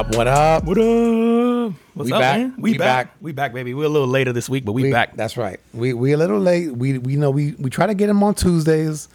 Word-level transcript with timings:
Up? 0.00 0.16
What 0.16 0.28
up? 0.28 0.64
What 0.64 0.78
up? 0.78 1.72
What's 1.92 2.06
We 2.08 2.12
up, 2.14 2.20
back. 2.20 2.38
man? 2.38 2.54
We, 2.56 2.72
We 2.72 2.78
back. 2.78 3.08
back. 3.08 3.16
We 3.20 3.32
back, 3.32 3.52
baby. 3.52 3.74
We're 3.74 3.84
a 3.84 3.90
little 3.90 4.08
later 4.08 4.32
this 4.32 4.48
week, 4.48 4.64
but 4.64 4.72
we, 4.72 4.84
We- 4.84 4.90
back. 4.90 5.14
That's 5.14 5.36
right. 5.36 5.60
We 5.74 5.92
we 5.92 6.12
a 6.12 6.16
little 6.16 6.40
late. 6.40 6.74
We 6.74 6.96
we 6.96 7.16
know 7.16 7.30
we 7.30 7.52
we 7.58 7.68
try 7.68 7.86
to 7.86 7.92
get 7.92 8.06
them 8.06 8.22
on 8.22 8.34
Tuesdays, 8.34 9.08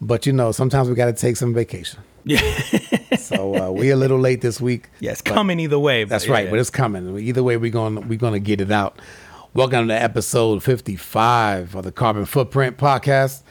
but 0.00 0.24
you 0.24 0.32
know 0.32 0.50
sometimes 0.50 0.88
we 0.88 0.94
got 0.94 1.04
to 1.04 1.12
take 1.12 1.36
some 1.36 1.52
vacation. 1.52 2.00
Yeah. 2.24 2.40
So 3.18 3.54
uh, 3.54 3.70
we 3.70 3.90
a 3.90 3.96
little 3.96 4.18
late 4.18 4.40
this 4.40 4.58
week. 4.60 4.88
yeah, 5.00 5.14
coming 5.22 5.60
either 5.60 5.78
way. 5.78 6.04
That's 6.04 6.24
but 6.26 6.32
right, 6.32 6.44
yeah. 6.46 6.50
but 6.50 6.58
it's 6.58 6.70
coming. 6.70 7.18
Either 7.18 7.42
way, 7.42 7.58
we're 7.58 7.70
going 7.70 8.08
we're 8.08 8.18
going 8.18 8.32
to 8.32 8.40
get 8.40 8.60
it 8.62 8.70
out. 8.70 8.98
Welcome 9.52 9.88
to 9.88 9.94
episode 9.94 10.62
fifty 10.62 10.96
five 10.96 11.74
of 11.74 11.84
the 11.84 11.92
Carbon 11.92 12.24
Footprint 12.24 12.78
Podcast. 12.78 13.42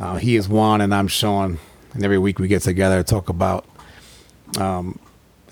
Uh, 0.00 0.16
he 0.16 0.36
is 0.36 0.48
Juan 0.48 0.80
and 0.80 0.94
I'm 0.94 1.08
Sean, 1.08 1.58
and 1.92 2.02
every 2.02 2.18
week 2.18 2.38
we 2.38 2.48
get 2.48 2.62
together 2.62 3.02
to 3.02 3.04
talk 3.04 3.28
about. 3.28 3.66
Um, 4.58 4.98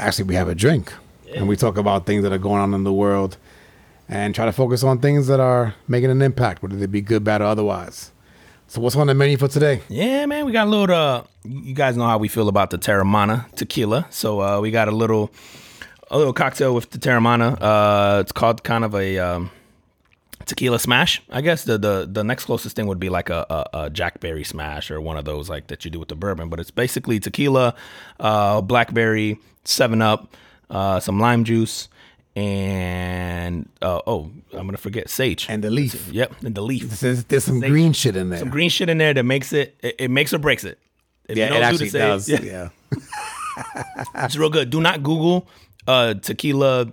actually, 0.00 0.24
we 0.24 0.34
have 0.34 0.48
a 0.48 0.54
drink, 0.54 0.92
and 1.34 1.48
we 1.48 1.56
talk 1.56 1.76
about 1.76 2.06
things 2.06 2.22
that 2.22 2.32
are 2.32 2.38
going 2.38 2.60
on 2.60 2.74
in 2.74 2.84
the 2.84 2.92
world, 2.92 3.36
and 4.08 4.34
try 4.34 4.44
to 4.44 4.52
focus 4.52 4.82
on 4.82 4.98
things 4.98 5.26
that 5.28 5.40
are 5.40 5.74
making 5.86 6.10
an 6.10 6.22
impact, 6.22 6.62
whether 6.62 6.76
they 6.76 6.86
be 6.86 7.00
good, 7.00 7.22
bad, 7.22 7.40
or 7.40 7.44
otherwise. 7.44 8.10
So, 8.66 8.80
what's 8.80 8.96
on 8.96 9.08
the 9.08 9.14
menu 9.14 9.36
for 9.36 9.48
today? 9.48 9.82
Yeah, 9.88 10.26
man, 10.26 10.46
we 10.46 10.52
got 10.52 10.66
a 10.66 10.70
little. 10.70 10.94
Uh, 10.94 11.24
you 11.44 11.74
guys 11.74 11.96
know 11.96 12.06
how 12.06 12.18
we 12.18 12.28
feel 12.28 12.48
about 12.48 12.70
the 12.70 12.78
Terramana 12.78 13.50
tequila, 13.54 14.06
so 14.10 14.40
uh, 14.40 14.60
we 14.60 14.70
got 14.70 14.88
a 14.88 14.92
little, 14.92 15.32
a 16.10 16.18
little 16.18 16.32
cocktail 16.32 16.74
with 16.74 16.90
the 16.90 16.98
Terramana. 16.98 17.58
Uh, 17.60 18.20
it's 18.20 18.32
called 18.32 18.62
kind 18.62 18.84
of 18.84 18.94
a 18.94 19.18
um, 19.18 19.50
tequila 20.46 20.78
smash. 20.78 21.22
I 21.30 21.40
guess 21.40 21.64
the 21.64 21.78
the 21.78 22.08
the 22.10 22.22
next 22.22 22.44
closest 22.44 22.76
thing 22.76 22.86
would 22.86 23.00
be 23.00 23.08
like 23.08 23.30
a, 23.30 23.46
a, 23.50 23.86
a 23.86 23.90
Jackberry 23.90 24.46
smash 24.46 24.90
or 24.90 25.00
one 25.00 25.16
of 25.16 25.24
those 25.24 25.48
like 25.48 25.66
that 25.68 25.84
you 25.84 25.90
do 25.90 25.98
with 25.98 26.08
the 26.08 26.16
bourbon, 26.16 26.48
but 26.48 26.60
it's 26.60 26.70
basically 26.70 27.18
tequila, 27.20 27.74
uh, 28.18 28.60
blackberry, 28.60 29.38
Seven 29.64 30.02
Up, 30.02 30.34
uh, 30.68 31.00
some 31.00 31.20
lime 31.20 31.44
juice, 31.44 31.88
and 32.36 33.68
uh, 33.82 34.00
oh, 34.06 34.30
I'm 34.52 34.66
gonna 34.66 34.78
forget 34.78 35.10
sage. 35.10 35.46
And 35.48 35.62
the 35.62 35.70
leaf. 35.70 36.08
Yep, 36.12 36.42
and 36.42 36.54
the 36.54 36.62
leaf. 36.62 37.00
There's, 37.00 37.24
there's 37.24 37.44
some 37.44 37.60
green 37.60 37.92
shit 37.92 38.16
in 38.16 38.30
there. 38.30 38.38
Some 38.38 38.50
green 38.50 38.70
shit 38.70 38.88
in 38.88 38.98
there 38.98 39.14
that 39.14 39.24
makes 39.24 39.52
it 39.52 39.76
it, 39.80 39.96
it 39.98 40.10
makes 40.10 40.32
or 40.32 40.38
breaks 40.38 40.64
it. 40.64 40.78
If 41.28 41.36
you 41.36 41.44
yeah, 41.44 41.48
don't 41.50 41.62
it 41.74 41.78
do 41.78 41.78
the 41.78 41.84
actually 41.84 41.88
sage- 41.90 42.00
does. 42.00 42.28
yeah, 42.28 42.68
yeah. 43.74 43.84
it's 44.24 44.36
real 44.36 44.50
good. 44.50 44.70
Do 44.70 44.80
not 44.80 45.02
Google 45.02 45.48
uh, 45.86 46.14
tequila 46.14 46.92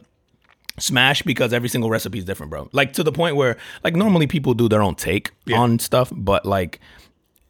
smash 0.80 1.22
because 1.24 1.54
every 1.54 1.70
single 1.70 1.90
recipe 1.90 2.20
is 2.20 2.26
different, 2.26 2.50
bro. 2.50 2.70
Like 2.72 2.94
to 2.94 3.04
the 3.04 3.12
point 3.12 3.36
where 3.36 3.58
like 3.84 3.96
normally 3.96 4.28
people 4.28 4.54
do 4.54 4.70
their 4.70 4.82
own 4.82 4.96
take 4.96 5.32
on 5.54 5.80
stuff, 5.80 6.12
but 6.16 6.46
like 6.46 6.80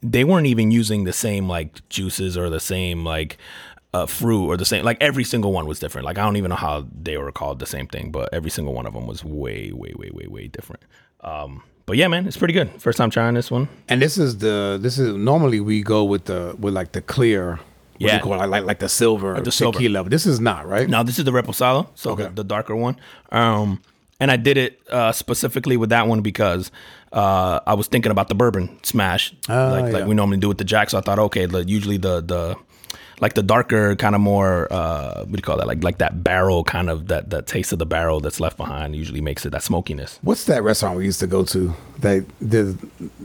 they 0.02 0.24
weren't 0.24 0.48
even 0.48 0.72
using 0.72 1.04
the 1.04 1.14
same 1.14 1.48
like 1.48 1.88
juices 1.90 2.38
or 2.38 2.50
the 2.50 2.60
same 2.60 3.04
like 3.04 3.38
uh, 3.94 4.06
fruit 4.06 4.46
or 4.48 4.58
the 4.58 4.66
same 4.66 4.84
like 4.84 4.98
every 5.02 5.24
single 5.24 5.52
one 5.54 5.66
was 5.66 5.80
different. 5.80 6.06
Like 6.06 6.18
I 6.18 6.24
don't 6.26 6.36
even 6.38 6.50
know 6.50 6.56
how 6.56 6.86
they 7.02 7.18
were 7.18 7.32
called 7.32 7.60
the 7.60 7.66
same 7.66 7.88
thing, 7.88 8.12
but 8.12 8.30
every 8.34 8.50
single 8.52 8.74
one 8.74 8.86
of 8.86 8.94
them 8.94 9.08
was 9.08 9.24
way, 9.24 9.72
way, 9.74 9.94
way, 9.96 10.10
way, 10.14 10.28
way 10.28 10.48
different. 10.48 10.84
Um, 11.22 11.64
but 11.86 11.96
yeah, 11.98 12.08
man, 12.10 12.28
it's 12.28 12.38
pretty 12.38 12.54
good. 12.54 12.70
First 12.82 12.98
time 12.98 13.10
trying 13.10 13.34
this 13.34 13.50
one. 13.50 13.70
And 13.88 14.02
this 14.02 14.18
is 14.18 14.40
the 14.40 14.78
this 14.82 15.00
is 15.00 15.16
normally 15.16 15.60
we 15.62 15.82
go 15.84 16.04
with 16.04 16.26
the 16.26 16.56
with 16.60 16.74
like 16.74 16.92
the 16.92 17.02
clear, 17.02 17.56
what 18.00 18.12
Yeah. 18.12 18.20
call 18.20 18.38
like, 18.38 18.50
like 18.50 18.66
like 18.66 18.80
the 18.80 18.90
silver 18.90 19.40
the 19.40 19.52
silver. 19.52 19.78
tequila. 19.80 20.04
But 20.04 20.12
this 20.12 20.26
is 20.26 20.40
not 20.42 20.68
right. 20.68 20.88
No, 20.90 21.04
this 21.04 21.18
is 21.18 21.24
the 21.26 21.32
Reposado, 21.32 21.88
so 21.96 22.14
the, 22.16 22.24
Okay. 22.26 22.34
the 22.36 22.44
darker 22.44 22.76
one. 22.76 22.98
Um, 23.32 23.82
and 24.20 24.32
I 24.32 24.36
did 24.36 24.58
it 24.58 24.82
uh, 24.92 25.12
specifically 25.14 25.78
with 25.78 25.90
that 25.92 26.08
one 26.08 26.22
because 26.22 26.72
uh, 27.14 27.60
I 27.66 27.74
was 27.76 27.88
thinking 27.88 28.12
about 28.12 28.28
the 28.30 28.36
bourbon 28.36 28.78
smash, 28.84 29.34
Ah, 29.48 29.70
like 29.72 29.94
like 29.94 30.06
we 30.08 30.14
normally 30.16 30.40
do 30.40 30.48
with 30.50 30.58
the 30.58 30.64
Jack. 30.66 30.90
So 30.90 30.98
I 30.98 31.02
thought, 31.02 31.20
okay, 31.20 31.46
the, 31.46 31.64
usually 31.64 31.98
the 31.98 32.22
the 32.22 32.56
like 33.20 33.34
the 33.34 33.44
darker 33.44 33.96
kind 33.96 34.16
of 34.16 34.22
more 34.22 34.72
uh, 34.72 35.20
what 35.22 35.32
do 35.32 35.38
you 35.38 35.42
call 35.42 35.58
that? 35.58 35.68
Like 35.68 35.84
like 35.84 35.98
that 36.00 36.24
barrel 36.24 36.64
kind 36.64 36.90
of 36.90 37.08
that 37.08 37.30
that 37.32 37.48
taste 37.48 37.72
of 37.72 37.80
the 37.80 37.86
barrel 37.86 38.20
that's 38.20 38.40
left 38.40 38.58
behind 38.58 38.96
usually 38.96 39.22
makes 39.22 39.46
it 39.46 39.50
that 39.52 39.64
smokiness. 39.64 40.20
What's 40.22 40.46
that 40.46 40.64
restaurant 40.64 40.98
we 40.98 41.06
used 41.06 41.20
to 41.22 41.28
go 41.28 41.44
to 41.46 41.74
that 42.00 42.26
did 42.48 42.78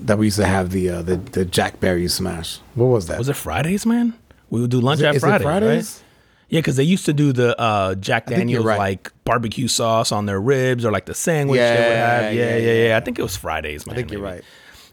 that 0.07 0.19
we 0.19 0.27
used 0.27 0.39
to 0.39 0.47
have 0.47 0.71
the 0.71 0.89
uh, 0.91 1.03
the 1.03 1.17
the 1.17 1.45
Jack 1.45 1.81
Berry 1.81 2.09
smash? 2.09 2.59
What 2.75 2.87
was 2.87 3.07
that? 3.09 3.19
Was 3.19 3.29
it 3.29 3.37
Fridays, 3.37 3.85
man? 3.87 4.15
We 4.51 4.61
would 4.61 4.71
do 4.71 4.81
lunch 4.81 5.01
it- 5.01 5.07
at 5.07 5.17
it 5.17 5.21
Fridays, 5.21 5.51
right? 5.51 6.03
Yeah, 6.49 6.59
because 6.59 6.77
they 6.77 6.85
used 6.85 7.07
to 7.07 7.15
do 7.15 7.33
the 7.33 7.59
uh, 7.59 7.95
Jack 7.95 8.27
Daniels 8.27 8.67
right. 8.67 8.79
like 8.79 9.11
barbecue 9.25 9.69
sauce 9.69 10.13
on 10.13 10.27
their 10.27 10.39
ribs 10.39 10.85
or 10.85 10.93
like 10.93 11.07
the 11.07 11.15
sandwich 11.15 11.59
they 11.59 11.65
would 11.65 11.79
Yeah. 11.79 12.21
Yeah, 12.21 12.31
yeah, 12.31 12.57
yeah, 12.59 12.89
yeah, 12.89 12.97
I 12.99 13.01
think 13.01 13.19
it 13.19 13.23
was 13.23 13.39
Fridays, 13.39 13.87
man. 13.87 13.95
I 13.95 13.97
think 13.97 14.13
you're 14.13 14.21
right. 14.21 14.45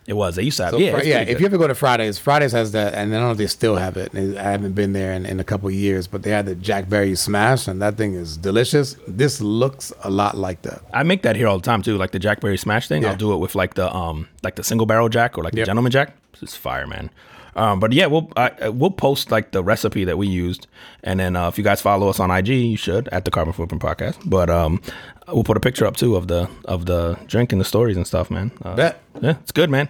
It 0.09 0.15
was. 0.15 0.35
They 0.35 0.43
used 0.43 0.57
to 0.57 0.63
have. 0.63 0.71
So 0.73 0.79
yeah, 0.79 1.01
yeah. 1.03 1.19
If 1.21 1.27
good. 1.27 1.39
you 1.41 1.45
ever 1.45 1.57
go 1.59 1.67
to 1.67 1.75
Fridays, 1.75 2.17
Fridays 2.17 2.51
has 2.53 2.71
that, 2.71 2.95
and 2.95 3.13
I 3.13 3.17
don't 3.17 3.27
know 3.27 3.31
if 3.31 3.37
they 3.37 3.45
still 3.45 3.75
have 3.75 3.95
it. 3.95 4.13
I 4.15 4.41
haven't 4.41 4.73
been 4.73 4.93
there 4.93 5.13
in, 5.13 5.25
in 5.25 5.39
a 5.39 5.43
couple 5.43 5.67
of 5.69 5.75
years, 5.75 6.07
but 6.07 6.23
they 6.23 6.31
had 6.31 6.47
the 6.47 6.55
Jack 6.55 6.89
Berry 6.89 7.13
smash, 7.15 7.67
and 7.67 7.79
that 7.83 7.95
thing 7.95 8.15
is 8.15 8.35
delicious. 8.35 8.95
This 9.07 9.39
looks 9.39 9.93
a 10.03 10.09
lot 10.09 10.35
like 10.35 10.63
that. 10.63 10.81
I 10.93 11.03
make 11.03 11.21
that 11.21 11.35
here 11.35 11.47
all 11.47 11.59
the 11.59 11.63
time 11.65 11.83
too, 11.83 11.95
like 11.97 12.09
the 12.11 12.19
Jack 12.19 12.41
Berry 12.41 12.57
Smash 12.57 12.87
thing. 12.87 13.03
Yeah. 13.03 13.11
I'll 13.11 13.17
do 13.17 13.33
it 13.33 13.37
with 13.37 13.53
like 13.53 13.75
the 13.75 13.93
um 13.95 14.27
like 14.43 14.55
the 14.55 14.63
single 14.63 14.87
barrel 14.87 15.09
Jack 15.09 15.37
or 15.37 15.43
like 15.43 15.53
the 15.53 15.59
Yep. 15.59 15.67
Gentleman 15.67 15.91
Jack. 15.91 16.15
It's 16.41 16.55
fire, 16.55 16.87
man. 16.87 17.09
Um, 17.55 17.79
but 17.79 17.91
yeah, 17.91 18.05
we'll 18.05 18.31
I, 18.37 18.51
I- 18.61 18.69
we'll 18.69 18.91
post 18.91 19.31
like 19.31 19.51
the 19.51 19.63
recipe 19.63 20.03
that 20.05 20.17
we 20.17 20.27
used, 20.27 20.67
and 21.03 21.19
then 21.19 21.35
uh, 21.35 21.47
if 21.49 21.57
you 21.57 21.63
guys 21.63 21.81
follow 21.81 22.07
us 22.09 22.19
on 22.19 22.31
IG, 22.31 22.47
you 22.47 22.77
should 22.77 23.07
at 23.09 23.25
the 23.25 23.31
Carbon 23.31 23.53
Footprint 23.53 23.81
Podcast. 23.81 24.17
But 24.29 24.49
um, 24.49 24.81
we'll 25.27 25.43
put 25.43 25.57
a 25.57 25.59
picture 25.59 25.85
up 25.85 25.97
too 25.97 26.15
of 26.15 26.27
the 26.27 26.49
of 26.65 26.85
the 26.85 27.17
drink 27.27 27.51
and 27.51 27.59
the 27.59 27.65
stories 27.65 27.97
and 27.97 28.05
stuff, 28.07 28.29
man. 28.31 28.51
Uh, 28.63 28.75
Bet. 28.75 29.01
Yeah, 29.21 29.37
it's 29.41 29.51
good, 29.51 29.69
man. 29.69 29.89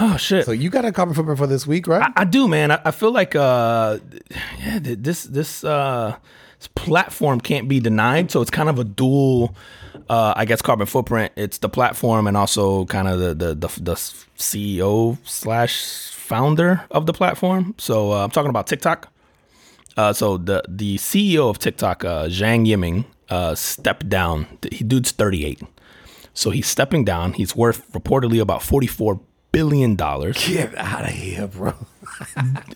Oh 0.00 0.16
shit. 0.16 0.46
So 0.46 0.52
you 0.52 0.70
got 0.70 0.84
a 0.84 0.92
carbon 0.92 1.14
footprint 1.14 1.38
for 1.38 1.46
this 1.46 1.66
week, 1.66 1.86
right? 1.86 2.10
I, 2.16 2.22
I 2.22 2.24
do, 2.24 2.48
man. 2.48 2.70
I, 2.70 2.80
I 2.86 2.90
feel 2.90 3.12
like 3.12 3.36
uh, 3.36 3.98
yeah, 4.58 4.78
this 4.82 5.24
this 5.24 5.62
uh, 5.62 6.16
this 6.58 6.68
platform 6.68 7.40
can't 7.40 7.68
be 7.68 7.78
denied. 7.80 8.30
So 8.30 8.40
it's 8.40 8.50
kind 8.50 8.68
of 8.68 8.78
a 8.78 8.84
dual, 8.84 9.54
uh, 10.08 10.34
I 10.36 10.44
guess, 10.44 10.62
carbon 10.62 10.86
footprint. 10.86 11.32
It's 11.36 11.58
the 11.58 11.68
platform 11.68 12.26
and 12.26 12.36
also 12.36 12.84
kind 12.86 13.08
of 13.08 13.18
the 13.18 13.34
the 13.34 13.54
the, 13.54 13.68
the 13.80 13.94
CEO 13.94 15.18
slash 15.24 16.10
founder 16.10 16.84
of 16.90 17.06
the 17.06 17.12
platform. 17.12 17.74
So 17.78 18.12
uh, 18.12 18.24
I'm 18.24 18.30
talking 18.30 18.50
about 18.50 18.66
TikTok. 18.66 19.08
Uh, 19.96 20.12
so 20.12 20.36
the 20.36 20.62
the 20.68 20.96
CEO 20.96 21.50
of 21.50 21.58
TikTok, 21.58 22.04
uh, 22.04 22.24
Zhang 22.26 22.66
Yiming, 22.66 23.04
uh, 23.28 23.54
stepped 23.54 24.08
down. 24.08 24.46
He 24.70 24.84
dude's 24.84 25.10
38, 25.10 25.62
so 26.32 26.50
he's 26.50 26.66
stepping 26.66 27.04
down. 27.04 27.32
He's 27.34 27.54
worth 27.56 27.90
reportedly 27.92 28.40
about 28.40 28.62
44 28.62 29.20
billion 29.52 29.96
dollars. 29.96 30.46
Get 30.46 30.76
out 30.76 31.04
of 31.04 31.10
here, 31.10 31.48
bro. 31.48 31.74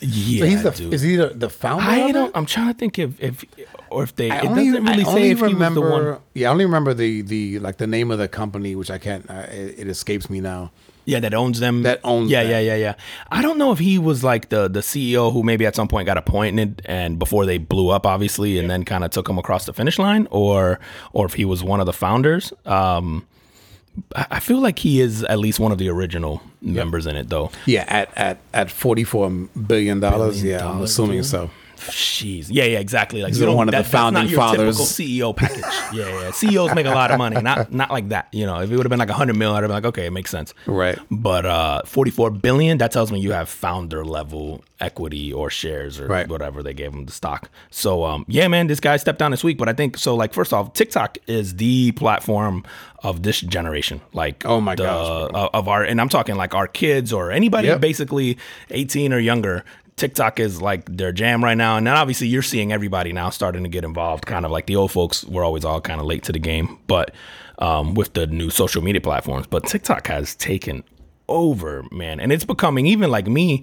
Yeah, 0.00 0.40
So 0.40 0.46
he's 0.46 0.62
the 0.62 0.70
dude. 0.70 0.94
is 0.94 1.02
he 1.02 1.16
the, 1.16 1.28
the 1.28 1.48
founder? 1.50 1.84
I 1.84 2.12
don't. 2.12 2.34
I'm 2.36 2.46
trying 2.46 2.68
to 2.68 2.74
think 2.78 2.98
if 2.98 3.20
if 3.20 3.44
or 3.90 4.02
if 4.02 4.14
they. 4.16 4.30
I 4.30 4.38
it 4.40 4.44
only, 4.46 4.66
doesn't 4.66 4.84
really 4.84 5.04
I 5.04 5.14
say 5.14 5.30
if 5.30 5.38
he 5.38 5.42
was 5.44 5.52
the 5.52 5.54
remember. 5.54 5.90
one. 6.12 6.20
Yeah, 6.34 6.48
I 6.48 6.50
only 6.52 6.64
remember 6.64 6.94
the 6.94 7.22
the 7.22 7.58
like 7.60 7.78
the 7.78 7.86
name 7.86 8.10
of 8.10 8.18
the 8.18 8.28
company, 8.28 8.74
which 8.76 8.90
I 8.90 8.98
can't. 8.98 9.28
Uh, 9.28 9.46
it, 9.50 9.74
it 9.80 9.88
escapes 9.88 10.28
me 10.28 10.40
now. 10.40 10.72
Yeah, 11.06 11.20
that 11.20 11.34
owns 11.34 11.60
them. 11.60 11.82
That 11.82 12.00
owns 12.02 12.30
Yeah, 12.30 12.42
them. 12.44 12.52
yeah, 12.52 12.60
yeah, 12.60 12.76
yeah. 12.76 12.94
I 13.30 13.42
don't 13.42 13.58
know 13.58 13.72
if 13.72 13.78
he 13.78 13.98
was 13.98 14.24
like 14.24 14.48
the 14.48 14.68
the 14.68 14.80
CEO 14.80 15.32
who 15.32 15.42
maybe 15.42 15.66
at 15.66 15.74
some 15.76 15.86
point 15.88 16.06
got 16.06 16.16
appointed 16.16 16.80
and 16.86 17.18
before 17.18 17.44
they 17.44 17.58
blew 17.58 17.90
up, 17.90 18.06
obviously, 18.06 18.58
and 18.58 18.70
then 18.70 18.84
kind 18.84 19.04
of 19.04 19.10
took 19.10 19.28
him 19.28 19.38
across 19.38 19.66
the 19.66 19.72
finish 19.74 19.98
line, 19.98 20.26
or 20.30 20.78
or 21.12 21.26
if 21.26 21.34
he 21.34 21.44
was 21.44 21.62
one 21.62 21.80
of 21.80 21.86
the 21.86 21.92
founders. 21.92 22.52
Um, 22.64 23.26
I 24.14 24.40
feel 24.40 24.60
like 24.60 24.78
he 24.80 25.00
is 25.00 25.22
at 25.24 25.38
least 25.38 25.60
one 25.60 25.70
of 25.70 25.78
the 25.78 25.88
original 25.88 26.42
members 26.60 27.06
in 27.06 27.14
it, 27.16 27.28
though. 27.28 27.50
Yeah, 27.66 27.84
at 27.86 28.10
at 28.16 28.38
at 28.52 28.70
forty 28.70 29.04
four 29.04 29.30
billion 29.30 30.00
dollars. 30.00 30.42
Yeah, 30.42 30.68
I'm 30.68 30.82
assuming 30.82 31.22
so. 31.22 31.50
Jeez, 31.90 32.46
yeah, 32.50 32.64
yeah, 32.64 32.78
exactly. 32.78 33.22
Like 33.22 33.30
He's 33.30 33.40
you 33.40 33.46
don't- 33.46 33.56
one 33.56 33.68
of 33.68 33.72
the 33.72 33.78
that- 33.82 33.92
not 33.92 34.14
founding 34.14 34.28
fathers. 34.34 34.78
CEO 34.78 35.34
package. 35.36 35.62
yeah, 35.92 36.06
yeah. 36.22 36.30
CEOs 36.30 36.74
make 36.74 36.86
a 36.86 36.90
lot 36.90 37.10
of 37.10 37.18
money, 37.18 37.40
not 37.40 37.72
not 37.72 37.90
like 37.90 38.08
that. 38.10 38.28
You 38.32 38.46
know, 38.46 38.60
if 38.60 38.70
it 38.70 38.76
would 38.76 38.84
have 38.86 38.90
been 38.90 38.98
like 38.98 39.10
a 39.10 39.14
hundred 39.14 39.36
mil, 39.36 39.52
I'd 39.52 39.62
have 39.62 39.68
been 39.68 39.74
like, 39.76 39.84
okay, 39.86 40.06
it 40.06 40.12
makes 40.12 40.30
sense. 40.30 40.54
Right. 40.66 40.98
But 41.10 41.46
uh, 41.46 41.82
forty-four 41.84 42.30
billion. 42.30 42.78
That 42.78 42.92
tells 42.92 43.10
me 43.12 43.20
you 43.20 43.32
have 43.32 43.48
founder 43.48 44.04
level 44.04 44.64
equity 44.80 45.32
or 45.32 45.48
shares 45.50 46.00
or 46.00 46.06
Right. 46.08 46.28
whatever 46.28 46.62
they 46.62 46.74
gave 46.74 46.92
him 46.92 47.06
the 47.06 47.12
stock. 47.12 47.48
So 47.70 48.04
um, 48.04 48.24
yeah, 48.28 48.48
man, 48.48 48.66
this 48.66 48.80
guy 48.80 48.96
stepped 48.96 49.18
down 49.18 49.30
this 49.30 49.44
week. 49.44 49.58
But 49.58 49.68
I 49.68 49.72
think 49.72 49.96
so. 49.98 50.14
Like 50.14 50.32
first 50.34 50.52
off, 50.52 50.72
TikTok 50.74 51.18
is 51.26 51.56
the 51.56 51.92
platform 51.92 52.64
of 53.02 53.22
this 53.22 53.40
generation. 53.40 54.00
Like 54.12 54.44
Oh 54.46 54.60
my 54.60 54.74
the- 54.74 54.84
gosh, 54.84 55.30
uh, 55.34 55.48
of 55.52 55.68
our 55.68 55.82
and 55.84 56.00
I'm 56.00 56.08
talking 56.08 56.36
like 56.36 56.54
our 56.54 56.66
kids 56.66 57.12
or 57.12 57.30
anybody 57.30 57.68
Yep. 57.68 57.80
basically 57.80 58.38
18 58.70 59.12
or 59.12 59.18
younger. 59.18 59.64
TikTok 59.96 60.40
is 60.40 60.60
like 60.60 60.84
their 60.96 61.12
jam 61.12 61.42
right 61.44 61.56
now, 61.56 61.76
and 61.76 61.86
then 61.86 61.94
obviously 61.96 62.26
you're 62.26 62.42
seeing 62.42 62.72
everybody 62.72 63.12
now 63.12 63.30
starting 63.30 63.62
to 63.62 63.68
get 63.68 63.84
involved. 63.84 64.26
Kind 64.26 64.44
of 64.44 64.50
like 64.50 64.66
the 64.66 64.76
old 64.76 64.90
folks 64.90 65.24
were 65.24 65.44
always 65.44 65.64
all 65.64 65.80
kind 65.80 66.00
of 66.00 66.06
late 66.06 66.24
to 66.24 66.32
the 66.32 66.38
game, 66.40 66.78
but 66.86 67.14
um, 67.58 67.94
with 67.94 68.14
the 68.14 68.26
new 68.26 68.50
social 68.50 68.82
media 68.82 69.00
platforms. 69.00 69.46
But 69.46 69.64
TikTok 69.66 70.06
has 70.08 70.34
taken 70.34 70.82
over, 71.28 71.84
man, 71.92 72.18
and 72.20 72.32
it's 72.32 72.44
becoming 72.44 72.86
even 72.86 73.10
like 73.10 73.26
me. 73.28 73.62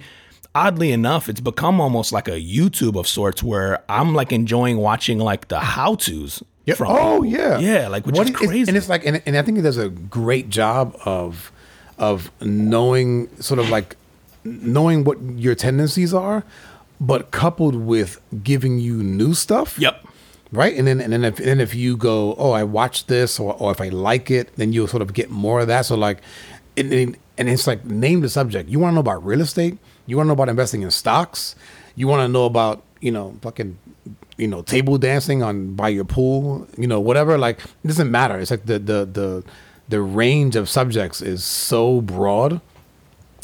Oddly 0.54 0.92
enough, 0.92 1.30
it's 1.30 1.39
become 1.39 1.80
almost 1.80 2.12
like 2.12 2.28
a 2.28 2.31
YouTube 2.42 2.98
of 3.00 3.07
sorts, 3.07 3.42
where 3.42 3.83
I'm 3.89 4.13
like 4.13 4.33
enjoying 4.33 4.78
watching 4.78 5.18
like 5.19 5.48
the 5.48 5.60
how 5.60 5.95
tos. 5.95 6.44
Yeah. 6.66 6.75
From 6.75 6.88
oh 6.92 7.22
people. 7.24 7.25
yeah, 7.25 7.60
yeah, 7.60 7.88
like 7.88 8.06
which 8.06 8.16
What 8.18 8.30
is 8.30 8.36
crazy. 8.36 8.69
and 8.69 8.78
it's 8.78 8.88
like, 8.89 9.06
and, 9.06 9.22
and 9.25 9.36
I 9.38 9.42
think 9.42 9.57
it 9.57 9.62
does 9.63 9.78
a 9.78 9.89
great 9.89 10.50
job 10.50 10.95
of 11.06 11.51
of 11.98 12.31
knowing 12.42 13.30
sort 13.42 13.60
of 13.60 13.69
like 13.69 13.95
knowing 14.44 15.04
what 15.04 15.22
your 15.22 15.56
tendencies 15.56 16.14
are, 16.14 16.44
but 17.00 17.32
coupled 17.32 17.76
with 17.76 18.22
giving 18.44 18.80
you 18.80 19.04
new 19.04 19.34
stuff. 19.34 19.78
Yep. 19.80 20.08
Right, 20.54 20.76
and 20.76 20.86
then 20.86 21.00
and 21.00 21.14
then 21.14 21.24
if 21.24 21.40
and 21.40 21.62
if 21.62 21.74
you 21.74 21.96
go, 21.96 22.36
oh, 22.38 22.52
I 22.52 22.66
watched 22.66 23.08
this, 23.08 23.40
or, 23.40 23.54
or 23.54 23.72
if 23.72 23.80
I 23.80 23.88
like 23.88 24.30
it, 24.30 24.54
then 24.58 24.74
you'll 24.74 24.90
sort 24.90 25.02
of 25.02 25.14
get 25.14 25.30
more 25.30 25.62
of 25.62 25.68
that. 25.68 25.86
So 25.86 25.96
like, 25.96 26.20
and, 26.76 26.92
and 26.92 27.18
and 27.38 27.48
it's 27.48 27.68
like 27.68 27.86
name 27.86 28.20
the 28.20 28.28
subject. 28.28 28.70
You 28.70 28.78
want 28.78 28.92
to 28.92 28.96
know 28.96 29.00
about 29.00 29.26
real 29.26 29.40
estate? 29.40 29.78
You 30.08 30.18
want 30.18 30.26
to 30.26 30.28
know 30.28 30.34
about 30.34 30.50
investing 30.50 30.82
in 30.82 30.92
stocks? 30.92 31.56
You 31.96 32.10
want 32.10 32.20
to 32.22 32.28
know 32.28 32.44
about 32.44 32.84
you 33.00 33.12
know 33.12 33.38
fucking 33.42 33.78
you 34.36 34.48
know 34.50 34.62
table 34.62 34.98
dancing 34.98 35.42
on 35.42 35.74
by 35.74 35.88
your 35.88 36.04
pool? 36.04 36.68
You 36.78 36.88
know 36.88 37.00
whatever. 37.00 37.38
Like 37.38 37.60
it 37.62 37.88
doesn't 37.88 38.12
matter. 38.12 38.38
It's 38.38 38.52
like 38.52 38.66
the 38.66 38.78
the 38.78 39.06
the 39.06 39.44
the 39.88 40.02
range 40.02 40.58
of 40.58 40.68
subjects 40.68 41.22
is 41.22 41.46
so 41.46 42.02
broad 42.02 42.60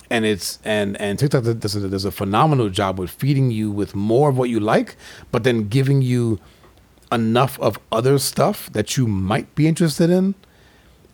and 0.10 0.26
it's 0.26 0.60
and 0.64 1.00
and 1.02 1.20
TikTok 1.20 1.44
does 1.60 1.76
a, 1.76 1.90
does 1.90 2.06
a 2.06 2.12
phenomenal 2.12 2.70
job 2.70 3.00
with 3.00 3.12
feeding 3.12 3.52
you 3.52 3.72
with 3.72 3.96
more 3.96 4.30
of 4.30 4.38
what 4.38 4.50
you 4.50 4.60
like, 4.60 4.96
but 5.32 5.44
then 5.44 5.68
giving 5.68 6.02
you 6.02 6.40
enough 7.12 7.60
of 7.60 7.80
other 7.92 8.18
stuff 8.18 8.72
that 8.74 8.98
you 8.98 9.08
might 9.08 9.54
be 9.56 9.68
interested 9.68 10.10
in, 10.10 10.36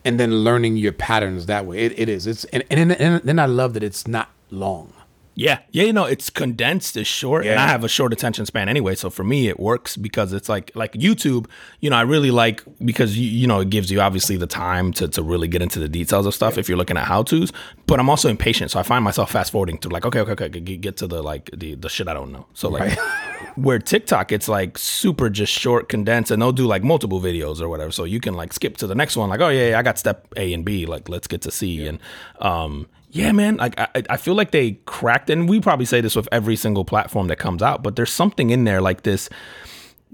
and 0.03 0.19
then 0.19 0.43
learning 0.43 0.77
your 0.77 0.91
patterns 0.91 1.45
that 1.47 1.65
way. 1.65 1.79
It, 1.79 1.97
it 1.99 2.09
is. 2.09 2.27
It's 2.27 2.43
and, 2.45 2.63
and 2.69 2.91
and 2.93 3.21
then 3.23 3.39
I 3.39 3.45
love 3.45 3.73
that 3.73 3.83
it's 3.83 4.07
not 4.07 4.29
long. 4.49 4.93
Yeah, 5.35 5.59
yeah, 5.71 5.83
you 5.83 5.93
know, 5.93 6.05
it's 6.05 6.29
condensed, 6.29 6.95
it's 6.95 7.09
short, 7.09 7.43
and 7.43 7.55
Yeah. 7.55 7.63
I 7.63 7.67
have 7.67 7.83
a 7.83 7.87
short 7.87 8.13
attention 8.13 8.45
span 8.45 8.69
anyway. 8.69 8.93
So 8.93 9.09
for 9.09 9.23
me, 9.23 9.47
it 9.47 9.59
works 9.59 9.97
because 9.97 10.31
it's 10.31 10.47
like 10.47 10.71
like 10.75 10.93
YouTube. 10.93 11.47
You 11.79 11.89
know, 11.89 11.95
I 11.95 12.01
really 12.01 12.29
like 12.29 12.63
because 12.83 13.17
you, 13.17 13.27
you 13.27 13.47
know 13.47 13.61
it 13.61 13.69
gives 13.69 13.91
you 13.91 13.99
obviously 13.99 14.37
the 14.37 14.47
time 14.47 14.93
to 14.93 15.07
to 15.07 15.23
really 15.23 15.47
get 15.47 15.61
into 15.61 15.79
the 15.79 15.89
details 15.89 16.25
of 16.25 16.35
stuff 16.35 16.57
if 16.57 16.69
you're 16.69 16.77
looking 16.77 16.97
at 16.97 17.05
how 17.05 17.23
tos. 17.23 17.51
But 17.87 17.99
I'm 17.99 18.09
also 18.09 18.29
impatient, 18.29 18.71
so 18.71 18.79
I 18.79 18.83
find 18.83 19.03
myself 19.03 19.31
fast 19.31 19.51
forwarding 19.51 19.79
to 19.79 19.89
like 19.89 20.05
okay, 20.05 20.19
okay, 20.19 20.45
okay, 20.45 20.59
get, 20.59 20.97
to 20.97 21.07
the 21.07 21.23
like 21.23 21.49
the 21.51 21.75
the 21.75 21.89
shit 21.89 22.07
I 22.07 22.13
don't 22.13 22.31
know. 22.31 22.45
So 22.53 22.69
like. 22.69 22.97
Where 23.55 23.77
TikTok, 23.77 24.31
it's 24.31 24.47
like 24.47 24.79
super 24.79 25.29
just 25.29 25.53
short, 25.53 25.87
condensed, 25.87 26.31
and 26.31 26.41
they'll 26.41 26.51
do 26.51 26.65
like 26.65 26.81
multiple 26.81 27.21
videos 27.21 27.61
or 27.61 27.69
whatever. 27.69 27.91
So 27.91 28.03
you 28.03 28.19
can 28.19 28.33
like 28.33 28.51
skip 28.51 28.77
to 28.77 28.87
the 28.87 28.95
next 28.95 29.15
one, 29.15 29.29
like, 29.29 29.41
oh 29.41 29.49
yeah, 29.49 29.69
yeah 29.69 29.79
I 29.79 29.83
got 29.83 29.99
step 29.99 30.27
A 30.37 30.53
and 30.53 30.65
B, 30.65 30.87
like 30.87 31.07
let's 31.07 31.27
get 31.27 31.41
to 31.43 31.51
C. 31.51 31.85
And 31.85 31.99
um, 32.39 32.87
yeah, 33.13 33.31
man, 33.31 33.57
like 33.57 33.79
I, 33.79 34.03
I 34.09 34.17
feel 34.17 34.33
like 34.33 34.51
they 34.51 34.71
cracked, 34.85 35.29
and 35.29 35.47
we 35.47 35.61
probably 35.61 35.85
say 35.85 36.01
this 36.01 36.15
with 36.15 36.27
every 36.31 36.55
single 36.55 36.83
platform 36.83 37.27
that 37.27 37.37
comes 37.37 37.61
out, 37.61 37.83
but 37.83 37.95
there's 37.95 38.11
something 38.11 38.49
in 38.49 38.63
there 38.65 38.81
like 38.81 39.03
this 39.03 39.29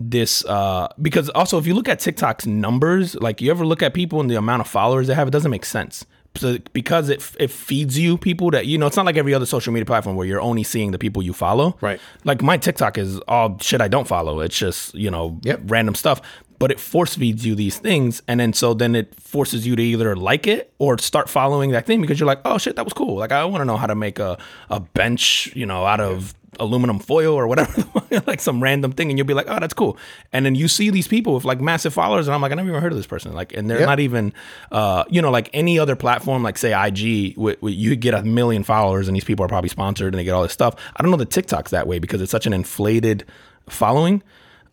this 0.01 0.45
uh 0.45 0.87
because 1.01 1.27
also 1.31 1.57
if 1.57 1.67
you 1.67 1.73
look 1.73 1.89
at 1.89 1.99
TikTok's 1.99 2.45
numbers, 2.45 3.15
like 3.15 3.41
you 3.41 3.51
ever 3.51 3.65
look 3.65 3.81
at 3.81 3.93
people 3.93 4.21
and 4.21 4.29
the 4.29 4.35
amount 4.35 4.61
of 4.61 4.67
followers 4.67 5.07
they 5.07 5.13
have, 5.15 5.27
it 5.27 5.31
doesn't 5.31 5.51
make 5.51 5.65
sense. 5.65 6.05
So 6.35 6.57
because 6.73 7.09
it 7.09 7.21
it 7.39 7.49
feeds 7.51 7.97
you 7.97 8.17
people 8.17 8.51
that 8.51 8.65
you 8.65 8.77
know, 8.77 8.87
it's 8.87 8.95
not 8.95 9.05
like 9.05 9.17
every 9.17 9.33
other 9.33 9.45
social 9.45 9.73
media 9.73 9.85
platform 9.85 10.15
where 10.15 10.27
you're 10.27 10.39
only 10.41 10.63
seeing 10.63 10.91
the 10.91 10.99
people 10.99 11.21
you 11.23 11.33
follow. 11.33 11.77
Right. 11.81 11.99
Like 12.23 12.41
my 12.41 12.55
TikTok 12.57 12.97
is 12.97 13.19
all 13.27 13.57
shit 13.59 13.81
I 13.81 13.87
don't 13.87 14.07
follow. 14.07 14.39
It's 14.41 14.57
just 14.57 14.93
you 14.93 15.09
know 15.11 15.39
Yep. 15.43 15.61
random 15.65 15.95
stuff. 15.95 16.21
But 16.59 16.71
it 16.71 16.79
force 16.79 17.15
feeds 17.15 17.45
you 17.45 17.56
these 17.56 17.77
things, 17.79 18.21
and 18.27 18.39
then 18.39 18.51
so 18.53 18.73
then 18.73 18.94
it 18.94 19.15
forces 19.19 19.65
you 19.65 19.75
to 19.77 19.81
either 19.81 20.15
like 20.15 20.45
it 20.45 20.73
or 20.77 20.97
start 20.97 21.29
following 21.29 21.71
that 21.71 21.85
thing 21.85 22.01
because 22.01 22.19
you're 22.19 22.27
like, 22.27 22.41
oh 22.44 22.57
shit, 22.57 22.75
that 22.75 22.83
was 22.83 22.91
cool. 22.94 23.15
Like 23.15 23.31
I 23.31 23.45
want 23.45 23.61
to 23.61 23.65
know 23.65 23.77
how 23.77 23.88
to 23.88 23.95
make 23.95 24.19
a 24.19 24.38
a 24.69 24.81
bench, 24.81 25.51
you 25.56 25.65
know, 25.65 25.85
out 25.85 26.01
of 26.01 26.35
aluminum 26.59 27.00
foil 27.00 27.33
or 27.35 27.47
whatever, 27.47 27.85
like 28.27 28.41
some 28.41 28.61
random 28.61 28.91
thing, 28.91 29.09
and 29.09 29.17
you'll 29.17 29.25
be 29.27 29.33
like, 29.33 29.45
oh, 29.47 29.57
that's 29.61 29.73
cool. 29.73 29.97
And 30.33 30.45
then 30.45 30.56
you 30.56 30.67
see 30.67 30.89
these 30.89 31.07
people 31.07 31.33
with 31.35 31.45
like 31.45 31.61
massive 31.61 31.94
followers, 31.94 32.27
and 32.27 32.35
I'm 32.35 32.41
like, 32.41 32.51
I 32.51 32.56
never 32.56 32.67
even 32.67 32.81
heard 32.81 32.91
of 32.91 32.97
this 32.97 33.07
person. 33.07 33.33
Like, 33.33 33.53
and 33.56 33.69
they're 33.69 33.79
Yep. 33.79 33.88
not 33.88 34.00
even, 34.01 34.33
uh, 34.71 35.06
you 35.09 35.21
know, 35.21 35.31
like 35.31 35.50
any 35.53 35.79
other 35.79 35.95
platform, 35.95 36.44
like 36.44 36.57
say 36.57 36.73
IG, 36.73 37.35
wh- 37.39 37.53
wh- 37.63 37.71
you 37.71 37.95
get 37.95 38.13
a 38.13 38.23
million 38.23 38.63
followers, 38.65 39.07
and 39.07 39.15
these 39.15 39.23
people 39.23 39.45
are 39.45 39.47
probably 39.47 39.69
sponsored, 39.69 40.13
and 40.13 40.19
they 40.19 40.25
get 40.25 40.33
all 40.33 40.44
this 40.44 40.51
stuff. 40.51 40.75
I 40.97 41.01
don't 41.03 41.11
know 41.11 41.17
the 41.17 41.25
TikTok's 41.25 41.71
that 41.71 41.88
way 41.88 42.00
because 42.00 42.19
it's 42.21 42.31
such 42.31 42.45
an 42.47 42.51
inflated 42.51 43.23
following. 43.69 44.21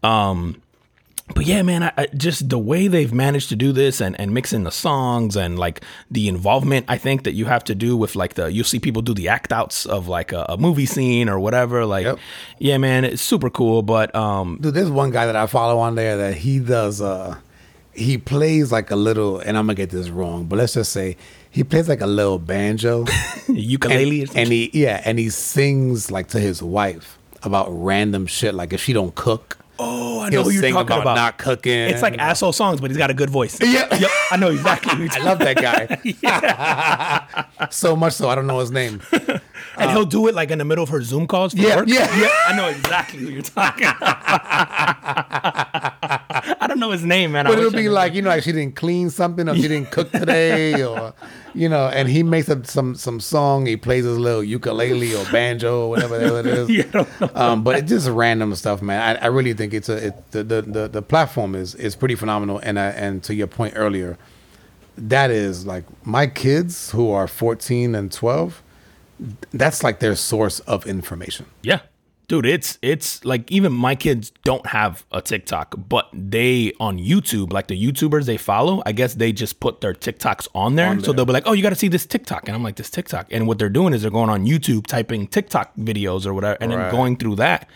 Um, 0.02 0.60
but 1.34 1.44
yeah, 1.44 1.62
man, 1.62 1.82
I, 1.82 1.92
I 1.96 2.06
just 2.16 2.48
the 2.48 2.58
way 2.58 2.86
they've 2.88 3.12
managed 3.12 3.48
to 3.48 3.56
do 3.56 3.72
this 3.72 4.00
and, 4.00 4.18
and 4.20 4.32
mix 4.32 4.52
in 4.52 4.64
the 4.64 4.70
songs 4.70 5.36
and 5.36 5.58
like 5.58 5.82
the 6.10 6.28
involvement, 6.28 6.86
I 6.88 6.98
think 6.98 7.24
that 7.24 7.32
you 7.32 7.46
have 7.46 7.64
to 7.64 7.74
do 7.74 7.96
with 7.96 8.14
like 8.16 8.34
the 8.34 8.46
you'll 8.52 8.64
see 8.64 8.78
people 8.78 9.02
do 9.02 9.12
the 9.14 9.28
act 9.28 9.52
outs 9.52 9.86
of 9.86 10.06
like 10.08 10.32
a, 10.32 10.46
a 10.48 10.56
movie 10.56 10.86
scene 10.86 11.28
or 11.28 11.38
whatever. 11.40 11.84
Like, 11.84 12.04
Yep. 12.04 12.18
yeah, 12.58 12.78
man, 12.78 13.04
it's 13.04 13.22
super 13.22 13.50
cool. 13.50 13.82
But 13.82 14.14
um, 14.14 14.58
Dude, 14.60 14.74
there's 14.74 14.90
one 14.90 15.10
guy 15.10 15.26
that 15.26 15.36
I 15.36 15.46
follow 15.46 15.78
on 15.80 15.94
there 15.96 16.16
that 16.16 16.34
he 16.36 16.58
does. 16.60 17.00
uh 17.02 17.36
He 17.92 18.18
plays 18.18 18.70
like 18.70 18.90
a 18.90 18.96
little, 18.96 19.38
and 19.40 19.56
I'm 19.58 19.66
gonna 19.66 19.74
get 19.74 19.90
this 19.90 20.08
wrong, 20.10 20.44
but 20.46 20.56
let's 20.58 20.74
just 20.74 20.92
say 20.92 21.16
he 21.50 21.64
plays 21.64 21.88
like 21.88 22.02
a 22.02 22.06
little 22.06 22.38
banjo. 22.38 23.04
ukulele 23.48 24.20
and, 24.22 24.36
and 24.36 24.48
he 24.52 24.70
yeah, 24.72 25.02
and 25.04 25.18
he 25.18 25.30
sings 25.30 26.10
like 26.10 26.28
to 26.28 26.38
his 26.40 26.62
wife 26.62 27.18
about 27.42 27.66
random 27.70 28.26
shit, 28.26 28.54
like 28.54 28.72
if 28.72 28.80
she 28.82 28.92
don't 28.92 29.14
cook. 29.14 29.58
Oh, 29.78 30.20
I 30.20 30.30
know 30.30 30.42
who 30.42 30.50
you're 30.50 30.62
talking 30.62 30.86
about, 30.86 31.02
about. 31.02 31.14
not 31.16 31.38
cooking. 31.38 31.72
it's 31.72 32.02
like 32.02 32.18
asshole 32.18 32.52
songs, 32.52 32.80
but 32.80 32.90
he's 32.90 32.98
got 32.98 33.10
a 33.10 33.14
good 33.14 33.30
voice. 33.30 33.58
Yeah. 33.60 33.86
yep, 33.96 34.10
I 34.30 34.36
know 34.36 34.50
exactly. 34.50 34.94
Who 34.96 35.02
you're 35.04 35.12
I 35.16 35.18
love 35.18 35.38
that 35.40 35.56
guy. 35.56 35.86
so 37.70 37.96
much 37.96 38.14
so 38.14 38.28
I 38.28 38.34
don't 38.34 38.46
know 38.46 38.58
his 38.60 38.70
name. 38.70 39.00
and 39.78 39.90
he'll 39.90 40.04
do 40.06 40.26
it 40.28 40.34
like 40.34 40.50
in 40.50 40.58
the 40.58 40.64
middle 40.64 40.82
of 40.84 40.90
her 40.90 41.02
Zoom 41.02 41.26
calls 41.26 41.52
for 41.52 41.60
Yeah, 41.60 41.76
work. 41.76 41.88
yeah. 41.88 42.06
I 42.46 42.54
know 42.56 42.68
exactly 42.68 43.20
who 43.20 43.28
you're 43.28 43.42
talking. 43.42 43.86
I 45.38 46.66
don't 46.68 46.78
know 46.80 46.90
his 46.90 47.04
name, 47.04 47.32
man. 47.32 47.44
But 47.46 47.58
it'll 47.58 47.70
be 47.70 47.88
like, 47.88 48.14
you 48.14 48.22
know, 48.22 48.30
like 48.30 48.42
she 48.42 48.52
didn't 48.52 48.76
clean 48.76 49.10
something 49.10 49.48
or 49.48 49.54
she 49.54 49.62
didn't 49.68 49.90
cook 49.90 50.10
today 50.12 50.82
or 50.82 51.14
you 51.56 51.68
know, 51.68 51.88
and 51.88 52.08
he 52.08 52.22
makes 52.22 52.48
up 52.48 52.66
some 52.66 52.94
some 52.94 53.18
song, 53.20 53.66
he 53.66 53.76
plays 53.76 54.04
his 54.04 54.18
little 54.18 54.44
ukulele 54.44 55.14
or 55.14 55.24
banjo 55.32 55.84
or 55.86 55.90
whatever 55.90 56.18
the 56.18 56.24
hell 56.26 56.36
it 56.36 56.46
is. 56.46 56.68
Yeah, 56.76 56.84
I 56.84 56.90
don't 56.90 57.20
know. 57.20 57.30
Um, 57.34 57.64
but 57.64 57.76
it's 57.76 57.88
just 57.88 58.08
random 58.08 58.54
stuff, 58.54 58.82
man. 58.82 59.00
I, 59.16 59.24
I 59.24 59.26
really 59.26 59.54
think 59.54 59.72
it's 59.72 59.88
a 59.88 60.08
it, 60.08 60.30
the, 60.32 60.44
the 60.44 60.62
the 60.62 60.88
the 60.88 61.02
platform 61.02 61.54
is 61.54 61.74
is 61.74 61.96
pretty 61.96 62.14
phenomenal. 62.14 62.58
And 62.62 62.78
I, 62.78 62.88
and 62.90 63.22
to 63.24 63.34
your 63.34 63.46
point 63.46 63.74
earlier, 63.76 64.18
that 64.98 65.30
is 65.30 65.66
like 65.66 65.84
my 66.06 66.26
kids 66.26 66.90
who 66.90 67.10
are 67.10 67.26
fourteen 67.26 67.94
and 67.94 68.12
twelve. 68.12 68.62
That's 69.52 69.82
like 69.82 70.00
their 70.00 70.14
source 70.14 70.60
of 70.60 70.86
information. 70.86 71.46
Yeah. 71.62 71.80
Dude, 72.28 72.44
it's 72.44 72.76
it's 72.82 73.24
like 73.24 73.50
even 73.52 73.72
my 73.72 73.94
kids 73.94 74.32
don't 74.42 74.66
have 74.66 75.04
a 75.12 75.22
TikTok, 75.22 75.76
but 75.88 76.08
they 76.12 76.72
on 76.80 76.98
YouTube, 76.98 77.52
like 77.52 77.68
the 77.68 77.80
YouTubers 77.80 78.26
they 78.26 78.36
follow, 78.36 78.82
I 78.84 78.90
guess 78.90 79.14
they 79.14 79.30
just 79.30 79.60
put 79.60 79.80
their 79.80 79.94
TikToks 79.94 80.48
on 80.52 80.74
there. 80.74 80.88
On 80.88 81.00
So 81.04 81.12
they'll 81.12 81.24
be 81.24 81.32
like, 81.32 81.44
"Oh, 81.46 81.52
you 81.52 81.62
got 81.62 81.70
to 81.70 81.76
see 81.76 81.86
this 81.86 82.04
TikTok," 82.04 82.48
and 82.48 82.56
I'm 82.56 82.64
like, 82.64 82.74
"This 82.76 82.90
TikTok," 82.90 83.28
and 83.30 83.46
what 83.46 83.60
they're 83.60 83.68
doing 83.68 83.94
is 83.94 84.02
they're 84.02 84.10
going 84.10 84.28
on 84.30 84.44
YouTube, 84.44 84.88
typing 84.88 85.28
TikTok 85.28 85.76
videos 85.76 86.26
or 86.26 86.34
whatever, 86.34 86.58
and 86.60 86.72
Right. 86.72 86.82
then 86.84 86.90
going 86.90 87.16
through 87.16 87.36
that. 87.36 87.68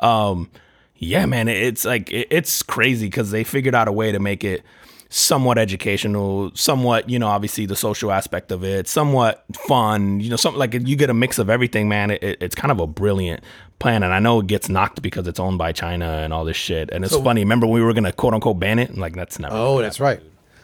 Um, 0.00 0.48
yeah, 0.96 1.26
man, 1.26 1.46
it's 1.48 1.84
like 1.84 2.10
it, 2.10 2.28
it's 2.30 2.62
crazy 2.62 3.06
because 3.08 3.30
they 3.30 3.44
figured 3.44 3.74
out 3.74 3.88
a 3.88 3.92
way 3.92 4.10
to 4.12 4.18
make 4.18 4.42
it 4.42 4.62
somewhat 5.10 5.56
educational, 5.58 6.50
somewhat, 6.54 7.08
you 7.08 7.18
know, 7.18 7.28
obviously 7.28 7.64
the 7.66 7.76
social 7.76 8.12
aspect 8.12 8.52
of 8.52 8.62
it, 8.62 8.86
somewhat 8.88 9.44
fun, 9.66 10.20
you 10.20 10.28
know, 10.30 10.36
something 10.36 10.58
like 10.58 10.74
you 10.74 10.96
get 10.96 11.08
a 11.10 11.14
mix 11.14 11.38
of 11.38 11.48
everything, 11.48 11.88
man. 11.88 12.10
It, 12.10 12.22
it- 12.22 12.38
it's 12.42 12.54
kind 12.54 12.70
of 12.70 12.78
a 12.80 12.86
brilliant 12.86 13.42
plan. 13.78 14.02
And 14.02 14.12
I 14.12 14.18
know 14.18 14.40
it 14.40 14.46
gets 14.46 14.68
knocked 14.68 15.00
because 15.02 15.26
it's 15.26 15.40
owned 15.40 15.56
by 15.58 15.72
China 15.72 16.06
and 16.06 16.32
all 16.32 16.44
this 16.44 16.56
shit. 16.56 16.90
And 16.92 17.04
it's 17.04 17.16
funny. 17.16 17.40
Remember 17.42 17.66
when 17.66 17.74
we 17.74 17.82
were 17.82 17.92
going 17.94 18.04
to 18.04 18.12
quote 18.12 18.34
unquote 18.34 18.58
ban 18.58 18.78
it? 18.78 18.90
And 18.90 18.98
like, 18.98 19.14
that's 19.14 19.38
never. 19.38 19.54
Oh, 19.54 19.80
that's 19.80 19.98
right. 20.00 20.20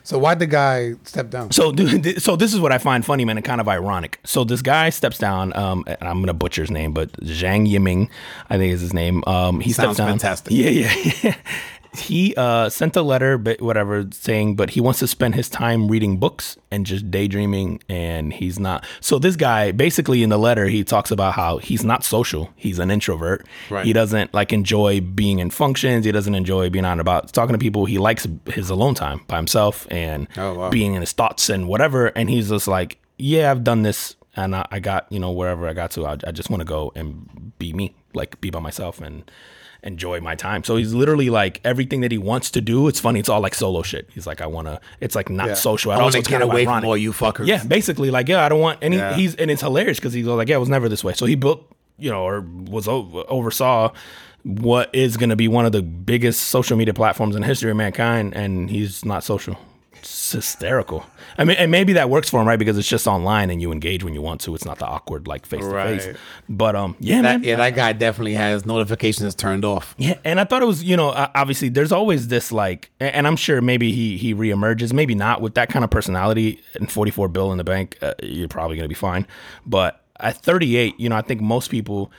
So 0.06 0.18
why'd 0.18 0.38
the 0.38 0.46
guy 0.46 0.92
step 1.04 1.30
down? 1.30 1.50
So, 1.50 1.72
dude, 1.72 2.20
so 2.22 2.36
this 2.36 2.52
is 2.52 2.60
what 2.60 2.72
I 2.72 2.76
find 2.76 3.02
funny, 3.06 3.24
man, 3.24 3.38
and 3.38 3.44
kind 3.46 3.58
of 3.58 3.68
ironic. 3.68 4.20
So 4.24 4.44
this 4.44 4.60
guy 4.60 4.90
steps 4.90 5.16
down, 5.16 5.56
um, 5.56 5.82
and 5.86 6.06
I'm 6.06 6.20
gonna 6.20 6.34
butcher 6.34 6.60
his 6.60 6.70
name, 6.70 6.92
but 6.92 7.10
Zhang 7.22 7.66
Yiming, 7.66 8.10
I 8.50 8.58
think 8.58 8.74
is 8.74 8.82
his 8.82 8.92
name. 8.92 9.24
Um, 9.26 9.60
he 9.60 9.72
Sounds 9.72 9.96
steps 9.96 9.96
down. 9.96 10.08
fantastic. 10.10 10.52
Yeah, 10.52 10.68
yeah, 10.68 10.94
yeah. 11.22 11.36
He 11.96 12.34
uh, 12.36 12.68
sent 12.70 12.96
a 12.96 13.02
letter, 13.02 13.38
but 13.38 13.60
whatever, 13.62 14.04
saying, 14.10 14.56
but 14.56 14.70
he 14.70 14.80
wants 14.80 14.98
to 14.98 15.06
spend 15.06 15.36
his 15.36 15.48
time 15.48 15.86
reading 15.88 16.16
books 16.18 16.56
and 16.72 16.84
just 16.84 17.08
daydreaming, 17.10 17.80
and 17.88 18.32
he's 18.32 18.58
not. 18.58 18.84
So 19.00 19.20
this 19.20 19.36
guy, 19.36 19.70
basically, 19.70 20.24
in 20.24 20.28
the 20.30 20.38
letter, 20.38 20.66
he 20.66 20.82
talks 20.82 21.12
about 21.12 21.34
how 21.34 21.58
he's 21.58 21.84
not 21.84 22.02
social. 22.02 22.50
He's 22.56 22.80
an 22.80 22.90
introvert. 22.90 23.46
Right. 23.70 23.86
He 23.86 23.92
doesn't 23.92 24.34
like 24.34 24.52
enjoy 24.52 25.00
being 25.02 25.38
in 25.38 25.50
functions. 25.50 26.04
He 26.04 26.10
doesn't 26.10 26.34
enjoy 26.34 26.68
being 26.68 26.84
out 26.84 26.92
and 26.92 27.00
about 27.00 27.32
talking 27.32 27.52
to 27.52 27.58
people. 27.60 27.84
He 27.84 27.98
likes 27.98 28.26
his 28.46 28.70
alone 28.70 28.94
time 28.94 29.20
by 29.28 29.36
himself 29.36 29.86
and 29.90 30.26
Oh, 30.36 30.54
wow. 30.54 30.70
being 30.70 30.94
in 30.94 31.00
his 31.00 31.12
thoughts 31.12 31.48
and 31.48 31.68
whatever. 31.68 32.06
And 32.08 32.28
he's 32.28 32.48
just 32.48 32.66
like, 32.66 32.98
yeah, 33.18 33.52
I've 33.52 33.62
done 33.62 33.82
this 33.82 34.16
and 34.34 34.56
I, 34.56 34.66
I 34.72 34.80
got, 34.80 35.06
you 35.10 35.20
know, 35.20 35.30
wherever 35.30 35.68
I 35.68 35.72
got 35.74 35.92
to, 35.92 36.06
I, 36.06 36.16
I 36.26 36.32
just 36.32 36.50
want 36.50 36.60
to 36.60 36.64
go 36.64 36.90
and 36.96 37.52
be 37.58 37.72
me, 37.72 37.94
like 38.14 38.40
be 38.40 38.50
by 38.50 38.58
myself 38.58 39.00
and 39.00 39.30
enjoy 39.84 40.18
my 40.20 40.34
time. 40.34 40.64
So 40.64 40.76
he's 40.76 40.92
literally 40.94 41.30
like 41.30 41.60
everything 41.62 42.00
that 42.00 42.10
he 42.10 42.18
wants 42.18 42.50
to 42.52 42.60
do. 42.60 42.88
It's 42.88 42.98
funny. 42.98 43.20
It's 43.20 43.28
all 43.28 43.40
like 43.40 43.54
solo 43.54 43.82
shit. 43.82 44.08
He's 44.12 44.26
like, 44.26 44.40
I 44.40 44.46
want 44.46 44.66
to, 44.66 44.80
it's 44.98 45.14
like 45.14 45.30
not 45.30 45.48
Yeah. 45.48 45.54
social 45.54 45.92
I 45.92 45.96
all. 45.96 46.02
want 46.02 46.14
to 46.14 46.22
get 46.22 46.42
away 46.42 46.62
ironic. 46.62 46.82
from 46.82 46.88
all 46.88 46.96
you 46.96 47.12
fuckers. 47.12 47.46
Yeah, 47.46 47.62
basically, 47.62 48.10
like, 48.10 48.26
yeah, 48.28 48.44
I 48.44 48.48
don't 48.48 48.60
want 48.60 48.80
any. 48.82 48.96
Yeah. 48.96 49.14
He's 49.14 49.34
and 49.36 49.50
it's 49.50 49.62
hilarious 49.62 49.98
because 49.98 50.12
he's 50.12 50.26
like, 50.26 50.48
yeah, 50.48 50.56
it 50.56 50.60
was 50.60 50.68
never 50.68 50.88
this 50.88 51.04
way. 51.04 51.12
So 51.12 51.26
he 51.26 51.34
built, 51.36 51.70
you 51.98 52.10
know, 52.10 52.22
or 52.24 52.40
was 52.40 52.88
oversaw 52.88 53.92
what 54.42 54.94
is 54.94 55.16
going 55.16 55.30
to 55.30 55.36
be 55.36 55.48
one 55.48 55.64
of 55.64 55.72
the 55.72 55.82
biggest 55.82 56.40
social 56.48 56.76
media 56.76 56.92
platforms 56.92 57.34
in 57.36 57.40
the 57.42 57.46
history 57.46 57.70
of 57.70 57.76
mankind, 57.76 58.34
and 58.34 58.68
he's 58.70 59.04
not 59.04 59.22
social. 59.24 59.56
It's 60.04 60.32
hysterical. 60.32 61.06
I 61.38 61.44
mean, 61.44 61.56
and 61.56 61.70
maybe 61.70 61.94
that 61.94 62.10
works 62.10 62.28
for 62.28 62.38
him, 62.38 62.46
right? 62.46 62.58
Because 62.58 62.76
it's 62.76 62.86
just 62.88 63.06
online 63.06 63.48
and 63.48 63.62
you 63.62 63.72
engage 63.72 64.04
when 64.04 64.12
you 64.12 64.20
want 64.20 64.42
to. 64.42 64.54
It's 64.54 64.66
not 64.66 64.78
the 64.78 64.84
awkward 64.86 65.26
like 65.26 65.46
face 65.46 65.62
to 65.64 65.70
face. 65.70 66.16
But 66.46 66.76
um, 66.76 66.94
yeah, 67.00 67.22
That, 67.22 67.40
man. 67.40 67.44
yeah, 67.44 67.56
that 67.56 67.74
guy 67.74 67.94
definitely 67.94 68.34
has 68.34 68.66
notifications 68.66 69.34
turned 69.34 69.64
off. 69.64 69.94
Yeah, 69.96 70.18
and 70.22 70.38
I 70.38 70.44
thought 70.44 70.60
it 70.60 70.66
was, 70.66 70.84
you 70.84 70.94
know, 70.94 71.08
uh, 71.08 71.30
obviously 71.34 71.70
there's 71.70 71.90
always 71.90 72.28
this 72.28 72.52
like, 72.52 72.90
and 73.00 73.26
I'm 73.26 73.36
sure 73.36 73.62
maybe 73.62 73.92
he 73.92 74.18
he 74.18 74.34
reemerges, 74.34 74.92
maybe 74.92 75.14
not 75.14 75.40
with 75.40 75.54
that 75.54 75.70
kind 75.70 75.84
of 75.86 75.90
personality 75.90 76.60
and 76.74 76.92
44 76.92 77.28
bill 77.28 77.50
in 77.50 77.56
the 77.56 77.64
bank, 77.64 77.96
uh, 78.02 78.12
you're 78.22 78.46
probably 78.48 78.76
gonna 78.76 78.88
be 78.88 78.94
fine. 78.94 79.26
But 79.64 80.02
at 80.20 80.36
38, 80.36 81.00
you 81.00 81.08
know, 81.08 81.16
I 81.16 81.22
think 81.22 81.40
most 81.40 81.70
people, 81.70 82.12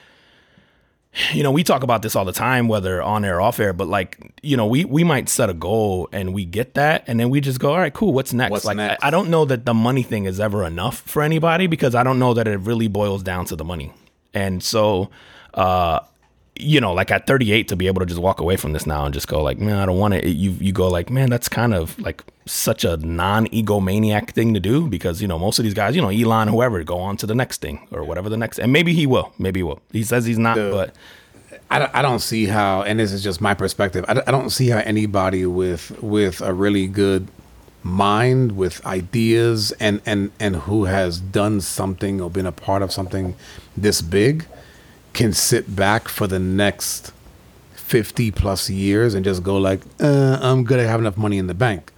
you 1.31 1.43
know, 1.43 1.51
we 1.51 1.63
talk 1.63 1.83
about 1.83 2.01
this 2.01 2.15
all 2.15 2.25
the 2.25 2.31
time, 2.33 2.67
whether 2.67 3.01
on 3.01 3.23
air 3.25 3.37
or 3.37 3.41
off 3.41 3.59
air, 3.59 3.73
but 3.73 3.87
like, 3.87 4.17
you 4.41 4.57
know, 4.57 4.65
we 4.65 4.85
we 4.85 5.03
might 5.03 5.29
set 5.29 5.49
a 5.49 5.53
goal 5.53 6.09
and 6.11 6.33
we 6.33 6.45
get 6.45 6.73
that, 6.75 7.03
and 7.07 7.19
then 7.19 7.29
we 7.29 7.41
just 7.41 7.59
go, 7.59 7.71
all 7.71 7.79
right, 7.79 7.93
cool, 7.93 8.13
what's 8.13 8.33
next? 8.33 8.51
What's 8.51 8.65
like, 8.65 8.77
next? 8.77 9.03
I, 9.03 9.07
I 9.07 9.11
don't 9.11 9.29
know 9.29 9.45
that 9.45 9.65
the 9.65 9.73
money 9.73 10.03
thing 10.03 10.25
is 10.25 10.39
ever 10.39 10.65
enough 10.65 11.01
for 11.01 11.21
anybody 11.21 11.67
because 11.67 11.95
I 11.95 12.03
don't 12.03 12.19
know 12.19 12.33
that 12.33 12.47
it 12.47 12.57
really 12.59 12.87
boils 12.87 13.23
down 13.23 13.45
to 13.45 13.55
the 13.55 13.65
money, 13.65 13.93
and 14.33 14.63
so. 14.63 15.09
uh 15.53 15.99
you 16.57 16.79
know, 16.79 16.93
like 16.93 17.11
at 17.11 17.27
38 17.27 17.67
to 17.67 17.75
be 17.75 17.87
able 17.87 17.99
to 17.99 18.05
just 18.05 18.21
walk 18.21 18.39
away 18.39 18.55
from 18.55 18.71
this 18.71 18.85
now 18.85 19.03
and 19.03 19.13
just 19.13 19.27
go 19.27 19.43
like, 19.43 19.57
man, 19.57 19.75
I 19.75 19.85
don't 19.85 19.99
want 19.99 20.13
it. 20.13 20.25
You 20.25 20.51
you 20.51 20.71
go 20.71 20.87
like, 20.87 21.09
man, 21.09 21.29
that's 21.29 21.49
kind 21.49 21.73
of 21.73 21.99
like 21.99 22.23
such 22.47 22.83
a 22.85 22.97
non-egomaniac 22.97 24.31
thing 24.31 24.53
to 24.53 24.59
do 24.59 24.87
because 24.87 25.21
you 25.21 25.27
know 25.27 25.39
most 25.39 25.57
of 25.59 25.63
these 25.63 25.73
guys, 25.73 25.95
you 25.95 26.01
know, 26.01 26.09
Elon, 26.09 26.47
whoever, 26.47 26.83
go 26.83 26.99
on 26.99 27.17
to 27.17 27.25
the 27.25 27.35
next 27.35 27.61
thing 27.61 27.87
or 27.91 28.03
whatever 28.03 28.29
the 28.29 28.37
next, 28.37 28.59
and 28.59 28.71
maybe 28.71 28.93
he 28.93 29.07
will, 29.07 29.33
maybe 29.39 29.59
he 29.59 29.63
will. 29.63 29.81
He 29.91 30.03
says 30.03 30.25
he's 30.25 30.37
not, 30.37 30.55
Dude. 30.55 30.71
but 30.71 30.95
I 31.71 31.79
don't, 31.79 31.95
I 31.95 32.01
don't 32.03 32.19
see 32.19 32.45
how, 32.45 32.83
and 32.83 32.99
this 32.99 33.11
is 33.11 33.23
just 33.23 33.41
my 33.41 33.53
perspective. 33.55 34.05
I, 34.07 34.13
don't- 34.13 34.27
I 34.27 34.31
don't 34.31 34.51
see 34.51 34.69
how 34.69 34.77
anybody 34.79 35.45
with 35.45 35.91
with 36.03 36.41
a 36.41 36.53
really 36.53 36.85
good 36.87 37.27
mind, 37.81 38.51
with 38.55 38.85
ideas, 38.85 39.71
and 39.79 40.01
and 40.05 40.31
and 40.39 40.55
who 40.57 40.85
has 40.85 41.19
done 41.19 41.61
something 41.61 42.21
or 42.21 42.29
been 42.29 42.45
a 42.45 42.51
part 42.51 42.81
of 42.83 42.91
something 42.91 43.35
this 43.75 44.01
big, 44.01 44.45
can 45.13 45.33
sit 45.33 45.75
back 45.75 46.07
for 46.07 46.27
the 46.27 46.39
next 46.39 47.11
fifty 47.73 48.29
plus 48.31 48.69
years 48.69 49.13
and 49.13 49.23
just 49.25 49.41
go 49.43 49.57
like, 49.57 49.81
uh, 49.99 50.37
I'm 50.41 50.63
gonna 50.63 50.87
have 50.87 50.99
enough 50.99 51.17
money 51.17 51.37
in 51.37 51.47
the 51.47 51.53
bank, 51.53 51.91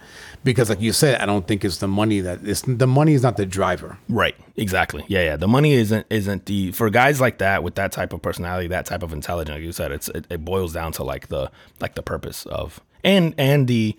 because 0.47 0.69
like 0.69 0.81
you 0.81 0.91
said, 0.93 1.21
I 1.21 1.25
don't 1.25 1.47
think 1.47 1.63
it's 1.63 1.77
the 1.77 1.87
money 1.87 2.21
that 2.21 2.39
it's 2.43 2.61
the 2.63 2.87
money 2.87 3.13
is 3.13 3.21
not 3.21 3.37
the 3.37 3.45
driver. 3.45 3.97
Right. 4.09 4.35
Exactly. 4.55 5.05
Yeah. 5.07 5.23
Yeah. 5.23 5.35
The 5.37 5.47
money 5.47 5.73
isn't 5.73 6.07
isn't 6.09 6.45
the 6.47 6.71
for 6.71 6.89
guys 6.89 7.21
like 7.21 7.37
that 7.37 7.63
with 7.63 7.75
that 7.75 7.91
type 7.91 8.13
of 8.13 8.21
personality, 8.21 8.67
that 8.69 8.85
type 8.85 9.03
of 9.03 9.13
intelligence. 9.13 9.55
Like 9.55 9.63
you 9.63 9.71
said, 9.71 9.91
it's 9.91 10.09
it, 10.09 10.25
it 10.29 10.43
boils 10.43 10.73
down 10.73 10.91
to 10.93 11.03
like 11.03 11.27
the 11.27 11.51
like 11.79 11.93
the 11.95 12.01
purpose 12.03 12.45
of 12.47 12.81
and 13.03 13.35
and 13.37 13.67
the 13.67 13.95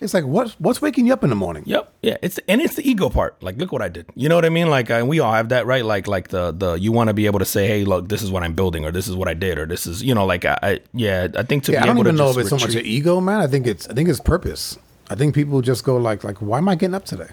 It's 0.00 0.14
like 0.14 0.24
what 0.24 0.54
what's 0.58 0.80
waking 0.80 1.06
you 1.06 1.12
up 1.12 1.24
in 1.24 1.30
the 1.30 1.36
morning? 1.36 1.64
Yep. 1.66 1.92
Yeah. 2.02 2.16
It's 2.22 2.38
and 2.46 2.60
it's 2.60 2.76
the 2.76 2.88
ego 2.88 3.08
part. 3.10 3.42
Like, 3.42 3.56
look 3.56 3.72
what 3.72 3.82
I 3.82 3.88
did. 3.88 4.06
You 4.14 4.28
know 4.28 4.36
what 4.36 4.44
I 4.44 4.48
mean? 4.48 4.70
Like, 4.70 4.90
uh, 4.90 5.04
we 5.06 5.18
all 5.18 5.32
have 5.32 5.48
that, 5.48 5.66
right? 5.66 5.84
Like, 5.84 6.06
like 6.06 6.28
the 6.28 6.52
the 6.52 6.74
you 6.74 6.92
want 6.92 7.08
to 7.08 7.14
be 7.14 7.26
able 7.26 7.40
to 7.40 7.44
say, 7.44 7.66
hey, 7.66 7.84
look, 7.84 8.08
this 8.08 8.22
is 8.22 8.30
what 8.30 8.44
I'm 8.44 8.54
building, 8.54 8.84
or 8.84 8.92
this 8.92 9.08
is 9.08 9.16
what 9.16 9.26
I 9.28 9.34
did, 9.34 9.58
or 9.58 9.66
this 9.66 9.86
is, 9.88 10.00
you 10.02 10.14
know, 10.14 10.24
like, 10.24 10.44
I, 10.44 10.56
I 10.62 10.80
yeah, 10.94 11.26
I 11.36 11.42
think 11.42 11.64
to 11.64 11.72
Yeah, 11.72 11.80
be 11.80 11.82
I 11.82 11.86
don't 11.86 11.96
able 11.96 12.06
even 12.06 12.16
to 12.16 12.22
know 12.22 12.30
if 12.30 12.38
it's 12.38 12.50
so 12.50 12.56
much 12.58 12.74
an 12.76 12.86
ego, 12.86 13.20
man. 13.20 13.40
I 13.40 13.48
think 13.48 13.66
it's 13.66 13.88
I 13.88 13.94
think 13.94 14.08
it's 14.08 14.20
purpose. 14.20 14.78
I 15.10 15.14
think 15.14 15.34
people 15.34 15.60
just 15.62 15.84
go 15.84 15.96
like 15.96 16.24
like 16.24 16.38
why 16.38 16.58
am 16.58 16.68
I 16.68 16.74
getting 16.74 16.94
up 16.94 17.04
today? 17.04 17.28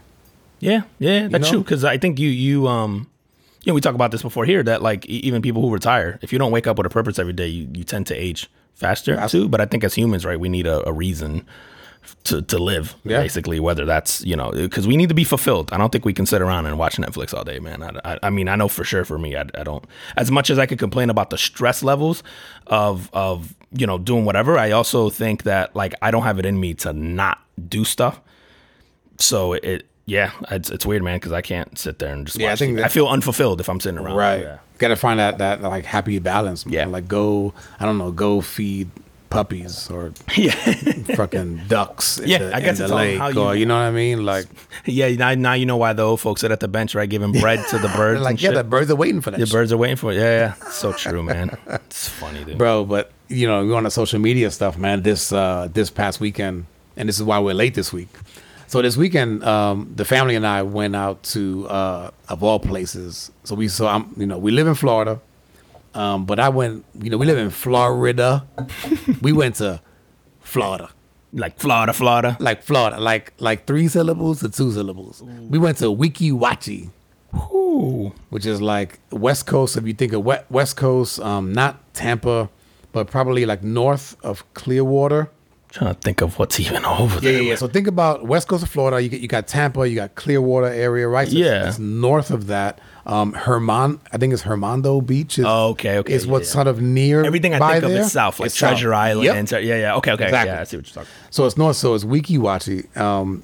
Yeah, 0.60 0.84
yeah, 1.00 1.28
that's 1.28 1.46
know? 1.46 1.52
true. 1.52 1.60
Because 1.60 1.84
I 1.84 1.98
think 1.98 2.20
you 2.20 2.30
you 2.30 2.68
um, 2.68 3.08
you 3.64 3.72
know, 3.72 3.76
we 3.76 3.82
talked 3.82 3.96
about 3.96 4.12
this 4.12 4.22
before 4.22 4.46
here 4.46 4.64
that 4.64 4.82
like 4.82 5.06
even 5.08 5.42
people 5.42 5.62
who 5.62 5.72
retire, 5.72 6.20
if 6.22 6.32
you 6.32 6.40
don't 6.40 6.52
wake 6.52 6.68
up 6.68 6.78
with 6.78 6.86
a 6.86 6.90
purpose 6.90 7.20
every 7.20 7.34
day, 7.34 7.48
you, 7.48 7.68
you 7.74 7.84
tend 7.84 8.08
to 8.08 8.16
age 8.16 8.50
faster 8.74 9.20
too. 9.28 9.48
But 9.50 9.62
I 9.62 9.66
think 9.66 9.84
as 9.84 9.94
humans, 9.96 10.26
right, 10.26 10.40
we 10.40 10.50
need 10.50 10.68
a, 10.68 10.88
a 10.88 10.94
reason 10.94 11.46
to 12.26 12.42
to 12.44 12.58
live, 12.60 12.96
Yeah. 13.04 13.20
basically. 13.22 13.60
Whether 13.60 13.84
that's 13.86 14.24
you 14.24 14.36
know, 14.36 14.52
because 14.52 14.88
we 14.88 14.96
need 14.96 15.10
to 15.10 15.16
be 15.16 15.24
fulfilled. 15.24 15.74
I 15.74 15.78
don't 15.78 15.92
think 15.92 16.06
we 16.06 16.14
can 16.14 16.26
sit 16.26 16.42
around 16.42 16.68
and 16.68 16.78
watch 16.78 16.96
Netflix 16.98 17.34
all 17.34 17.44
day, 17.44 17.60
man. 17.60 17.84
I, 17.84 18.14
I, 18.14 18.20
I 18.24 18.30
mean, 18.30 18.48
I 18.48 18.56
know 18.56 18.68
for 18.70 18.84
sure 18.84 19.04
for 19.04 19.18
me, 19.18 19.36
I, 19.36 19.42
I 19.56 19.64
don't. 19.64 19.84
As 20.16 20.32
much 20.32 20.50
as 20.50 20.58
I 20.58 20.66
could 20.68 20.80
complain 20.80 21.10
about 21.10 21.32
the 21.32 21.38
stress 21.38 21.84
levels 21.84 22.24
of 22.68 23.10
of 23.12 23.56
you 23.72 23.86
know 23.88 23.98
doing 23.98 24.24
whatever, 24.24 24.58
I 24.58 24.72
also 24.72 25.10
think 25.10 25.44
that 25.44 25.76
like 25.76 25.94
I 26.02 26.12
don't 26.12 26.24
have 26.24 26.40
it 26.40 26.46
in 26.46 26.60
me 26.60 26.74
to 26.76 26.94
not 26.94 27.40
do 27.70 27.84
stuff 27.86 28.20
so 29.18 29.54
it 29.54 29.86
yeah 30.06 30.32
it's, 30.52 30.70
it's 30.70 30.86
weird 30.86 31.02
man 31.04 31.16
because 31.18 31.32
i 31.32 31.42
can't 31.42 31.78
sit 31.80 32.00
there 32.00 32.14
and 32.14 32.28
just 32.28 32.38
Yeah, 32.40 32.52
I 32.52 32.56
think 32.56 32.80
i 32.80 32.88
feel 32.90 33.08
unfulfilled 33.08 33.60
if 33.62 33.70
i'm 33.70 33.80
sitting 33.80 33.98
around 34.00 34.16
Right. 34.18 34.42
yeah. 34.42 34.58
Got 34.78 34.90
to 34.90 34.98
find 34.98 35.20
that 35.22 35.38
that 35.38 35.62
like 35.62 35.86
happy 35.86 36.20
balance. 36.20 36.66
Man. 36.66 36.74
Yeah. 36.74 36.86
Like 36.88 37.08
go 37.08 37.54
I 37.80 37.86
don't 37.86 37.98
know 37.98 38.12
go 38.12 38.42
feed 38.42 38.90
puppies 39.30 39.90
or 39.90 40.12
yeah 40.36 40.52
fucking 41.16 41.62
ducks. 41.70 42.20
Yeah, 42.24 42.38
the, 42.40 42.56
I 42.56 42.60
guess 42.60 42.78
the 42.80 42.90
lake 42.90 43.18
how 43.18 43.30
you- 43.30 43.42
or 43.42 43.56
you 43.56 43.66
know 43.66 43.76
what 43.76 43.84
I 43.88 43.92
mean. 43.92 44.26
Like 44.26 44.48
yeah 44.86 45.08
now, 45.16 45.34
now 45.34 45.54
you 45.54 45.66
know 45.66 45.78
why 45.78 45.94
the 45.94 46.04
old 46.04 46.20
folks 46.20 46.42
sit 46.42 46.52
at 46.52 46.60
the 46.60 46.68
bench 46.68 46.94
right 46.94 47.10
giving 47.10 47.32
bread 47.32 47.66
to 47.70 47.80
the 47.80 47.88
birds 47.96 48.20
like 48.22 48.42
yeah, 48.42 48.50
shit. 48.50 48.56
the 48.58 48.64
birds 48.66 48.92
are 48.92 48.98
waiting 48.98 49.22
for 49.22 49.32
that. 49.32 49.40
the 49.40 49.46
shit. 49.46 49.54
birds 49.54 49.72
are 49.72 49.78
waiting 49.78 49.96
for 49.96 50.12
it 50.12 50.16
yeah 50.18 50.54
yeah 50.62 50.70
so 50.72 50.92
true 50.92 51.24
man 51.24 51.58
it's 51.68 52.10
funny 52.10 52.44
dude 52.44 52.58
bro. 52.58 52.84
But 52.84 53.12
you 53.30 53.48
know, 53.48 53.66
going 53.68 53.86
to 53.86 53.92
social 53.92 54.20
media 54.20 54.52
stuff, 54.52 54.78
man. 54.78 55.04
This 55.04 55.32
uh 55.32 55.70
this 55.72 55.90
past 55.90 56.20
weekend, 56.20 56.66
and 56.98 57.10
this 57.10 57.18
is 57.18 57.24
why 57.24 57.40
we're 57.40 57.54
late 57.54 57.76
this 57.76 57.92
week. 57.94 58.10
So 58.68 58.82
this 58.82 58.98
weekend, 58.98 59.44
um, 59.44 59.92
the 59.96 60.06
family 60.06 60.36
and 60.36 60.46
I 60.46 60.64
went 60.64 60.96
out 60.96 61.24
to 61.24 61.68
uh 61.68 62.12
of 62.30 62.44
all 62.44 62.60
places. 62.60 63.32
So 63.44 63.56
we 63.56 63.68
saw, 63.68 63.96
I'm, 63.96 64.14
you 64.18 64.26
know, 64.26 64.38
we 64.38 64.52
live 64.52 64.68
in 64.68 64.76
Florida, 64.76 65.22
um, 65.94 66.26
but 66.26 66.40
I 66.40 66.50
went, 66.50 66.84
you 67.02 67.10
know, 67.10 67.18
we 67.18 67.26
live 67.26 67.38
in 67.38 67.52
Florida. 67.52 68.46
we 69.22 69.32
went 69.32 69.56
to 69.56 69.82
Florida, 70.42 70.90
like 71.34 71.60
florida 71.60 71.92
florida 71.92 72.38
like 72.40 72.64
Florida, 72.64 73.00
like 73.00 73.34
like 73.40 73.66
three 73.66 73.88
syllables 73.88 74.40
to 74.40 74.50
two 74.50 74.72
syllables. 74.72 75.22
We 75.24 75.58
went 75.58 75.78
to 75.80 75.86
Weeki 75.86 76.32
Wachee 76.32 76.90
Ooh. 77.36 78.14
which 78.30 78.46
is 78.46 78.62
like 78.62 79.00
West 79.12 79.46
Coast. 79.46 79.78
If 79.78 79.86
you 79.86 79.94
think 79.94 80.14
of 80.14 80.26
West 80.50 80.78
Coast, 80.78 81.20
um, 81.20 81.54
not 81.54 81.94
Tampa, 81.94 82.50
but 82.92 83.08
probably 83.08 83.46
like 83.46 83.64
north 83.64 84.16
of 84.24 84.44
Clearwater. 84.54 85.30
Trying 85.76 85.94
to 85.94 86.00
think 86.00 86.22
of 86.22 86.40
what's 86.40 86.58
even 86.60 86.86
over 86.86 87.16
Yeah, 87.16 87.20
there 87.20 87.34
yeah, 87.42 87.50
yeah. 87.50 87.56
So 87.56 87.68
think 87.68 87.88
about 87.88 88.26
West 88.26 88.48
Coast 88.48 88.64
of 88.64 88.70
Florida. 88.70 89.02
You 89.04 89.10
got, 89.10 89.20
you 89.20 89.28
got 89.28 89.46
Tampa, 89.48 89.88
you 89.88 89.96
got 89.96 90.16
Clearwater 90.16 90.68
area, 90.68 91.06
right? 91.08 91.28
So 91.28 91.36
Yeah. 91.36 91.68
It's 91.68 91.80
north 91.80 92.32
of 92.32 92.48
that. 92.48 92.80
Um, 93.06 93.34
Herman, 93.34 94.00
I 94.14 94.18
think 94.18 94.32
it's 94.34 94.44
Hernando 94.44 95.02
Beach. 95.02 95.38
Is, 95.38 95.46
Oh, 95.46 95.70
okay, 95.72 95.98
okay, 95.98 96.14
Is 96.14 96.26
what's 96.26 96.48
yeah. 96.50 96.54
sort 96.54 96.68
of 96.68 96.82
near. 96.82 97.24
everything 97.26 97.54
i 97.54 97.60
think 97.74 97.84
of 97.84 97.90
there. 97.92 98.02
is 98.02 98.12
south 98.14 98.40
like 98.40 98.48
It's 98.48 98.56
treasure 98.56 98.92
south. 98.92 98.96
island 98.96 99.52
Yep. 99.52 99.64
yeah 99.64 99.76
yeah 99.78 99.96
okay 99.98 100.12
okay 100.14 100.24
Exactly. 100.26 100.54
yeah 100.54 100.62
i 100.62 100.64
see 100.64 100.78
what 100.78 100.88
you're 100.88 101.04
talking 101.04 101.10
So 101.30 101.46
it's 101.46 101.58
north. 101.58 101.76
So 101.76 101.94
it's 101.94 102.04
Weeki 102.06 102.38
Wachee. 102.40 102.96
Um, 102.98 103.44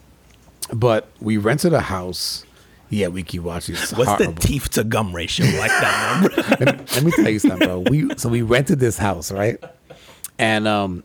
but 0.74 1.10
we 1.20 1.36
rented 1.38 1.74
a 1.74 1.82
house. 1.82 2.46
Yeah, 2.90 3.08
Weeki 3.08 3.40
Wachee. 3.42 3.72
is 3.74 3.92
what's 3.94 4.10
horrible. 4.10 4.34
the 4.34 4.40
teeth 4.40 4.70
to 4.72 4.84
gum 4.84 5.14
ratio 5.14 5.46
like 5.60 5.70
that 5.72 6.22
number 6.22 6.42
let, 6.66 6.80
me, 6.80 6.86
let 6.96 7.04
me 7.04 7.12
tell 7.12 7.30
you 7.30 7.40
something, 7.40 7.68
bro. 7.68 7.80
We 7.90 8.16
so 8.18 8.30
we 8.30 8.42
rented 8.42 8.80
this 8.80 8.98
house, 8.98 9.32
right? 9.32 9.62
And 10.40 10.68
um, 10.68 11.04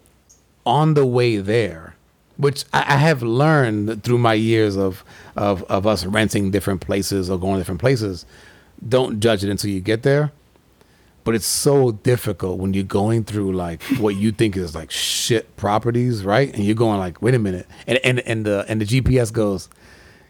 on 0.66 0.94
the 0.94 1.06
way 1.06 1.38
there, 1.38 1.94
which 2.36 2.64
I, 2.72 2.80
I 2.94 2.96
have 2.98 3.22
learned 3.22 4.02
through 4.02 4.18
my 4.18 4.34
years 4.34 4.76
of, 4.76 5.04
of 5.36 5.62
of 5.64 5.86
us 5.86 6.04
renting 6.04 6.50
different 6.50 6.80
places 6.80 7.30
or 7.30 7.38
going 7.38 7.54
to 7.54 7.60
different 7.60 7.80
places, 7.80 8.26
don't 8.86 9.20
judge 9.20 9.44
it 9.44 9.50
until 9.50 9.70
you 9.70 9.80
get 9.80 10.02
there. 10.02 10.32
But 11.24 11.34
it's 11.34 11.46
so 11.46 11.90
difficult 11.90 12.58
when 12.60 12.72
you're 12.72 12.84
going 12.84 13.24
through 13.24 13.52
like 13.52 13.82
what 13.98 14.14
you 14.14 14.30
think 14.30 14.56
is 14.56 14.74
like 14.76 14.90
shit 14.92 15.56
properties, 15.56 16.24
right? 16.24 16.54
And 16.54 16.64
you're 16.64 16.76
going 16.76 16.98
like, 17.00 17.20
wait 17.20 17.34
a 17.34 17.38
minute, 17.38 17.66
and 17.86 17.98
and 18.04 18.20
and 18.20 18.44
the 18.46 18.64
and 18.68 18.80
the 18.80 18.84
GPS 18.84 19.32
goes, 19.32 19.68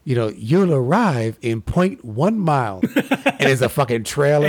you 0.04 0.14
know, 0.14 0.28
you'll 0.28 0.72
arrive 0.72 1.36
in 1.42 1.60
0.1 1.62 2.36
mile, 2.36 2.80
and 2.94 3.42
it's 3.50 3.60
a 3.60 3.68
fucking 3.68 4.04
trailer. 4.04 4.46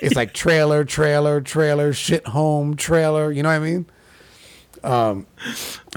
It's 0.00 0.16
like 0.16 0.32
trailer, 0.32 0.82
trailer, 0.84 1.40
trailer, 1.42 1.92
shit 1.92 2.26
home, 2.26 2.74
trailer. 2.74 3.30
You 3.30 3.42
know 3.42 3.50
what 3.50 3.56
I 3.56 3.58
mean? 3.58 3.86
Um, 4.84 5.26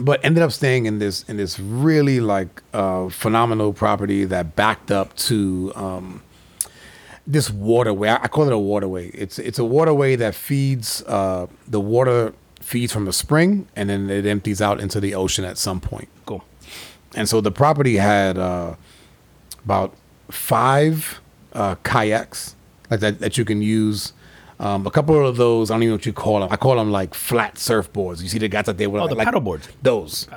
but 0.01 0.24
ended 0.24 0.44
up 0.44 0.51
staying 0.51 0.86
in 0.86 1.00
this 1.00 1.24
in 1.27 1.38
this 1.38 1.60
really 1.60 2.20
like 2.20 2.62
uh, 2.74 3.10
phenomenal 3.10 3.74
property 3.74 4.24
that 4.25 4.56
backed 4.56 4.91
up 4.91 5.15
to 5.27 5.74
um, 5.75 6.24
this 7.25 7.50
waterway. 7.50 8.10
I 8.10 8.24
I 8.24 8.27
call 8.27 8.48
it 8.48 8.53
a 8.53 8.58
waterway. 8.58 9.10
It's 9.10 9.39
it's 9.39 9.60
a 9.60 9.65
waterway 9.65 10.15
that 10.15 10.36
feeds 10.36 11.03
uh, 11.03 11.48
the 11.67 11.82
water 11.82 12.34
feeds 12.62 12.91
from 12.91 13.06
the 13.06 13.13
spring 13.13 13.65
and 13.77 13.89
then 13.89 14.10
it 14.10 14.25
empties 14.25 14.62
out 14.62 14.82
into 14.82 15.00
the 15.00 15.15
ocean 15.15 15.46
at 15.46 15.58
some 15.58 15.79
point. 15.79 16.10
cool 16.25 16.44
And 17.15 17.29
so 17.29 17.39
the 17.39 17.51
property 17.51 17.96
had 17.96 18.38
uh, 18.38 18.75
about 19.63 19.94
five 20.29 21.22
uh, 21.53 21.75
kayaks 21.84 22.56
like 22.91 23.00
that, 23.00 23.20
that 23.20 23.38
you 23.38 23.46
can 23.46 23.62
use. 23.62 24.13
Um, 24.60 24.88
a 24.88 24.92
couple 24.92 25.26
of 25.28 25.38
those, 25.38 25.70
I 25.70 25.76
don't 25.76 25.84
even 25.84 25.92
know 25.92 25.96
what 25.98 26.06
you 26.06 26.14
call 26.14 26.40
them. 26.40 26.50
I 26.52 26.56
call 26.58 26.76
them 26.76 26.92
like 26.92 27.14
flat 27.14 27.56
surfboards. 27.56 28.22
You 28.24 28.30
see 28.30 28.40
the 28.40 28.48
guys 28.48 28.66
that 28.66 28.78
they 28.78 28.88
with 28.88 29.02
Oh, 29.04 29.08
the 29.08 29.16
like 29.16 29.26
paddle 29.26 29.42
boards. 29.42 29.68
Those. 29.82 30.28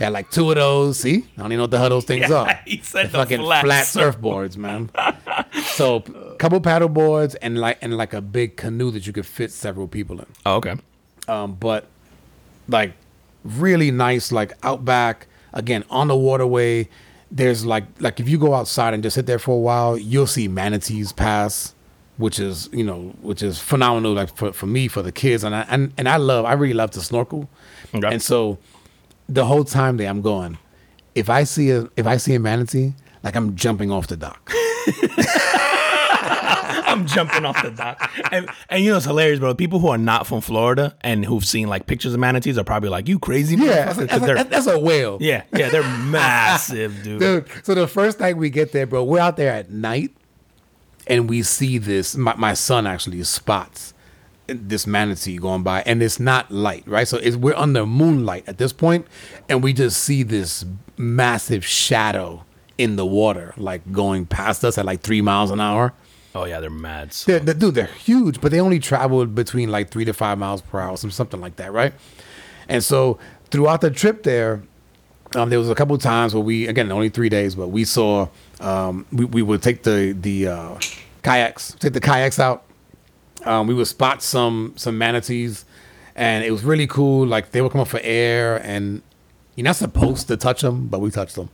Yeah, 0.00 0.08
like 0.10 0.30
two 0.30 0.48
of 0.50 0.56
those. 0.56 1.00
See, 1.00 1.24
I 1.36 1.42
don't 1.42 1.46
even 1.46 1.56
know 1.58 1.62
what 1.64 1.70
the 1.72 1.78
hell 1.78 1.88
those 1.90 2.04
things 2.04 2.28
Yeah, 2.30 2.36
are. 2.36 2.60
he 2.66 2.80
said 2.82 3.06
The 3.06 3.10
fucking 3.18 3.40
flat 3.40 3.64
flat, 3.64 3.84
surfboards, 3.86 4.56
man. 4.56 4.90
so, 5.74 6.00
couple 6.38 6.60
paddle 6.60 6.88
boards 6.88 7.34
and 7.36 7.58
like 7.58 7.78
and 7.82 7.96
like 7.96 8.12
a 8.14 8.20
big 8.20 8.56
canoe 8.56 8.90
that 8.92 9.06
you 9.06 9.12
could 9.12 9.26
fit 9.26 9.50
several 9.50 9.88
people 9.88 10.20
in 10.20 10.26
oh 10.46 10.54
okay 10.56 10.76
um, 11.26 11.54
but 11.54 11.86
like 12.68 12.92
really 13.44 13.90
nice, 13.90 14.30
like 14.30 14.52
outback 14.62 15.26
again 15.52 15.84
on 15.90 16.06
the 16.08 16.16
waterway. 16.16 16.88
there's 17.30 17.64
like 17.66 17.84
like 18.00 18.20
if 18.20 18.28
you 18.28 18.38
go 18.38 18.54
outside 18.54 18.94
and 18.94 19.02
just 19.02 19.14
sit 19.14 19.26
there 19.26 19.38
for 19.38 19.54
a 19.56 19.58
while, 19.60 19.98
you'll 19.98 20.26
see 20.28 20.46
manatees 20.48 21.12
pass, 21.12 21.74
which 22.18 22.38
is 22.38 22.68
you 22.72 22.84
know 22.84 23.14
which 23.22 23.42
is 23.42 23.58
phenomenal. 23.58 24.12
Like 24.12 24.36
for, 24.36 24.52
for 24.52 24.66
me, 24.66 24.86
for 24.88 25.00
the 25.02 25.10
kids, 25.12 25.42
and 25.44 25.54
I 25.54 25.62
and, 25.70 25.92
and 25.96 26.08
I 26.08 26.16
love 26.18 26.44
I 26.44 26.52
really 26.52 26.74
love 26.74 26.90
to 26.92 27.00
snorkel, 27.00 27.48
Okay. 27.94 28.06
and 28.12 28.20
so 28.22 28.58
the 29.28 29.46
whole 29.46 29.64
time 29.64 29.96
there 29.96 30.08
I'm 30.10 30.20
going, 30.22 30.58
if 31.14 31.30
I 31.30 31.44
see 31.44 31.70
a 31.70 31.88
if 31.96 32.06
I 32.06 32.16
see 32.18 32.34
a 32.34 32.40
manatee, 32.40 32.92
like 33.22 33.34
I'm 33.36 33.56
jumping 33.56 33.90
off 33.90 34.06
the 34.08 34.16
dock. 34.16 34.52
I'm 36.90 37.06
jumping 37.06 37.44
off 37.44 37.62
the 37.62 37.70
dock. 37.70 38.10
And, 38.32 38.48
and 38.70 38.82
you 38.82 38.90
know, 38.90 38.96
it's 38.96 39.04
hilarious, 39.06 39.38
bro. 39.38 39.54
People 39.54 39.78
who 39.78 39.88
are 39.88 39.98
not 39.98 40.26
from 40.26 40.40
Florida 40.40 40.96
and 41.02 41.24
who've 41.24 41.44
seen 41.44 41.68
like 41.68 41.86
pictures 41.86 42.14
of 42.14 42.20
manatees 42.20 42.56
are 42.56 42.64
probably 42.64 42.88
like, 42.88 43.08
you 43.08 43.18
crazy 43.18 43.56
Yeah, 43.56 43.88
motherfucker," 43.92 44.08
that's, 44.08 44.24
that's- 44.26 44.46
that's 44.46 44.66
a 44.66 44.78
whale. 44.78 45.18
yeah, 45.20 45.42
yeah, 45.54 45.68
they're 45.68 45.82
massive, 45.82 47.02
dude. 47.04 47.20
Dude, 47.20 47.46
so 47.62 47.74
the 47.74 47.86
first 47.86 48.20
night 48.20 48.36
we 48.38 48.48
get 48.50 48.72
there, 48.72 48.86
bro, 48.86 49.04
we're 49.04 49.20
out 49.20 49.36
there 49.36 49.52
at 49.52 49.70
night 49.70 50.12
and 51.08 51.28
we 51.28 51.42
see 51.42 51.78
this. 51.78 52.14
My, 52.16 52.34
my 52.36 52.54
son 52.54 52.86
actually 52.86 53.22
spots 53.24 53.94
this 54.46 54.86
manatee 54.86 55.36
going 55.38 55.62
by, 55.62 55.82
and 55.82 56.02
it's 56.02 56.18
not 56.20 56.50
light, 56.50 56.82
right? 56.86 57.06
So 57.08 57.18
it's, 57.18 57.36
we're 57.36 57.54
under 57.56 57.84
moonlight 57.84 58.44
at 58.46 58.58
this 58.58 58.72
point, 58.72 59.06
and 59.48 59.62
we 59.62 59.72
just 59.72 60.02
see 60.02 60.22
this 60.22 60.64
massive 60.96 61.64
shadow 61.66 62.44
in 62.78 62.96
the 62.96 63.04
water, 63.04 63.52
like 63.56 63.90
going 63.92 64.24
past 64.24 64.64
us 64.64 64.78
at 64.78 64.86
like 64.86 65.00
three 65.02 65.20
miles 65.20 65.50
an 65.50 65.60
hour. 65.60 65.92
Oh 66.34 66.44
yeah, 66.44 66.60
they're 66.60 66.70
mad. 66.70 67.12
So- 67.12 67.32
They're, 67.32 67.40
they're, 67.40 67.54
dude, 67.54 67.74
they're 67.74 67.86
huge, 67.86 68.40
but 68.40 68.50
they 68.52 68.60
only 68.60 68.78
travel 68.78 69.26
between 69.26 69.70
like 69.70 69.90
three 69.90 70.04
to 70.06 70.12
five 70.14 70.38
miles 70.38 70.62
per 70.62 70.78
hour, 70.80 70.96
some 70.96 71.10
something 71.10 71.40
like 71.40 71.56
that, 71.56 71.72
right? 71.72 71.92
And 72.68 72.82
so 72.84 73.18
throughout 73.50 73.80
the 73.80 73.90
trip 73.90 74.22
there, 74.22 74.62
um, 75.34 75.50
there 75.50 75.58
was 75.58 75.68
a 75.68 75.74
couple 75.74 75.94
of 75.96 76.00
times 76.00 76.34
where 76.34 76.42
we, 76.42 76.66
again, 76.68 76.90
only 76.92 77.08
three 77.10 77.28
days, 77.28 77.54
but 77.54 77.68
we 77.68 77.84
saw, 77.84 78.28
um, 78.60 79.06
we, 79.12 79.24
we 79.24 79.42
would 79.42 79.62
take 79.62 79.82
the 79.82 80.16
the 80.18 80.48
uh, 80.48 80.78
kayaks, 81.22 81.72
take 81.78 81.92
the 81.92 82.00
kayaks 82.00 82.38
out. 82.38 82.64
Um, 83.44 83.66
we 83.66 83.74
would 83.74 83.86
spot 83.86 84.22
some 84.22 84.74
some 84.76 84.98
manatees, 84.98 85.64
and 86.16 86.44
it 86.44 86.50
was 86.50 86.64
really 86.64 86.86
cool. 86.86 87.26
Like 87.26 87.52
they 87.52 87.62
would 87.62 87.72
come 87.72 87.80
up 87.80 87.88
for 87.88 88.00
air, 88.02 88.56
and 88.56 89.02
you're 89.54 89.64
not 89.64 89.76
supposed 89.76 90.28
to 90.28 90.36
touch 90.36 90.62
them, 90.62 90.88
but 90.88 91.00
we 91.00 91.10
touched 91.10 91.36
them. 91.36 91.50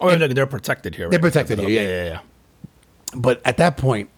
Oh, 0.00 0.14
they're, 0.14 0.28
they're 0.28 0.46
protected 0.46 0.94
here. 0.94 1.08
They're 1.08 1.18
protected 1.18 1.58
here, 1.58 1.68
yeah. 1.68 1.80
yeah, 1.80 2.04
yeah. 2.04 2.20
but 3.14 3.40
at 3.46 3.56
that 3.56 3.78
point, 3.78 4.10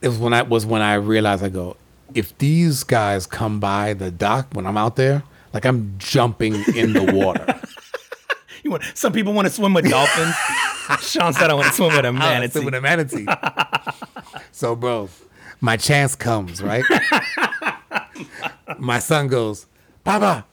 it 0.00 0.08
was 0.08 0.18
when 0.18 0.32
I 0.32 0.42
was 0.42 0.64
when 0.64 0.82
I 0.82 0.94
realized 0.94 1.42
I 1.42 1.48
go, 1.48 1.76
if 2.14 2.36
these 2.38 2.84
guys 2.84 3.26
come 3.26 3.58
by 3.58 3.94
the 3.94 4.10
dock 4.10 4.48
when 4.52 4.66
I'm 4.66 4.76
out 4.76 4.96
there, 4.96 5.24
like 5.52 5.64
I'm 5.64 5.94
jumping 5.98 6.54
in 6.74 6.92
the 6.92 7.12
water. 7.12 7.60
You 8.64 8.70
want, 8.72 8.82
some 8.94 9.12
people 9.12 9.32
want 9.34 9.46
to 9.46 9.52
swim 9.54 9.74
with 9.74 9.88
dolphins. 9.88 10.34
Sean 11.00 11.32
said 11.32 11.50
I 11.50 11.54
want 11.54 11.68
to 11.68 11.72
swim 11.74 11.94
with 11.94 12.04
a 12.04 12.12
Manatee. 12.12 12.60
manatee. 12.60 12.64
With 12.64 12.74
a 12.74 12.80
manatee. 12.80 13.26
so, 14.52 14.74
bro, 14.74 15.08
my 15.60 15.76
chance 15.76 16.16
comes, 16.16 16.62
right? 16.62 16.82
my 18.78 18.98
son 18.98 19.28
goes, 19.28 19.66
Papa, 20.02 20.46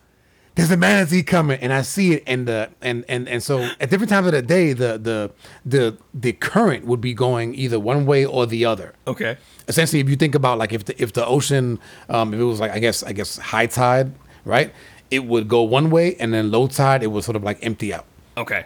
there's 0.55 0.71
a 0.71 0.77
manatee 0.77 1.23
coming, 1.23 1.59
and 1.61 1.71
I 1.71 1.81
see 1.81 2.13
it, 2.15 2.23
and 2.27 2.47
the 2.47 2.69
and 2.81 3.05
and 3.07 3.27
and 3.29 3.41
so 3.41 3.61
at 3.79 3.89
different 3.89 4.09
times 4.09 4.27
of 4.27 4.33
the 4.33 4.41
day, 4.41 4.73
the 4.73 4.97
the 4.97 5.31
the 5.65 5.97
the 6.13 6.33
current 6.33 6.85
would 6.85 6.99
be 7.01 7.13
going 7.13 7.55
either 7.55 7.79
one 7.79 8.05
way 8.05 8.25
or 8.25 8.45
the 8.45 8.65
other. 8.65 8.93
Okay. 9.07 9.37
essentially 9.69 10.01
if 10.01 10.09
you 10.09 10.15
think 10.17 10.35
about 10.35 10.57
like 10.57 10.73
if 10.73 10.83
the 10.85 11.01
if 11.01 11.13
the 11.13 11.25
ocean 11.25 11.79
um 12.09 12.33
if 12.33 12.39
it 12.39 12.43
was 12.43 12.59
like 12.59 12.71
i 12.71 12.79
guess 12.79 13.03
i 13.03 13.13
guess 13.13 13.37
high 13.37 13.67
tide 13.67 14.11
right 14.43 14.73
it 15.11 15.25
would 15.25 15.47
go 15.47 15.61
one 15.61 15.91
way 15.91 16.15
and 16.15 16.33
then 16.33 16.49
low 16.49 16.67
tide 16.67 17.03
it 17.03 17.07
would 17.07 17.23
sort 17.23 17.35
of 17.35 17.43
like 17.43 17.59
empty 17.61 17.93
out. 17.93 18.05
Okay. 18.37 18.65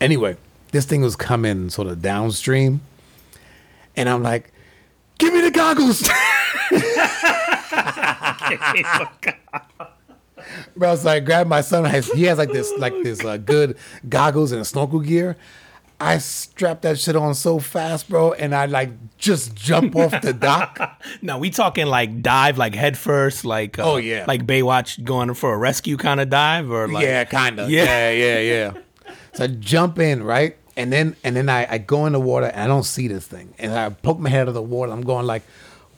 anyway 0.00 0.36
this 0.72 0.84
thing 0.84 1.00
was 1.00 1.16
coming 1.16 1.68
sort 1.70 1.88
of 1.88 2.00
downstream 2.02 2.80
and 3.96 4.08
i'm 4.08 4.22
like 4.22 4.52
give 5.18 5.32
me 5.34 5.40
the 5.40 5.50
goggles. 5.50 6.08
Bro 10.76 10.88
so 10.88 10.88
I 10.88 10.90
was 10.92 11.04
like 11.04 11.24
grab 11.24 11.46
my 11.46 11.60
son 11.60 11.84
he 12.14 12.24
has 12.24 12.38
like 12.38 12.52
this 12.52 12.72
like 12.78 12.94
this 13.02 13.24
uh, 13.24 13.36
good 13.36 13.76
goggles 14.08 14.52
and 14.52 14.66
snorkel 14.66 15.00
gear 15.00 15.36
I 16.00 16.16
strapped 16.18 16.82
that 16.82 16.98
shit 16.98 17.14
on 17.14 17.34
so 17.34 17.58
fast, 17.58 18.08
bro, 18.08 18.32
and 18.32 18.54
I 18.54 18.64
like 18.66 18.90
just 19.18 19.54
jump 19.54 19.94
off 19.94 20.18
the 20.22 20.32
dock. 20.32 20.78
now 21.22 21.38
we 21.38 21.50
talking 21.50 21.86
like 21.86 22.22
dive, 22.22 22.56
like 22.56 22.74
head 22.74 22.96
first, 22.96 23.44
like 23.44 23.78
uh, 23.78 23.82
Oh, 23.92 23.96
yeah. 23.98 24.24
like 24.26 24.46
Baywatch 24.46 25.04
going 25.04 25.34
for 25.34 25.52
a 25.52 25.58
rescue 25.58 25.98
kind 25.98 26.18
of 26.20 26.30
dive, 26.30 26.70
or 26.70 26.88
like 26.88 27.04
yeah, 27.04 27.24
kind 27.24 27.60
of. 27.60 27.68
Yeah. 27.70 28.10
Yeah, 28.10 28.38
yeah, 28.38 28.72
yeah. 28.74 29.14
so 29.34 29.44
I 29.44 29.46
jump 29.48 29.98
in, 29.98 30.22
right? 30.22 30.56
And 30.76 30.90
then 30.90 31.16
and 31.22 31.36
then 31.36 31.50
I, 31.50 31.66
I 31.70 31.78
go 31.78 32.06
in 32.06 32.14
the 32.14 32.20
water 32.20 32.46
and 32.46 32.62
I 32.62 32.66
don't 32.66 32.84
see 32.84 33.06
this 33.06 33.26
thing. 33.26 33.52
And 33.58 33.74
I 33.74 33.90
poke 33.90 34.18
my 34.18 34.30
head 34.30 34.42
out 34.42 34.48
of 34.48 34.54
the 34.54 34.62
water. 34.62 34.92
I'm 34.92 35.02
going 35.02 35.26
like, 35.26 35.42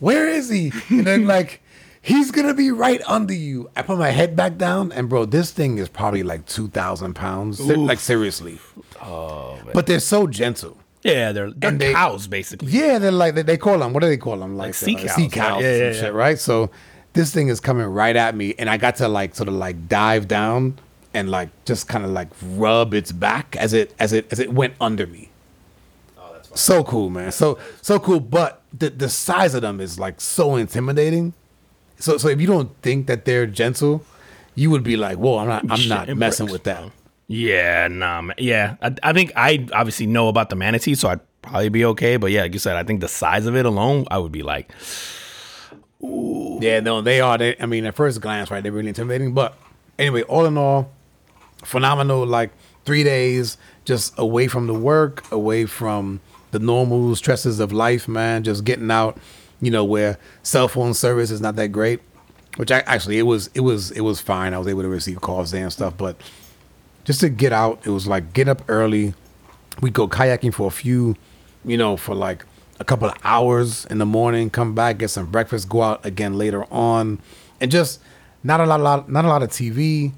where 0.00 0.26
is 0.28 0.48
he? 0.48 0.72
And 0.90 1.06
then 1.06 1.26
like, 1.26 1.61
he's 2.02 2.30
gonna 2.30 2.54
be 2.54 2.70
right 2.70 3.00
under 3.06 3.32
you. 3.34 3.70
I 3.76 3.82
put 3.82 3.98
my 3.98 4.10
head 4.10 4.36
back 4.36 4.58
down, 4.58 4.92
and 4.92 5.08
bro, 5.08 5.24
this 5.24 5.50
thing 5.52 5.78
is 5.78 5.88
probably 5.88 6.22
like 6.22 6.46
two 6.46 6.68
thousand 6.68 7.14
pounds. 7.14 7.58
Se- 7.58 7.76
Like 7.76 8.00
seriously. 8.00 8.58
Oh, 9.02 9.58
but 9.72 9.86
they're 9.86 10.00
so 10.00 10.26
gentle. 10.26 10.76
yeah, 11.02 11.32
they're 11.32 11.50
they're 11.50 11.70
And 11.70 11.80
they- 11.80 11.92
cows 11.92 12.26
basically. 12.26 12.68
Yeah, 12.72 12.98
they're 12.98 13.10
like 13.12 13.34
they, 13.34 13.42
they 13.42 13.56
call 13.56 13.78
them. 13.78 13.92
What 13.92 14.00
do 14.00 14.08
they 14.08 14.16
call 14.16 14.36
them? 14.36 14.56
Like, 14.56 14.74
sea 14.74 14.96
uh, 14.96 14.98
cows, 15.00 15.14
sea 15.14 15.28
cows, 15.28 15.62
Yeah, 15.62 15.68
and 15.70 15.78
yeah, 15.80 15.86
yeah. 15.92 15.92
shit, 16.00 16.12
right? 16.14 16.38
So 16.38 16.70
this 17.14 17.32
thing 17.32 17.48
is 17.48 17.60
coming 17.60 17.86
right 17.86 18.16
at 18.16 18.34
me, 18.34 18.54
and 18.58 18.68
I 18.70 18.76
got 18.76 18.96
to 18.96 19.08
like 19.08 19.34
sort 19.34 19.48
of 19.48 19.54
like 19.54 19.88
dive 19.88 20.28
down 20.28 20.78
and 21.14 21.30
like 21.30 21.50
just 21.66 21.88
kind 21.88 22.04
of 22.04 22.10
like 22.10 22.28
rub 22.54 22.94
its 22.94 23.12
back 23.12 23.54
as 23.56 23.72
it 23.72 23.94
as 23.98 24.12
it 24.12 24.26
as 24.32 24.38
it 24.38 24.52
went 24.52 24.74
under 24.80 25.06
me. 25.06 25.28
Oh, 26.18 26.30
that's 26.32 26.58
so 26.60 26.82
cool, 26.84 27.10
man. 27.10 27.32
So 27.32 27.58
so 27.82 27.98
cool, 27.98 28.18
but 28.20 28.62
the 28.76 28.88
the 28.90 29.08
size 29.08 29.54
of 29.54 29.62
them 29.62 29.80
is 29.80 29.98
like 29.98 30.20
so 30.20 30.56
intimidating. 30.56 31.34
So 32.02 32.18
so 32.18 32.28
if 32.28 32.40
you 32.40 32.46
don't 32.46 32.70
think 32.82 33.06
that 33.06 33.24
they're 33.24 33.46
gentle, 33.46 34.04
you 34.54 34.70
would 34.70 34.82
be 34.82 34.96
like, 34.96 35.18
"Whoa, 35.18 35.38
I'm 35.38 35.48
not 35.48 35.64
I'm 35.70 35.88
not 35.88 36.08
it 36.08 36.16
messing 36.16 36.46
breaks, 36.46 36.52
with 36.52 36.64
that." 36.64 36.90
Yeah, 37.28 37.88
nah, 37.88 38.20
man. 38.22 38.34
Yeah, 38.38 38.76
I, 38.82 38.94
I 39.02 39.12
think 39.12 39.32
I 39.36 39.66
obviously 39.72 40.06
know 40.06 40.28
about 40.28 40.50
the 40.50 40.56
manatee, 40.56 40.96
so 40.96 41.08
I'd 41.08 41.20
probably 41.42 41.68
be 41.68 41.84
okay. 41.86 42.16
But 42.16 42.32
yeah, 42.32 42.42
like 42.42 42.52
you 42.54 42.58
said, 42.58 42.76
I 42.76 42.82
think 42.82 43.00
the 43.00 43.08
size 43.08 43.46
of 43.46 43.54
it 43.54 43.66
alone, 43.66 44.06
I 44.10 44.18
would 44.18 44.32
be 44.32 44.42
like, 44.42 44.72
Ooh. 46.02 46.58
Yeah, 46.60 46.80
no, 46.80 47.00
they 47.00 47.20
are. 47.20 47.38
They, 47.38 47.56
I 47.60 47.66
mean, 47.66 47.86
at 47.86 47.94
first 47.94 48.20
glance, 48.20 48.50
right, 48.50 48.62
they're 48.62 48.72
really 48.72 48.88
intimidating. 48.88 49.32
But 49.34 49.56
anyway, 49.98 50.22
all 50.22 50.44
in 50.46 50.58
all, 50.58 50.90
phenomenal. 51.64 52.26
Like 52.26 52.50
three 52.84 53.04
days 53.04 53.56
just 53.84 54.12
away 54.18 54.48
from 54.48 54.66
the 54.66 54.74
work, 54.74 55.30
away 55.30 55.66
from 55.66 56.20
the 56.50 56.58
normal 56.58 57.14
stresses 57.14 57.60
of 57.60 57.72
life, 57.72 58.08
man. 58.08 58.42
Just 58.42 58.64
getting 58.64 58.90
out, 58.90 59.16
you 59.62 59.70
know, 59.70 59.84
where 59.84 60.18
cell 60.42 60.68
phone 60.68 60.92
service 60.92 61.30
is 61.30 61.40
not 61.40 61.56
that 61.56 61.68
great. 61.68 62.00
Which 62.56 62.70
I 62.70 62.80
actually 62.80 63.18
it 63.18 63.22
was 63.22 63.48
it 63.54 63.60
was 63.60 63.90
it 63.92 64.02
was 64.02 64.20
fine. 64.20 64.52
I 64.52 64.58
was 64.58 64.68
able 64.68 64.82
to 64.82 64.88
receive 64.88 65.22
calls 65.22 65.52
there 65.52 65.62
and 65.62 65.72
stuff, 65.72 65.96
but 65.96 66.16
just 67.04 67.20
to 67.20 67.30
get 67.30 67.50
out, 67.54 67.80
it 67.86 67.90
was 67.90 68.06
like 68.06 68.34
get 68.34 68.46
up 68.46 68.60
early. 68.68 69.14
We'd 69.80 69.94
go 69.94 70.06
kayaking 70.06 70.52
for 70.52 70.66
a 70.66 70.70
few, 70.70 71.16
you 71.64 71.78
know, 71.78 71.96
for 71.96 72.14
like 72.14 72.44
a 72.78 72.84
couple 72.84 73.08
of 73.08 73.14
hours 73.24 73.86
in 73.86 73.96
the 73.96 74.04
morning, 74.04 74.50
come 74.50 74.74
back, 74.74 74.98
get 74.98 75.08
some 75.08 75.30
breakfast, 75.30 75.70
go 75.70 75.80
out 75.82 76.04
again 76.04 76.36
later 76.36 76.64
on, 76.70 77.20
and 77.58 77.70
just 77.70 78.00
not 78.44 78.60
a 78.60 78.66
lot, 78.66 78.80
lot 78.80 79.08
not 79.08 79.24
a 79.24 79.28
lot 79.28 79.42
of 79.42 79.48
TV, 79.48 80.12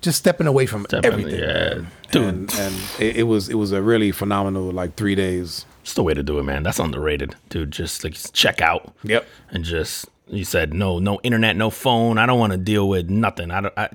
just 0.00 0.18
stepping 0.18 0.46
away 0.46 0.66
from 0.66 0.84
Definitely, 0.84 1.24
everything. 1.24 1.40
yeah. 1.40 1.84
Dude. 2.12 2.22
and, 2.22 2.54
and 2.54 2.74
it, 3.00 3.16
it 3.16 3.22
was 3.24 3.48
it 3.48 3.54
was 3.54 3.72
a 3.72 3.82
really 3.82 4.12
phenomenal 4.12 4.70
like 4.70 4.94
three 4.94 5.16
days. 5.16 5.66
It's 5.84 5.94
the 5.94 6.02
way 6.02 6.14
to 6.14 6.22
do 6.22 6.38
it, 6.38 6.42
man. 6.44 6.62
That's 6.64 6.78
underrated, 6.80 7.36
dude. 7.50 7.70
Just 7.70 8.02
like 8.04 8.16
check 8.32 8.60
out. 8.60 8.92
Yep. 9.04 9.26
and 9.50 9.64
just 9.64 10.06
you 10.26 10.42
said 10.44 10.72
no 10.72 10.98
no 10.98 11.20
internet 11.22 11.54
no 11.54 11.68
phone 11.68 12.16
i 12.16 12.24
don't 12.24 12.38
want 12.38 12.50
to 12.50 12.56
deal 12.56 12.88
with 12.88 13.10
nothing 13.10 13.50
i 13.50 13.60
don't 13.60 13.74
I, 13.76 13.90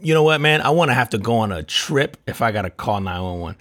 you 0.00 0.14
know 0.14 0.22
what 0.22 0.40
man 0.40 0.60
i 0.60 0.70
want 0.70 0.90
to 0.90 0.94
have 0.94 1.10
to 1.10 1.18
go 1.18 1.38
on 1.38 1.50
a 1.50 1.64
trip 1.64 2.16
if 2.28 2.40
i 2.40 2.52
gotta 2.52 2.70
call 2.70 3.00
911 3.00 3.58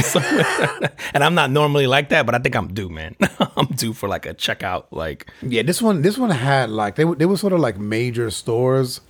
So- 0.02 0.20
and 1.12 1.22
i'm 1.22 1.34
not 1.34 1.50
normally 1.50 1.86
like 1.86 2.08
that 2.08 2.24
but 2.24 2.34
i 2.34 2.38
think 2.38 2.56
i'm 2.56 2.72
due 2.72 2.88
man 2.88 3.14
i'm 3.58 3.66
due 3.66 3.92
for 3.92 4.08
like 4.08 4.24
a 4.24 4.32
checkout 4.32 4.86
like 4.90 5.30
Yeah, 5.42 5.60
this 5.62 5.82
one 5.82 6.00
this 6.00 6.16
one 6.16 6.30
had 6.30 6.70
like 6.70 6.96
they 6.96 7.04
they 7.04 7.26
were 7.26 7.36
sort 7.36 7.52
of 7.52 7.60
like 7.60 7.76
major 7.78 8.30
stores, 8.30 9.02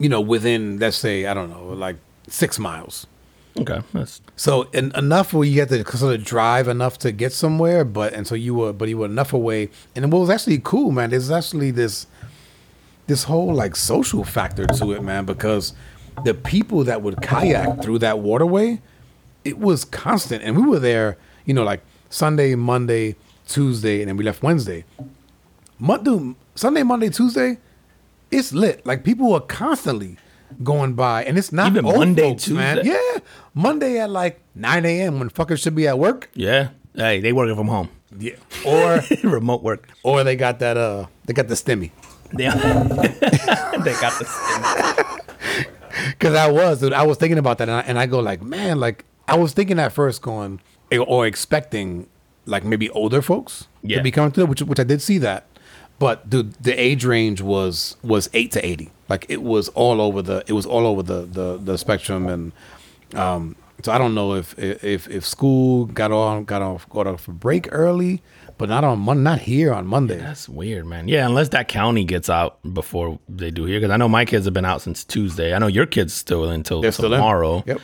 you 0.00 0.08
know, 0.08 0.20
within 0.20 0.80
let's 0.80 0.96
say 0.96 1.26
I 1.26 1.32
don't 1.32 1.48
know 1.48 1.66
like 1.68 1.96
six 2.26 2.58
miles. 2.58 3.06
Okay 3.58 3.80
that's 3.92 4.20
So 4.36 4.68
en- 4.72 4.92
enough 4.96 5.32
where 5.32 5.46
you 5.46 5.60
had 5.60 5.68
to 5.68 5.84
sort 5.96 6.14
of 6.14 6.24
drive 6.24 6.68
enough 6.68 6.98
to 6.98 7.12
get 7.12 7.32
somewhere, 7.32 7.84
but 7.84 8.12
and 8.12 8.26
so 8.26 8.34
you 8.34 8.54
were, 8.54 8.72
but 8.72 8.88
you 8.88 8.98
were 8.98 9.06
enough 9.06 9.32
away. 9.32 9.68
And 9.94 10.10
what 10.10 10.20
was 10.20 10.30
actually 10.30 10.60
cool, 10.64 10.90
man, 10.90 11.10
there's 11.10 11.30
actually 11.30 11.70
this 11.70 12.06
this 13.06 13.24
whole 13.24 13.54
like 13.54 13.76
social 13.76 14.24
factor 14.24 14.66
to 14.66 14.92
it, 14.92 15.02
man, 15.02 15.24
because 15.26 15.74
the 16.24 16.34
people 16.34 16.84
that 16.84 17.02
would 17.02 17.20
kayak 17.22 17.82
through 17.82 17.98
that 18.00 18.18
waterway, 18.20 18.80
it 19.44 19.58
was 19.58 19.84
constant, 19.84 20.42
and 20.42 20.56
we 20.56 20.62
were 20.62 20.78
there, 20.78 21.16
you 21.44 21.54
know, 21.54 21.64
like 21.64 21.82
Sunday, 22.10 22.54
Monday, 22.54 23.16
Tuesday, 23.48 24.00
and 24.00 24.08
then 24.08 24.16
we 24.16 24.24
left 24.24 24.42
Wednesday. 24.42 24.84
Monday, 25.78 26.34
Sunday, 26.54 26.82
Monday, 26.82 27.10
Tuesday, 27.10 27.58
it's 28.30 28.52
lit. 28.52 28.84
Like 28.86 29.04
people 29.04 29.32
are 29.34 29.40
constantly 29.40 30.16
going 30.62 30.94
by, 30.94 31.24
and 31.24 31.38
it's 31.38 31.52
not 31.52 31.72
Even 31.72 31.84
Monday, 31.84 32.22
folks, 32.30 32.48
man. 32.48 32.76
Tuesday? 32.76 32.90
Yeah, 32.92 33.18
Monday 33.54 33.98
at 33.98 34.10
like 34.10 34.40
9 34.54 34.84
a.m. 34.84 35.18
when 35.18 35.30
fuckers 35.30 35.62
should 35.62 35.74
be 35.74 35.86
at 35.88 35.98
work. 35.98 36.30
Yeah. 36.34 36.70
Hey, 36.94 37.20
they 37.20 37.32
working 37.32 37.56
from 37.56 37.68
home. 37.68 37.88
Yeah, 38.18 38.34
or 38.66 39.00
Remote 39.22 39.62
work. 39.62 39.88
or 40.02 40.22
they 40.24 40.36
got 40.36 40.58
that 40.58 40.76
uh 40.76 41.06
they 41.24 41.32
got 41.32 41.48
the 41.48 41.54
stimmy. 41.54 41.90
They, 42.34 42.44
they 42.48 43.94
got 44.00 44.18
the 44.18 44.26
stimmy. 44.28 45.18
Because 46.10 46.34
I 46.34 46.50
was, 46.50 46.80
dude, 46.80 46.92
I 46.94 47.04
was 47.04 47.18
thinking 47.18 47.38
about 47.38 47.58
that, 47.58 47.68
and 47.68 47.76
I, 47.76 47.80
and 47.82 47.98
I 47.98 48.06
go 48.06 48.18
like, 48.20 48.42
man, 48.42 48.80
like 48.80 49.04
I 49.28 49.36
was 49.36 49.52
thinking 49.52 49.78
at 49.78 49.92
first, 49.92 50.22
going 50.22 50.60
or 51.06 51.26
expecting 51.26 52.06
like 52.46 52.64
maybe 52.64 52.88
older 52.90 53.22
folks 53.22 53.68
Yeah. 53.82 53.98
to 53.98 54.02
be 54.02 54.10
coming 54.10 54.32
through, 54.32 54.46
which 54.46 54.62
which 54.62 54.80
I 54.80 54.84
did 54.84 55.00
see 55.02 55.18
that, 55.18 55.46
but 55.98 56.28
dude, 56.28 56.54
the 56.54 56.72
age 56.78 57.04
range 57.04 57.40
was 57.40 57.96
was 58.02 58.28
eight 58.34 58.52
to 58.52 58.66
eighty, 58.66 58.90
like 59.08 59.26
it 59.28 59.42
was 59.42 59.68
all 59.70 60.00
over 60.00 60.22
the 60.22 60.44
it 60.46 60.52
was 60.52 60.66
all 60.66 60.86
over 60.86 61.02
the 61.02 61.22
the, 61.22 61.58
the 61.58 61.78
spectrum, 61.78 62.26
and 62.28 62.52
um, 63.14 63.56
so 63.82 63.92
I 63.92 63.98
don't 63.98 64.14
know 64.14 64.34
if 64.34 64.58
if 64.58 65.08
if 65.08 65.24
school 65.24 65.86
got 65.86 66.12
on 66.12 66.44
got 66.44 66.62
off 66.62 66.88
got 66.88 67.06
off 67.06 67.22
for 67.22 67.32
break 67.32 67.68
early, 67.72 68.22
but 68.58 68.68
not 68.68 68.84
on 68.84 68.98
Mon 69.00 69.22
not 69.22 69.40
here 69.40 69.72
on 69.72 69.86
Monday. 69.86 70.18
That's 70.18 70.48
weird, 70.48 70.86
man. 70.86 71.08
Yeah, 71.08 71.26
unless 71.26 71.50
that 71.50 71.68
county 71.68 72.04
gets 72.04 72.28
out 72.28 72.58
before 72.74 73.18
they 73.28 73.50
do 73.50 73.64
here, 73.64 73.78
because 73.80 73.92
I 73.92 73.96
know 73.96 74.08
my 74.08 74.24
kids 74.24 74.44
have 74.44 74.54
been 74.54 74.64
out 74.64 74.82
since 74.82 75.04
Tuesday. 75.04 75.54
I 75.54 75.58
know 75.58 75.66
your 75.68 75.86
kids 75.86 76.14
still 76.14 76.48
until 76.48 76.80
They're 76.80 76.92
still 76.92 77.12
in. 77.12 77.18
tomorrow. 77.18 77.62
Yep. 77.66 77.80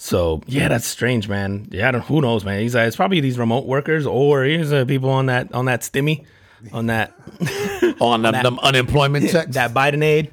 So 0.00 0.42
yeah, 0.46 0.68
that's 0.68 0.86
strange, 0.86 1.28
man. 1.28 1.66
Yeah, 1.70 1.88
I 1.88 1.90
don't, 1.90 2.02
who 2.02 2.20
knows, 2.20 2.44
man? 2.44 2.60
He's 2.60 2.74
it's 2.74 2.94
probably 2.94 3.20
these 3.20 3.36
remote 3.36 3.66
workers 3.66 4.06
or 4.06 4.44
here's 4.44 4.72
uh, 4.72 4.84
people 4.84 5.10
on 5.10 5.26
that 5.26 5.52
on 5.52 5.64
that 5.64 5.80
stimmy, 5.80 6.24
on 6.72 6.86
that 6.86 7.12
On 8.00 8.22
them, 8.22 8.32
them 8.32 8.58
unemployment 8.60 9.28
checks. 9.30 9.54
that 9.54 9.74
Biden 9.74 10.02
aid, 10.04 10.30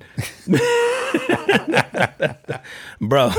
bro. 3.02 3.32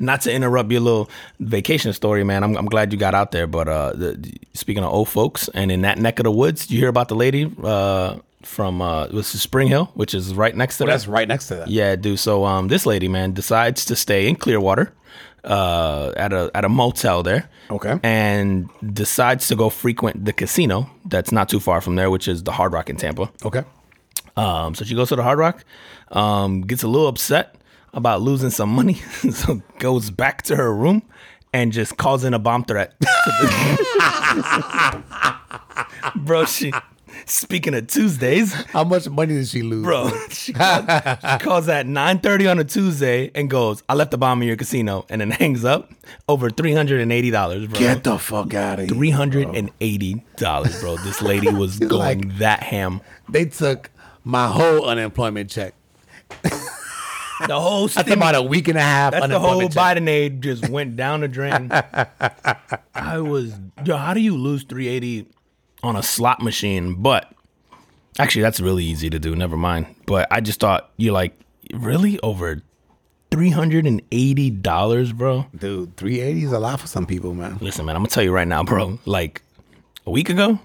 Not 0.00 0.20
to 0.22 0.32
interrupt 0.32 0.70
your 0.70 0.80
little 0.80 1.10
vacation 1.40 1.92
story, 1.92 2.22
man. 2.24 2.44
I'm, 2.44 2.56
I'm 2.56 2.66
glad 2.66 2.92
you 2.92 2.98
got 2.98 3.14
out 3.14 3.32
there. 3.32 3.46
But 3.46 3.68
uh, 3.68 3.92
the, 3.94 4.32
speaking 4.54 4.84
of 4.84 4.92
old 4.92 5.08
folks, 5.08 5.48
and 5.54 5.72
in 5.72 5.82
that 5.82 5.98
neck 5.98 6.18
of 6.20 6.24
the 6.24 6.30
woods, 6.30 6.70
you 6.70 6.78
hear 6.78 6.88
about 6.88 7.08
the 7.08 7.16
lady 7.16 7.52
uh, 7.64 8.16
from 8.42 8.80
uh, 8.80 9.08
was 9.08 9.26
Spring 9.26 9.66
Hill, 9.68 9.90
which 9.94 10.14
is 10.14 10.34
right 10.34 10.54
next 10.54 10.78
to 10.78 10.84
Oh, 10.84 10.86
that? 10.86 10.92
that's 10.92 11.08
right 11.08 11.26
next 11.26 11.48
to 11.48 11.56
that. 11.56 11.68
Yeah, 11.68 11.96
dude. 11.96 12.18
So 12.20 12.44
um, 12.44 12.68
this 12.68 12.86
lady, 12.86 13.08
man, 13.08 13.32
decides 13.32 13.84
to 13.86 13.96
stay 13.96 14.28
in 14.28 14.36
Clearwater, 14.36 14.92
uh, 15.44 16.12
at 16.16 16.32
a 16.32 16.50
at 16.54 16.64
a 16.64 16.68
motel 16.68 17.22
there. 17.22 17.48
Okay. 17.70 17.98
And 18.02 18.70
decides 18.92 19.48
to 19.48 19.56
go 19.56 19.70
frequent 19.70 20.24
the 20.24 20.32
casino 20.32 20.90
that's 21.04 21.32
not 21.32 21.48
too 21.48 21.60
far 21.60 21.80
from 21.80 21.96
there, 21.96 22.10
which 22.10 22.28
is 22.28 22.42
the 22.42 22.52
Hard 22.52 22.72
Rock 22.72 22.88
in 22.90 22.96
Tampa. 22.96 23.30
Okay. 23.44 23.64
Um, 24.36 24.74
so 24.74 24.84
she 24.84 24.94
goes 24.94 25.08
to 25.08 25.16
the 25.16 25.22
Hard 25.22 25.38
Rock, 25.38 25.64
um, 26.12 26.62
gets 26.62 26.82
a 26.82 26.88
little 26.88 27.08
upset 27.08 27.56
about 27.92 28.22
losing 28.22 28.50
some 28.50 28.70
money, 28.70 28.94
so 29.32 29.62
goes 29.78 30.10
back 30.10 30.42
to 30.42 30.56
her 30.56 30.72
room 30.72 31.02
and 31.52 31.72
just 31.72 31.96
calls 31.96 32.24
in 32.24 32.34
a 32.34 32.38
bomb 32.38 32.64
threat. 32.64 32.94
Bro, 36.16 36.44
she 36.44 36.72
speaking 37.28 37.74
of 37.74 37.86
Tuesdays, 37.86 38.52
How 38.72 38.84
much 38.84 39.08
money 39.08 39.34
did 39.34 39.48
she 39.48 39.62
lose? 39.62 39.84
bro, 39.84 40.10
she 40.30 40.52
calls, 40.52 40.84
she 40.84 41.38
calls 41.38 41.68
at 41.68 41.86
9:30 41.86 42.50
on 42.50 42.58
a 42.58 42.64
Tuesday 42.64 43.30
and 43.34 43.48
goes, 43.50 43.82
"I 43.88 43.94
left 43.94 44.10
the 44.10 44.18
bomb 44.18 44.40
in 44.42 44.48
your 44.48 44.56
casino," 44.56 45.04
and 45.08 45.20
then 45.20 45.30
hangs 45.42 45.64
up 45.64 45.90
over 46.28 46.50
three 46.50 46.72
hundred 46.72 47.00
and 47.00 47.12
eighty 47.12 47.30
dollars, 47.30 47.66
bro. 47.68 47.78
Get 47.78 48.04
the 48.04 48.18
fuck 48.18 48.54
out 48.54 48.78
of 48.80 48.86
here. 48.86 48.94
Three 48.96 49.10
hundred 49.10 49.48
and 49.54 49.70
eighty 49.80 50.24
dollars, 50.36 50.80
bro. 50.80 50.96
This 50.98 51.22
lady 51.22 51.48
was 51.50 51.78
going 51.78 52.20
like- 52.28 52.38
that 52.38 52.62
ham. 52.62 53.00
They 53.28 53.44
took 53.44 53.90
my 54.24 54.48
whole 54.48 54.86
unemployment 54.86 55.50
check. 55.50 55.74
The 57.46 57.58
whole 57.58 57.86
That's 57.86 58.00
stim- 58.00 58.18
about 58.18 58.34
a 58.34 58.42
week 58.42 58.66
and 58.66 58.76
a 58.76 58.80
half 58.82 59.12
That's 59.12 59.28
the 59.28 59.38
whole 59.38 59.60
check. 59.68 59.70
Biden 59.96 60.08
aid 60.08 60.42
just 60.42 60.68
went 60.68 60.96
down 60.96 61.20
the 61.20 61.28
drain. 61.28 61.70
I 61.70 63.18
was, 63.20 63.52
yo, 63.84 63.96
how 63.96 64.12
do 64.12 64.18
you 64.20 64.36
lose 64.36 64.64
380 64.64 65.28
on 65.82 65.96
a 65.96 66.02
slot 66.02 66.42
machine? 66.42 66.94
But 66.94 67.32
actually, 68.18 68.42
that's 68.42 68.60
really 68.60 68.84
easy 68.84 69.10
to 69.10 69.18
do. 69.18 69.34
Never 69.34 69.56
mind. 69.56 69.86
But 70.06 70.28
I 70.30 70.40
just 70.40 70.60
thought 70.60 70.90
you're 70.96 71.12
like, 71.12 71.38
really 71.72 72.18
over 72.20 72.62
$380, 73.30 75.14
bro? 75.14 75.46
Dude, 75.56 75.96
380 75.96 76.44
is 76.44 76.52
a 76.52 76.58
lot 76.58 76.80
for 76.80 76.86
some 76.86 77.06
people, 77.06 77.34
man. 77.34 77.58
Listen, 77.60 77.84
man, 77.84 77.96
I'm 77.96 78.02
gonna 78.02 78.10
tell 78.10 78.24
you 78.24 78.32
right 78.32 78.48
now, 78.48 78.62
bro. 78.62 78.98
Like 79.04 79.42
a 80.06 80.10
week 80.10 80.30
ago, 80.30 80.58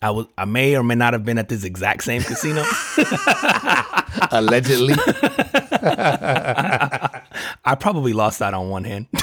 I 0.00 0.10
was, 0.10 0.26
I 0.36 0.44
may 0.44 0.76
or 0.76 0.82
may 0.82 0.96
not 0.96 1.12
have 1.12 1.24
been 1.24 1.38
at 1.38 1.48
this 1.48 1.64
exact 1.64 2.02
same 2.04 2.22
casino. 2.22 2.64
Allegedly. 4.32 4.94
I 7.64 7.76
probably 7.78 8.12
lost 8.12 8.40
that 8.40 8.54
on 8.54 8.68
one 8.68 8.84
hand. 8.84 9.06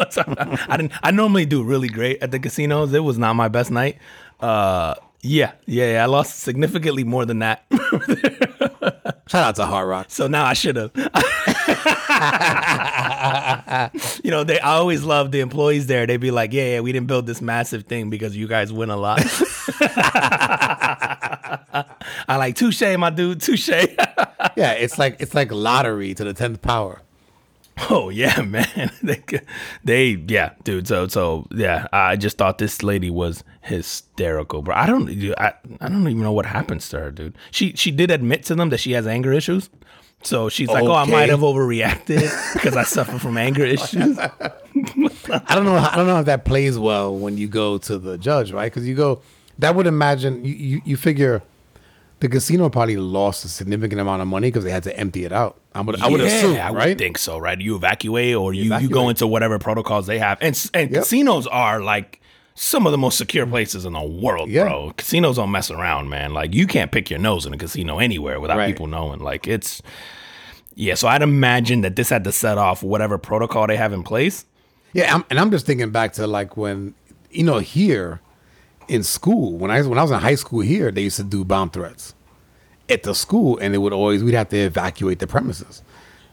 I 0.68 0.76
didn't. 0.76 0.92
I 1.02 1.10
normally 1.10 1.44
do 1.46 1.62
really 1.62 1.88
great 1.88 2.22
at 2.22 2.30
the 2.30 2.38
casinos. 2.38 2.92
It 2.94 3.04
was 3.04 3.18
not 3.18 3.34
my 3.34 3.48
best 3.48 3.70
night. 3.70 3.98
Uh, 4.40 4.94
yeah, 5.20 5.52
yeah, 5.66 5.92
yeah, 5.92 6.02
I 6.02 6.06
lost 6.06 6.38
significantly 6.40 7.04
more 7.04 7.26
than 7.26 7.40
that. 7.40 7.64
Shout 9.28 9.44
out 9.44 9.56
to 9.56 9.66
Hard 9.66 9.88
Rock. 9.88 10.06
so 10.08 10.26
now 10.26 10.46
I 10.46 10.54
should 10.54 10.76
have. 10.76 10.90
you 14.24 14.30
know, 14.30 14.42
they. 14.42 14.58
I 14.60 14.76
always 14.76 15.04
love 15.04 15.30
the 15.30 15.40
employees 15.40 15.86
there. 15.86 16.06
They'd 16.06 16.16
be 16.16 16.30
like, 16.30 16.54
"Yeah, 16.54 16.74
yeah, 16.74 16.80
we 16.80 16.92
didn't 16.92 17.06
build 17.06 17.26
this 17.26 17.42
massive 17.42 17.84
thing 17.84 18.08
because 18.08 18.34
you 18.34 18.48
guys 18.48 18.72
win 18.72 18.88
a 18.90 18.96
lot." 18.96 19.20
I 22.28 22.36
like 22.36 22.56
touche, 22.56 22.82
my 22.98 23.10
dude, 23.10 23.40
touche. 23.40 23.68
Yeah, 23.68 24.72
it's 24.72 24.98
like 24.98 25.16
it's 25.20 25.34
like 25.34 25.52
lottery 25.52 26.14
to 26.14 26.24
the 26.24 26.32
tenth 26.32 26.62
power. 26.62 27.02
Oh 27.90 28.08
yeah, 28.08 28.42
man. 28.42 28.90
they, 29.02 29.22
they, 29.84 30.06
yeah, 30.28 30.52
dude. 30.64 30.86
So, 30.86 31.08
so 31.08 31.46
yeah. 31.50 31.86
I 31.92 32.16
just 32.16 32.38
thought 32.38 32.58
this 32.58 32.82
lady 32.82 33.10
was 33.10 33.42
hysterical, 33.62 34.62
bro. 34.62 34.74
I 34.74 34.86
don't, 34.86 35.08
I, 35.38 35.54
I 35.80 35.88
don't 35.88 36.02
even 36.02 36.20
know 36.20 36.32
what 36.32 36.46
happens 36.46 36.88
to 36.90 36.98
her, 36.98 37.10
dude. 37.10 37.36
She, 37.50 37.72
she 37.74 37.90
did 37.90 38.10
admit 38.10 38.44
to 38.44 38.54
them 38.54 38.68
that 38.70 38.78
she 38.78 38.92
has 38.92 39.06
anger 39.06 39.32
issues. 39.32 39.70
So 40.22 40.50
she's 40.50 40.68
like, 40.68 40.84
"Oh, 40.84 40.92
I 40.92 41.06
might 41.06 41.30
have 41.30 41.40
overreacted 41.40 42.52
because 42.52 42.76
I 42.76 42.82
suffer 42.82 43.18
from 43.18 43.38
anger 43.38 43.64
issues." 43.64 44.18
I 44.18 44.28
don't 45.54 45.64
know. 45.64 45.76
I 45.76 45.94
don't 45.96 46.06
know 46.06 46.20
if 46.20 46.26
that 46.26 46.44
plays 46.44 46.78
well 46.78 47.16
when 47.16 47.38
you 47.38 47.48
go 47.48 47.78
to 47.78 47.98
the 47.98 48.18
judge, 48.18 48.52
right? 48.52 48.70
Because 48.70 48.86
you 48.86 48.94
go, 48.94 49.22
that 49.58 49.74
would 49.74 49.86
imagine 49.86 50.44
you, 50.44 50.54
you, 50.54 50.82
you 50.84 50.96
figure 50.98 51.42
the 52.20 52.28
casino 52.28 52.68
probably 52.68 52.96
lost 52.96 53.44
a 53.44 53.48
significant 53.48 54.00
amount 54.00 54.22
of 54.22 54.28
money 54.28 54.48
because 54.48 54.64
they 54.64 54.70
had 54.70 54.82
to 54.84 54.96
empty 54.98 55.24
it 55.24 55.32
out. 55.32 55.58
I 55.74 55.80
would, 55.80 56.00
I 56.00 56.08
would 56.08 56.20
Yeah, 56.20 56.26
assume, 56.26 56.56
I 56.56 56.70
would 56.70 56.76
right? 56.78 56.98
think 56.98 57.18
so, 57.18 57.38
right? 57.38 57.58
You 57.60 57.76
evacuate 57.76 58.34
or 58.36 58.52
you, 58.52 58.74
you 58.76 58.88
go 58.88 59.08
into 59.08 59.26
whatever 59.26 59.58
protocols 59.58 60.06
they 60.06 60.18
have, 60.18 60.38
and 60.40 60.54
and 60.74 60.90
Yep. 60.90 61.02
casinos 61.02 61.46
are 61.46 61.80
like 61.80 62.20
some 62.54 62.84
of 62.84 62.92
the 62.92 62.98
most 62.98 63.16
secure 63.16 63.44
mm-hmm. 63.46 63.52
places 63.52 63.84
in 63.86 63.94
the 63.94 64.02
world, 64.02 64.50
Yeah. 64.50 64.64
bro. 64.64 64.92
Casinos 64.96 65.36
don't 65.36 65.50
mess 65.50 65.70
around, 65.70 66.10
man. 66.10 66.34
Like 66.34 66.52
you 66.54 66.66
can't 66.66 66.92
pick 66.92 67.08
your 67.08 67.18
nose 67.18 67.46
in 67.46 67.54
a 67.54 67.56
casino 67.58 67.98
anywhere 67.98 68.38
without 68.38 68.58
Right. 68.58 68.66
people 68.66 68.86
knowing. 68.86 69.20
Like 69.20 69.46
it's 69.48 69.80
yeah. 70.74 70.94
So 70.94 71.08
I'd 71.08 71.22
imagine 71.22 71.80
that 71.82 71.96
this 71.96 72.10
had 72.10 72.24
to 72.24 72.32
set 72.32 72.58
off 72.58 72.82
whatever 72.82 73.16
protocol 73.18 73.66
they 73.66 73.76
have 73.76 73.92
in 73.92 74.02
place. 74.02 74.44
Yeah, 74.92 75.14
I'm, 75.14 75.24
and 75.30 75.38
I'm 75.38 75.50
just 75.50 75.64
thinking 75.66 75.90
back 75.90 76.12
to 76.14 76.26
like 76.26 76.56
when 76.56 76.94
you 77.30 77.44
know 77.44 77.58
here 77.60 78.20
in 78.90 79.02
school 79.02 79.56
when 79.56 79.70
I 79.70 79.80
when 79.82 79.98
I 79.98 80.02
was 80.02 80.10
in 80.10 80.18
high 80.18 80.34
school 80.34 80.60
here 80.60 80.90
they 80.90 81.02
used 81.02 81.16
to 81.16 81.24
do 81.24 81.44
bomb 81.44 81.70
threats 81.70 82.14
at 82.88 83.04
the 83.04 83.14
school 83.14 83.56
and 83.58 83.74
it 83.74 83.78
would 83.78 83.92
always 83.92 84.22
we'd 84.22 84.34
have 84.34 84.48
to 84.50 84.58
evacuate 84.58 85.20
the 85.20 85.26
premises. 85.26 85.82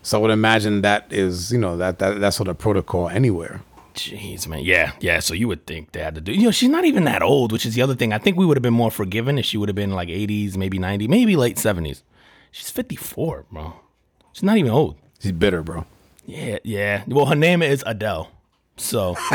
So 0.02 0.17
I 0.17 0.22
would 0.22 0.32
imagine 0.32 0.82
that 0.82 1.08
is 1.12 1.52
you 1.52 1.60
know 1.60 1.78
that 1.78 2.00
that 2.00 2.20
that's 2.20 2.36
sort 2.36 2.50
of 2.50 2.58
protocol 2.58 3.10
anywhere. 3.10 3.62
Jeez, 3.93 4.48
man. 4.48 4.63
Yeah, 4.63 4.91
yeah. 5.00 5.20
So 5.20 5.34
you 5.34 5.48
would 5.48 5.65
think 5.65 5.91
they 5.91 6.02
had 6.02 6.13
to 6.15 6.22
do. 6.22 6.32
You 6.32 6.43
know, 6.43 6.52
she's 6.52 6.70
not 6.70 6.86
even 6.86 7.06
that 7.06 7.24
old, 7.24 7.52
which 7.52 7.65
is 7.65 7.74
the 7.74 7.82
other 7.82 7.96
thing. 7.96 8.13
I 8.13 8.20
think 8.20 8.38
we 8.38 8.46
would 8.46 8.56
have 8.56 8.62
been 8.62 8.74
more 8.74 8.91
forgiven 8.91 9.39
if 9.39 9.46
she 9.46 9.58
would 9.58 9.70
have 9.70 9.76
been 9.76 9.91
like 9.91 10.08
80s, 10.08 10.56
maybe 10.56 10.78
90, 10.78 11.08
maybe 11.08 11.36
late 11.36 11.58
70s. 11.58 12.04
She's 12.52 12.70
54, 12.70 13.46
bro. 13.52 13.74
She's 14.34 14.43
not 14.43 14.58
even 14.58 14.72
old. 14.72 14.98
She's 15.20 15.32
bitter, 15.32 15.63
bro. 15.63 15.86
Yeah, 16.28 16.60
yeah. 16.63 17.04
Well, 17.08 17.26
her 17.26 17.36
name 17.36 17.63
is 17.63 17.84
Adele. 17.88 18.30
So 18.78 19.15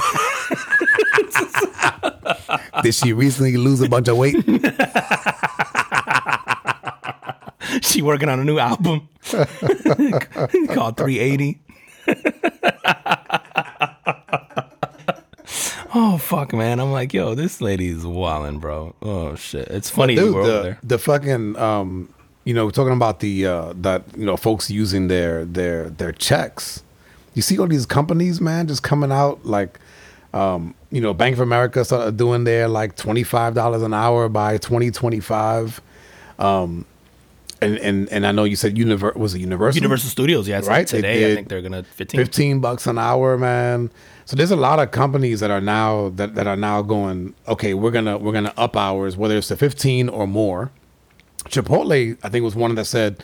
Did 2.83 2.95
she 2.95 3.13
recently 3.13 3.57
lose 3.57 3.81
a 3.81 3.89
bunch 3.89 4.09
of 4.09 4.17
weight? 4.17 4.35
she 7.85 8.03
working 8.03 8.29
on 8.29 8.41
a 8.41 8.45
new 8.45 8.59
album 8.59 9.09
called 10.75 10.97
380. 10.97 11.61
oh 15.95 16.19
fuck, 16.19 16.53
man! 16.53 16.81
I'm 16.81 16.93
like, 16.93 17.15
yo, 17.15 17.35
this 17.35 17.61
lady's 17.61 18.05
wilding, 18.05 18.59
bro. 18.59 18.95
Oh 19.03 19.35
shit, 19.37 19.69
it's 19.69 19.91
funny 19.91 20.17
Dude, 20.17 20.35
the, 20.35 20.63
there. 20.63 20.79
the 20.83 20.99
fucking 20.99 21.57
um, 21.57 22.13
you 22.45 22.55
know, 22.55 22.71
talking 22.71 22.93
about 22.93 23.21
the 23.21 23.47
uh 23.47 23.73
that 23.77 24.03
you 24.17 24.27
know 24.27 24.37
folks 24.37 24.71
using 24.71 25.09
their 25.09 25.45
their 25.45 25.91
their 25.91 26.13
checks. 26.13 26.83
You 27.35 27.43
see 27.43 27.59
all 27.59 27.67
these 27.67 27.87
companies, 27.87 28.41
man, 28.41 28.69
just 28.69 28.83
coming 28.83 29.11
out 29.11 29.47
like, 29.47 29.79
um, 30.35 30.75
you 30.93 31.01
know, 31.01 31.15
Bank 31.15 31.35
of 31.35 31.41
America 31.41 31.85
started 31.85 32.17
doing 32.17 32.45
their 32.45 32.69
like 32.69 32.97
twenty 32.97 33.23
five 33.23 33.55
dollars 33.55 33.83
an 33.83 33.95
hour 33.95 34.29
by 34.29 34.59
twenty 34.59 34.91
twenty 34.91 35.21
five. 35.21 35.81
Um, 36.39 36.85
and 37.63 37.79
and 37.79 38.09
and 38.11 38.27
I 38.27 38.33
know 38.33 38.45
you 38.45 38.57
said 38.57 38.75
Univer- 38.77 39.17
was 39.17 39.35
it 39.35 39.41
Universal? 39.41 39.79
Universal 39.79 40.11
Studios, 40.11 40.47
yeah, 40.49 40.61
Right, 40.65 40.87
they 40.87 40.99
Today, 40.99 41.33
I 41.33 41.35
think 41.37 41.49
they're 41.49 41.63
gonna 41.63 41.83
15. 41.85 42.19
15 42.19 42.61
bucks 42.61 42.87
an 42.87 42.99
hour, 42.99 43.39
man. 43.39 43.91
So 44.25 44.37
there's 44.37 44.51
a 44.51 44.57
lot 44.57 44.79
of 44.79 44.91
companies 44.91 45.41
that 45.41 45.51
are 45.51 45.61
now 45.61 46.11
that, 46.11 46.35
that 46.35 46.47
are 46.47 46.57
now 46.57 46.83
going, 46.83 47.35
okay, 47.49 47.73
we're 47.75 47.91
gonna 47.91 48.19
we're 48.19 48.33
gonna 48.33 48.53
up 48.57 48.77
hours, 48.77 49.17
whether 49.17 49.37
it's 49.37 49.49
to 49.49 49.57
15 49.57 50.09
or 50.09 50.27
more. 50.27 50.71
Chipotle, 51.47 52.17
I 52.23 52.29
think 52.29 52.45
was 52.45 52.55
one 52.55 52.75
that 52.75 52.85
said 52.85 53.23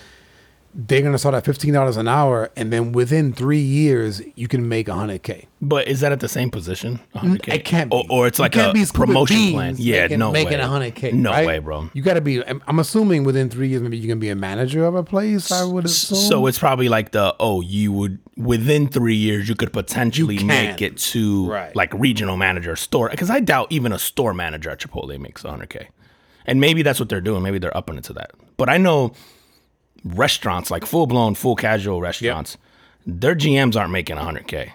they're 0.75 1.03
gonna 1.03 1.19
start 1.19 1.35
at 1.35 1.45
fifteen 1.45 1.73
dollars 1.73 1.97
an 1.97 2.09
hour, 2.09 2.51
and 2.57 2.73
then 2.73 2.93
within 2.93 3.33
three 3.33 3.61
years 3.61 4.21
you 4.37 4.49
can 4.49 4.69
make 4.69 4.89
hundred 4.89 5.23
k. 5.23 5.47
But 5.61 5.89
is 5.89 6.01
that 6.01 6.13
at 6.13 6.21
the 6.21 6.29
same 6.29 6.51
position? 6.51 7.01
100K? 7.17 7.53
It 7.55 7.65
can't, 7.65 7.91
be. 7.91 7.97
Or, 7.97 8.05
or 8.11 8.27
it's 8.29 8.39
like 8.39 8.53
can't 8.53 8.77
a 8.79 8.93
promotion 8.93 9.51
plan. 9.53 9.75
Yeah, 9.77 10.03
making, 10.03 10.19
no 10.21 10.31
making 10.31 10.59
way. 10.59 10.65
hundred 10.65 10.95
k. 10.95 11.11
No 11.11 11.31
right? 11.31 11.47
way, 11.47 11.59
bro. 11.59 11.91
You 11.95 12.03
got 12.03 12.15
to 12.15 12.21
be. 12.21 12.45
I'm 12.47 12.63
I'm 12.67 12.79
assuming 12.79 13.25
within 13.25 13.49
three 13.51 13.69
years, 13.69 13.83
maybe 13.83 13.97
you 13.99 14.07
can 14.09 14.21
be 14.21 14.29
a 14.29 14.37
manager 14.37 14.85
of 14.85 14.95
a 14.95 15.03
place. 15.03 15.51
I 15.51 15.65
would 15.65 15.85
assume. 15.87 16.19
So 16.19 16.47
it's 16.47 16.59
probably 16.59 16.89
like 16.89 17.11
the 17.13 17.35
oh, 17.41 17.61
you 17.61 17.93
would 17.93 18.19
within 18.37 18.89
three 18.89 19.17
years 19.17 19.49
you 19.49 19.55
could 19.57 19.73
potentially 19.73 20.37
You 20.37 20.45
make 20.47 20.81
it 20.81 20.97
to 20.99 21.51
Right. 21.51 21.75
like 21.75 21.93
regional 21.95 22.37
manager 22.37 22.77
store 22.77 23.09
because 23.09 23.31
I 23.31 23.41
doubt 23.41 23.69
even 23.71 23.93
a 23.93 23.99
store 23.99 24.33
manager 24.35 24.71
at 24.71 24.79
Chipotle 24.79 25.19
makes 25.19 25.43
100k, 25.43 25.87
and 26.47 26.61
maybe 26.61 26.83
that's 26.83 27.01
what 27.01 27.09
they're 27.09 27.21
doing. 27.21 27.43
Maybe 27.43 27.59
they're 27.59 27.77
upping 27.77 27.97
it 27.99 28.05
to 28.05 28.13
that. 28.13 28.31
But 28.57 28.69
I 28.69 28.77
know 28.77 29.13
restaurants 30.05 30.71
like 30.71 30.85
full 30.87 31.07
blown, 31.07 31.35
full 31.35 31.57
casual 31.57 32.01
restaurants, 32.01 32.57
their 33.07 33.35
GMs 33.35 33.77
aren't 33.77 33.91
making 33.93 34.17
100k. 34.17 34.73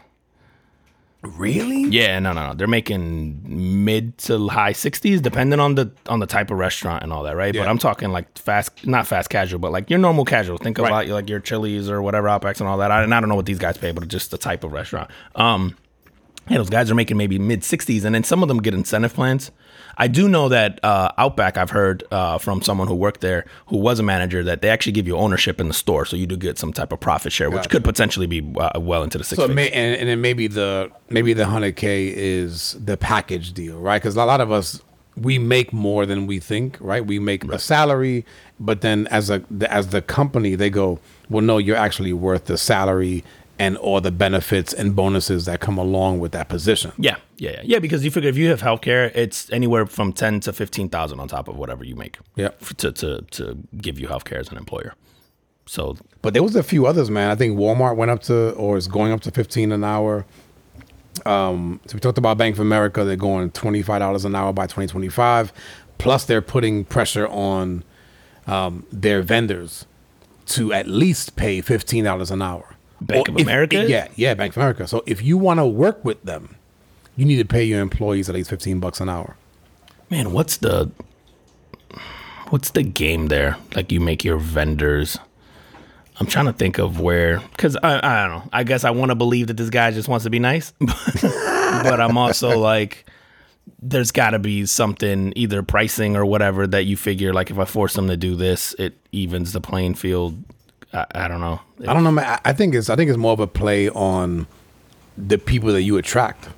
really, 1.22 1.84
Yeah, 1.84 2.20
no, 2.20 2.34
no, 2.34 2.48
no. 2.48 2.54
They're 2.54 2.68
making 2.68 3.86
mid 3.86 4.18
to 4.20 4.48
high 4.50 4.74
sixties, 4.74 5.22
depending 5.22 5.60
on 5.62 5.76
the 5.76 5.90
on 6.08 6.20
the 6.20 6.26
type 6.26 6.52
of 6.52 6.58
restaurant 6.58 7.02
and 7.04 7.14
all 7.14 7.24
that, 7.24 7.36
right? 7.38 7.56
Yeah. 7.56 7.62
But 7.62 7.70
I'm 7.70 7.78
talking 7.78 8.10
like 8.12 8.38
fast, 8.38 8.86
not 8.86 9.08
fast 9.08 9.30
casual, 9.30 9.60
but 9.60 9.72
like 9.72 9.90
your 9.90 10.00
normal 10.00 10.26
casual. 10.26 10.58
Think 10.58 10.78
Right. 10.80 10.88
about 10.88 11.08
like 11.08 11.30
your 11.30 11.40
Chili's 11.40 11.90
or 11.90 12.02
whatever 12.02 12.28
Outbacks 12.28 12.60
and 12.60 12.68
all 12.68 12.78
that. 12.80 12.92
I, 12.92 13.04
and 13.04 13.14
I 13.16 13.20
don't 13.22 13.30
know 13.30 13.36
what 13.36 13.46
these 13.46 13.60
guys 13.60 13.78
pay, 13.78 13.92
but 13.92 14.06
just 14.10 14.32
the 14.32 14.38
type 14.38 14.66
of 14.66 14.74
restaurant. 14.74 15.10
Um, 15.36 15.78
yeah, 16.50 16.58
those 16.58 16.70
guys 16.70 16.92
are 16.92 16.96
making 16.96 17.16
maybe 17.16 17.40
mid 17.40 17.64
sixties, 17.64 18.04
and 18.04 18.14
then 18.14 18.26
some 18.26 18.42
of 18.44 18.50
them 18.50 18.62
get 18.62 18.74
incentive 18.74 19.14
plans. 19.14 19.50
I 19.98 20.08
do 20.08 20.28
know 20.28 20.50
that 20.50 20.80
uh, 20.84 21.12
Outback, 21.18 21.58
I've 21.58 21.70
heard 21.70 22.04
uh, 22.12 22.38
from 22.38 22.62
someone 22.62 22.88
who 22.88 22.96
worked 22.96 23.22
there, 23.22 23.46
who 23.68 23.78
was 23.78 24.00
a 24.00 24.04
manager, 24.04 24.44
that 24.44 24.62
they 24.62 24.70
actually 24.70 24.94
give 24.94 25.08
you 25.08 25.18
ownership 25.18 25.60
in 25.60 25.68
the 25.68 25.74
store, 25.74 26.06
so 26.06 26.16
you 26.16 26.26
do 26.26 26.36
get 26.36 26.58
some 26.58 26.74
type 26.74 26.92
of 26.92 27.00
profit 27.00 27.32
share, 27.32 27.50
which 27.50 27.58
Gotcha. 27.58 27.70
could 27.70 27.84
potentially 27.84 28.28
be 28.28 28.54
uh, 28.58 28.80
well 28.80 29.04
into 29.04 29.18
the 29.18 29.24
six. 29.24 29.38
So 29.38 29.44
figures. 29.44 29.56
may, 29.56 29.70
and, 29.72 30.00
and 30.00 30.10
then 30.10 30.22
maybe 30.22 30.48
the 30.48 30.92
maybe 31.10 31.34
the 31.34 31.46
hundred 31.46 31.76
k 31.76 32.08
is 32.16 32.76
the 32.84 32.98
package 32.98 33.54
deal, 33.54 33.80
right? 33.80 34.02
Because 34.02 34.16
a 34.16 34.26
lot 34.26 34.42
of 34.42 34.52
us 34.52 34.82
we 35.16 35.38
make 35.38 35.72
more 35.72 36.06
than 36.06 36.26
we 36.26 36.40
think, 36.40 36.78
right? 36.80 37.06
We 37.06 37.20
make 37.20 37.44
a 37.46 37.60
salary, 37.60 38.26
but 38.60 38.82
then 38.82 39.08
as 39.08 39.30
a 39.30 39.44
as 39.70 39.90
the 39.90 40.02
company, 40.02 40.56
they 40.56 40.70
go, 40.70 41.00
well, 41.30 41.44
no, 41.44 41.58
you're 41.58 41.78
actually 41.78 42.14
worth 42.14 42.46
the 42.46 42.58
salary 42.58 43.24
and 43.64 43.78
all 43.78 44.02
the 44.02 44.12
benefits 44.12 44.74
and 44.74 44.94
bonuses 44.96 45.46
that 45.46 45.60
come 45.62 45.78
along 45.78 46.20
with 46.20 46.32
that 46.34 46.50
position. 46.50 46.92
Yeah, 46.98 47.16
yeah, 47.38 47.52
yeah, 47.52 47.62
yeah. 47.64 47.80
Because 47.80 48.04
you 48.04 48.12
figure 48.12 48.30
if 48.30 48.38
you 48.38 48.50
have 48.50 48.62
healthcare, 48.62 49.10
it's 49.16 49.50
anywhere 49.52 49.86
from 49.86 50.12
ten 50.12 50.40
to 50.42 50.52
fifteen 50.52 50.90
thousand 50.90 51.20
on 51.22 51.28
top 51.28 51.48
of 51.48 51.56
whatever 51.58 51.84
you 51.84 51.96
make. 51.96 52.18
Yeah. 52.36 52.50
to 52.78 52.92
to 52.92 53.22
to 53.38 53.58
give 53.78 53.98
you 54.00 54.08
healthcare 54.08 54.40
as 54.40 54.50
an 54.52 54.58
employer. 54.58 54.94
So 55.66 55.96
But 56.22 56.34
there 56.34 56.44
was 56.44 56.56
a 56.58 56.64
few 56.64 56.86
others, 56.86 57.10
man. 57.10 57.30
I 57.32 57.36
think 57.36 57.58
Walmart 57.58 57.96
went 57.96 58.12
up 58.12 58.22
to 58.24 58.52
or 58.64 58.76
is 58.76 58.88
going 58.88 59.12
up 59.14 59.22
to 59.22 59.32
fifteen 59.32 59.72
an 59.72 59.84
hour. 59.84 60.26
Um, 61.26 61.80
so 61.86 61.94
we 61.96 62.00
talked 62.02 62.18
about 62.18 62.38
Bank 62.38 62.56
of 62.56 62.60
America. 62.60 63.04
They're 63.06 63.16
going 63.16 63.52
twenty 63.52 63.82
five 63.82 64.00
dollars 64.00 64.26
an 64.26 64.36
hour 64.36 64.52
by 64.52 64.68
twenty 64.68 64.88
twenty 64.88 65.10
five. 65.10 65.54
Plus, 66.00 66.26
they're 66.26 66.42
putting 66.42 66.84
pressure 66.84 67.28
on 67.28 67.84
um, 68.46 68.86
their 68.92 69.22
vendors 69.22 69.86
to 70.48 70.74
at 70.74 70.86
least 70.88 71.38
pay 71.38 71.62
fifteen 71.62 72.04
dollars 72.04 72.30
an 72.30 72.42
hour. 72.42 72.73
Bank 73.06 73.28
of 73.28 73.36
if- 73.38 73.44
America? 73.44 73.86
yeah, 73.88 74.08
yeah, 74.16 74.34
Bank 74.34 74.54
of 74.54 74.58
America. 74.58 74.88
So 74.88 75.04
if 75.06 75.22
you 75.22 75.38
want 75.38 75.60
to 75.60 75.66
work 75.66 76.04
with 76.04 76.22
them, 76.24 76.56
you 77.16 77.26
need 77.26 77.38
to 77.38 77.46
pay 77.46 77.64
your 77.64 77.82
employees 77.82 78.30
at 78.30 78.36
least 78.36 78.50
fifteen 78.50 78.80
bucks 78.80 79.00
an 79.00 79.10
hour. 79.10 79.36
man, 80.10 80.32
what's 80.32 80.58
the 80.58 80.92
what's 82.50 82.72
the 82.72 82.84
game 82.84 83.28
there? 83.28 83.58
Like 83.76 83.92
you 83.92 84.00
make 84.00 84.24
your 84.24 84.38
vendors. 84.38 85.18
I'm 86.20 86.28
trying 86.28 86.46
to 86.46 86.54
think 86.54 86.78
of 86.78 87.00
where, 87.00 87.40
because 87.40 87.76
I, 87.82 88.00
I 88.04 88.28
don't 88.28 88.38
know. 88.38 88.50
I 88.54 88.64
guess 88.64 88.84
I 88.84 88.92
want 88.92 89.10
to 89.10 89.16
believe 89.16 89.48
that 89.48 89.58
this 89.58 89.72
guy 89.72 89.90
just 89.90 90.08
wants 90.08 90.26
to 90.26 90.30
be 90.30 90.38
nice, 90.38 90.72
but 90.80 92.00
I'm 92.00 92.20
also 92.20 92.60
like, 92.60 93.10
there's 93.82 94.12
got 94.12 94.30
to 94.32 94.40
be 94.40 94.68
something, 94.68 95.34
either 95.36 95.64
pricing 95.64 96.16
or 96.16 96.24
whatever, 96.24 96.68
that 96.68 96.84
you 96.84 96.98
figure 96.98 97.34
like 97.34 97.50
if 97.50 97.58
I 97.58 97.66
force 97.66 97.96
them 97.96 98.08
to 98.10 98.16
do 98.16 98.36
this, 98.36 98.76
it 98.78 98.96
evens 99.12 99.54
the 99.54 99.62
playing 99.62 99.96
field. 99.96 100.38
I, 100.94 101.06
I 101.16 101.28
don't 101.28 101.40
know. 101.42 101.60
I 101.88 101.94
don't 101.94 102.04
know, 102.04 102.12
man. 102.12 102.26
I- 102.26 102.50
I 102.50 102.54
think 102.54 102.76
it's 102.76 102.90
I 102.90 102.96
think 102.96 103.10
it's 103.10 103.18
more 103.18 103.34
of 103.34 103.40
a 103.40 103.48
play 103.48 103.90
on 103.90 104.48
the 105.18 105.38
people 105.38 105.72
that 105.74 105.82
you 105.84 105.98
attract. 105.98 106.50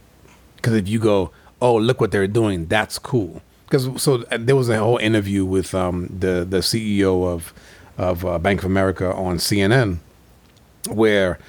Because 0.58 0.74
if 0.74 0.88
you 0.88 1.00
go, 1.00 1.32
oh, 1.62 1.76
look 1.76 2.02
what 2.02 2.12
they're 2.12 2.28
doing, 2.28 2.66
that's 2.66 2.98
cool. 3.00 3.42
Because 3.66 4.02
so 4.02 4.24
uh, 4.32 4.38
there 4.40 4.56
was 4.56 4.70
a 4.70 4.78
whole 4.78 4.98
interview 4.98 5.46
with 5.46 5.74
um, 5.76 6.08
the 6.08 6.46
the 6.48 6.58
CEO 6.60 7.26
of 7.28 7.54
of 7.98 8.26
uh, 8.26 8.38
Bank 8.40 8.60
of 8.60 8.66
America 8.66 9.14
on 9.14 9.38
CNN, 9.38 9.98
where 10.90 11.40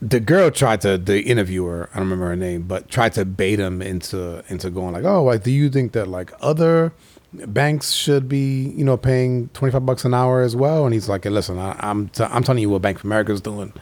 the 0.00 0.18
girl 0.20 0.50
tried 0.50 0.80
to 0.80 0.96
the 0.96 1.20
interviewer 1.22 1.88
I 1.92 1.98
don't 1.98 2.04
remember 2.06 2.28
her 2.28 2.36
name, 2.36 2.62
but 2.62 2.88
tried 2.88 3.12
to 3.14 3.24
bait 3.24 3.58
him 3.58 3.82
into 3.82 4.42
into 4.48 4.70
going 4.70 4.94
like, 4.94 5.04
oh, 5.04 5.22
like 5.24 5.42
do 5.42 5.50
you 5.50 5.68
think 5.70 5.92
that 5.92 6.08
like 6.08 6.32
other 6.40 6.92
banks 7.32 7.92
should 7.92 8.28
be 8.28 8.72
you 8.76 8.84
know 8.84 8.96
paying 8.96 9.48
twenty 9.48 9.72
five 9.72 9.86
bucks 9.86 10.04
an 10.04 10.14
hour 10.14 10.42
as 10.42 10.54
well? 10.56 10.84
And 10.84 10.92
he's 10.94 11.08
like, 11.08 11.24
hey, 11.24 11.30
listen, 11.30 11.58
I, 11.58 11.76
I'm 11.80 12.08
t- 12.08 12.24
I'm 12.24 12.42
telling 12.42 12.62
you 12.62 12.70
what 12.70 12.82
Bank 12.82 12.98
of 12.98 13.04
America 13.04 13.32
is 13.32 13.40
doing, 13.40 13.72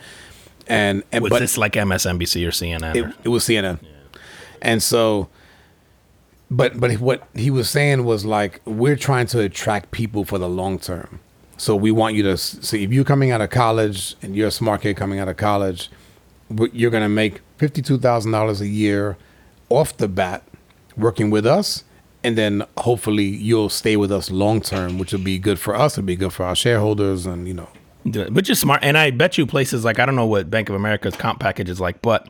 and 0.67 1.03
and 1.13 1.23
Was 1.23 1.31
but 1.31 1.39
this 1.41 1.57
like 1.59 1.73
MSNBC 1.73 2.47
or 2.47 2.51
CNN? 2.51 2.95
it, 2.95 3.05
or- 3.05 3.15
it 3.25 3.29
was 3.29 3.45
CNN, 3.45 3.81
and 4.63 4.83
so. 4.83 5.29
But 6.51 6.81
but 6.81 6.93
what 6.99 7.29
he 7.35 7.51
was 7.51 7.69
saying 7.69 8.05
was 8.05 8.25
like 8.25 8.63
we're 8.65 8.97
trying 8.97 9.27
to 9.29 9.41
attract 9.41 9.91
people 9.91 10.25
for 10.25 10.39
the 10.39 10.49
long 10.49 10.79
term. 10.79 11.21
So 11.59 11.77
we 11.77 11.91
want 11.91 12.15
you 12.15 12.23
to 12.23 12.39
see 12.39 12.85
if 12.85 12.91
you're 12.93 13.05
coming 13.05 13.31
out 13.33 13.43
of 13.43 13.51
college 13.51 14.15
and 14.23 14.35
you're 14.35 14.49
a 14.49 14.51
smart 14.51 14.81
kid 14.81 14.97
coming 14.97 15.19
out 15.19 15.29
of 15.29 15.37
college, 15.37 15.91
you're 16.73 16.91
going 16.91 17.03
to 17.03 17.09
make 17.11 17.41
fifty 17.59 17.83
two 17.83 17.99
thousand 17.99 18.33
dollars 18.33 18.63
a 18.63 18.67
year 18.67 19.19
off 19.69 19.95
the 19.99 20.09
bat 20.09 20.43
working 20.97 21.29
with 21.29 21.45
us, 21.45 21.85
and 22.29 22.37
then 22.37 22.63
hopefully 22.77 23.25
you'll 23.25 23.71
stay 23.71 23.97
with 23.97 24.13
us 24.13 24.31
long 24.31 24.61
term, 24.61 24.99
which 24.99 25.13
will 25.13 25.21
be 25.21 25.39
good 25.39 25.59
for 25.59 25.75
us. 25.75 25.95
It'll 25.95 26.07
be 26.07 26.15
good 26.15 26.35
for 26.35 26.45
our 26.45 26.55
shareholders, 26.55 27.25
and 27.25 27.49
you 27.49 27.55
know. 27.55 27.69
which 28.31 28.51
is 28.51 28.61
smart. 28.61 28.81
And 28.83 28.99
I 28.99 29.11
bet 29.11 29.39
you 29.39 29.47
places 29.47 29.83
like 29.83 29.99
I 29.99 30.05
don't 30.05 30.15
know 30.15 30.27
what 30.27 30.51
Bank 30.51 30.69
of 30.69 30.75
America's 30.75 31.17
comp 31.17 31.41
package 31.41 31.71
is 31.71 31.81
like, 31.81 32.03
but 32.03 32.29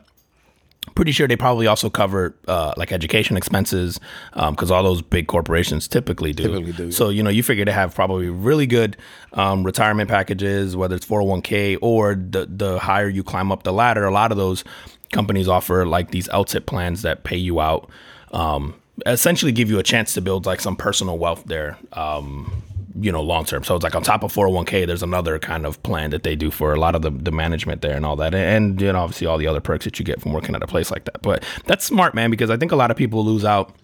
pretty 0.95 1.11
sure 1.11 1.27
they 1.27 1.35
probably 1.35 1.67
also 1.67 1.89
cover 1.89 2.33
uh, 2.47 2.73
like 2.77 2.93
education 2.93 3.35
expenses 3.35 3.99
because 4.33 4.71
all 4.71 4.83
those 4.83 5.01
big 5.01 5.27
corporations 5.27 5.85
typically 5.85 6.31
do. 6.31 6.43
Typically 6.43 6.71
do. 6.71 6.91
So 6.93 7.09
you 7.09 7.21
know 7.21 7.29
you 7.29 7.43
figure 7.43 7.65
to 7.65 7.73
have 7.73 7.93
probably 7.93 8.29
really 8.29 8.67
good 8.67 8.95
um, 9.33 9.65
retirement 9.65 10.09
packages, 10.09 10.77
whether 10.77 10.95
it's 10.95 11.05
four 11.05 11.19
hundred 11.19 11.29
one 11.29 11.41
k 11.41 11.75
or 11.77 12.15
the 12.15 12.45
the 12.49 12.79
higher 12.79 13.09
you 13.09 13.23
climb 13.23 13.51
up 13.51 13.63
the 13.63 13.73
ladder. 13.73 14.05
A 14.05 14.11
lot 14.11 14.31
of 14.31 14.37
those 14.37 14.63
companies 15.11 15.49
offer 15.49 15.85
like 15.85 16.11
these 16.11 16.29
LTIP 16.29 16.65
plans 16.65 17.01
that 17.01 17.25
pay 17.25 17.37
you 17.37 17.59
out. 17.59 17.89
Um, 18.31 18.78
essentially 19.05 19.51
give 19.51 19.69
you 19.69 19.79
a 19.79 19.83
chance 19.83 20.13
to 20.13 20.21
build 20.21 20.45
like 20.45 20.61
some 20.61 20.75
personal 20.75 21.17
wealth 21.17 21.43
there 21.45 21.77
um, 21.93 22.63
you 22.99 23.11
know 23.11 23.21
long 23.21 23.45
term. 23.45 23.63
So 23.63 23.75
it's 23.75 23.83
like 23.83 23.95
on 23.95 24.03
top 24.03 24.23
of 24.23 24.33
401k 24.33 24.85
there's 24.87 25.03
another 25.03 25.39
kind 25.39 25.65
of 25.65 25.81
plan 25.83 26.11
that 26.11 26.23
they 26.23 26.35
do 26.35 26.51
for 26.51 26.73
a 26.73 26.79
lot 26.79 26.95
of 26.95 27.01
the, 27.01 27.11
the 27.11 27.31
management 27.31 27.81
there 27.81 27.95
and 27.95 28.05
all 28.05 28.15
that. 28.17 28.33
And 28.33 28.79
you 28.81 28.91
know 28.91 28.99
obviously 28.99 29.27
all 29.27 29.37
the 29.37 29.47
other 29.47 29.61
perks 29.61 29.85
that 29.85 29.99
you 29.99 30.05
get 30.05 30.21
from 30.21 30.33
working 30.33 30.55
at 30.55 30.63
a 30.63 30.67
place 30.67 30.91
like 30.91 31.05
that. 31.05 31.21
But 31.21 31.43
that's 31.65 31.85
smart 31.85 32.13
man 32.13 32.31
because 32.31 32.49
i 32.49 32.57
think 32.57 32.71
a 32.71 32.75
lot 32.75 32.91
of 32.91 32.97
people 32.97 33.23
lose 33.23 33.45
out. 33.45 33.75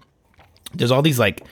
There's 0.73 0.91
all 0.91 1.01
these 1.01 1.19
like 1.19 1.43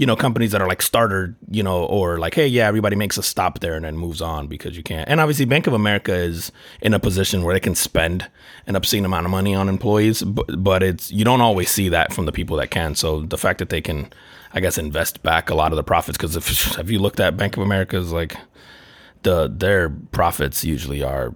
you 0.00 0.06
know 0.06 0.16
companies 0.16 0.50
that 0.52 0.62
are 0.62 0.66
like 0.66 0.80
starter 0.80 1.36
you 1.50 1.62
know 1.62 1.84
or 1.84 2.18
like 2.18 2.32
hey 2.32 2.46
yeah 2.46 2.66
everybody 2.66 2.96
makes 2.96 3.18
a 3.18 3.22
stop 3.22 3.60
there 3.60 3.74
and 3.74 3.84
then 3.84 3.98
moves 3.98 4.22
on 4.22 4.46
because 4.46 4.74
you 4.74 4.82
can't. 4.82 5.06
And 5.06 5.20
obviously 5.20 5.44
bank 5.44 5.66
of 5.66 5.74
america 5.74 6.14
is 6.14 6.50
in 6.80 6.94
a 6.94 6.98
position 6.98 7.44
where 7.44 7.52
they 7.52 7.60
can 7.60 7.74
spend 7.74 8.26
an 8.66 8.76
obscene 8.76 9.04
amount 9.04 9.26
of 9.26 9.30
money 9.30 9.54
on 9.54 9.68
employees 9.68 10.22
but, 10.22 10.64
but 10.64 10.82
it's 10.82 11.12
you 11.12 11.22
don't 11.22 11.42
always 11.42 11.68
see 11.68 11.90
that 11.90 12.14
from 12.14 12.24
the 12.24 12.32
people 12.32 12.56
that 12.56 12.70
can. 12.70 12.94
So 12.94 13.20
the 13.20 13.36
fact 13.36 13.58
that 13.58 13.68
they 13.68 13.82
can 13.82 14.10
i 14.54 14.60
guess 14.60 14.78
invest 14.78 15.22
back 15.22 15.50
a 15.50 15.54
lot 15.54 15.70
of 15.70 15.76
the 15.76 15.84
profits 15.84 16.16
because 16.16 16.34
if 16.34 16.46
have 16.76 16.90
you 16.90 16.98
looked 16.98 17.20
at 17.20 17.36
bank 17.36 17.58
of 17.58 17.62
america's 17.62 18.10
like 18.10 18.38
the 19.22 19.52
their 19.54 19.90
profits 19.90 20.64
usually 20.64 21.02
are 21.02 21.34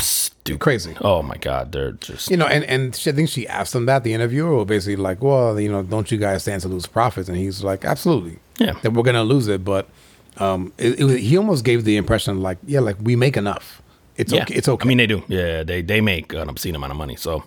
stupid 0.00 0.60
Crazy. 0.60 0.96
oh 1.00 1.22
my 1.22 1.36
god 1.36 1.72
they're 1.72 1.92
just 1.92 2.30
You 2.30 2.36
know, 2.36 2.46
and, 2.46 2.64
and 2.64 2.94
she, 2.96 3.10
I 3.10 3.12
think 3.12 3.28
she 3.28 3.46
asked 3.48 3.74
him 3.74 3.86
that, 3.86 4.04
the 4.04 4.12
interviewer, 4.14 4.54
was 4.54 4.66
basically 4.66 4.96
like, 4.96 5.22
well, 5.22 5.58
you 5.60 5.70
know, 5.70 5.82
don't 5.82 6.10
you 6.10 6.18
guys 6.18 6.42
stand 6.42 6.62
to 6.62 6.68
lose 6.68 6.86
profits? 6.86 7.28
And 7.28 7.36
he's 7.38 7.62
like, 7.64 7.84
absolutely. 7.84 8.38
Yeah. 8.58 8.72
That 8.82 8.92
we're 8.92 9.02
going 9.02 9.14
to 9.14 9.22
lose 9.22 9.48
it. 9.48 9.64
But 9.64 9.88
um, 10.38 10.72
it, 10.78 11.00
it, 11.00 11.04
was- 11.04 11.16
he 11.18 11.36
almost 11.36 11.64
gave 11.64 11.84
the 11.84 11.96
impression 11.96 12.42
like, 12.42 12.58
yeah, 12.66 12.80
like 12.80 12.96
we 13.00 13.16
make 13.16 13.36
enough. 13.36 13.82
It's 14.16 14.32
okay. 14.32 14.54
It's 14.54 14.68
okay. 14.68 14.84
I 14.84 14.88
mean, 14.88 14.98
they 14.98 15.06
do. 15.06 15.22
Yeah, 15.28 15.62
they 15.62 15.80
they 15.82 16.00
make 16.02 16.34
an 16.34 16.48
obscene 16.50 16.74
amount 16.74 16.90
of 16.90 16.98
money. 16.98 17.16
So 17.16 17.42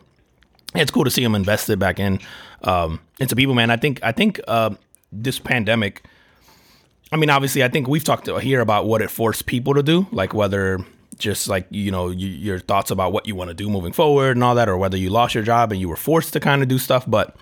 it's 0.73 0.89
cool 0.89 1.03
to 1.03 1.11
see 1.11 1.21
them 1.21 1.35
invested 1.35 1.77
back 1.77 1.99
in 1.99 2.19
um, 2.63 2.99
into 3.19 3.35
people, 3.35 3.53
man. 3.53 3.69
I 3.69 3.77
think 3.77 3.99
I 4.01 4.11
think 4.11 4.39
uh, 4.47 4.71
this 5.11 5.37
pandemic 5.37 6.03
I 7.13 7.15
mean, 7.15 7.29
obviously, 7.29 7.63
I 7.63 7.67
think 7.67 7.87
we've 7.87 8.03
talked 8.03 8.27
here 8.41 8.59
about 8.59 8.87
what 8.87 9.03
it 9.03 9.11
forced 9.11 9.45
people 9.45 9.75
to 9.75 9.83
do, 9.83 10.07
like 10.11 10.33
whether 10.33 10.83
just 11.17 11.47
like 11.47 11.67
you 11.69 11.91
know 11.91 12.09
you, 12.09 12.27
your 12.27 12.59
thoughts 12.59 12.91
about 12.91 13.13
what 13.13 13.27
you 13.27 13.35
want 13.35 13.49
to 13.49 13.53
do 13.53 13.69
moving 13.69 13.93
forward 13.93 14.35
and 14.37 14.43
all 14.43 14.55
that, 14.55 14.69
or 14.69 14.77
whether 14.77 14.97
you 14.97 15.09
lost 15.09 15.35
your 15.35 15.43
job 15.43 15.71
and 15.71 15.79
you 15.79 15.89
were 15.89 15.95
forced 15.95 16.33
to 16.33 16.39
kind 16.39 16.61
of 16.61 16.67
do 16.67 16.77
stuff. 16.77 17.05
But 17.07 17.35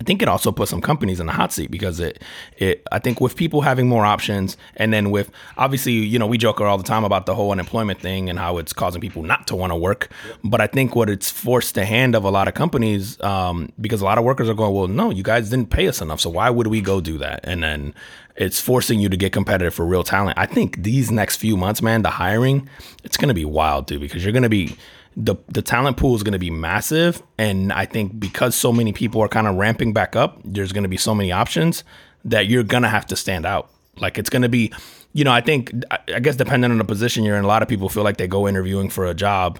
I 0.00 0.04
think 0.04 0.22
it 0.22 0.28
also 0.28 0.52
put 0.52 0.68
some 0.68 0.80
companies 0.80 1.18
in 1.18 1.26
the 1.26 1.32
hot 1.32 1.52
seat 1.52 1.72
because 1.72 1.98
it, 1.98 2.22
it, 2.56 2.86
I 2.92 3.00
think 3.00 3.20
with 3.20 3.34
people 3.34 3.62
having 3.62 3.88
more 3.88 4.04
options, 4.04 4.56
and 4.76 4.92
then 4.92 5.10
with 5.10 5.30
obviously, 5.56 5.92
you 5.92 6.18
know, 6.20 6.26
we 6.26 6.38
joke 6.38 6.60
all 6.60 6.78
the 6.78 6.84
time 6.84 7.02
about 7.02 7.26
the 7.26 7.34
whole 7.34 7.50
unemployment 7.50 8.00
thing 8.00 8.30
and 8.30 8.38
how 8.38 8.58
it's 8.58 8.72
causing 8.72 9.00
people 9.00 9.24
not 9.24 9.48
to 9.48 9.56
want 9.56 9.72
to 9.72 9.76
work. 9.76 10.10
But 10.44 10.60
I 10.60 10.68
think 10.68 10.94
what 10.94 11.10
it's 11.10 11.30
forced 11.30 11.74
the 11.74 11.84
hand 11.84 12.14
of 12.14 12.22
a 12.22 12.30
lot 12.30 12.46
of 12.46 12.54
companies, 12.54 13.20
um, 13.22 13.72
because 13.80 14.00
a 14.00 14.04
lot 14.04 14.18
of 14.18 14.24
workers 14.24 14.48
are 14.48 14.54
going, 14.54 14.72
well, 14.72 14.86
no, 14.86 15.10
you 15.10 15.24
guys 15.24 15.50
didn't 15.50 15.70
pay 15.70 15.88
us 15.88 16.00
enough, 16.00 16.20
so 16.20 16.30
why 16.30 16.48
would 16.48 16.68
we 16.68 16.80
go 16.80 17.00
do 17.00 17.18
that? 17.18 17.40
And 17.42 17.64
then 17.64 17.92
it's 18.38 18.60
forcing 18.60 19.00
you 19.00 19.08
to 19.08 19.16
get 19.16 19.32
competitive 19.32 19.74
for 19.74 19.84
real 19.84 20.04
talent. 20.04 20.38
I 20.38 20.46
think 20.46 20.82
these 20.84 21.10
next 21.10 21.36
few 21.36 21.56
months, 21.56 21.82
man, 21.82 22.02
the 22.02 22.10
hiring, 22.10 22.68
it's 23.02 23.16
to 23.28 23.34
be 23.34 23.44
wild, 23.44 23.86
dude, 23.86 24.00
because 24.00 24.24
you're 24.24 24.32
to 24.44 24.48
be 24.48 24.76
the 25.16 25.34
the 25.48 25.62
talent 25.62 25.96
pool 25.96 26.14
is 26.14 26.22
to 26.32 26.38
be 26.38 26.50
massive 26.50 27.20
and 27.38 27.72
i 27.72 27.84
think 27.84 28.20
because 28.20 28.54
so 28.54 28.72
many 28.72 28.92
people 28.92 29.20
are 29.20 29.26
kind 29.26 29.48
of 29.48 29.56
ramping 29.56 29.92
back 29.92 30.14
up 30.14 30.38
there's 30.44 30.70
to 30.84 30.88
be 30.88 30.96
so 30.96 31.12
many 31.12 31.32
options 31.32 31.82
that 32.24 32.46
you're 32.46 32.62
to 32.84 32.88
have 32.88 33.04
to 33.04 33.16
stand 33.16 33.44
out 33.44 33.68
like 33.96 34.16
it's 34.16 34.30
to 34.42 34.48
be 34.48 34.72
you 35.14 35.24
know 35.24 35.32
i 35.32 35.40
think 35.40 35.72
i 36.14 36.20
guess 36.20 36.36
depending 36.36 36.70
on 36.70 36.78
the 36.78 36.84
position 36.84 37.24
you're 37.24 37.36
in 37.36 37.42
a 37.42 37.48
lot 37.48 37.62
of 37.62 37.68
people 37.68 37.88
feel 37.88 38.04
like 38.04 38.16
they 38.16 38.28
go 38.28 38.46
interviewing 38.46 38.88
for 38.88 39.06
a 39.06 39.14
job 39.14 39.58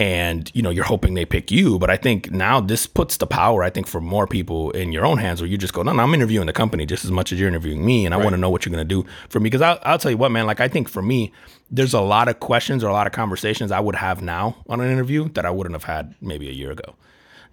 and 0.00 0.50
you 0.54 0.62
know 0.62 0.70
you're 0.70 0.82
hoping 0.82 1.12
they 1.12 1.26
pick 1.26 1.50
you 1.50 1.78
but 1.78 1.90
i 1.90 1.96
think 1.96 2.30
now 2.32 2.58
this 2.58 2.86
puts 2.86 3.18
the 3.18 3.26
power 3.26 3.62
i 3.62 3.68
think 3.68 3.86
for 3.86 4.00
more 4.00 4.26
people 4.26 4.70
in 4.70 4.90
your 4.92 5.04
own 5.04 5.18
hands 5.18 5.40
where 5.40 5.48
you 5.48 5.58
just 5.58 5.74
go 5.74 5.82
no, 5.82 5.92
no 5.92 6.02
i'm 6.02 6.14
interviewing 6.14 6.46
the 6.46 6.52
company 6.52 6.86
just 6.86 7.04
as 7.04 7.10
much 7.10 7.32
as 7.32 7.38
you're 7.38 7.48
interviewing 7.48 7.84
me 7.84 8.06
and 8.06 8.14
i 8.14 8.16
right. 8.16 8.24
want 8.24 8.32
to 8.34 8.40
know 8.40 8.48
what 8.48 8.64
you're 8.64 8.74
going 8.74 8.86
to 8.86 8.94
do 9.02 9.06
for 9.28 9.38
me 9.38 9.44
because 9.44 9.60
I'll, 9.60 9.78
I'll 9.82 9.98
tell 9.98 10.10
you 10.10 10.16
what 10.16 10.30
man 10.30 10.46
like 10.46 10.58
i 10.58 10.68
think 10.68 10.88
for 10.88 11.02
me 11.02 11.32
there's 11.70 11.94
a 11.94 12.00
lot 12.00 12.28
of 12.28 12.40
questions 12.40 12.82
or 12.82 12.88
a 12.88 12.92
lot 12.92 13.06
of 13.06 13.12
conversations 13.12 13.70
i 13.70 13.78
would 13.78 13.94
have 13.94 14.22
now 14.22 14.56
on 14.68 14.80
an 14.80 14.90
interview 14.90 15.28
that 15.30 15.44
i 15.44 15.50
wouldn't 15.50 15.74
have 15.74 15.84
had 15.84 16.14
maybe 16.22 16.48
a 16.48 16.52
year 16.52 16.72
ago 16.72 16.94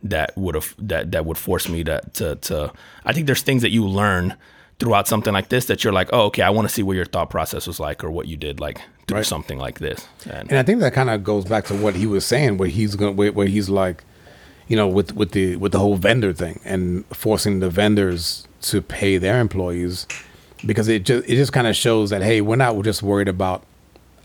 that 0.02 0.36
would 0.38 0.56
have 0.56 0.74
that 0.78 1.12
that 1.12 1.26
would 1.26 1.38
force 1.38 1.68
me 1.68 1.84
to 1.84 2.02
to 2.14 2.36
to 2.38 2.72
i 3.04 3.12
think 3.12 3.26
there's 3.26 3.42
things 3.42 3.62
that 3.62 3.72
you 3.72 3.86
learn 3.86 4.36
throughout 4.80 5.08
something 5.08 5.34
like 5.34 5.50
this 5.50 5.66
that 5.66 5.84
you're 5.84 5.94
like, 5.94 6.10
oh, 6.14 6.26
okay, 6.26 6.44
I 6.44 6.50
want 6.50 6.68
to 6.68 6.74
see 6.74 6.84
what 6.84 6.96
your 6.96 7.06
thought 7.06 7.30
process 7.30 7.66
was 7.66 7.80
like 7.80 8.04
or 8.04 8.12
what 8.12 8.28
you 8.28 8.38
did 8.38 8.60
like 8.60 8.82
through 9.08 9.18
right. 9.18 9.26
something 9.26 9.58
like 9.58 9.80
this. 9.80 10.08
And, 10.26 10.50
and, 10.50 10.60
I 10.60 10.64
think 10.64 10.82
that 10.82 10.94
kind 10.94 11.10
of 11.10 11.24
goes 11.24 11.46
back 11.46 11.66
to 11.66 11.76
what 11.76 11.96
he 11.96 12.06
was 12.06 12.26
saying, 12.26 12.58
where 12.58 12.70
he's 12.70 12.96
going, 12.96 13.16
where, 13.16 13.32
where 13.32 13.48
he's 13.48 13.70
like, 13.70 14.04
you 14.68 14.76
know, 14.76 14.88
with 14.88 15.16
with 15.16 15.32
the 15.32 15.56
with 15.56 15.72
the 15.72 15.80
whole 15.80 15.96
vendor 15.96 16.34
thing 16.34 16.60
and 16.66 17.06
forcing 17.08 17.60
the 17.60 17.70
vendors 17.70 18.48
to 18.64 18.82
pay 18.82 19.18
their 19.18 19.40
employees 19.40 20.06
because 20.66 20.88
it 20.88 21.06
just 21.06 21.28
it 21.28 21.36
just 21.36 21.54
kind 21.54 21.68
of 21.68 21.76
shows 21.76 22.10
that 22.10 22.22
hey, 22.22 22.42
we're 22.42 22.58
not 22.58 22.82
just 22.84 23.02
worried 23.02 23.28
about 23.28 23.64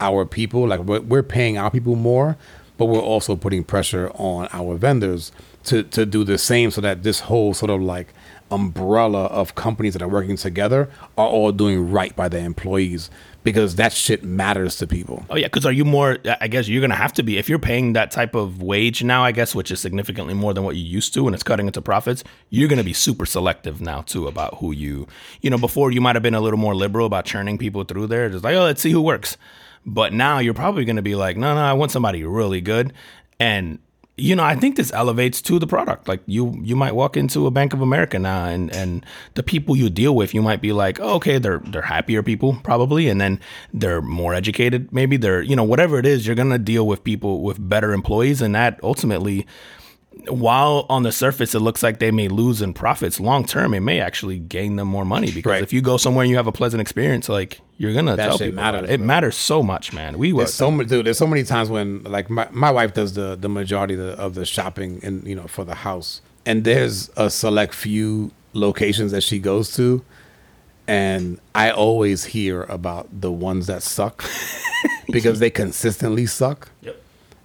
our 0.00 0.24
people, 0.24 0.66
like 0.66 0.80
we're, 0.80 1.00
we're 1.00 1.22
paying 1.22 1.56
our 1.56 1.70
people 1.70 1.94
more, 1.94 2.36
but 2.76 2.86
we're 2.86 2.98
also 2.98 3.36
putting 3.36 3.62
pressure 3.62 4.10
on 4.14 4.48
our 4.52 4.74
vendors 4.74 5.30
to 5.64 5.84
to 5.84 6.04
do 6.04 6.24
the 6.24 6.38
same, 6.38 6.70
so 6.70 6.80
that 6.80 7.04
this 7.04 7.20
whole 7.20 7.54
sort 7.54 7.70
of 7.70 7.80
like 7.80 8.12
umbrella 8.52 9.24
of 9.24 9.54
companies 9.54 9.94
that 9.94 10.02
are 10.02 10.08
working 10.08 10.36
together 10.36 10.90
are 11.16 11.26
all 11.26 11.50
doing 11.52 11.90
right 11.90 12.14
by 12.14 12.28
their 12.28 12.44
employees 12.44 13.10
because 13.44 13.76
that 13.76 13.92
shit 13.92 14.22
matters 14.22 14.76
to 14.76 14.86
people. 14.86 15.24
Oh 15.30 15.36
yeah, 15.36 15.46
because 15.46 15.66
are 15.66 15.72
you 15.72 15.84
more? 15.84 16.18
I 16.40 16.48
guess 16.48 16.68
you're 16.68 16.80
gonna 16.80 16.94
have 16.94 17.12
to 17.14 17.22
be 17.22 17.38
if 17.38 17.48
you're 17.48 17.58
paying 17.58 17.94
that 17.94 18.10
type 18.10 18.34
of 18.34 18.62
wage 18.62 19.02
now. 19.02 19.24
I 19.24 19.32
guess 19.32 19.54
which 19.54 19.70
is 19.70 19.80
significantly 19.80 20.34
more 20.34 20.54
than 20.54 20.64
what 20.64 20.76
you 20.76 20.84
used 20.84 21.14
to, 21.14 21.26
and 21.26 21.34
it's 21.34 21.42
cutting 21.42 21.66
into 21.66 21.82
profits. 21.82 22.22
You're 22.50 22.68
gonna 22.68 22.84
be 22.84 22.92
super 22.92 23.26
selective 23.26 23.80
now 23.80 24.02
too 24.02 24.28
about 24.28 24.58
who 24.58 24.72
you. 24.72 25.06
You 25.40 25.50
know, 25.50 25.58
before 25.58 25.90
you 25.90 26.00
might 26.00 26.16
have 26.16 26.22
been 26.22 26.34
a 26.34 26.40
little 26.40 26.58
more 26.58 26.74
liberal 26.74 27.06
about 27.06 27.24
churning 27.24 27.58
people 27.58 27.84
through 27.84 28.06
there, 28.08 28.28
just 28.28 28.44
like 28.44 28.54
oh, 28.54 28.64
let's 28.64 28.82
see 28.82 28.92
who 28.92 29.02
works. 29.02 29.36
But 29.84 30.12
now 30.12 30.38
you're 30.38 30.54
probably 30.54 30.84
gonna 30.84 31.02
be 31.02 31.16
like, 31.16 31.36
no, 31.36 31.54
no, 31.54 31.60
I 31.60 31.72
want 31.72 31.90
somebody 31.90 32.22
really 32.24 32.60
good, 32.60 32.92
and 33.40 33.78
you 34.16 34.36
know, 34.36 34.44
I 34.44 34.56
think 34.56 34.76
this 34.76 34.92
elevates 34.92 35.40
to 35.42 35.58
the 35.58 35.66
product. 35.66 36.06
Like 36.06 36.20
you, 36.26 36.60
you 36.62 36.76
might 36.76 36.94
walk 36.94 37.16
into 37.16 37.46
a 37.46 37.50
Bank 37.50 37.72
of 37.72 37.80
America 37.80 38.18
now, 38.18 38.44
and 38.44 38.74
and 38.74 39.06
the 39.34 39.42
people 39.42 39.74
you 39.74 39.88
deal 39.88 40.14
with, 40.14 40.34
you 40.34 40.42
might 40.42 40.60
be 40.60 40.72
like, 40.72 41.00
oh, 41.00 41.14
okay, 41.14 41.38
they're 41.38 41.60
they're 41.60 41.82
happier 41.82 42.22
people 42.22 42.58
probably, 42.62 43.08
and 43.08 43.20
then 43.20 43.40
they're 43.72 44.02
more 44.02 44.34
educated. 44.34 44.92
Maybe 44.92 45.16
they're, 45.16 45.42
you 45.42 45.56
know, 45.56 45.64
whatever 45.64 45.98
it 45.98 46.04
is, 46.04 46.26
you're 46.26 46.36
gonna 46.36 46.58
deal 46.58 46.86
with 46.86 47.04
people 47.04 47.42
with 47.42 47.68
better 47.68 47.92
employees, 47.92 48.42
and 48.42 48.54
that 48.54 48.78
ultimately 48.82 49.46
while 50.28 50.86
on 50.88 51.02
the 51.02 51.12
surface 51.12 51.54
it 51.54 51.60
looks 51.60 51.82
like 51.82 51.98
they 51.98 52.10
may 52.10 52.28
lose 52.28 52.62
in 52.62 52.72
profits 52.72 53.18
long 53.18 53.44
term 53.44 53.74
it 53.74 53.80
may 53.80 54.00
actually 54.00 54.38
gain 54.38 54.76
them 54.76 54.86
more 54.86 55.04
money 55.04 55.32
because 55.32 55.50
right. 55.50 55.62
if 55.62 55.72
you 55.72 55.80
go 55.80 55.96
somewhere 55.96 56.22
and 56.22 56.30
you 56.30 56.36
have 56.36 56.46
a 56.46 56.52
pleasant 56.52 56.80
experience 56.80 57.28
like 57.28 57.60
you're 57.78 57.92
gonna 57.92 58.14
that 58.14 58.26
tell 58.26 58.38
people 58.38 58.54
matters, 58.54 58.88
it. 58.88 58.90
it 58.90 59.00
matters 59.00 59.36
so 59.36 59.62
much 59.62 59.92
man 59.92 60.18
we 60.18 60.32
there's 60.32 60.54
so 60.54 60.82
dude 60.82 61.06
there's 61.06 61.18
so 61.18 61.26
many 61.26 61.42
times 61.42 61.70
when 61.70 62.02
like 62.04 62.30
my, 62.30 62.46
my 62.50 62.70
wife 62.70 62.94
does 62.94 63.14
the 63.14 63.36
the 63.36 63.48
majority 63.48 63.94
of 63.94 64.00
the, 64.00 64.12
of 64.12 64.34
the 64.34 64.44
shopping 64.44 65.00
and 65.02 65.26
you 65.26 65.34
know 65.34 65.46
for 65.46 65.64
the 65.64 65.76
house 65.76 66.20
and 66.46 66.64
there's 66.64 67.10
a 67.16 67.30
select 67.30 67.74
few 67.74 68.30
locations 68.52 69.12
that 69.12 69.22
she 69.22 69.38
goes 69.38 69.74
to 69.74 70.04
and 70.86 71.40
I 71.54 71.70
always 71.70 72.24
hear 72.26 72.64
about 72.64 73.08
the 73.20 73.30
ones 73.30 73.66
that 73.66 73.82
suck 73.82 74.24
because 75.10 75.38
they 75.38 75.50
consistently 75.50 76.26
suck. 76.26 76.70
Yep. 76.82 77.00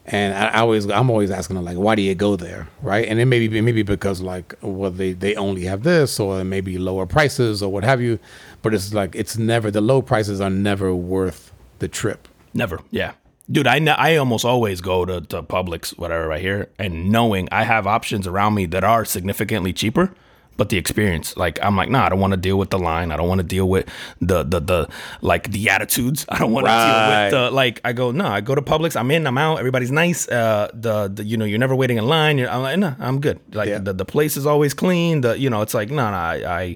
And 0.10 0.34
I, 0.34 0.48
I, 0.48 0.60
always, 0.62 0.90
I'm 0.90 1.10
always 1.10 1.32
asking 1.32 1.58
them 1.58 1.66
like, 1.66 1.78
why 1.78 1.96
do 1.96 2.02
you 2.02 2.16
go 2.16 2.38
there, 2.38 2.70
right? 2.82 3.06
And 3.06 3.20
it 3.20 3.26
may 3.26 3.46
be 3.46 3.60
maybe 3.60 3.84
because 3.84 4.22
like, 4.22 4.56
well, 4.62 4.90
they 4.90 5.12
they 5.12 5.36
only 5.36 5.66
have 5.66 5.84
this, 5.84 6.18
or 6.20 6.46
maybe 6.46 6.78
lower 6.78 7.06
prices, 7.06 7.62
or 7.62 7.70
what 7.72 7.84
have 7.84 8.02
you. 8.02 8.18
But 8.62 8.74
it's 8.74 8.94
like 8.94 9.16
it's 9.16 9.38
never 9.38 9.70
the 9.70 9.82
low 9.82 10.02
prices 10.02 10.40
are 10.40 10.50
never 10.50 10.96
worth 10.96 11.52
the 11.80 11.90
trip. 11.90 12.30
Never, 12.54 12.80
yeah, 12.90 13.14
dude. 13.52 13.68
I 13.68 13.80
I 13.98 14.16
almost 14.16 14.46
always 14.46 14.80
go 14.80 15.04
to 15.04 15.20
to 15.20 15.44
Publix, 15.44 15.98
whatever, 15.98 16.28
right 16.28 16.42
here, 16.42 16.70
and 16.80 17.12
knowing 17.12 17.50
I 17.52 17.64
have 17.64 17.86
options 17.86 18.28
around 18.28 18.54
me 18.54 18.66
that 18.68 18.86
are 18.86 19.04
significantly 19.04 19.74
cheaper 19.74 20.14
but 20.58 20.70
the 20.70 20.78
experience. 20.78 21.38
Like 21.38 21.60
I'm 21.64 21.78
like, 21.78 21.90
nah, 21.90 22.06
I 22.06 22.10
don't 22.10 22.20
want 22.20 22.32
to 22.32 22.38
deal 22.38 22.58
with 22.58 22.72
the 22.72 22.80
line. 22.80 23.12
I 23.12 23.18
don't 23.18 23.28
want 23.28 23.40
to 23.40 23.48
deal 23.48 23.70
with 23.70 23.88
the 24.20 24.44
the 24.44 24.60
the 24.60 24.90
like 25.22 25.52
the 25.52 25.70
attitudes. 25.70 26.26
I 26.30 26.40
don't 26.40 26.52
want 26.52 26.66
right. 26.66 26.76
to 26.76 27.30
deal 27.30 27.42
with 27.44 27.52
the 27.52 27.56
like. 27.56 27.82
I 27.86 27.94
go, 27.94 28.12
no, 28.12 28.26
I 28.26 28.42
go 28.42 28.56
to 28.56 28.62
Publix. 28.62 28.96
I'm 28.96 29.10
in. 29.12 29.26
I'm 29.26 29.38
out. 29.38 29.60
Everybody's 29.60 29.92
nice. 29.92 30.28
Uh, 30.28 30.70
the, 30.74 31.08
the 31.08 31.24
you 31.24 31.38
know 31.38 31.46
you're 31.46 31.60
never 31.60 31.76
waiting 31.76 31.98
in 31.98 32.08
line. 32.08 32.38
You're, 32.38 32.50
I'm 32.50 32.62
like, 32.62 32.78
no, 32.80 32.96
I'm 33.00 33.22
good. 33.22 33.40
Like 33.54 33.70
yeah. 33.70 33.80
the 33.80 33.94
the 33.94 34.06
place 34.06 34.36
is 34.36 34.46
always 34.46 34.74
clean. 34.74 35.22
The 35.22 35.38
you 35.40 35.50
know 35.50 35.62
it's 35.62 35.74
like 35.74 35.90
no, 35.90 36.10
no, 36.10 36.18
I, 36.18 36.76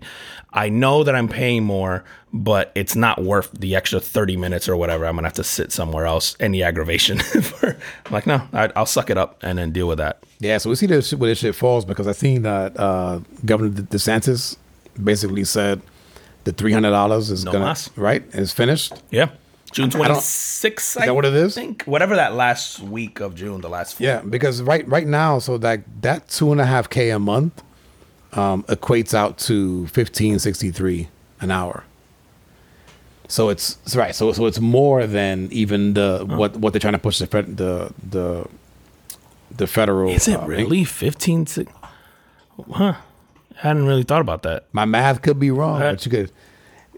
I 0.51 0.51
I 0.54 0.70
know 0.70 1.04
that 1.04 1.16
I'm 1.16 1.28
paying 1.30 1.64
more, 1.64 2.04
but 2.34 2.72
it's 2.76 2.96
not 2.96 3.24
worth 3.24 3.52
the 3.52 3.76
extra 3.76 4.00
30 4.00 4.36
minutes 4.38 4.68
or 4.68 4.76
whatever. 4.76 5.06
I'm 5.06 5.16
gonna 5.16 5.28
have 5.28 5.34
to 5.36 5.44
sit 5.44 5.72
somewhere 5.72 6.06
else. 6.06 6.36
Any 6.40 6.62
aggravation? 6.62 7.20
for, 7.42 7.78
I'm 8.06 8.12
like, 8.12 8.28
no, 8.28 8.42
I, 8.52 8.72
will 8.76 8.86
suck 8.86 9.10
it 9.10 9.18
up 9.18 9.38
and 9.42 9.58
then 9.58 9.72
deal 9.72 9.88
with 9.88 9.98
that. 10.00 10.24
Yeah, 10.40 10.58
so 10.58 10.70
we 10.70 10.76
see 10.76 10.88
this 10.88 11.14
where 11.14 11.30
this 11.30 11.40
shit 11.40 11.56
falls 11.56 11.86
because 11.86 12.08
I 12.08 12.12
seen 12.12 12.42
that 12.42 12.78
uh, 12.78 13.20
Governor 13.46 13.70
DeSantis 13.70 14.58
basically 15.02 15.46
said 15.46 15.82
the 16.44 16.52
three 16.52 16.74
hundred 16.74 16.92
dollars 16.92 17.30
is 17.30 17.46
no 17.46 17.54
gonna 17.54 17.66
less. 17.66 17.96
right 17.98 18.24
is 18.34 18.52
finished. 18.52 18.94
Yeah. 19.10 19.30
June 19.72 19.90
26th. 19.90 20.78
Is 20.78 20.94
that 20.96 21.16
what 21.16 21.24
it 21.24 21.34
is? 21.34 21.56
Think 21.56 21.84
whatever 21.84 22.18
that 22.18 22.34
last 22.34 22.82
week 22.82 23.22
of 23.22 23.36
June, 23.36 23.62
the 23.62 23.70
last. 23.70 23.96
Four. 23.96 24.06
Yeah, 24.06 24.22
because 24.22 24.62
right 24.62 24.86
right 24.86 25.08
now, 25.08 25.40
so 25.40 25.58
that 25.60 25.84
that 26.02 26.28
two 26.28 26.52
and 26.52 26.60
a 26.60 26.66
half 26.66 26.90
k 26.90 27.10
a 27.10 27.20
month 27.20 27.64
um, 28.34 28.64
equates 28.64 29.14
out 29.14 29.38
to 29.40 29.88
fifteen 29.88 30.40
sixty 30.40 30.72
three 30.72 31.10
an 31.40 31.52
hour. 31.52 31.84
So 33.28 33.50
it's, 33.50 33.78
it's 33.86 33.96
right. 33.96 34.14
So 34.14 34.32
so 34.34 34.46
it's 34.46 34.60
more 34.60 35.08
than 35.08 35.48
even 35.52 35.94
the 35.94 36.26
huh. 36.30 36.36
what 36.38 36.58
what 36.58 36.74
they're 36.74 36.80
trying 36.80 36.94
to 36.94 37.00
push 37.00 37.20
the 37.20 37.28
the 37.28 37.94
the 38.10 38.46
the 39.56 39.68
federal. 39.68 40.10
Is 40.12 40.28
it 40.28 40.40
uh, 40.40 40.46
really 40.46 40.84
fifteen? 40.84 41.46
Huh. 42.72 42.96
I 43.56 43.68
hadn't 43.68 43.86
really 43.86 44.04
thought 44.04 44.22
about 44.22 44.44
that. 44.44 44.66
My 44.74 44.86
math 44.86 45.22
could 45.22 45.40
be 45.40 45.52
wrong, 45.52 45.80
but 45.80 46.06
you 46.06 46.12
could. 46.12 46.32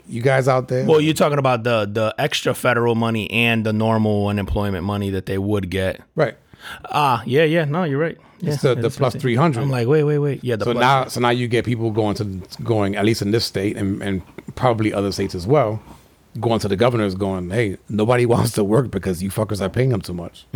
You 0.05 0.21
guys 0.21 0.49
out 0.49 0.67
there? 0.67 0.86
Well, 0.86 0.99
you're 0.99 1.13
talking 1.13 1.39
about 1.39 1.63
the 1.63 1.86
the 1.86 2.13
extra 2.17 2.53
federal 2.53 2.93
money 2.95 3.31
and 3.31 3.65
the 3.65 3.71
normal 3.71 4.27
unemployment 4.27 4.84
money 4.84 5.09
that 5.11 5.27
they 5.27 5.38
would 5.38 5.69
get. 5.69 6.01
Right. 6.15 6.36
Ah, 6.86 7.23
yeah, 7.25 7.43
yeah. 7.43 7.65
No, 7.65 7.84
you're 7.84 7.99
right. 7.99 8.17
Yeah, 8.43 8.53
it's 8.53 8.61
the, 8.61 8.75
the 8.75 8.89
plus 8.89 9.15
three 9.15 9.35
hundred. 9.35 9.61
I'm 9.61 9.69
like, 9.69 9.87
wait, 9.87 10.03
wait, 10.03 10.19
wait. 10.19 10.43
Yeah. 10.43 10.57
The 10.57 10.65
so 10.65 10.73
now, 10.73 11.07
so 11.07 11.21
now 11.21 11.29
you 11.29 11.47
get 11.47 11.63
people 11.63 11.91
going 11.91 12.15
to 12.15 12.25
going 12.61 12.97
at 12.97 13.05
least 13.05 13.21
in 13.21 13.31
this 13.31 13.45
state 13.45 13.77
and, 13.77 14.03
and 14.03 14.21
probably 14.55 14.93
other 14.93 15.13
states 15.13 15.33
as 15.33 15.47
well, 15.47 15.81
going 16.41 16.59
to 16.59 16.67
the 16.67 16.75
governors, 16.75 17.15
going, 17.15 17.49
hey, 17.49 17.77
nobody 17.87 18.25
wants 18.33 18.51
to 18.53 18.63
work 18.65 18.91
because 18.91 19.23
you 19.23 19.29
fuckers 19.29 19.61
are 19.61 19.69
paying 19.69 19.89
them 19.89 20.01
too 20.01 20.13
much. 20.13 20.45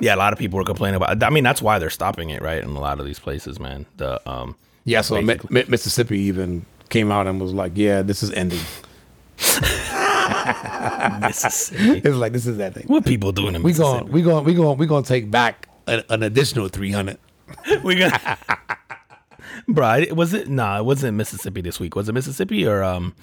yeah, 0.00 0.14
a 0.14 0.16
lot 0.16 0.32
of 0.32 0.38
people 0.38 0.60
are 0.60 0.64
complaining 0.64 0.94
about. 0.94 1.20
I 1.20 1.30
mean, 1.30 1.42
that's 1.42 1.60
why 1.60 1.80
they're 1.80 1.90
stopping 1.90 2.30
it, 2.30 2.40
right? 2.40 2.62
In 2.62 2.70
a 2.70 2.80
lot 2.80 3.00
of 3.00 3.06
these 3.06 3.18
places, 3.18 3.58
man. 3.58 3.86
The 3.96 4.20
um. 4.30 4.54
Yeah. 4.84 5.00
So 5.00 5.20
Mississippi 5.20 6.20
even 6.20 6.64
came 6.88 7.10
out 7.10 7.26
and 7.26 7.40
was 7.40 7.52
like, 7.52 7.72
yeah, 7.74 8.02
this 8.02 8.22
is 8.22 8.30
ending. 8.30 8.60
Mississippi. 11.20 11.98
It's 12.04 12.16
like 12.16 12.32
this 12.32 12.46
is 12.46 12.58
that 12.58 12.74
thing. 12.74 12.84
What 12.86 13.04
people 13.04 13.32
doing 13.32 13.56
in 13.56 13.62
Mississippi? 13.62 14.04
we 14.10 14.22
going 14.22 14.44
we 14.44 14.54
going 14.54 14.54
we 14.54 14.54
going 14.54 14.78
we 14.78 14.86
going 14.86 15.02
to 15.02 15.08
take 15.08 15.32
back 15.32 15.67
an, 15.88 16.04
an 16.08 16.22
additional 16.22 16.68
three 16.68 16.92
hundred. 16.92 17.18
we 17.82 17.94
got. 17.96 18.38
bro. 19.68 19.86
I- 19.86 20.08
Was 20.12 20.34
it? 20.34 20.48
Nah, 20.48 20.78
it 20.78 20.84
wasn't 20.84 21.16
Mississippi 21.16 21.60
this 21.60 21.80
week. 21.80 21.96
Was 21.96 22.08
it 22.08 22.12
Mississippi 22.12 22.66
or 22.66 22.82
um? 22.82 23.14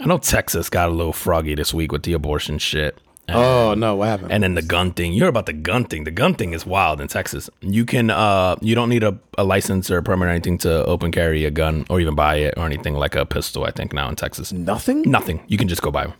I 0.00 0.06
know 0.06 0.18
Texas 0.18 0.68
got 0.68 0.88
a 0.88 0.92
little 0.92 1.12
froggy 1.12 1.54
this 1.54 1.72
week 1.72 1.92
with 1.92 2.02
the 2.02 2.12
abortion 2.12 2.58
shit. 2.58 2.98
And, 3.28 3.36
Oh 3.36 3.74
no, 3.74 3.94
what 3.94 4.08
happened? 4.08 4.32
and 4.32 4.42
then 4.42 4.54
the 4.54 4.62
gun 4.62 4.90
thing. 4.92 5.12
You're 5.12 5.28
about 5.28 5.46
the 5.46 5.52
gun 5.52 5.84
thing. 5.84 6.02
The 6.02 6.10
gun 6.10 6.34
thing 6.34 6.54
is 6.54 6.66
wild 6.66 7.00
in 7.00 7.06
Texas. 7.06 7.48
You 7.60 7.84
can 7.84 8.10
uh 8.10 8.56
you 8.60 8.74
don't 8.74 8.88
need 8.88 9.04
a, 9.04 9.16
a 9.38 9.44
license 9.44 9.92
or 9.92 9.98
a 9.98 10.02
permit 10.02 10.26
or 10.26 10.30
anything 10.32 10.58
to 10.58 10.84
open 10.86 11.12
carry 11.12 11.44
a 11.44 11.50
gun 11.52 11.86
or 11.88 12.00
even 12.00 12.16
buy 12.16 12.36
it 12.36 12.54
or 12.56 12.66
anything 12.66 12.94
like 12.94 13.14
a 13.14 13.24
pistol, 13.24 13.62
I 13.64 13.70
think 13.70 13.92
now 13.92 14.08
in 14.08 14.16
Texas. 14.16 14.52
Nothing. 14.52 15.02
Nothing. 15.02 15.44
You 15.46 15.56
can 15.56 15.68
just 15.68 15.82
go 15.82 15.92
buy 15.92 16.06
one. 16.06 16.16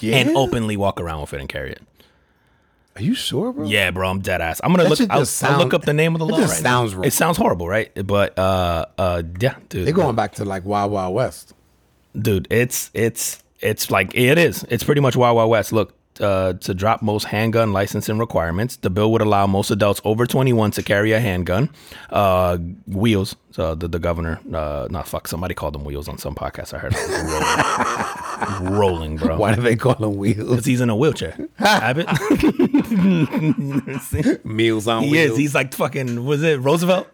Yeah. 0.00 0.16
And 0.16 0.36
openly 0.36 0.76
walk 0.76 1.00
around 1.00 1.22
with 1.22 1.32
it 1.32 1.40
and 1.40 1.48
carry 1.48 1.72
it. 1.72 1.82
Are 2.96 3.02
you 3.02 3.14
sure, 3.14 3.52
bro? 3.52 3.66
Yeah, 3.66 3.90
bro, 3.92 4.08
I'm 4.10 4.20
dead 4.20 4.40
ass. 4.40 4.60
I'm 4.64 4.70
gonna 4.72 4.82
That 4.84 4.88
look. 4.90 4.98
shit 4.98 5.10
I'll, 5.10 5.20
just 5.20 5.42
I'll 5.44 5.58
look 5.58 5.72
up 5.74 5.82
the 5.82 5.92
name 5.94 6.14
of 6.14 6.18
the 6.18 6.26
law. 6.26 6.38
just 6.38 6.54
right 6.54 6.62
sounds 6.62 6.94
wrong. 6.94 7.04
It 7.06 7.12
sounds 7.12 7.36
horrible, 7.36 7.68
right? 7.68 7.90
But 8.06 8.38
uh, 8.38 8.86
uh, 8.98 9.22
yeah, 9.40 9.54
dude. 9.68 9.86
They're 9.86 9.94
going 9.94 10.16
back 10.16 10.34
to 10.34 10.44
like 10.44 10.64
Wild 10.64 10.90
Wild 10.92 11.14
West. 11.14 11.54
dude 12.20 12.48
it's 12.50 12.90
it's 12.92 13.42
it's 13.60 13.90
like 13.90 14.14
it 14.14 14.36
is 14.38 14.64
it's 14.68 14.82
pretty 14.82 15.00
much 15.00 15.14
wild 15.16 15.36
wild 15.36 15.50
west 15.50 15.72
look 15.72 15.94
uh, 16.20 16.52
to 16.54 16.74
drop 16.74 17.02
most 17.02 17.24
handgun 17.24 17.72
licensing 17.72 18.18
requirements 18.18 18.76
the 18.76 18.90
bill 18.90 19.10
would 19.12 19.22
allow 19.22 19.46
most 19.46 19.70
adults 19.70 20.00
over 20.04 20.26
21 20.26 20.70
to 20.72 20.82
carry 20.82 21.12
a 21.12 21.20
handgun 21.20 21.70
uh, 22.10 22.56
wheels 22.86 23.36
so 23.52 23.74
the, 23.74 23.88
the 23.88 23.98
governor 23.98 24.38
uh, 24.54 24.86
not 24.90 25.08
fuck 25.08 25.26
somebody 25.26 25.54
called 25.54 25.74
them 25.74 25.84
wheels 25.84 26.08
on 26.08 26.18
some 26.18 26.34
podcast 26.34 26.74
i 26.74 26.78
heard 26.78 26.94
rolling, 28.60 28.78
rolling 28.78 29.16
bro 29.16 29.36
Why 29.38 29.54
do 29.54 29.62
they 29.62 29.76
call 29.76 29.94
him 29.96 30.16
wheels? 30.16 30.48
because 30.48 30.64
he's 30.66 30.80
in 30.80 30.90
a 30.90 30.96
wheelchair 30.96 31.36
Abbott. 31.58 32.06
Meals 34.44 34.88
on 34.88 35.02
he 35.04 35.10
wheels. 35.10 35.32
is 35.32 35.36
he's 35.38 35.54
like 35.54 35.74
fucking 35.74 36.24
was 36.24 36.42
it 36.42 36.60
roosevelt 36.60 37.08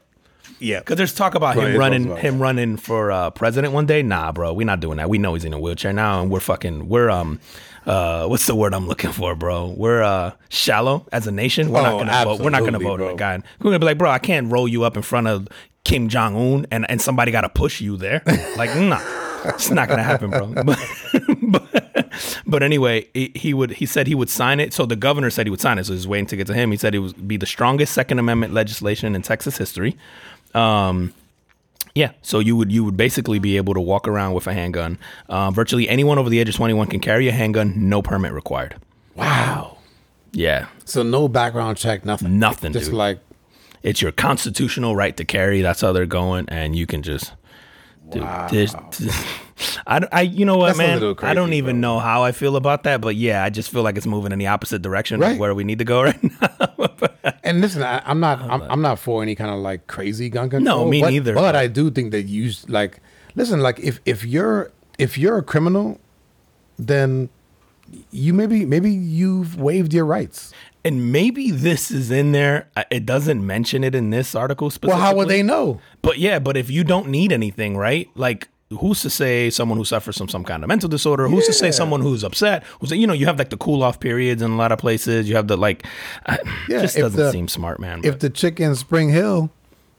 yeah. 0.59 0.79
Because 0.79 0.97
there's 0.97 1.13
talk 1.13 1.35
about 1.35 1.55
Right, 1.57 1.75
him 1.75 1.79
running, 1.79 2.03
Roosevelt. 2.09 2.21
him 2.21 2.39
running 2.41 2.77
for 2.79 3.13
uh, 3.13 3.29
president 3.29 3.75
one 3.75 3.85
day. 3.85 4.03
Nah, 4.03 4.33
bro, 4.33 4.55
we're 4.55 4.65
not 4.65 4.81
doing 4.81 4.97
that. 4.97 5.11
We 5.11 5.19
know 5.19 5.35
he's 5.35 5.45
in 5.45 5.53
a 5.53 5.61
wheelchair 5.61 5.93
now, 5.93 6.23
and 6.23 6.31
we're 6.31 6.41
fucking, 6.41 6.89
we're 6.89 7.11
um, 7.11 7.41
uh, 7.87 8.27
what's 8.27 8.47
the 8.47 8.55
word 8.55 8.75
I'm 8.75 8.87
looking 8.89 9.13
for, 9.13 9.35
bro? 9.35 9.69
We're 9.77 10.03
uh, 10.03 10.33
shallow 10.49 11.07
as 11.13 11.27
a 11.27 11.33
nation. 11.33 11.71
We're 11.71 11.81
Oh, 11.81 11.83
not 11.83 11.99
gonna 11.99 12.25
vote. 12.25 12.41
We're 12.41 12.51
not 12.51 12.65
gonna 12.65 12.79
vote 12.79 13.01
on 13.01 13.11
a 13.15 13.17
guy. 13.17 13.37
We're 13.61 13.65
gonna 13.71 13.79
be 13.79 13.87
like, 13.87 13.99
bro, 13.99 14.11
I 14.11 14.19
can't 14.19 14.51
roll 14.51 14.67
you 14.69 14.85
up 14.85 14.97
in 14.97 15.03
front 15.03 15.29
of 15.29 15.49
Kim 15.85 16.09
Jong 16.09 16.35
Un, 16.37 16.67
and 16.71 16.89
and 16.91 17.01
somebody 17.01 17.31
got 17.33 17.43
to 17.43 17.49
push 17.49 17.81
you 17.81 17.97
there. 17.97 18.23
Like, 18.57 18.75
nah, 18.77 19.01
it's 19.47 19.71
not 19.71 19.89
gonna 19.89 20.03
happen, 20.03 20.31
bro. 20.31 20.53
But, 20.65 21.73
but, 21.93 22.11
but 22.47 22.63
anyway, 22.63 23.07
he, 23.15 23.31
he 23.35 23.55
would. 23.55 23.71
He 23.73 23.87
said 23.87 24.07
he 24.07 24.15
would 24.15 24.29
sign 24.31 24.59
it. 24.59 24.73
So 24.73 24.85
the 24.87 24.97
governor 24.97 25.31
said 25.31 25.47
he 25.47 25.51
would 25.51 25.61
sign 25.61 25.79
it. 25.79 25.87
So 25.87 25.93
he's 25.93 26.07
waiting 26.09 26.27
to 26.27 26.37
get 26.37 26.47
to 26.49 26.55
him. 26.55 26.71
He 26.73 26.77
said 26.77 26.95
it 26.95 26.99
would 26.99 27.29
be 27.29 27.37
the 27.37 27.47
strongest 27.47 27.93
Second 27.95 28.19
Amendment 28.19 28.53
legislation 28.53 29.15
in 29.15 29.23
Texas 29.23 29.57
history. 29.59 29.97
Um, 30.55 31.13
yeah, 31.97 32.13
so 32.23 32.39
you 32.41 32.55
would 32.57 32.71
you 32.71 32.85
would 32.85 32.97
basically 32.97 33.39
be 33.39 33.57
able 33.57 33.73
to 33.75 33.81
walk 33.81 34.07
around 34.07 34.35
with 34.35 34.47
a 34.47 34.53
handgun. 34.53 34.99
Uh, 35.29 35.51
virtually 35.51 35.89
anyone 35.89 36.19
over 36.19 36.29
the 36.29 36.39
age 36.39 36.49
of 36.49 36.55
21 36.55 36.89
can 36.89 37.01
carry 37.01 37.27
a 37.27 37.33
handgun, 37.33 37.73
no 37.89 38.03
permit 38.03 38.33
required. 38.33 38.77
Wow. 39.15 39.79
Yeah, 40.33 40.67
So 40.85 41.03
no 41.03 41.27
background 41.29 41.79
check, 41.79 42.05
nothing. 42.05 42.39
Nothing, 42.39 42.73
Just 42.75 42.87
dude. 42.87 42.95
like 42.95 43.21
it's 43.83 44.03
your 44.03 44.13
constitutional 44.13 44.95
right 44.95 45.17
to 45.17 45.25
carry. 45.25 45.63
That's 45.63 45.81
how 45.81 45.93
they're 45.93 46.05
going, 46.05 46.47
and 46.51 46.77
you 46.77 46.87
can 46.87 47.03
just. 47.03 47.33
Dude, 48.11 48.23
this- 48.51 48.75
I, 49.87 50.07
I, 50.13 50.21
you 50.23 50.45
know 50.45 50.57
what, 50.59 50.67
That's 50.69 50.79
man? 50.79 51.01
little 51.01 51.17
I 51.27 51.33
don't 51.35 51.53
even 51.55 51.77
bro. 51.77 51.81
know 51.81 51.99
how 51.99 52.23
I 52.25 52.33
feel 52.33 52.57
about 52.57 52.83
that, 52.83 53.01
but 53.01 53.17
yeah, 53.17 53.43
I 53.43 53.51
just 53.51 53.71
feel 53.71 53.83
like 53.83 53.97
it's 53.97 54.07
moving 54.07 54.33
in 54.33 54.39
the 54.39 54.49
opposite 54.49 54.83
direction 54.83 55.21
Right. 55.21 55.33
of 55.33 55.39
where 55.39 55.55
we 55.55 55.65
need 55.65 55.79
to 55.79 55.85
go 55.85 56.03
right 56.09 56.23
now. 56.23 56.91
And 57.43 57.61
listen, 57.61 57.83
I, 57.83 58.03
I'm 58.05 58.21
not. 58.21 58.41
I'm, 58.43 58.63
I'm 58.63 58.83
not 58.83 58.99
for 58.99 59.23
any 59.23 59.35
kind 59.35 59.51
of 59.51 59.59
like 59.61 59.87
crazy 59.87 60.29
gun 60.29 60.51
control. 60.51 60.85
No, 60.85 60.91
me 60.91 61.01
but, 61.01 61.11
neither. 61.11 61.35
But 61.35 61.57
I 61.57 61.67
do 61.69 61.91
think 61.91 62.11
that 62.13 62.23
you 62.25 62.53
like. 62.69 63.01
Listen, 63.35 63.61
like 63.61 63.79
if 63.81 64.01
if 64.05 64.25
you're 64.25 64.73
if 64.99 65.17
you're 65.17 65.39
a 65.39 65.43
criminal, 65.43 66.01
then 66.79 67.29
you 68.11 68.35
maybe 68.35 68.65
maybe 68.67 68.91
you've 68.91 69.59
waived 69.61 69.95
your 69.95 70.05
rights. 70.05 70.53
and 70.85 71.11
maybe 71.13 71.51
this 71.51 71.91
is 71.91 72.11
in 72.11 72.33
there. 72.33 72.69
Uh, 72.77 72.85
It 72.91 73.07
doesn't 73.07 73.45
mention 73.47 73.85
it 73.85 73.95
in 73.95 74.11
this 74.11 74.35
article 74.35 74.71
specifically. 74.71 74.99
Well, 75.01 75.07
how 75.09 75.15
would 75.17 75.29
they 75.29 75.43
know? 75.43 75.81
But 76.03 76.19
yeah, 76.19 76.39
but 76.41 76.57
if 76.57 76.69
you 76.71 76.85
don't 76.85 77.09
need 77.09 77.31
anything, 77.33 77.77
right? 77.77 78.09
Like 78.15 78.49
who's 78.71 79.01
to 79.03 79.11
say 79.11 79.49
someone 79.51 79.79
who 79.79 79.85
suffers 79.85 80.19
from 80.19 80.29
some 80.29 80.45
kind 80.45 80.63
of 80.65 80.69
mental 80.69 80.89
disorder? 80.89 81.29
Who's 81.29 81.47
to 81.47 81.53
say 81.53 81.71
someone 81.71 82.01
who's 82.01 82.25
upset? 82.25 82.65
Who's 82.81 82.91
you 82.91 83.07
know 83.07 83.13
you 83.13 83.27
have 83.27 83.39
like 83.39 83.51
the 83.51 83.57
cool 83.57 83.83
off 83.83 84.01
periods 84.01 84.43
in 84.43 84.51
a 84.51 84.57
lot 84.57 84.73
of 84.73 84.79
places. 84.79 85.29
You 85.29 85.37
have 85.37 85.49
the 85.49 85.57
like, 85.57 85.85
Yeah, 86.69 86.81
just 86.83 86.97
if 86.97 87.03
doesn't 87.03 87.21
the- 87.21 87.33
seem 87.33 87.49
smart, 87.49 87.79
man. 87.81 88.01
If 88.05 88.15
but- 88.15 88.21
the 88.21 88.31
chick 88.31 88.59
in 88.61 88.75
Spring 88.75 89.11
Hill, 89.11 89.51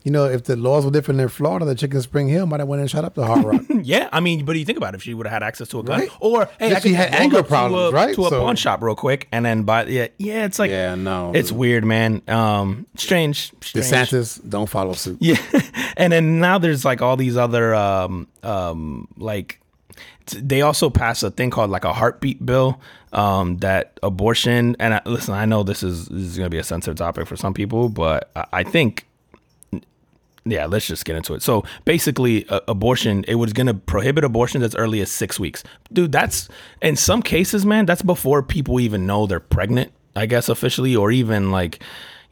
you 0.07 0.11
know, 0.11 0.23
if 0.23 0.45
the 0.45 0.55
laws 0.55 0.85
were 0.85 0.91
different 0.91 1.19
in 1.19 1.27
Florida, 1.27 1.65
the 1.65 1.75
chick 1.75 1.93
in 1.93 2.01
Spring 2.01 2.29
Hill 2.29 2.45
might 2.45 2.61
have 2.61 2.69
went 2.69 2.79
and 2.79 2.89
shot 2.89 3.03
up 3.03 3.13
the 3.13 3.25
Hard 3.25 3.43
Rock. 3.43 3.61
yeah, 3.83 4.07
I 4.13 4.21
mean, 4.21 4.45
but 4.45 4.53
do 4.53 4.59
you 4.59 4.63
think 4.63 4.77
about 4.77 4.93
it? 4.93 4.97
If 4.99 5.03
she 5.03 5.13
would 5.13 5.25
have 5.27 5.33
had 5.33 5.43
access 5.43 5.67
to 5.69 5.79
a 5.79 5.83
gun, 5.83 5.99
Right. 5.99 6.09
or 6.21 6.47
hey, 6.59 6.71
If 6.71 6.83
she 6.83 6.93
had 6.93 7.13
anger 7.13 7.39
up 7.39 7.45
to 7.45 7.49
problems, 7.49 7.91
a, 7.91 7.95
right? 7.95 8.15
To 8.15 8.25
a 8.25 8.29
So- 8.29 8.39
pawn 8.39 8.55
shop 8.55 8.81
real 8.81 8.95
quick, 8.95 9.27
and 9.33 9.43
then 9.45 9.63
buy. 9.63 9.85
Yeah, 9.87 10.07
yeah, 10.17 10.45
it's 10.45 10.59
like 10.59 10.71
Yeah, 10.71 10.95
no. 10.95 11.33
it's 11.35 11.51
weird, 11.51 11.83
man. 11.83 12.21
Um, 12.29 12.85
strange. 12.95 13.51
strange. 13.61 13.85
DeSantis, 13.85 14.49
don't 14.49 14.69
follow 14.69 14.93
suit. 14.93 15.17
Yeah, 15.19 15.35
and 15.97 16.13
then 16.13 16.39
now 16.39 16.57
there's 16.57 16.85
like 16.85 17.01
all 17.01 17.17
these 17.17 17.35
other 17.35 17.75
um 17.75 18.27
um 18.43 19.09
like 19.17 19.59
t- 20.25 20.39
they 20.39 20.61
also 20.61 20.89
passed 20.89 21.21
a 21.23 21.31
thing 21.31 21.49
called 21.49 21.69
like 21.69 21.83
a 21.83 21.91
heartbeat 21.91 22.45
bill 22.45 22.79
um 23.13 23.57
that 23.57 23.99
abortion 24.03 24.75
and 24.79 24.93
I, 24.93 25.01
listen 25.05 25.33
I 25.33 25.45
know 25.45 25.63
this 25.63 25.81
is 25.81 26.05
this 26.07 26.21
is 26.21 26.37
gonna 26.37 26.49
be 26.49 26.57
a 26.59 26.63
sensitive 26.63 26.97
topic 26.97 27.25
for 27.25 27.35
some 27.37 27.53
people 27.53 27.87
but 27.89 28.29
I, 28.35 28.45
I 28.53 28.63
think 28.63 29.06
yeah 30.51 30.65
let's 30.65 30.87
just 30.87 31.05
get 31.05 31.15
into 31.15 31.33
it. 31.33 31.41
So 31.41 31.63
basically 31.85 32.47
uh, 32.49 32.61
abortion 32.67 33.23
it 33.27 33.35
was 33.35 33.53
going 33.53 33.67
to 33.67 33.73
prohibit 33.73 34.23
abortions 34.23 34.63
as 34.63 34.75
early 34.75 35.01
as 35.01 35.11
six 35.11 35.39
weeks. 35.39 35.63
Dude 35.93 36.11
that's 36.11 36.49
in 36.81 36.95
some 36.95 37.21
cases 37.21 37.65
man 37.65 37.85
that's 37.85 38.01
before 38.01 38.43
people 38.43 38.79
even 38.79 39.05
know 39.05 39.25
they're 39.27 39.39
pregnant 39.39 39.91
i 40.15 40.25
guess 40.25 40.49
officially 40.49 40.95
or 40.95 41.11
even 41.11 41.51
like 41.51 41.79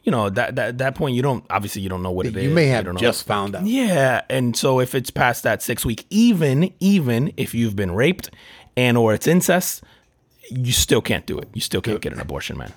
you 0.03 0.11
know 0.11 0.29
that 0.29 0.55
that 0.55 0.77
that 0.77 0.95
point 0.95 1.15
you 1.15 1.21
don't 1.21 1.45
obviously 1.49 1.81
you 1.81 1.89
don't 1.89 2.03
know 2.03 2.11
what 2.11 2.25
it 2.25 2.35
is. 2.35 2.43
You 2.43 2.49
may 2.49 2.67
have 2.67 2.95
just 2.97 3.25
found 3.25 3.55
out. 3.55 3.65
yeah 3.65 4.21
and 4.29 4.55
so 4.55 4.79
if 4.79 4.95
it's 4.95 5.09
past 5.09 5.43
that 5.43 5.61
six 5.61 5.85
week 5.85 6.05
even 6.09 6.73
even 6.79 7.33
if 7.37 7.53
you've 7.53 7.75
been 7.75 7.91
raped 7.91 8.29
and 8.77 8.97
or 8.97 9.13
it's 9.13 9.27
incest 9.27 9.83
you 10.49 10.71
still 10.71 11.01
can't 11.01 11.25
do 11.25 11.37
it. 11.39 11.49
You 11.53 11.61
still 11.61 11.81
can't 11.81 12.01
get 12.01 12.13
an 12.13 12.19
abortion 12.19 12.57
man. 12.57 12.71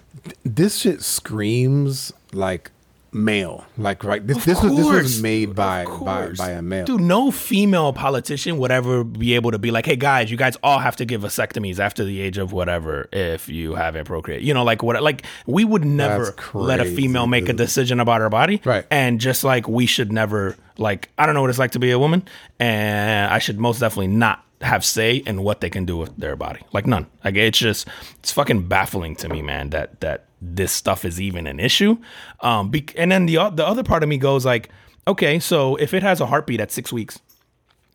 This 0.44 0.78
shit 0.78 1.02
screams 1.02 2.12
like 2.32 2.70
male. 3.12 3.66
Like 3.76 4.04
right, 4.04 4.24
this 4.26 4.44
this 4.44 4.62
was 4.62 4.76
this 4.76 4.86
was 4.86 5.22
made 5.22 5.54
by 5.54 5.84
by 5.84 6.32
by 6.36 6.50
a 6.50 6.62
male. 6.62 6.84
Dude, 6.84 7.00
no 7.00 7.30
female 7.30 7.92
politician 7.92 8.58
would 8.58 8.70
ever 8.70 9.04
be 9.04 9.34
able 9.34 9.50
to 9.50 9.58
be 9.58 9.70
like, 9.70 9.86
"Hey 9.86 9.96
guys, 9.96 10.30
you 10.30 10.36
guys 10.36 10.56
all 10.62 10.78
have 10.78 10.96
to 10.96 11.04
give 11.04 11.22
vasectomies 11.22 11.78
after 11.78 12.04
the 12.04 12.20
age 12.20 12.38
of 12.38 12.52
whatever 12.52 13.08
if 13.12 13.48
you 13.48 13.74
haven't 13.74 14.04
procreated." 14.04 14.46
You 14.46 14.54
know, 14.54 14.64
like 14.64 14.82
what? 14.82 15.02
Like 15.02 15.22
we 15.46 15.64
would 15.64 15.84
never 15.84 16.26
That's 16.26 16.54
let 16.54 16.80
a 16.80 16.84
female 16.84 17.26
make 17.26 17.48
a 17.48 17.52
decision 17.52 18.00
about 18.00 18.20
her 18.20 18.30
body, 18.30 18.60
Right. 18.64 18.86
And 18.90 19.20
just 19.20 19.44
like 19.44 19.68
we 19.68 19.86
should 19.86 20.12
never, 20.12 20.56
like 20.76 21.08
I 21.18 21.26
don't 21.26 21.34
know 21.34 21.40
what 21.40 21.50
it's 21.50 21.58
like 21.58 21.72
to 21.72 21.78
be 21.78 21.90
a 21.90 21.98
woman, 21.98 22.26
and 22.58 23.32
I 23.32 23.38
should 23.38 23.58
most 23.58 23.80
definitely 23.80 24.08
not 24.08 24.44
have 24.60 24.84
say 24.84 25.16
in 25.16 25.42
what 25.42 25.60
they 25.60 25.70
can 25.70 25.84
do 25.84 25.96
with 25.96 26.16
their 26.16 26.36
body. 26.36 26.60
Like 26.72 26.86
none. 26.86 27.06
Like 27.24 27.36
it's 27.36 27.58
just 27.58 27.86
it's 28.18 28.32
fucking 28.32 28.68
baffling 28.68 29.16
to 29.16 29.28
me, 29.28 29.42
man. 29.42 29.70
That 29.70 30.00
that 30.00 30.27
this 30.40 30.72
stuff 30.72 31.04
is 31.04 31.20
even 31.20 31.46
an 31.46 31.58
issue. 31.60 31.98
Um, 32.40 32.70
be, 32.70 32.86
and 32.96 33.10
then 33.10 33.26
the 33.26 33.34
the 33.54 33.66
other 33.66 33.82
part 33.82 34.02
of 34.02 34.08
me 34.08 34.18
goes 34.18 34.44
like, 34.46 34.70
okay, 35.06 35.38
so 35.38 35.76
if 35.76 35.94
it 35.94 36.02
has 36.02 36.20
a 36.20 36.26
heartbeat 36.26 36.60
at 36.60 36.70
six 36.70 36.92
weeks, 36.92 37.18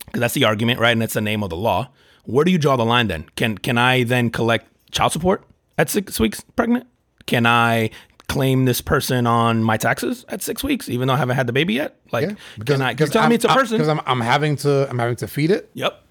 because 0.06 0.20
that's 0.22 0.34
the 0.34 0.44
argument, 0.46 0.80
right? 0.80 0.92
And 0.92 1.02
it's 1.04 1.14
the 1.14 1.22
name 1.22 1.44
of 1.44 1.50
the 1.50 1.56
law. 1.56 1.90
Where 2.26 2.46
do 2.46 2.52
you 2.52 2.58
draw 2.58 2.76
the 2.76 2.86
line 2.86 3.08
then? 3.08 3.26
Can 3.36 3.58
can 3.58 3.78
I 3.78 4.04
then 4.04 4.30
collect 4.30 4.68
child 4.92 5.12
support 5.12 5.44
at 5.78 5.90
six 5.90 6.20
weeks 6.20 6.42
pregnant? 6.56 6.88
Can 7.26 7.46
I 7.46 7.90
claim 8.30 8.66
this 8.66 8.80
person 8.82 9.28
on 9.28 9.64
my 9.64 9.76
taxes 9.78 10.26
at 10.30 10.42
six 10.42 10.64
weeks, 10.64 10.88
even 10.90 11.08
though 11.08 11.14
I 11.14 11.18
haven't 11.18 11.36
had 11.36 11.48
the 11.48 11.54
baby 11.54 11.74
yet? 11.76 11.98
Like, 12.12 12.30
Yeah, 12.30 12.36
can 12.66 12.82
I? 12.82 12.96
You're 12.98 13.08
telling 13.08 13.30
me 13.30 13.36
it's 13.36 13.46
a 13.46 13.50
person? 13.50 13.78
because 13.78 13.90
I'm 13.90 14.02
I'm 14.06 14.22
having 14.22 14.56
to 14.58 14.90
I'm 14.90 15.00
having 15.00 15.16
to 15.18 15.28
feed 15.28 15.52
it. 15.52 15.70
yep. 15.74 16.03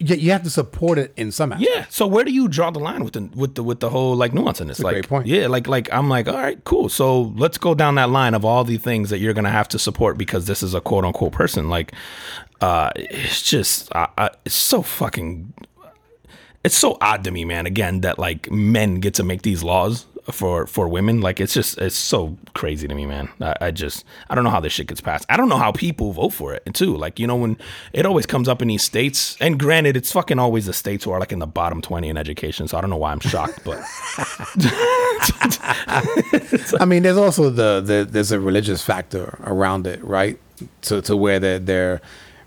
Yeah, 0.00 0.16
you 0.16 0.30
have 0.30 0.42
to 0.44 0.50
support 0.50 0.98
it 0.98 1.12
in 1.16 1.32
some 1.32 1.52
aspect. 1.52 1.70
Yeah. 1.74 1.86
So 1.88 2.06
where 2.06 2.24
do 2.24 2.32
you 2.32 2.48
draw 2.48 2.70
the 2.70 2.78
line 2.78 3.04
with 3.04 3.14
the 3.14 3.22
with 3.34 3.54
the 3.56 3.62
with 3.62 3.80
the 3.80 3.90
whole 3.90 4.14
like 4.14 4.32
nuance 4.32 4.60
in 4.60 4.68
this? 4.68 4.78
a 4.78 4.82
like, 4.82 4.94
great 4.94 5.08
point. 5.08 5.26
yeah, 5.26 5.46
like 5.46 5.66
like 5.66 5.92
I'm 5.92 6.08
like, 6.08 6.28
all 6.28 6.34
right, 6.34 6.62
cool. 6.64 6.88
So 6.88 7.22
let's 7.36 7.58
go 7.58 7.74
down 7.74 7.96
that 7.96 8.10
line 8.10 8.34
of 8.34 8.44
all 8.44 8.64
the 8.64 8.76
things 8.76 9.10
that 9.10 9.18
you're 9.18 9.34
gonna 9.34 9.50
have 9.50 9.68
to 9.68 9.78
support 9.78 10.16
because 10.16 10.46
this 10.46 10.62
is 10.62 10.74
a 10.74 10.80
quote 10.80 11.04
unquote 11.04 11.32
person. 11.32 11.68
Like, 11.68 11.92
uh, 12.60 12.90
it's 12.96 13.42
just, 13.42 13.94
uh, 13.94 14.06
uh, 14.16 14.28
it's 14.44 14.54
so 14.54 14.82
fucking, 14.82 15.52
it's 16.64 16.76
so 16.76 16.98
odd 17.00 17.24
to 17.24 17.30
me, 17.30 17.44
man. 17.44 17.66
Again, 17.66 18.00
that 18.02 18.18
like 18.18 18.50
men 18.50 18.96
get 18.96 19.14
to 19.14 19.24
make 19.24 19.42
these 19.42 19.62
laws 19.62 20.06
for 20.32 20.66
for 20.66 20.88
women. 20.88 21.20
Like, 21.20 21.40
it's 21.40 21.54
just, 21.54 21.78
it's 21.78 21.96
so 21.96 22.36
crazy 22.54 22.88
to 22.88 22.94
me, 22.94 23.06
man. 23.06 23.28
I, 23.40 23.54
I 23.60 23.70
just, 23.70 24.04
I 24.30 24.34
don't 24.34 24.44
know 24.44 24.50
how 24.50 24.60
this 24.60 24.72
shit 24.72 24.86
gets 24.86 25.00
passed. 25.00 25.26
I 25.28 25.36
don't 25.36 25.48
know 25.48 25.58
how 25.58 25.72
people 25.72 26.12
vote 26.12 26.30
for 26.30 26.54
it 26.54 26.62
too. 26.74 26.96
Like, 26.96 27.18
you 27.18 27.26
know, 27.26 27.36
when 27.36 27.56
it 27.92 28.06
always 28.06 28.26
comes 28.26 28.48
up 28.48 28.62
in 28.62 28.68
these 28.68 28.82
states, 28.82 29.36
and 29.40 29.58
granted, 29.58 29.96
it's 29.96 30.12
fucking 30.12 30.38
always 30.38 30.66
the 30.66 30.72
states 30.72 31.04
who 31.04 31.10
are 31.12 31.20
like 31.20 31.32
in 31.32 31.38
the 31.38 31.46
bottom 31.46 31.80
twenty 31.82 32.08
in 32.08 32.16
education. 32.16 32.68
So 32.68 32.78
I 32.78 32.80
don't 32.80 32.90
know 32.90 32.96
why 32.96 33.12
I'm 33.12 33.20
shocked, 33.20 33.60
but 33.64 33.78
I 36.80 36.84
mean, 36.86 37.02
there's 37.02 37.16
also 37.16 37.50
the, 37.50 37.80
the 37.80 38.06
there's 38.08 38.32
a 38.32 38.40
religious 38.40 38.82
factor 38.82 39.38
around 39.44 39.86
it, 39.86 40.02
right? 40.04 40.38
to 40.82 41.00
to 41.02 41.16
where 41.16 41.38
their 41.38 41.58
their 41.60 42.00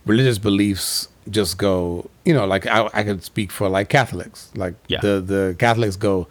religious 0.06 0.38
beliefs 0.38 1.08
just 1.30 1.58
go. 1.58 2.10
You 2.26 2.34
know, 2.34 2.46
like 2.46 2.68
I, 2.68 2.90
I 2.94 3.04
could 3.04 3.24
speak 3.24 3.52
for 3.52 3.70
like 3.70 3.90
Catholics. 3.90 4.52
Like 4.56 4.76
Yeah. 4.88 5.00
the 5.02 5.22
the 5.22 5.56
Catholics 5.58 5.96
go, 5.96 6.28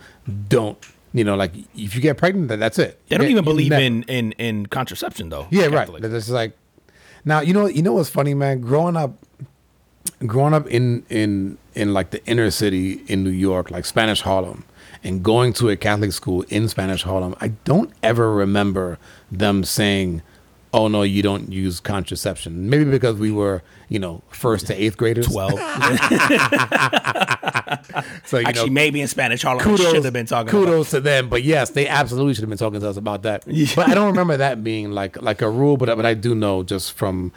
don't. 0.48 0.78
You 1.12 1.24
know, 1.24 1.34
like 1.34 1.52
if 1.74 1.94
you 1.94 2.00
get 2.00 2.16
pregnant, 2.18 2.48
then 2.48 2.60
that's 2.60 2.78
it. 2.78 3.00
They 3.08 3.16
don't 3.16 3.26
You 3.26 3.32
even 3.32 3.44
believe 3.44 3.72
in, 3.72 4.04
in 4.04 4.32
in 4.32 4.66
contraception 4.66 5.28
though. 5.28 5.48
yeah, 5.50 5.68
Catholics. 5.68 6.02
right. 6.04 6.12
It's 6.12 6.28
like 6.28 6.56
now 7.24 7.40
you 7.40 7.52
know 7.52 7.66
you 7.66 7.82
know 7.82 7.94
what's 7.94 8.08
funny, 8.10 8.32
man. 8.34 8.60
Growing 8.60 8.96
up, 8.96 9.14
growing 10.26 10.54
up 10.54 10.66
in 10.68 11.04
in 11.08 11.58
in 11.74 11.92
like 11.92 12.10
the 12.10 12.24
inner 12.26 12.50
city 12.50 13.02
in 13.08 13.24
New 13.24 13.30
York, 13.30 13.70
like 13.70 13.84
Spanish 13.84 14.20
Harlem, 14.22 14.64
and 15.02 15.22
going 15.22 15.52
to 15.54 15.68
a 15.68 15.76
Catholic 15.76 16.12
school 16.12 16.42
in 16.48 16.68
Spanish 16.68 17.02
Harlem, 17.02 17.34
I 17.40 17.48
don't 17.64 17.90
ever 18.02 18.32
remember 18.32 18.98
them 19.32 19.64
saying, 19.64 20.22
"Oh 20.72 20.88
no, 20.88 21.02
you 21.02 21.22
don't 21.22 21.50
use 21.50 21.80
contraception." 21.80 22.70
Maybe 22.70 22.84
because 22.84 23.16
we 23.16 23.30
were, 23.30 23.62
you 23.88 23.98
know, 23.98 24.22
first 24.30 24.66
to 24.68 24.74
eighth 24.74 24.96
graders. 24.96 25.26
Twelve. 25.26 25.58
So 28.24 28.38
you 28.38 28.46
Actually, 28.46 28.70
know, 28.70 28.74
maybe 28.74 29.00
in 29.00 29.08
Spanish 29.08 29.42
Harlem 29.42 29.64
kudos 29.64 29.90
should 29.90 30.04
have 30.04 30.12
been 30.12 30.26
talking 30.26 30.50
kudos 30.50 30.90
to 30.90 31.00
them 31.00 31.28
but 31.28 31.42
yes 31.42 31.70
they 31.70 31.88
absolutely 31.88 32.34
should 32.34 32.42
have 32.42 32.48
been 32.48 32.58
talking 32.58 32.80
to 32.80 32.88
us 32.88 32.96
about 32.96 33.22
that 33.22 33.44
but 33.74 33.88
i 33.88 33.94
don't 33.94 34.06
remember 34.08 34.36
that 34.36 34.62
being 34.62 34.92
like 34.92 35.20
like 35.20 35.42
a 35.42 35.50
rule 35.50 35.76
but 35.76 35.94
but 35.96 36.06
i 36.06 36.14
do 36.14 36.34
know 36.34 36.62
just 36.62 36.92
from 36.92 37.32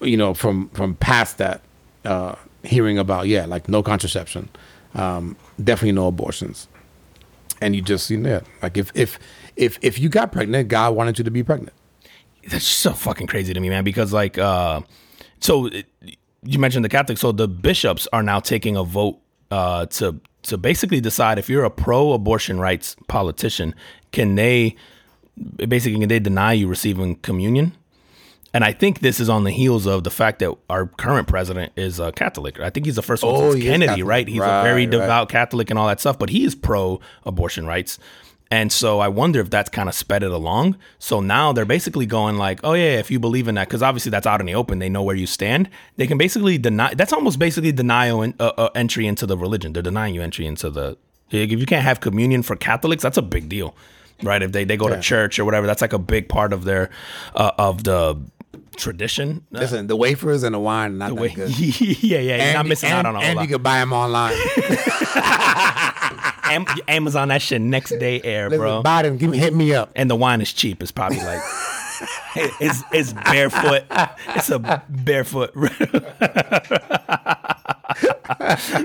you 0.00 0.16
know 0.16 0.34
from 0.34 0.68
from 0.70 0.94
past 0.96 1.38
that 1.38 1.62
uh 2.04 2.34
hearing 2.62 2.98
about 2.98 3.26
yeah 3.26 3.46
like 3.46 3.68
no 3.68 3.82
contraception 3.82 4.48
um 4.94 5.36
definitely 5.62 5.92
no 5.92 6.08
abortions 6.08 6.68
and 7.60 7.74
you 7.74 7.82
just 7.82 8.10
you 8.10 8.18
know 8.18 8.28
yeah, 8.30 8.40
like 8.62 8.76
if 8.76 8.90
if 8.94 9.18
if 9.56 9.78
if 9.82 9.98
you 9.98 10.08
got 10.08 10.30
pregnant 10.32 10.68
god 10.68 10.94
wanted 10.94 11.18
you 11.18 11.24
to 11.24 11.30
be 11.30 11.42
pregnant 11.42 11.72
that's 12.48 12.64
so 12.66 12.92
fucking 12.92 13.26
crazy 13.26 13.52
to 13.54 13.60
me, 13.60 13.68
man. 13.68 13.84
Because 13.84 14.12
like, 14.12 14.38
uh, 14.38 14.80
so 15.40 15.66
it, 15.66 15.86
you 16.42 16.58
mentioned 16.58 16.84
the 16.84 16.88
Catholics, 16.88 17.20
so 17.20 17.32
the 17.32 17.48
bishops 17.48 18.06
are 18.12 18.22
now 18.22 18.40
taking 18.40 18.76
a 18.76 18.84
vote 18.84 19.18
uh, 19.50 19.86
to 19.86 20.20
to 20.42 20.56
basically 20.56 21.00
decide 21.00 21.38
if 21.38 21.48
you're 21.48 21.64
a 21.64 21.70
pro-abortion 21.70 22.58
rights 22.60 22.96
politician, 23.08 23.74
can 24.12 24.34
they 24.36 24.76
basically 25.66 25.98
can 25.98 26.08
they 26.08 26.18
deny 26.20 26.52
you 26.52 26.68
receiving 26.68 27.16
communion? 27.16 27.72
And 28.54 28.64
I 28.64 28.72
think 28.72 29.00
this 29.00 29.20
is 29.20 29.28
on 29.28 29.44
the 29.44 29.50
heels 29.50 29.86
of 29.86 30.04
the 30.04 30.10
fact 30.10 30.38
that 30.38 30.54
our 30.70 30.86
current 30.86 31.28
president 31.28 31.70
is 31.76 32.00
a 32.00 32.12
Catholic. 32.12 32.58
I 32.60 32.70
think 32.70 32.86
he's 32.86 32.96
the 32.96 33.02
first 33.02 33.22
one 33.22 33.34
Oh, 33.34 33.50
since 33.52 33.62
Kennedy, 33.62 33.86
Catholic. 33.88 34.06
right? 34.06 34.26
He's 34.28 34.38
a 34.40 34.40
Right, 34.40 34.62
very 34.62 34.82
right. 34.86 34.90
devout 34.90 35.28
Catholic 35.28 35.68
and 35.68 35.78
all 35.78 35.86
that 35.86 36.00
stuff, 36.00 36.18
but 36.18 36.30
he 36.30 36.44
is 36.44 36.54
pro-abortion 36.54 37.66
rights. 37.66 37.98
And 38.50 38.72
so 38.72 38.98
I 39.00 39.08
wonder 39.08 39.40
if 39.40 39.50
that's 39.50 39.68
kind 39.68 39.88
of 39.90 39.94
sped 39.94 40.22
it 40.22 40.30
along. 40.30 40.76
So 40.98 41.20
now 41.20 41.52
they're 41.52 41.66
basically 41.66 42.06
going 42.06 42.38
like, 42.38 42.60
oh 42.64 42.72
yeah, 42.72 42.98
if 42.98 43.10
you 43.10 43.20
believe 43.20 43.46
in 43.46 43.56
that, 43.56 43.68
because 43.68 43.82
obviously 43.82 44.08
that's 44.10 44.26
out 44.26 44.40
in 44.40 44.46
the 44.46 44.54
open, 44.54 44.78
they 44.78 44.88
know 44.88 45.02
where 45.02 45.16
you 45.16 45.26
stand. 45.26 45.68
They 45.96 46.06
can 46.06 46.16
basically 46.16 46.56
deny. 46.56 46.94
That's 46.94 47.12
almost 47.12 47.38
basically 47.38 47.72
denial 47.72 48.22
in, 48.22 48.34
uh, 48.40 48.52
uh, 48.56 48.68
entry 48.74 49.06
into 49.06 49.26
the 49.26 49.36
religion. 49.36 49.74
They're 49.74 49.82
denying 49.82 50.14
you 50.14 50.22
entry 50.22 50.46
into 50.46 50.70
the. 50.70 50.96
If 51.30 51.50
you 51.50 51.66
can't 51.66 51.84
have 51.84 52.00
communion 52.00 52.42
for 52.42 52.56
Catholics, 52.56 53.02
that's 53.02 53.18
a 53.18 53.22
big 53.22 53.50
deal, 53.50 53.74
right? 54.22 54.42
If 54.42 54.52
they, 54.52 54.64
they 54.64 54.78
go 54.78 54.88
Yeah. 54.88 54.96
to 54.96 55.02
church 55.02 55.38
or 55.38 55.44
whatever, 55.44 55.66
that's 55.66 55.82
like 55.82 55.92
a 55.92 55.98
big 55.98 56.30
part 56.30 56.54
of 56.54 56.64
their 56.64 56.88
uh, 57.34 57.50
of 57.58 57.84
the 57.84 58.16
tradition. 58.76 59.44
Uh, 59.54 59.58
listen 59.58 59.86
the 59.88 59.96
wafers 59.96 60.42
and 60.42 60.54
the 60.54 60.58
wine 60.58 60.96
not 60.96 61.08
that 61.10 61.20
wait- 61.20 61.34
good 61.34 61.50
yeah, 61.80 62.18
yeah, 62.20 62.36
you're 62.44 62.52
not 62.54 62.60
And- 62.60 62.68
missing 62.70 62.88
and, 62.90 63.06
out 63.06 63.06
on 63.06 63.16
a 63.16 63.18
whole 63.18 63.26
and 63.28 63.36
lot. 63.36 63.42
you 63.42 63.48
can 63.56 63.62
buy 63.62 63.78
them 63.80 63.92
online 63.92 64.34
Am- 66.52 66.66
Amazon 66.88 67.28
that 67.28 67.42
shit 67.42 67.60
next 67.60 67.90
day 67.98 68.20
air, 68.22 68.48
Listen, 68.48 68.60
bro. 68.60 68.82
Biden, 68.82 69.18
give 69.18 69.30
me, 69.30 69.38
hit 69.38 69.54
me 69.54 69.74
up. 69.74 69.90
and 69.96 70.10
the 70.10 70.16
wine 70.16 70.40
is 70.40 70.52
cheap. 70.52 70.82
It's 70.82 70.92
probably 70.92 71.18
like 71.18 71.40
it's 72.60 72.82
it's 72.92 73.12
barefoot. 73.12 73.84
It's 74.36 74.50
a 74.50 74.82
barefoot. 74.88 75.52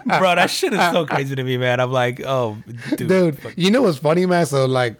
Bro, 0.06 0.36
that 0.36 0.50
shit 0.50 0.74
is 0.74 0.80
so 0.92 1.06
crazy 1.06 1.36
to 1.36 1.44
me, 1.44 1.58
man. 1.58 1.80
I'm 1.80 1.92
like, 1.92 2.22
oh, 2.26 2.58
dude. 2.96 3.08
dude. 3.08 3.38
You 3.56 3.72
know 3.72 3.82
what's 3.84 3.98
funny, 3.98 4.26
man? 4.26 4.46
So 4.46 4.66
like, 4.66 4.98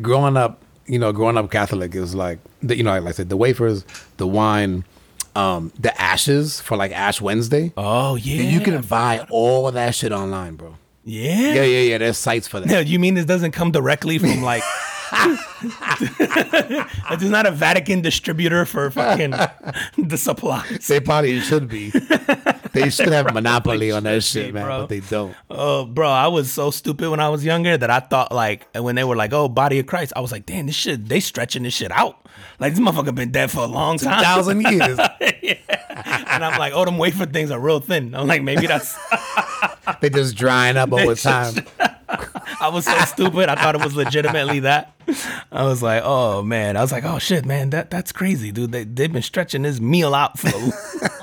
growing 0.00 0.36
up, 0.36 0.62
you 0.86 0.98
know, 0.98 1.12
growing 1.12 1.36
up 1.36 1.50
Catholic 1.50 1.94
is 1.94 2.14
like, 2.14 2.38
the, 2.62 2.76
you 2.76 2.82
know, 2.82 2.92
like 3.00 3.08
I 3.08 3.12
said, 3.12 3.28
the 3.28 3.36
wafers, 3.36 3.84
the 4.18 4.26
wine, 4.26 4.84
um, 5.34 5.72
the 5.78 5.98
ashes 6.00 6.60
for 6.60 6.76
like 6.76 6.92
Ash 6.92 7.20
Wednesday. 7.20 7.72
Oh 7.76 8.16
yeah, 8.16 8.42
You 8.42 8.60
can 8.60 8.80
buy 8.82 9.26
all 9.30 9.66
of 9.66 9.74
that 9.74 9.94
shit 9.94 10.12
online, 10.12 10.56
bro. 10.56 10.74
Yeah. 11.04 11.54
Yeah, 11.54 11.64
yeah, 11.64 11.80
yeah. 11.80 11.98
There's 11.98 12.18
sites 12.18 12.48
for 12.48 12.60
that. 12.60 12.68
Yeah, 12.70 12.80
you 12.80 12.98
mean 12.98 13.14
this 13.14 13.24
doesn't 13.26 13.52
come 13.52 13.70
directly 13.72 14.18
from 14.18 14.42
like? 14.42 14.62
There's 16.18 17.30
not 17.30 17.44
a 17.46 17.50
Vatican 17.50 18.00
distributor 18.00 18.64
for 18.64 18.90
fucking 18.90 19.30
the 19.98 20.16
supplies. 20.16 20.86
They 20.88 21.00
probably 21.00 21.38
should 21.40 21.68
be. 21.68 21.90
they 22.72 22.88
should 22.90 23.08
have 23.12 23.32
monopoly 23.34 23.90
on 23.90 24.04
that 24.04 24.22
shit, 24.24 24.54
man, 24.54 24.64
bro. 24.64 24.80
but 24.80 24.88
they 24.88 25.00
don't. 25.00 25.34
Oh, 25.50 25.84
bro, 25.84 26.08
I 26.08 26.28
was 26.28 26.50
so 26.50 26.70
stupid 26.70 27.10
when 27.10 27.20
I 27.20 27.28
was 27.28 27.44
younger 27.44 27.76
that 27.76 27.90
I 27.90 28.00
thought 28.00 28.32
like 28.32 28.66
when 28.74 28.94
they 28.94 29.04
were 29.04 29.16
like, 29.16 29.32
"Oh, 29.32 29.48
body 29.48 29.78
of 29.78 29.86
Christ," 29.86 30.12
I 30.16 30.20
was 30.20 30.32
like, 30.32 30.46
"Damn, 30.46 30.66
this 30.66 30.74
shit, 30.76 31.08
they 31.08 31.20
stretching 31.20 31.62
this 31.64 31.74
shit 31.74 31.90
out. 31.92 32.26
Like 32.58 32.72
this 32.74 32.80
motherfucker 32.80 33.14
been 33.14 33.32
dead 33.32 33.50
for 33.50 33.60
a 33.60 33.66
long 33.66 33.98
time." 33.98 34.22
Thousand 34.22 34.62
years. 34.62 34.98
and 34.98 36.44
I'm 36.44 36.58
like, 36.58 36.72
"Oh, 36.74 36.84
them 36.86 36.96
wafer 36.98 37.26
things 37.26 37.50
are 37.50 37.60
real 37.60 37.80
thin." 37.80 38.14
I'm 38.14 38.26
like, 38.26 38.42
maybe 38.42 38.66
that's. 38.66 38.96
They 40.00 40.10
just 40.10 40.36
drying 40.36 40.76
up 40.76 40.92
over 40.92 41.14
time. 41.14 41.54
I 42.60 42.68
was 42.68 42.84
so 42.84 42.96
stupid. 43.00 43.48
I 43.48 43.54
thought 43.56 43.74
it 43.74 43.82
was 43.82 43.96
legitimately 43.96 44.60
that. 44.60 44.94
I 45.50 45.64
was 45.64 45.82
like, 45.82 46.02
"Oh 46.04 46.42
man," 46.42 46.76
I 46.76 46.82
was 46.82 46.92
like, 46.92 47.04
"Oh 47.04 47.18
shit, 47.18 47.44
man, 47.44 47.70
that 47.70 47.90
that's 47.90 48.12
crazy, 48.12 48.52
dude. 48.52 48.72
They 48.72 48.84
they've 48.84 49.12
been 49.12 49.22
stretching 49.22 49.62
this 49.62 49.80
meal 49.80 50.14
out 50.14 50.38
for." 50.38 50.48
A 50.48 51.10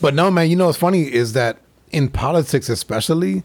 But 0.00 0.14
no, 0.14 0.30
man, 0.30 0.50
you 0.50 0.56
know 0.56 0.66
what's 0.66 0.78
funny 0.78 1.12
is 1.12 1.32
that 1.32 1.58
in 1.90 2.08
politics, 2.08 2.68
especially, 2.68 3.44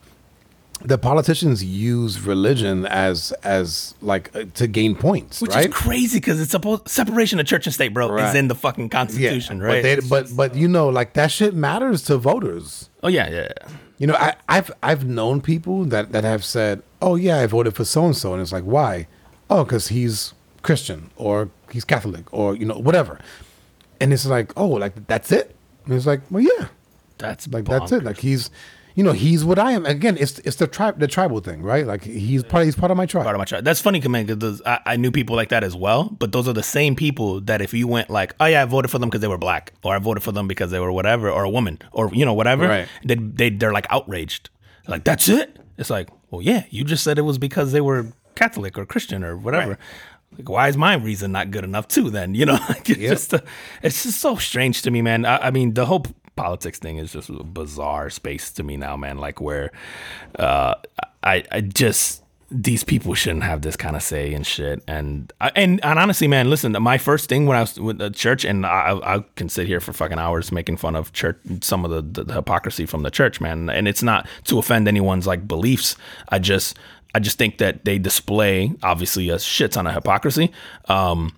the 0.83 0.97
politicians 0.97 1.63
use 1.63 2.21
religion 2.21 2.85
as 2.85 3.31
as 3.43 3.95
like 4.01 4.35
uh, 4.35 4.45
to 4.55 4.67
gain 4.67 4.95
points, 4.95 5.41
Which 5.41 5.51
right? 5.51 5.67
is 5.69 5.73
crazy 5.73 6.19
because 6.19 6.41
it's 6.41 6.51
supposed 6.51 6.87
separation 6.87 7.39
of 7.39 7.45
church 7.45 7.67
and 7.67 7.73
state, 7.73 7.93
bro, 7.93 8.15
is 8.17 8.35
in 8.35 8.47
the 8.47 8.55
fucking 8.55 8.89
constitution, 8.89 9.61
right? 9.61 9.81
But, 9.83 10.01
they, 10.01 10.07
but 10.07 10.35
but 10.35 10.55
you 10.55 10.67
know, 10.67 10.89
like 10.89 11.13
that 11.13 11.31
shit 11.31 11.53
matters 11.53 12.03
to 12.03 12.17
voters. 12.17 12.89
oh 13.03 13.07
yeah, 13.07 13.29
yeah. 13.29 13.47
yeah. 13.61 13.69
You 13.97 14.07
know, 14.07 14.15
I, 14.15 14.33
I've 14.49 14.71
I've 14.81 15.05
known 15.05 15.41
people 15.41 15.85
that 15.85 16.11
that 16.11 16.23
have 16.23 16.43
said, 16.43 16.81
"Oh 17.01 17.15
yeah, 17.15 17.39
I 17.39 17.45
voted 17.45 17.75
for 17.75 17.85
so 17.85 18.05
and 18.05 18.17
so," 18.17 18.33
and 18.33 18.41
it's 18.41 18.51
like, 18.51 18.63
why? 18.63 19.07
Oh, 19.47 19.63
because 19.63 19.89
he's 19.89 20.33
Christian 20.63 21.11
or 21.17 21.49
he's 21.71 21.85
Catholic 21.85 22.25
or 22.33 22.55
you 22.55 22.65
know 22.65 22.79
whatever. 22.79 23.19
And 23.99 24.11
it's 24.11 24.25
like, 24.25 24.51
oh, 24.57 24.69
like 24.69 25.05
that's 25.05 25.31
it. 25.31 25.55
And 25.85 25.93
it's 25.93 26.07
like, 26.07 26.21
well, 26.31 26.41
yeah, 26.41 26.69
That's 27.19 27.47
like 27.49 27.65
that's 27.65 27.91
it. 27.91 28.03
Like 28.03 28.17
he's, 28.17 28.49
you 28.95 29.03
know, 29.03 29.11
he's 29.13 29.43
what 29.45 29.57
I 29.59 29.71
am. 29.71 29.85
Again, 29.85 30.17
it's 30.19 30.39
it's 30.39 30.57
the 30.57 30.67
tribe, 30.67 30.99
the 30.99 31.07
tribal 31.07 31.39
thing, 31.39 31.61
right? 31.61 31.85
Like 31.85 32.03
he's 32.03 32.43
part. 32.43 32.65
He's 32.65 32.75
part 32.75 32.91
of 32.91 32.97
my 32.97 33.05
tribe. 33.05 33.23
part 33.23 33.35
of 33.35 33.39
my 33.39 33.45
tribe. 33.45 33.63
That's 33.63 33.79
funny, 33.81 33.99
man, 34.07 34.25
because 34.25 34.61
I, 34.65 34.79
I 34.85 34.95
knew 34.97 35.11
people 35.11 35.35
like 35.35 35.49
that 35.49 35.63
as 35.63 35.75
well. 35.75 36.09
But 36.09 36.31
those 36.31 36.47
are 36.47 36.53
the 36.53 36.63
same 36.63 36.95
people 36.95 37.41
that 37.41 37.61
if 37.61 37.73
you 37.73 37.87
went 37.87 38.09
like, 38.09 38.35
oh 38.39 38.45
yeah, 38.45 38.61
I 38.63 38.65
voted 38.65 38.91
for 38.91 38.99
them 38.99 39.09
because 39.09 39.21
they 39.21 39.27
were 39.27 39.37
black, 39.37 39.73
or 39.83 39.95
I 39.95 39.99
voted 39.99 40.23
for 40.23 40.31
them 40.31 40.47
because 40.47 40.71
they 40.71 40.79
were 40.79 40.91
whatever, 40.91 41.29
or 41.29 41.43
a 41.43 41.49
woman, 41.49 41.79
or 41.91 42.09
you 42.13 42.25
know 42.25 42.33
whatever, 42.33 42.67
Right. 42.67 42.87
they 43.05 43.15
they 43.15 43.49
they're 43.49 43.73
like 43.73 43.87
outraged. 43.89 44.49
Like 44.87 45.03
that's 45.03 45.29
it. 45.29 45.57
It's 45.77 45.89
like, 45.89 46.09
well, 46.29 46.41
yeah, 46.41 46.65
you 46.69 46.83
just 46.83 47.03
said 47.03 47.17
it 47.17 47.23
was 47.23 47.37
because 47.37 47.71
they 47.71 47.81
were 47.81 48.07
Catholic 48.35 48.77
or 48.77 48.85
Christian 48.85 49.23
or 49.23 49.37
whatever. 49.37 49.77
Like, 50.37 50.47
why 50.47 50.69
is 50.69 50.77
my 50.77 50.95
reason 50.95 51.31
not 51.33 51.51
good 51.51 51.63
enough 51.63 51.87
too? 51.87 52.09
Then 52.09 52.35
you 52.39 52.45
know, 52.45 52.59
like, 52.69 52.89
it's 52.89 52.99
just 52.99 53.33
a, 53.33 53.43
it's 53.83 54.03
just 54.03 54.19
so 54.19 54.35
strange 54.37 54.81
to 54.83 54.91
me, 54.91 55.01
man. 55.01 55.25
I, 55.25 55.47
I 55.47 55.51
mean, 55.51 55.73
the 55.73 55.85
whole 55.85 56.05
politics 56.41 56.79
thing 56.79 56.97
is 56.97 57.13
just 57.13 57.29
a 57.29 57.43
bizarre 57.43 58.09
space 58.09 58.51
to 58.53 58.63
me 58.63 58.75
now, 58.75 58.97
man. 58.97 59.19
Like 59.19 59.39
where, 59.39 59.71
uh, 60.39 60.73
I 61.23 61.43
I 61.51 61.61
just 61.61 62.23
these 62.49 62.83
people 62.83 63.13
shouldn't 63.13 63.43
have 63.43 63.61
this 63.61 63.77
kind 63.77 63.95
of 63.95 64.01
say 64.01 64.33
and 64.33 64.45
shit. 64.45 64.83
And 64.87 65.31
and 65.39 65.79
and 65.85 65.99
honestly, 65.99 66.27
man, 66.27 66.49
listen, 66.49 66.75
my 66.81 66.97
first 66.97 67.29
thing 67.29 67.45
when 67.45 67.57
I 67.57 67.61
was 67.61 67.79
with 67.79 67.99
the 67.99 68.09
church, 68.09 68.43
and 68.43 68.65
I, 68.65 68.99
I 69.03 69.23
can 69.35 69.49
sit 69.49 69.67
here 69.67 69.79
for 69.79 69.93
fucking 69.93 70.17
hours 70.17 70.51
making 70.51 70.77
fun 70.77 70.95
of 70.95 71.13
church, 71.13 71.37
some 71.61 71.85
of 71.85 71.91
the, 71.91 72.01
the, 72.01 72.23
the 72.25 72.33
hypocrisy 72.33 72.87
from 72.87 73.03
the 73.03 73.11
church, 73.11 73.39
man. 73.39 73.69
And 73.69 73.87
it's 73.87 74.01
not 74.01 74.27
to 74.45 74.57
offend 74.57 74.87
anyone's 74.87 75.27
like 75.27 75.47
beliefs. 75.47 75.95
I 76.29 76.39
just 76.39 76.75
I 77.13 77.19
just 77.19 77.37
think 77.37 77.59
that 77.59 77.85
they 77.85 77.99
display 77.99 78.73
obviously 78.81 79.29
a 79.29 79.37
shit 79.37 79.73
ton 79.73 79.85
of 79.85 79.93
hypocrisy. 79.93 80.51
Um, 80.89 81.37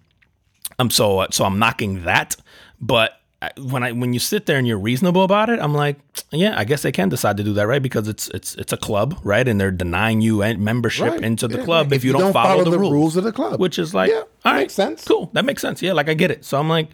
I'm 0.79 0.89
so 0.89 1.27
so 1.31 1.43
I'm 1.43 1.59
knocking 1.59 2.05
that, 2.05 2.37
but 2.79 3.19
when 3.57 3.83
I 3.83 3.91
when 3.91 4.13
you 4.13 4.19
sit 4.19 4.45
there 4.45 4.57
and 4.57 4.67
you're 4.67 4.77
reasonable 4.79 5.23
about 5.23 5.49
it, 5.49 5.59
I'm 5.59 5.73
like, 5.73 5.97
yeah, 6.31 6.57
I 6.57 6.63
guess 6.63 6.81
they 6.83 6.91
can 6.91 7.09
decide 7.09 7.37
to 7.37 7.43
do 7.43 7.53
that, 7.53 7.67
right? 7.67 7.81
Because 7.81 8.07
it's 8.07 8.27
it's 8.29 8.55
it's 8.55 8.71
a 8.73 8.77
club, 8.77 9.19
right? 9.23 9.47
And 9.47 9.59
they're 9.59 9.71
denying 9.71 10.21
you 10.21 10.37
membership 10.57 11.11
Right. 11.11 11.21
into 11.21 11.47
the 11.47 11.57
Yeah. 11.59 11.65
club 11.65 11.87
if, 11.87 11.97
If 11.97 12.03
you, 12.03 12.09
you 12.09 12.13
don't, 12.13 12.21
don't 12.21 12.33
follow, 12.33 12.49
follow 12.49 12.63
the, 12.65 12.71
the 12.71 12.79
rules. 12.79 12.91
rules 12.93 13.17
of 13.17 13.23
the 13.23 13.31
club. 13.31 13.59
Which 13.59 13.77
is 13.79 13.93
like, 13.93 14.09
Yeah, 14.09 14.23
all 14.45 14.53
right, 14.53 14.59
makes 14.61 14.73
sense. 14.73 15.03
Cool, 15.05 15.29
that 15.33 15.45
makes 15.45 15.61
sense. 15.61 15.81
Yeah, 15.81 15.93
like 15.93 16.09
I 16.09 16.13
get 16.13 16.31
it. 16.31 16.45
So 16.45 16.59
I'm 16.59 16.69
like, 16.69 16.89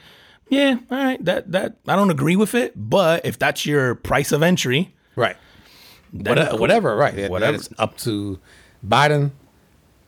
yeah, 0.50 0.78
all 0.90 0.98
right, 0.98 1.24
that 1.26 1.52
that 1.52 1.76
I 1.88 1.96
don't 1.96 2.10
agree 2.12 2.36
with 2.36 2.56
it, 2.56 2.74
but 2.76 3.26
if 3.26 3.38
that's 3.38 3.66
your 3.66 3.96
price 3.96 4.32
of 4.32 4.42
entry, 4.44 4.94
Right. 5.16 5.38
Whatever, 6.12 6.50
cool. 6.52 6.60
whatever 6.60 6.96
right. 6.96 7.30
Whatever. 7.30 7.56
It's 7.56 7.70
up 7.78 7.96
to 8.00 8.40
Biden. 8.88 9.32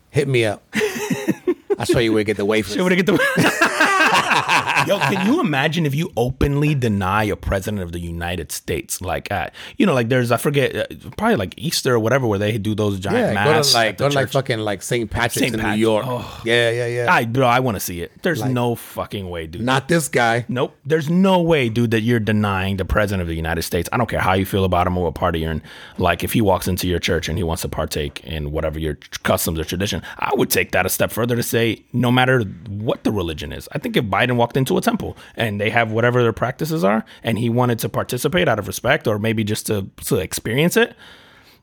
Hit 0.10 0.28
me 0.28 0.46
up. 0.46 0.64
I'll 1.78 1.86
show 1.86 2.00
you 2.00 2.12
where 2.14 2.22
to 2.22 2.26
get 2.26 2.38
the 2.38 2.46
wafers. 2.46 2.74
Show 2.76 2.84
me 2.84 2.90
to 2.90 2.96
get 2.96 3.06
the. 3.06 3.14
Yo, 4.88 5.00
can 5.00 5.26
you 5.26 5.40
imagine 5.40 5.86
if 5.86 5.96
you 5.96 6.12
openly 6.18 6.76
deny 6.76 7.24
a 7.24 7.36
president 7.36 7.84
of 7.84 7.92
the 7.92 8.00
United 8.00 8.52
States? 8.52 9.02
Like, 9.02 9.30
you 9.78 9.86
know, 9.86 9.94
like 9.94 10.10
there's 10.10 10.32
I 10.32 10.38
forget, 10.38 10.76
uh, 10.76 10.86
probably 11.18 11.36
like 11.36 11.54
Easter 11.58 11.96
or 11.96 12.00
whatever, 12.00 12.28
where 12.28 12.40
they 12.40 12.58
do 12.58 12.76
those 12.76 13.00
giant 13.00 13.34
yeah, 13.34 13.46
go 13.46 13.52
masks. 13.52 13.72
to 13.72 13.78
like 13.78 13.98
go 13.98 14.10
to 14.10 14.16
like 14.16 14.30
fucking 14.30 14.60
like 14.60 14.82
St. 14.82 15.10
Patrick's 15.10 15.36
St. 15.36 15.54
in 15.54 15.60
Pat- 15.60 15.76
New 15.76 15.82
York. 15.82 16.06
oh. 16.08 16.42
Yeah, 16.46 16.72
yeah, 16.72 16.88
yeah. 16.88 17.14
I, 17.14 17.26
bro, 17.26 17.48
I 17.48 17.60
want 17.60 17.76
to 17.76 17.80
see 17.80 18.02
it. 18.02 18.12
There's 18.22 18.44
no 18.44 18.76
fucking 18.76 19.30
way, 19.30 19.48
dude. 19.48 19.62
Not 19.62 19.88
this 19.88 20.08
guy. 20.08 20.46
Nope. 20.48 20.76
There's 20.86 21.10
no 21.10 21.42
way, 21.42 21.70
dude, 21.70 21.92
that 21.92 22.02
you're 22.02 22.20
denying 22.20 22.78
the 22.78 22.86
president 22.86 23.22
of 23.22 23.28
the 23.28 23.36
United 23.36 23.62
States. 23.64 23.90
I 23.92 23.98
don't 23.98 24.10
care 24.10 24.20
how 24.20 24.34
you 24.34 24.46
feel 24.46 24.66
about 24.66 24.88
him 24.88 24.98
or 24.98 25.06
what 25.06 25.16
party 25.16 25.40
you're 25.40 25.52
in. 25.52 25.62
Like, 25.98 26.24
if 26.24 26.34
he 26.34 26.42
walks 26.42 26.68
into 26.68 26.88
your 26.88 27.00
church 27.00 27.30
and 27.30 27.38
he 27.38 27.44
wants 27.44 27.62
to 27.62 27.70
partake 27.70 28.24
in 28.24 28.52
whatever 28.52 28.80
your 28.80 28.96
customs 29.24 29.60
or 29.60 29.64
tradition, 29.64 30.02
I 30.18 30.32
would 30.36 30.50
take 30.50 30.72
that 30.72 30.86
a 30.86 30.90
step 30.90 31.12
further 31.12 31.36
to 31.36 31.44
say, 31.44 31.84
no 31.94 32.12
matter 32.12 32.42
what 32.70 33.04
the 33.04 33.12
religion 33.12 33.52
is. 33.52 33.68
I 33.72 33.78
think 33.80 33.98
if 33.98 34.06
Biden 34.06 34.36
walked 34.36 34.58
into 34.58 34.71
a 34.78 34.82
temple 34.82 35.16
and 35.36 35.60
they 35.60 35.70
have 35.70 35.92
whatever 35.92 36.22
their 36.24 36.34
practices 36.34 36.84
are 36.84 37.04
and 37.24 37.38
he 37.40 37.50
wanted 37.50 37.80
to 37.80 37.90
participate 37.90 38.48
out 38.48 38.60
of 38.60 38.68
respect 38.68 39.08
or 39.08 39.18
maybe 39.20 39.44
just 39.44 39.68
to, 39.68 39.88
to 40.06 40.18
experience 40.18 40.76
it, 40.78 40.96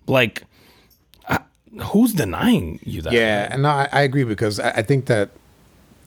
like, 0.07 0.45
I, 1.29 1.41
who's 1.83 2.13
denying 2.15 2.81
you 2.83 3.03
that? 3.03 3.13
Yeah, 3.13 3.49
and 3.51 3.63
no, 3.63 3.69
I, 3.69 3.89
I 3.93 4.01
agree 4.03 4.25
because 4.25 4.59
I, 4.61 4.71
I 4.71 4.83
think 4.83 5.07
that 5.07 5.31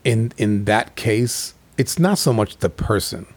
in 0.03 0.31
in 0.37 0.65
that 0.65 0.95
case, 0.95 1.53
it's 1.77 1.99
not 1.99 2.17
so 2.17 2.33
much 2.33 2.57
the 2.57 2.69
person, 2.69 3.27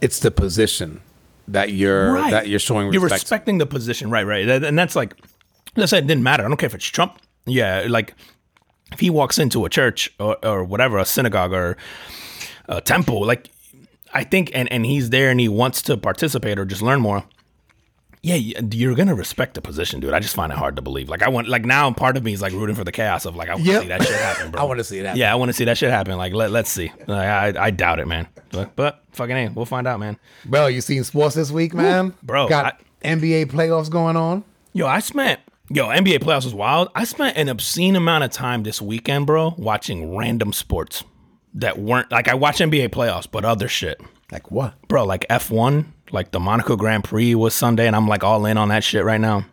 it's 0.00 0.20
the 0.20 0.30
position 0.30 1.00
that 1.48 1.72
you're 1.72 2.12
Right. 2.12 2.30
that 2.30 2.48
you're 2.48 2.60
showing 2.60 2.92
You're 2.92 3.02
respect. 3.02 3.22
respecting 3.24 3.58
the 3.58 3.66
position, 3.66 4.08
right? 4.10 4.24
Right, 4.26 4.48
and 4.48 4.78
that's 4.78 4.94
like, 4.94 5.14
let's 5.76 5.90
say 5.90 5.98
it 5.98 6.06
didn't 6.06 6.22
matter. 6.22 6.44
I 6.44 6.48
don't 6.48 6.56
care 6.56 6.68
if 6.68 6.74
it's 6.76 6.86
Trump. 6.86 7.18
Yeah, 7.46 7.86
like 7.88 8.14
if 8.92 9.00
he 9.00 9.10
walks 9.10 9.38
into 9.38 9.64
a 9.64 9.68
church 9.68 10.12
or, 10.20 10.36
or 10.46 10.62
whatever, 10.62 10.98
a 10.98 11.04
synagogue 11.04 11.52
or 11.52 11.76
Uh, 12.72 12.76
a 12.78 12.80
temple, 12.80 13.24
like 13.26 13.50
I 14.14 14.24
think, 14.24 14.50
and 14.54 14.70
and 14.72 14.84
he's 14.86 15.10
there 15.10 15.30
and 15.30 15.38
he 15.40 15.48
wants 15.48 15.82
to 15.82 15.96
participate 15.96 16.58
or 16.58 16.64
just 16.64 16.82
learn 16.82 17.00
more. 17.00 17.24
Yeah, 18.24 18.36
you're 18.36 18.94
gonna 18.94 19.16
respect 19.16 19.54
the 19.54 19.60
position, 19.60 19.98
dude. 19.98 20.14
I 20.14 20.20
just 20.20 20.36
find 20.36 20.52
it 20.52 20.58
hard 20.58 20.76
to 20.76 20.82
believe. 20.82 21.08
Like 21.08 21.22
I 21.22 21.28
want, 21.28 21.48
like 21.48 21.64
now, 21.64 21.90
part 21.92 22.16
of 22.16 22.22
me 22.22 22.32
is 22.32 22.40
like 22.40 22.52
rooting 22.52 22.76
for 22.76 22.84
the 22.84 22.92
chaos 22.92 23.24
of 23.24 23.34
like 23.34 23.48
I 23.48 23.54
want 23.54 23.64
to 23.66 23.72
Yep. 23.72 23.82
see 23.82 23.88
that 23.88 24.02
shit 24.02 24.14
happen, 24.16 24.50
bro. 24.52 24.60
I 24.62 24.64
wanna 24.64 24.84
see 24.84 24.98
it 25.00 25.06
happen. 25.06 25.18
Yeah, 25.18 25.32
I 25.32 25.34
want 25.34 25.48
to 25.48 25.52
see 25.52 25.64
that 25.64 25.76
shit 25.76 25.90
happen. 25.90 26.16
Like 26.16 26.32
let 26.32 26.52
let's 26.52 26.70
see. 26.70 26.92
Like, 27.08 27.28
I 27.28 27.52
I 27.66 27.70
doubt 27.72 27.98
it, 27.98 28.06
man. 28.06 28.28
But, 28.52 28.76
but 28.76 29.02
fucking 29.12 29.34
hey, 29.34 29.48
we'll 29.48 29.66
find 29.66 29.88
out, 29.88 29.98
man. 29.98 30.18
Bro, 30.44 30.68
you 30.68 30.80
seen 30.82 31.02
sports 31.04 31.34
this 31.34 31.50
week, 31.50 31.74
man? 31.74 32.14
bro, 32.22 32.48
got 32.48 32.80
NBA 33.02 33.46
playoffs 33.46 33.90
going 33.90 34.16
on. 34.16 34.44
Yo, 34.72 34.86
I 34.86 35.00
spent 35.00 35.40
yo 35.68 35.88
NBA 35.88 36.18
playoffs 36.20 36.44
was 36.44 36.54
wild. 36.54 36.90
I 36.94 37.02
spent 37.04 37.36
an 37.36 37.48
obscene 37.48 37.96
amount 37.96 38.22
of 38.22 38.30
time 38.30 38.62
this 38.62 38.80
weekend, 38.80 39.26
bro, 39.26 39.54
watching 39.58 40.14
random 40.16 40.52
sports 40.52 41.02
that 41.54 41.78
weren't 41.78 42.10
like 42.10 42.28
I 42.28 42.34
watch 42.34 42.58
NBA 42.58 42.88
playoffs, 42.90 43.26
but 43.30 43.44
other 43.44 43.68
shit, 43.68 44.00
Like 44.30 44.50
what? 44.50 44.74
bro. 44.88 45.04
Like 45.04 45.26
F 45.30 45.50
one, 45.50 45.92
like 46.10 46.30
the 46.30 46.40
Monaco 46.40 46.76
Grand 46.76 47.04
Prix 47.04 47.34
was 47.34 47.54
Sunday, 47.54 47.86
and 47.86 47.94
I'm 47.96 48.08
like 48.08 48.24
all 48.24 48.46
in 48.46 48.56
on 48.56 48.68
that 48.68 48.84
shit 48.84 49.04
right 49.04 49.20
now. 49.20 49.44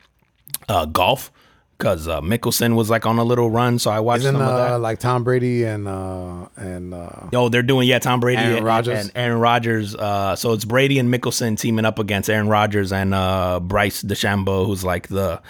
Uh, 0.68 0.86
golf, 0.86 1.32
because 1.78 2.08
uh, 2.08 2.22
Mickelson 2.22 2.76
was 2.76 2.90
like 2.90 3.06
on 3.06 3.18
a 3.18 3.24
little 3.24 3.50
run, 3.50 3.80
so 3.80 3.90
I 3.92 4.00
watched 4.02 4.20
Isn't 4.20 4.36
some 4.36 4.42
of 4.42 4.56
that. 4.58 4.74
uh, 4.74 4.80
like 4.80 5.00
Tom 5.00 5.24
Brady 5.24 5.64
and 5.64 5.88
uh 5.88 6.48
and 6.58 6.94
uh 6.94 7.10
Yo, 7.32 7.50
they're 7.50 7.64
doing 7.64 7.88
yeah, 7.88 8.00
Tom 8.00 8.20
Brady 8.20 8.42
Aaron 8.42 8.58
and, 8.58 8.66
Rodgers. 8.66 9.00
and 9.00 9.12
Aaron 9.16 9.40
Rodgers. 9.40 9.96
Uh, 9.96 10.36
so 10.36 10.54
it's 10.54 10.66
Brady 10.66 11.00
and 11.00 11.12
Mickelson 11.14 11.58
teaming 11.58 11.86
up 11.86 11.98
against 12.00 12.30
Aaron 12.30 12.48
Rodgers 12.50 12.92
and 12.94 13.14
uh, 13.14 13.60
Bryce 13.62 14.04
DeChambeau, 14.04 14.66
who's 14.66 14.84
like 14.84 15.08
the 15.08 15.42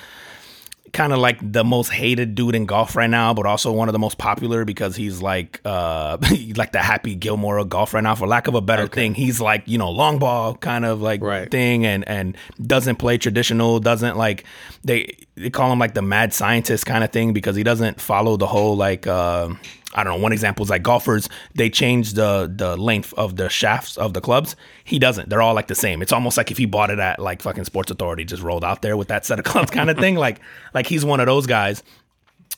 kind 0.93 1.13
of 1.13 1.19
like 1.19 1.37
the 1.41 1.63
most 1.63 1.89
hated 1.89 2.35
dude 2.35 2.55
in 2.55 2.65
golf 2.65 2.95
right 2.95 3.09
now, 3.09 3.33
but 3.33 3.45
also 3.45 3.71
one 3.71 3.87
of 3.89 3.93
the 3.93 3.99
most 3.99 4.17
popular 4.17 4.65
because 4.65 4.95
he's 4.95 5.21
like 5.21 5.61
uh 5.65 6.17
like 6.55 6.71
the 6.71 6.79
Happy 6.79 7.15
Gilmore 7.15 7.57
of 7.57 7.69
golf 7.69 7.93
right 7.93 8.03
now, 8.03 8.15
for 8.15 8.27
lack 8.27 8.47
of 8.47 8.55
a 8.55 8.61
better 8.61 8.87
thing. 8.87 9.13
He's 9.13 9.39
like 9.41 9.63
you 9.67 9.77
know 9.77 9.89
long 9.91 10.19
ball 10.19 10.55
kind 10.55 10.85
of 10.85 11.01
like 11.01 11.21
Right. 11.21 11.49
thing, 11.49 11.85
and 11.85 12.07
and 12.07 12.37
doesn't 12.61 12.97
play 12.97 13.17
traditional, 13.17 13.79
doesn't 13.79 14.17
like 14.17 14.45
they 14.83 15.15
they 15.35 15.49
call 15.49 15.71
him 15.71 15.79
like 15.79 15.93
the 15.93 16.01
mad 16.01 16.33
scientist 16.33 16.85
kind 16.85 17.03
of 17.03 17.11
thing 17.11 17.33
because 17.33 17.55
he 17.55 17.63
doesn't 17.63 17.99
follow 18.01 18.37
the 18.37 18.47
whole 18.47 18.75
like. 18.75 19.07
Uh, 19.07 19.49
I 19.93 20.03
don't 20.03 20.17
know. 20.17 20.21
One 20.21 20.33
example 20.33 20.63
is 20.63 20.69
like 20.69 20.83
golfers. 20.83 21.29
They 21.55 21.69
change 21.69 22.13
the 22.13 22.51
the 22.53 22.77
length 22.77 23.13
of 23.15 23.37
the 23.37 23.49
shafts 23.49 23.97
of 23.97 24.13
the 24.13 24.21
clubs. 24.21 24.55
He 24.83 24.99
doesn't. 24.99 25.29
They're 25.29 25.41
all 25.41 25.55
like 25.55 25.67
the 25.67 25.75
same. 25.75 26.01
It's 26.01 26.11
almost 26.11 26.37
like 26.37 26.51
if 26.51 26.57
he 26.57 26.65
bought 26.65 26.91
it 26.91 26.99
at 26.99 27.19
like 27.19 27.41
fucking 27.41 27.65
Sports 27.65 27.89
Authority, 27.89 28.23
just 28.23 28.43
rolled 28.43 28.63
out 28.63 28.81
there 28.83 28.95
with 28.97 29.07
that 29.07 29.25
set 29.25 29.39
of 29.39 29.45
clubs 29.45 29.71
kind 29.71 29.89
of 29.89 29.97
thing. 29.97 30.15
Like 30.19 30.41
like 30.73 30.85
he's 30.85 31.05
one 31.05 31.21
of 31.21 31.27
those 31.27 31.47
guys. 31.47 31.81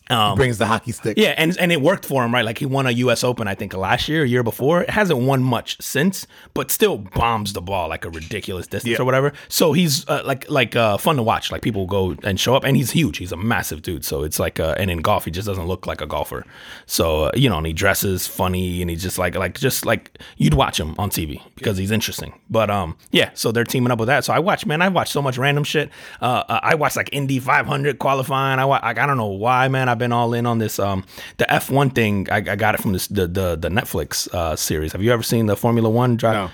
Brings 0.10 0.58
the 0.58 0.66
hockey 0.66 0.91
stick. 0.91 1.18
Yeah, 1.18 1.34
and 1.38 1.58
and 1.58 1.72
it 1.72 1.82
worked 1.82 2.06
for 2.06 2.24
him, 2.26 2.34
right? 2.34 2.43
Like 2.43 2.58
he 2.58 2.66
won 2.66 2.86
a 2.88 2.91
U.S. 2.91 3.24
Open, 3.24 3.47
I 3.47 3.56
think 3.56 3.74
last 3.74 4.10
year, 4.10 4.24
a 4.24 4.28
year 4.28 4.43
before. 4.43 4.82
It 4.82 4.89
hasn't 4.89 5.20
won 5.20 5.41
much 5.41 5.82
since, 5.82 6.28
but 6.54 6.70
still 6.72 6.97
bombs 6.97 7.54
the 7.54 7.62
ball 7.62 7.88
like 7.89 8.04
a 8.04 8.10
ridiculous 8.10 8.68
distance 8.68 8.91
Yeah. 8.97 9.02
or 9.02 9.06
whatever. 9.06 9.32
So 9.47 9.74
he's 9.74 10.08
uh, 10.10 10.22
like 10.26 10.49
like 10.49 10.76
uh, 10.76 10.97
fun 10.97 11.16
to 11.16 11.24
watch. 11.24 11.52
Like 11.52 11.62
people 11.62 11.86
go 11.88 12.16
and 12.24 12.39
show 12.39 12.56
up, 12.56 12.64
and 12.64 12.76
he's 12.76 12.91
huge. 12.91 13.18
He's 13.20 13.32
a 13.32 13.38
massive 13.38 13.82
dude. 13.84 14.04
So 14.04 14.24
it's 14.24 14.39
like, 14.39 14.60
uh, 14.60 14.76
and 14.78 14.91
in 14.91 14.99
golf, 14.99 15.26
he 15.26 15.32
just 15.32 15.47
doesn't 15.47 15.66
look 15.68 15.88
like 15.88 16.02
a 16.02 16.08
golfer. 16.08 16.45
So 16.86 17.26
uh, 17.26 17.32
you 17.34 17.49
know, 17.49 17.58
and 17.58 17.68
he 17.68 17.74
dresses 17.74 18.28
funny, 18.28 18.82
and 18.82 18.89
he's 18.89 19.02
just 19.02 19.18
like 19.18 19.36
like 19.36 19.58
just 19.58 19.86
like 19.86 20.18
you'd 20.38 20.56
watch 20.56 20.80
him 20.80 20.93
on 20.97 21.10
TV 21.10 21.41
because 21.56 21.78
he's 21.78 21.91
interesting. 21.91 22.34
But 22.49 22.70
um, 22.70 22.97
yeah. 23.12 23.30
So 23.34 23.52
they're 23.54 23.64
teaming 23.64 23.91
up 23.91 23.99
with 23.99 24.08
that. 24.08 24.26
So 24.26 24.34
I 24.34 24.39
watch, 24.39 24.66
man. 24.66 24.82
I 24.82 24.89
watch 24.89 25.10
so 25.10 25.22
much 25.22 25.38
random 25.38 25.64
shit. 25.64 25.89
Uh, 26.22 26.43
uh, 26.49 26.60
I 26.64 26.76
watch 26.76 26.95
like 26.97 27.10
Indy 27.14 27.39
500 27.39 27.97
qualifying. 27.99 28.60
I 28.60 28.66
watch, 28.66 28.84
like, 28.84 28.97
I 28.97 29.06
don't 29.06 29.18
know 29.18 29.28
why, 29.28 29.68
man. 29.68 29.88
I've 29.92 30.00
been 30.00 30.12
all 30.12 30.34
in 30.34 30.46
on 30.46 30.58
this 30.60 30.80
um 30.80 31.04
the 31.38 31.46
F1 31.46 31.94
thing. 31.94 32.28
I, 32.32 32.38
I 32.38 32.56
got 32.56 32.76
it 32.76 32.82
from 32.82 32.94
this 32.94 33.08
the 33.08 33.28
the, 33.28 33.56
the 33.56 33.70
Netflix 33.70 34.34
uh, 34.34 34.56
series. 34.56 34.92
Have 34.94 35.04
you 35.04 35.12
ever 35.12 35.24
seen 35.24 35.46
the 35.48 35.56
Formula 35.56 35.89
One 35.89 36.16
drive? 36.18 36.34
No. 36.36 36.50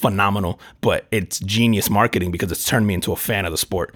Phenomenal, 0.00 0.60
but 0.80 1.06
it's 1.10 1.40
genius 1.40 1.90
marketing 1.90 2.30
because 2.30 2.52
it's 2.52 2.64
turned 2.64 2.86
me 2.86 2.94
into 2.94 3.12
a 3.12 3.16
fan 3.16 3.44
of 3.44 3.50
the 3.52 3.58
sport. 3.58 3.94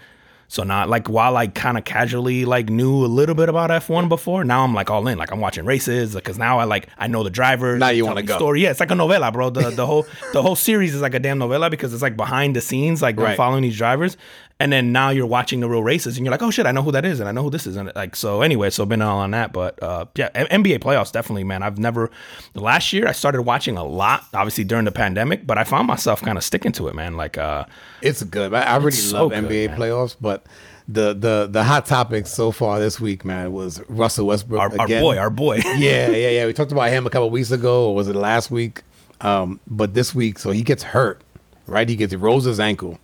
So 0.49 0.65
now, 0.65 0.87
like, 0.87 1.09
while 1.09 1.37
I 1.37 1.47
kind 1.47 1.79
of 1.79 1.85
casually 1.85 2.45
like 2.45 2.69
knew 2.69 3.05
a 3.05 3.07
little 3.07 3.35
bit 3.35 3.49
about 3.49 3.71
F1 3.71 4.09
before, 4.09 4.45
now 4.45 4.65
I'm 4.65 4.75
like 4.75 4.91
all 4.91 5.07
in. 5.09 5.17
Like, 5.17 5.33
I'm 5.33 5.41
watching 5.41 5.65
races 5.65 6.15
because 6.15 6.39
now 6.39 6.59
I 6.59 6.65
like 6.65 6.89
I 6.99 7.07
know 7.07 7.23
the 7.23 7.31
drivers. 7.31 7.79
Now 7.81 7.89
you 7.89 8.05
wanna 8.05 8.21
me 8.21 8.27
go. 8.27 8.37
Story, 8.37 8.63
yeah. 8.63 8.71
It's 8.71 8.81
like 8.81 8.91
a 8.91 8.95
novela, 8.95 9.33
bro. 9.33 9.49
The 9.51 9.71
the 9.71 9.87
whole 9.87 10.07
the 10.33 10.43
whole 10.43 10.57
series 10.57 10.95
is 10.95 11.01
like 11.01 11.15
a 11.15 11.21
damn 11.21 11.39
novela 11.39 11.71
because 11.71 11.95
it's 11.95 12.03
like 12.03 12.17
behind 12.17 12.55
the 12.57 12.61
scenes, 12.61 13.01
like 13.01 13.19
Right. 13.19 13.37
following 13.37 13.63
these 13.63 13.77
drivers, 13.79 14.17
and 14.63 14.73
then 14.73 14.93
now 14.93 15.11
you're 15.11 15.27
watching 15.27 15.59
the 15.59 15.69
real 15.69 15.83
races, 15.83 16.17
and 16.17 16.25
you're 16.25 16.31
like, 16.31 16.41
oh 16.41 16.53
shit, 16.53 16.67
I 16.67 16.71
know 16.71 16.83
who 16.83 16.93
that 16.93 17.05
is, 17.05 17.19
and 17.19 17.29
I 17.29 17.33
know 17.33 17.43
who 17.43 17.51
this 17.51 17.67
is, 17.67 17.75
and 17.75 17.91
like 17.97 18.15
so. 18.15 18.43
Anyway, 18.43 18.71
so 18.71 18.87
been 18.87 19.03
all 19.03 19.19
on 19.19 19.33
that, 19.33 19.53
but 19.53 19.83
uh, 19.83 20.05
yeah, 20.15 20.31
NBA 20.31 20.79
playoffs 20.79 21.11
definitely, 21.11 21.43
man. 21.43 21.65
I've 21.65 21.79
never 21.79 22.13
last 22.55 22.93
year 22.93 23.09
I 23.09 23.13
started 23.13 23.43
watching 23.43 23.77
a 23.77 23.83
lot, 23.83 24.25
obviously 24.33 24.63
during 24.63 24.85
the 24.85 24.93
pandemic, 24.93 25.49
but 25.49 25.59
I 25.59 25.65
found 25.65 25.89
myself 25.89 26.23
kind 26.23 26.39
of 26.39 26.45
sticking 26.45 26.71
to 26.73 26.87
it, 26.87 26.95
man. 26.95 27.17
Like, 27.17 27.39
uh, 27.39 27.65
It's 28.03 28.23
good. 28.23 28.55
I, 28.55 28.63
I 28.63 28.77
really 28.77 28.93
so 28.93 29.27
love 29.27 29.31
good, 29.33 29.51
NBA 29.51 29.71
man. 29.71 29.79
playoffs, 29.81 30.15
but 30.21 30.47
the 30.87 31.13
the 31.13 31.49
the 31.51 31.65
hot 31.65 31.87
topic 31.87 32.29
so 32.29 32.53
far 32.53 32.79
this 32.79 33.01
week, 33.01 33.25
man, 33.25 33.51
was 33.53 33.83
Russell 33.89 34.29
Westbrook. 34.29 34.61
our, 34.61 34.81
our 34.83 34.87
boy, 34.87 35.19
our 35.19 35.31
boy. 35.31 35.57
yeah, 35.65 36.09
yeah, 36.09 36.29
yeah. 36.29 36.47
We 36.47 36.53
talked 36.53 36.71
about 36.71 36.89
him 36.91 37.05
a 37.05 37.11
couple 37.11 37.29
weeks 37.31 37.51
ago, 37.51 37.89
or 37.89 37.97
was 37.97 38.07
it 38.07 38.15
last 38.15 38.53
week? 38.53 38.83
Um, 39.23 39.59
but 39.67 39.95
this 39.95 40.15
week, 40.15 40.39
so 40.39 40.53
he 40.53 40.63
gets 40.63 40.85
hurt, 40.85 41.21
right? 41.67 41.89
He 41.89 41.97
gets 41.97 42.13
he 42.13 42.17
rolls 42.17 42.45
his 42.45 42.61
ankle. 42.61 43.01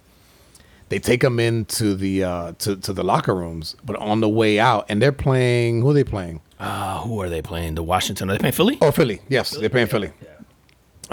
They 0.88 0.98
take 0.98 1.20
them 1.20 1.38
into 1.38 1.94
the 1.94 2.24
uh, 2.24 2.52
to 2.60 2.76
to 2.76 2.92
the 2.92 3.02
locker 3.02 3.34
rooms, 3.34 3.76
but 3.84 3.96
on 3.96 4.20
the 4.20 4.28
way 4.28 4.58
out, 4.58 4.86
and 4.88 5.00
they're 5.02 5.12
playing. 5.12 5.82
Who 5.82 5.90
are 5.90 5.94
they 5.94 6.04
playing? 6.04 6.40
Uh, 6.58 7.00
who 7.02 7.20
are 7.20 7.28
they 7.28 7.42
playing? 7.42 7.74
The 7.74 7.82
Washington? 7.82 8.30
Are 8.30 8.32
they 8.32 8.38
playing 8.38 8.54
Philly? 8.54 8.78
Oh, 8.80 8.90
Philly. 8.90 9.20
Yes, 9.28 9.50
they're 9.50 9.68
playing 9.68 9.88
Philly. 9.88 10.12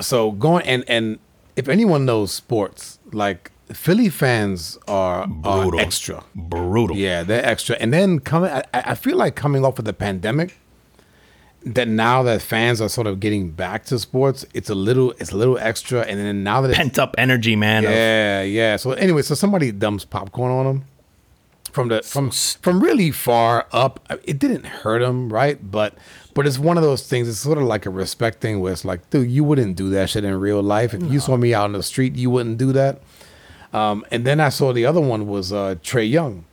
So 0.02 0.32
going 0.32 0.66
and 0.66 0.84
and 0.88 1.20
if 1.56 1.68
anyone 1.70 2.06
knows 2.06 2.32
sports, 2.32 3.00
like 3.12 3.52
Philly 3.74 4.10
fans 4.10 4.78
are, 4.88 5.22
are 5.44 5.62
Brutal. 5.64 5.80
extra. 5.80 6.24
Brutal. 6.36 6.96
Yeah, 6.98 7.24
they're 7.24 7.46
extra. 7.46 7.76
And 7.78 7.92
then 7.94 8.20
coming, 8.20 8.52
I, 8.52 8.64
I 8.74 8.96
feel 8.96 9.18
like 9.18 9.36
coming 9.36 9.66
off 9.66 9.80
of 9.80 9.86
the 9.86 9.94
pandemic, 9.94 10.58
that 11.66 11.88
now 11.88 12.22
that 12.24 12.42
fans 12.42 12.80
are 12.80 12.90
sort 12.90 13.08
of 13.08 13.20
getting 13.20 13.50
back 13.50 13.86
to 13.86 13.98
sports, 14.00 14.46
it's 14.54 14.70
a 14.70 14.76
little, 14.76 15.12
it's 15.20 15.32
a 15.32 15.38
little 15.38 15.58
extra. 15.58 16.02
And 16.02 16.20
then 16.20 16.44
now 16.44 16.62
that 16.62 16.70
it's, 16.70 16.78
Pent 16.78 17.00
up 17.00 17.16
energy, 17.18 17.56
man. 17.56 17.86
of- 17.86 17.92
yeah, 17.92 18.42
yeah. 18.44 18.76
So 18.78 18.92
anyway, 18.92 19.22
so 19.24 19.36
somebody 19.36 19.72
dumps 19.72 20.06
popcorn 20.06 20.52
on 20.52 20.66
them 20.66 20.86
from 21.72 21.90
the 21.90 22.02
from 22.04 22.30
from 22.32 22.82
really 22.82 23.12
far 23.12 23.68
up. 23.72 24.00
It 24.24 24.40
didn't 24.40 24.66
hurt 24.66 25.02
him, 25.02 25.32
right? 25.34 25.60
But 25.72 25.96
but 26.34 26.46
it's 26.48 26.60
one 26.60 26.78
of 26.78 26.84
those 26.84 27.08
things. 27.08 27.28
It's 27.28 27.40
sort 27.40 27.58
of 27.58 27.64
like 27.64 27.86
a 27.86 27.90
respect 27.90 28.42
thing 28.42 28.60
where 28.60 28.72
it's 28.72 28.86
like, 28.86 29.10
dude, 29.10 29.30
you 29.32 29.44
wouldn't 29.44 29.76
do 29.76 29.90
that 29.90 30.10
shit 30.10 30.24
in 30.24 30.40
real 30.40 30.62
life. 30.62 30.94
If 30.94 31.04
you 31.12 31.20
saw 31.20 31.36
me 31.36 31.54
out 31.54 31.66
in 31.66 31.72
the 31.74 31.84
street, 31.84 32.16
you 32.16 32.30
wouldn't 32.30 32.58
do 32.58 32.72
that. 32.74 33.02
Um, 33.74 34.06
and 34.12 34.24
then 34.26 34.40
I 34.40 34.50
saw 34.50 34.72
the 34.72 34.86
other 34.86 35.02
one 35.02 35.28
was 35.28 35.52
uh, 35.52 35.76
Trae 35.84 36.10
Young. 36.10 36.46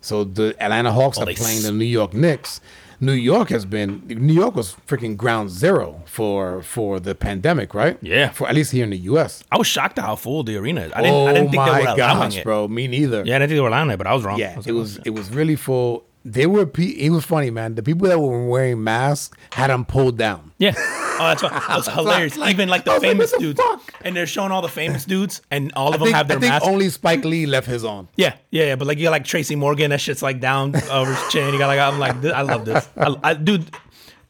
So 0.00 0.24
the 0.24 0.56
Atlanta 0.60 0.92
Hawks 0.92 1.18
Oh, 1.18 1.22
are 1.22 1.26
playing 1.34 1.62
the 1.62 1.72
New 1.72 1.84
York 1.84 2.14
Knicks. 2.14 2.60
New 3.00 3.12
York 3.12 3.50
has 3.50 3.64
been 3.64 4.02
New 4.08 4.32
York 4.32 4.54
was 4.56 4.76
freaking 4.86 5.16
ground 5.16 5.50
zero 5.50 6.02
for 6.04 6.62
for 6.62 6.98
the 6.98 7.14
pandemic, 7.14 7.74
right? 7.74 7.96
Yeah. 8.00 8.30
For 8.30 8.48
at 8.48 8.54
least 8.54 8.72
here 8.72 8.84
in 8.84 8.90
the 8.90 8.98
U.S. 8.98 9.44
I 9.52 9.58
was 9.58 9.66
shocked 9.66 9.98
at 9.98 10.04
how 10.04 10.16
full 10.16 10.42
the 10.42 10.56
arena 10.56 10.82
is. 10.82 10.92
I 10.92 11.02
didn't, 11.02 11.14
oh 11.14 11.26
I 11.26 11.32
didn't 11.32 11.48
oh 11.48 11.50
think 11.50 11.62
my 11.62 11.66
they 11.66 11.72
were 11.72 11.88
allowing 11.90 11.96
gosh, 11.96 12.36
it. 12.38 12.44
bro! 12.44 12.66
Me 12.66 12.88
neither. 12.88 13.22
Yeah, 13.24 13.36
I 13.36 13.38
didn't 13.38 13.50
think 13.50 13.56
they 13.58 13.60
were 13.60 13.68
allowing 13.68 13.90
it, 13.90 13.98
but 13.98 14.06
I 14.06 14.14
was 14.14 14.24
wrong. 14.24 14.38
Yeah, 14.38 14.56
was 14.56 14.66
it 14.66 14.70
like, 14.72 14.76
oh, 14.76 14.80
was 14.80 14.96
it 15.04 15.10
was 15.10 15.30
really 15.30 15.56
full. 15.56 16.04
They 16.32 16.46
were. 16.46 16.66
pe- 16.66 16.84
It 16.84 17.10
was 17.10 17.24
funny, 17.24 17.50
man. 17.50 17.74
The 17.74 17.82
people 17.82 18.08
that 18.08 18.18
were 18.20 18.46
wearing 18.46 18.82
masks 18.84 19.36
had 19.52 19.70
them 19.70 19.84
pulled 19.84 20.16
down. 20.18 20.52
Yeah. 20.58 20.74
Oh, 20.76 21.18
that's 21.20 21.42
what, 21.42 21.52
that's 21.52 21.88
hilarious. 21.94 22.36
like- 22.36 22.54
Even 22.54 22.68
like 22.68 22.84
the 22.84 22.92
was 22.92 23.02
like, 23.02 23.10
famous 23.12 23.32
the 23.32 23.38
dudes, 23.38 23.60
fuck? 23.60 23.92
and 24.02 24.14
they're 24.16 24.26
showing 24.26 24.52
all 24.52 24.62
the 24.62 24.68
famous 24.68 25.04
dudes, 25.04 25.42
and 25.50 25.72
all 25.74 25.88
of 25.88 25.94
I 25.94 25.96
them 25.98 26.04
think, 26.06 26.16
have 26.16 26.28
their 26.28 26.36
I 26.36 26.40
think 26.40 26.52
masks. 26.52 26.68
only 26.68 26.88
Spike 26.90 27.24
Lee 27.24 27.46
left 27.46 27.66
his 27.66 27.84
on. 27.84 28.08
yeah, 28.16 28.34
yeah, 28.50 28.64
yeah. 28.66 28.76
But 28.76 28.86
like 28.86 28.98
you 28.98 29.04
got 29.04 29.10
like 29.10 29.24
Tracy 29.24 29.56
Morgan, 29.56 29.90
that 29.90 30.00
shit's 30.00 30.22
like 30.22 30.40
down 30.40 30.74
over 30.90 31.12
his 31.14 31.28
chin. 31.32 31.52
You 31.52 31.58
got 31.58 31.66
like 31.66 31.80
I'm 31.80 31.98
like, 31.98 32.24
I 32.24 32.42
love 32.42 32.64
this. 32.64 32.88
I, 32.96 33.14
I, 33.22 33.34
dude, 33.34 33.70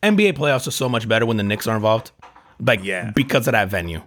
NBA 0.02 0.34
playoffs 0.34 0.66
are 0.66 0.70
so 0.72 0.88
much 0.88 1.06
better 1.08 1.26
when 1.26 1.36
the 1.36 1.42
Knicks 1.42 1.66
are 1.66 1.76
involved. 1.76 2.12
Like, 2.60 2.82
Yeah. 2.82 3.10
because 3.14 3.46
of 3.46 3.52
that 3.52 3.68
venue. 3.68 4.02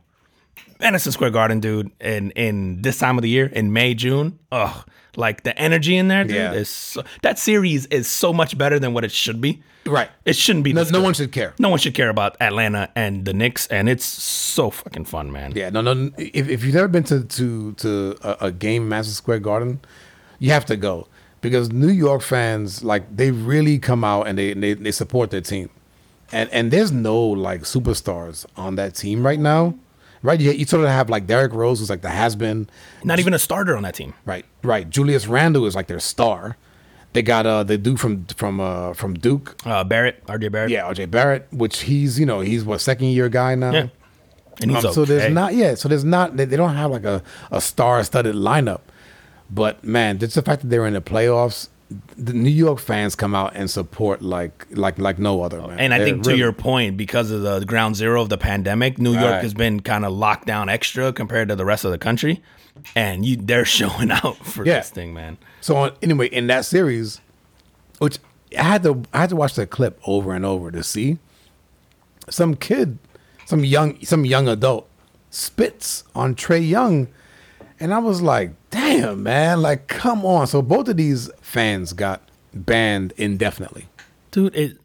Madison 0.79 1.11
Square 1.11 1.29
Garden, 1.31 1.59
dude, 1.59 1.91
and 2.01 2.31
in 2.31 2.81
this 2.81 2.97
time 2.97 3.17
of 3.17 3.21
the 3.21 3.29
year, 3.29 3.45
in 3.45 3.71
May, 3.71 3.93
June, 3.93 4.39
ugh, 4.51 4.85
like 5.15 5.43
the 5.43 5.57
energy 5.57 5.95
in 5.97 6.07
there, 6.07 6.23
dude, 6.23 6.35
Yeah. 6.35 6.53
is 6.53 6.69
so, 6.69 7.03
that 7.21 7.37
series 7.39 7.85
is 7.87 8.07
so 8.07 8.31
much 8.33 8.57
better 8.57 8.79
than 8.79 8.93
what 8.93 9.03
it 9.03 9.11
should 9.11 9.41
be. 9.41 9.61
Right. 9.85 10.09
It 10.25 10.35
shouldn't 10.35 10.63
be. 10.63 10.73
No, 10.73 10.83
no 10.83 11.01
one 11.01 11.13
should 11.15 11.31
care. 11.31 11.53
No 11.57 11.69
one 11.69 11.79
should 11.79 11.95
care 11.95 12.09
about 12.09 12.37
Atlanta 12.39 12.89
and 12.95 13.25
the 13.25 13.33
Knicks, 13.33 13.65
and 13.67 13.89
it's 13.89 14.05
so 14.05 14.69
fucking 14.69 15.05
fun, 15.05 15.31
man. 15.31 15.53
Yeah, 15.55 15.69
no, 15.71 15.81
no. 15.81 16.11
If, 16.17 16.47
if 16.49 16.63
you've 16.63 16.75
never 16.75 16.87
been 16.87 17.03
to 17.05 17.23
to 17.23 17.73
to 17.73 18.15
a, 18.21 18.37
a 18.47 18.51
game, 18.51 18.87
Madison 18.89 19.15
Square 19.15 19.39
Garden, 19.39 19.79
you 20.37 20.51
have 20.51 20.65
to 20.67 20.77
go 20.77 21.07
because 21.41 21.71
New 21.71 21.89
York 21.89 22.21
fans 22.21 22.83
like 22.83 23.03
they 23.17 23.31
really 23.31 23.79
come 23.79 24.03
out 24.03 24.27
and 24.27 24.37
they 24.37 24.53
they, 24.53 24.75
they 24.75 24.91
support 24.91 25.31
their 25.31 25.41
team, 25.41 25.71
and 26.31 26.47
and 26.51 26.69
there's 26.69 26.91
no 26.91 27.17
like 27.19 27.61
superstars 27.61 28.45
on 28.55 28.75
that 28.75 28.93
team 28.93 29.25
right 29.25 29.39
now, 29.39 29.73
right? 30.23 30.39
You, 30.39 30.51
you 30.51 30.65
sort 30.65 30.83
of 30.83 30.89
have 30.89 31.09
like 31.09 31.27
Derrick 31.27 31.53
Rose, 31.53 31.79
who's 31.79 31.89
like 31.89 32.01
the 32.01 32.09
has 32.09 32.35
been, 32.35 32.69
Not 33.03 33.19
even 33.19 33.33
a 33.33 33.39
starter 33.39 33.75
on 33.77 33.83
that 33.83 33.95
team. 33.95 34.13
right? 34.25 34.45
Right. 34.63 34.89
Julius 34.89 35.27
Randle 35.27 35.65
is 35.65 35.75
like 35.75 35.87
their 35.87 35.99
star. 35.99 36.57
They 37.13 37.21
got 37.21 37.45
uh 37.45 37.63
the 37.63 37.77
dude 37.77 37.99
from 37.99 38.25
from 38.27 38.59
uh 38.61 38.93
from 38.93 39.15
Duke, 39.15 39.55
Uh, 39.65 39.83
Barrett, 39.83 40.25
RJ 40.27 40.51
Barrett. 40.51 40.71
yeah, 40.71 40.83
RJ 40.83 41.11
Barrett, 41.11 41.47
which 41.51 41.81
he's 41.81 42.17
you 42.19 42.25
know 42.25 42.39
he's 42.39 42.63
what 42.63 42.79
second 42.79 43.07
year 43.07 43.27
guy 43.27 43.53
now. 43.55 43.71
Yeah. 43.71 43.87
And 44.61 44.71
he's 44.71 44.85
Um, 44.85 44.93
So 44.93 45.01
okay. 45.01 45.17
there's 45.17 45.33
not 45.33 45.53
yeah. 45.53 45.75
So 45.75 45.89
there's 45.89 46.05
not 46.05 46.37
they, 46.37 46.45
they 46.45 46.55
don't 46.55 46.73
have 46.75 46.89
like 46.91 47.03
a, 47.03 47.21
a 47.51 47.59
star 47.59 48.01
studded 48.05 48.35
lineup, 48.35 48.81
but 49.49 49.83
man, 49.83 50.19
just 50.19 50.35
the 50.35 50.41
fact 50.41 50.61
that 50.61 50.69
they're 50.69 50.85
in 50.85 50.93
the 50.93 51.01
playoffs, 51.01 51.67
the 52.17 52.33
New 52.33 52.49
York 52.49 52.79
fans 52.79 53.15
come 53.15 53.35
out 53.35 53.53
and 53.55 53.69
support 53.69 54.21
like 54.21 54.65
like 54.71 54.97
like 54.97 55.19
no 55.19 55.43
other 55.43 55.59
man. 55.61 55.79
And 55.79 55.93
I 55.93 55.97
They're 55.97 56.07
think 56.07 56.23
to 56.23 56.29
really- 56.29 56.39
your 56.39 56.53
point, 56.53 56.95
because 56.97 57.31
of 57.31 57.41
the 57.41 57.65
ground 57.65 57.95
zero 57.95 58.21
of 58.21 58.29
the 58.29 58.37
pandemic, 58.37 58.97
New 58.97 59.11
York 59.13 59.25
Right. 59.25 59.43
has 59.43 59.53
been 59.53 59.79
kind 59.81 60.05
of 60.05 60.13
locked 60.13 60.47
down 60.47 60.69
extra 60.69 61.11
compared 61.11 61.49
to 61.49 61.55
the 61.55 61.65
rest 61.65 61.83
of 61.85 61.91
the 61.91 61.97
country, 61.97 62.41
and 62.95 63.25
you 63.25 63.35
they're 63.35 63.65
showing 63.79 64.11
out 64.11 64.37
for 64.45 64.65
Yeah. 64.65 64.77
this 64.79 64.89
thing, 64.89 65.13
man. 65.13 65.37
so 65.59 65.75
on, 65.77 65.91
anyway 66.01 66.27
in 66.27 66.47
that 66.47 66.65
series, 66.65 67.19
which 67.99 68.19
I 68.57 68.63
had 68.63 68.83
to 68.83 69.03
I 69.13 69.19
had 69.21 69.29
to 69.31 69.35
watch 69.35 69.55
the 69.55 69.65
clip 69.67 69.99
over 70.05 70.33
and 70.33 70.45
over 70.45 70.71
to 70.71 70.83
see 70.83 71.17
some 72.29 72.55
kid, 72.55 72.97
some 73.45 73.63
young 73.65 73.99
some 74.03 74.25
young 74.25 74.47
adult 74.47 74.87
spits 75.29 76.03
on 76.15 76.35
Trae 76.35 76.65
Young, 76.67 77.07
and 77.81 77.93
I 77.93 77.97
was 77.97 78.21
like, 78.21 78.51
damn 78.69 79.23
man, 79.23 79.61
like 79.61 79.87
come 79.87 80.25
on. 80.25 80.47
So 80.47 80.61
both 80.61 80.87
of 80.87 80.97
these 80.97 81.29
fans 81.41 81.93
got 81.93 82.21
banned 82.53 83.13
indefinitely. 83.17 83.87
Dude, 84.31 84.55
it, 84.55 84.77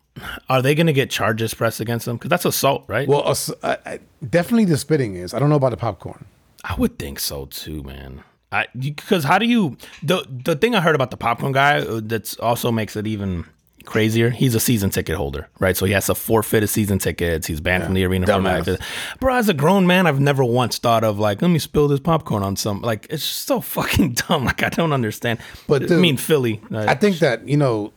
are 0.48 0.62
they 0.62 0.74
going 0.74 0.86
to 0.86 0.92
get 0.92 1.10
charges 1.10 1.54
pressed 1.54 1.78
against 1.78 2.06
them? 2.06 2.16
Because 2.16 2.30
that's 2.30 2.44
assault, 2.44 2.84
right? 2.88 3.06
Well, 3.06 3.28
ass- 3.28 3.52
I, 3.62 3.78
I, 3.86 4.00
definitely 4.28 4.64
the 4.64 4.78
spitting 4.78 5.14
is. 5.14 5.34
I 5.34 5.38
don't 5.38 5.50
know 5.50 5.56
about 5.56 5.70
the 5.70 5.76
popcorn. 5.76 6.24
I 6.64 6.74
would 6.76 6.98
think 6.98 7.20
so 7.20 7.46
too, 7.46 7.82
man. 7.82 8.24
I 8.50 8.66
because 8.78 9.24
how 9.24 9.38
do 9.38 9.46
you 9.46 9.76
the 10.02 10.26
the 10.28 10.56
thing 10.56 10.74
I 10.74 10.80
heard 10.80 10.94
about 10.94 11.10
the 11.10 11.16
popcorn 11.16 11.52
guy 11.52 11.80
uh, 11.80 12.00
that's 12.02 12.36
also 12.38 12.70
makes 12.72 12.96
it 12.96 13.06
even 13.06 13.44
crazier. 13.86 14.30
He's 14.30 14.54
a 14.54 14.60
season 14.60 14.90
ticket 14.90 15.16
holder, 15.16 15.48
right? 15.58 15.76
So 15.76 15.86
he 15.86 15.92
has 15.92 16.06
to 16.06 16.14
forfeit 16.14 16.62
his 16.62 16.70
season 16.70 16.98
tickets. 16.98 17.46
He's 17.46 17.60
banned 17.60 17.84
from 17.84 17.94
the 17.94 18.04
arena. 18.04 18.26
For 18.26 18.32
Dumbass. 18.32 18.80
Bro, 19.20 19.34
as 19.36 19.48
a 19.48 19.54
grown 19.54 19.86
man, 19.86 20.06
I've 20.06 20.20
never 20.20 20.44
once 20.44 20.78
thought 20.78 21.04
of 21.04 21.18
like, 21.18 21.40
let 21.40 21.48
me 21.48 21.58
spill 21.58 21.88
this 21.88 22.00
popcorn 22.00 22.42
on 22.42 22.56
some. 22.56 22.82
Like, 22.82 23.06
it's 23.08 23.22
so 23.22 23.60
fucking 23.60 24.12
dumb. 24.28 24.44
Like, 24.44 24.62
I 24.62 24.68
don't 24.68 24.92
understand. 24.92 25.38
But, 25.66 25.90
I 25.90 25.96
mean, 25.96 26.16
Philly. 26.16 26.60
Uh, 26.72 26.84
I 26.88 26.94
think 26.94 27.18
that 27.20 27.48
you 27.48 27.56
know, 27.56 27.92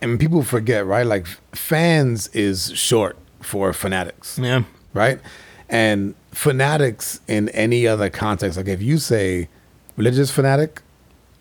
and 0.00 0.18
people 0.18 0.42
forget, 0.42 0.86
right? 0.86 1.06
Like 1.06 1.26
fans 1.52 2.28
is 2.28 2.72
short 2.74 3.16
for 3.40 3.72
fanatics. 3.72 4.38
yeah. 4.38 4.64
right? 4.92 5.20
And 5.68 6.14
fanatics 6.30 7.20
in 7.26 7.48
any 7.50 7.86
other 7.86 8.10
context, 8.10 8.56
like 8.56 8.68
if 8.68 8.82
you 8.82 8.98
say 8.98 9.48
religious 9.96 10.30
fanatic, 10.30 10.82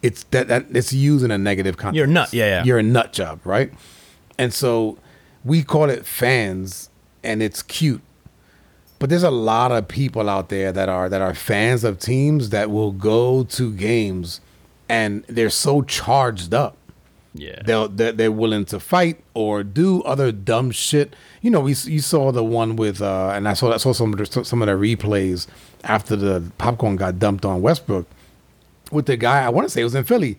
it's 0.04 0.24
that, 0.26 0.48
that 0.50 0.66
it's 0.72 0.94
used 0.94 1.26
in 1.26 1.32
a 1.32 1.38
negative 1.38 1.78
context. 1.78 1.96
You're 1.96 2.06
a 2.06 2.10
nut, 2.10 2.32
yeah, 2.34 2.46
yeah. 2.46 2.64
You're 2.64 2.78
a 2.80 2.84
nut 2.84 3.14
job, 3.14 3.40
right? 3.46 3.74
And 4.38 4.54
so 4.54 5.00
we 5.44 5.64
call 5.64 5.90
it 5.90 6.06
fans, 6.06 6.90
and 7.24 7.42
it's 7.42 7.64
cute. 7.64 8.02
But 9.00 9.10
there's 9.10 9.24
a 9.24 9.32
lot 9.32 9.72
of 9.72 9.88
people 9.88 10.30
out 10.30 10.50
there 10.50 10.72
that 10.72 10.88
are 10.90 11.10
that 11.10 11.22
are 11.22 11.34
fans 11.34 11.84
of 11.84 12.00
teams 12.00 12.50
that 12.52 12.70
will 12.70 12.92
go 12.92 13.44
to 13.44 13.74
games, 13.74 14.40
and 14.88 15.24
they're 15.28 15.50
so 15.50 15.82
charged 15.82 16.54
up 16.54 16.78
Yeah. 17.34 17.62
they'll 17.66 17.88
they're, 17.90 18.12
they're 18.14 18.32
willing 18.32 18.64
to 18.66 18.80
fight 18.80 19.20
or 19.34 19.64
do 19.64 20.02
other 20.04 20.32
dumb 20.32 20.72
shit. 20.72 21.16
You 21.42 21.52
know, 21.52 21.60
we 21.62 21.72
you 21.86 22.00
saw 22.00 22.32
the 22.32 22.44
one 22.44 22.76
with 22.78 23.02
uh, 23.02 23.32
and 23.34 23.48
I 23.50 23.54
saw 23.54 23.74
I 23.74 23.78
saw 23.78 23.92
some 23.94 24.14
of 24.14 24.20
the, 24.20 24.44
some 24.46 24.62
of 24.62 24.68
the 24.68 24.74
replays 24.74 25.48
after 25.84 26.16
the 26.16 26.44
popcorn 26.58 26.96
got 26.96 27.20
dumped 27.20 27.44
on 27.46 27.62
Westbrook 27.62 28.06
with 28.94 29.06
the 29.08 29.18
guy. 29.18 29.44
I 29.44 29.50
want 29.50 29.66
to 29.68 29.70
say 29.70 29.82
it 29.82 29.86
was 29.86 29.96
in 29.96 30.04
Philly. 30.04 30.38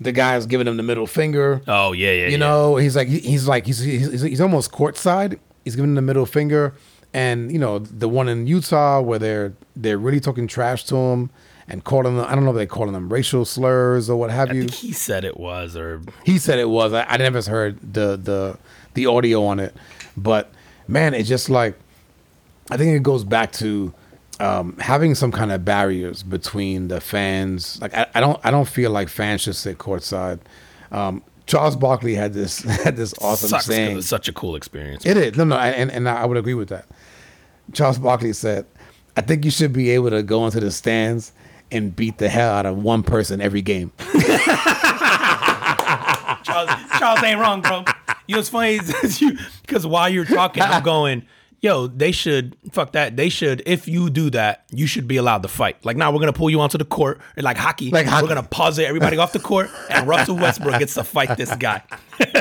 The 0.00 0.12
guy's 0.12 0.46
giving 0.46 0.66
him 0.66 0.76
the 0.76 0.82
middle 0.82 1.06
finger. 1.06 1.62
Oh, 1.66 1.92
yeah, 1.92 2.12
yeah. 2.12 2.24
you 2.26 2.32
yeah. 2.32 2.36
know, 2.36 2.76
he's 2.76 2.96
like 2.96 3.08
he's 3.08 3.48
like 3.48 3.66
he's, 3.66 3.78
he's 3.80 4.22
he's 4.22 4.40
almost 4.40 4.70
courtside. 4.72 5.38
He's 5.64 5.74
giving 5.74 5.90
him 5.90 5.94
the 5.96 6.02
middle 6.02 6.26
finger, 6.26 6.74
and 7.14 7.50
you 7.50 7.58
know 7.58 7.78
the 7.78 8.08
one 8.08 8.28
in 8.28 8.46
Utah 8.46 9.00
where 9.00 9.18
they're 9.18 9.54
they're 9.74 9.98
really 9.98 10.20
talking 10.20 10.46
trash 10.46 10.84
to 10.84 10.96
him 10.96 11.30
and 11.68 11.82
calling 11.82 12.16
them. 12.16 12.26
I 12.28 12.34
don't 12.34 12.44
know 12.44 12.50
if 12.50 12.56
they're 12.56 12.66
calling 12.66 12.92
them 12.92 13.10
racial 13.12 13.44
slurs 13.44 14.08
or 14.10 14.16
what 14.16 14.30
have 14.30 14.50
I 14.50 14.54
you. 14.54 14.60
think 14.60 14.74
he 14.74 14.92
said 14.92 15.24
it 15.24 15.38
was, 15.38 15.76
or 15.76 16.02
He 16.24 16.38
said 16.38 16.58
it 16.58 16.68
was. 16.68 16.92
I, 16.92 17.04
I 17.04 17.16
never 17.16 17.40
heard 17.42 17.78
the 17.80 18.16
the 18.16 18.58
the 18.94 19.06
audio 19.06 19.44
on 19.46 19.60
it, 19.60 19.74
but 20.16 20.52
man, 20.86 21.14
it's 21.14 21.28
just 21.28 21.48
like 21.48 21.74
I 22.70 22.76
think 22.76 22.94
it 22.94 23.02
goes 23.02 23.24
back 23.24 23.52
to 23.52 23.92
um, 24.40 24.76
having 24.78 25.14
some 25.14 25.32
kind 25.32 25.50
of 25.52 25.64
barriers 25.64 26.22
between 26.22 26.88
the 26.88 27.00
fans. 27.00 27.80
Like 27.80 27.94
I, 27.94 28.06
I 28.14 28.20
don't 28.20 28.38
I 28.44 28.50
don't 28.50 28.68
feel 28.68 28.90
like 28.90 29.08
fans 29.08 29.40
should 29.42 29.56
sit 29.56 29.78
courtside. 29.78 30.40
Um, 30.92 31.22
Charles 31.46 31.76
Barkley 31.76 32.14
had 32.14 32.32
this 32.34 32.58
had 32.84 32.96
this 32.96 33.14
awesome 33.20 33.48
sucks 33.50 33.66
'cause 33.66 33.74
saying. 33.74 33.98
it's 33.98 34.06
such 34.06 34.28
a 34.28 34.32
cool 34.32 34.56
experience. 34.56 35.06
It 35.06 35.16
is 35.16 35.36
no 35.36 35.44
no, 35.44 35.56
and 35.56 35.90
and 35.90 36.08
I 36.08 36.24
would 36.26 36.36
agree 36.36 36.54
with 36.54 36.68
that. 36.68 36.86
Charles 37.72 37.98
Barkley 37.98 38.32
said, 38.32 38.66
"I 39.16 39.20
think 39.22 39.44
you 39.44 39.50
should 39.50 39.72
be 39.72 39.90
able 39.90 40.10
to 40.10 40.22
go 40.22 40.44
into 40.44 40.60
the 40.60 40.70
stands." 40.70 41.32
And 41.72 41.96
beat 41.96 42.18
the 42.18 42.28
hell 42.28 42.52
out 42.54 42.64
of 42.64 42.78
one 42.80 43.02
person 43.02 43.40
every 43.40 43.60
game. 43.60 43.90
Charles, 46.44 46.70
Charles 46.98 47.22
ain't 47.24 47.40
wrong, 47.40 47.60
bro. 47.60 47.84
You 48.28 48.34
know 48.34 48.38
what's 48.38 48.48
funny 48.50 48.74
is 49.02 49.20
you 49.20 49.36
because 49.62 49.84
while 49.86 50.08
you're 50.08 50.24
talking, 50.24 50.62
I'm 50.62 50.82
going, 50.84 51.26
yo, 51.66 51.88
they 51.88 52.12
should 52.12 52.56
fuck 52.70 52.92
that. 52.92 53.16
They 53.16 53.28
should, 53.28 53.60
if 53.66 53.88
you 53.88 54.08
do 54.08 54.30
that, 54.30 54.64
you 54.70 54.86
should 54.86 55.08
be 55.08 55.16
allowed 55.16 55.42
to 55.42 55.48
fight. 55.48 55.84
Like 55.84 55.96
now 55.96 56.12
we're 56.12 56.20
gonna 56.20 56.32
pull 56.32 56.48
you 56.48 56.60
onto 56.60 56.78
the 56.78 56.84
court, 56.84 57.20
like 57.36 57.56
hockey. 57.56 57.90
Like 57.90 58.06
hockey. 58.06 58.22
We're 58.22 58.28
gonna 58.28 58.44
pause 58.44 58.78
it, 58.78 58.86
everybody 58.86 59.18
off 59.18 59.32
the 59.32 59.40
court, 59.40 59.68
and 59.90 60.06
Russell 60.06 60.36
Westbrook 60.36 60.78
gets 60.78 60.94
to 60.94 61.02
fight 61.02 61.36
this 61.36 61.54
guy. 61.56 61.82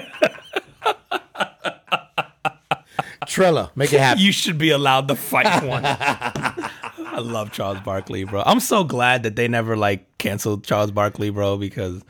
Trella, 3.28 3.72
make 3.76 3.92
it 3.92 4.00
happen. 4.00 4.22
You 4.22 4.32
should 4.32 4.60
be 4.60 4.70
allowed 4.70 5.08
to 5.08 5.16
fight 5.16 5.64
one. 5.64 5.84
I 5.86 7.20
love 7.20 7.52
Charles 7.52 7.80
Barkley, 7.80 8.24
bro. 8.26 8.44
I'm 8.46 8.60
so 8.60 8.84
glad 8.84 9.24
that 9.24 9.36
they 9.36 9.48
never 9.48 9.76
like 9.76 10.06
canceled 10.20 10.64
Charles 10.64 10.92
Barkley, 10.92 11.32
bro, 11.32 11.58
because 11.58 12.04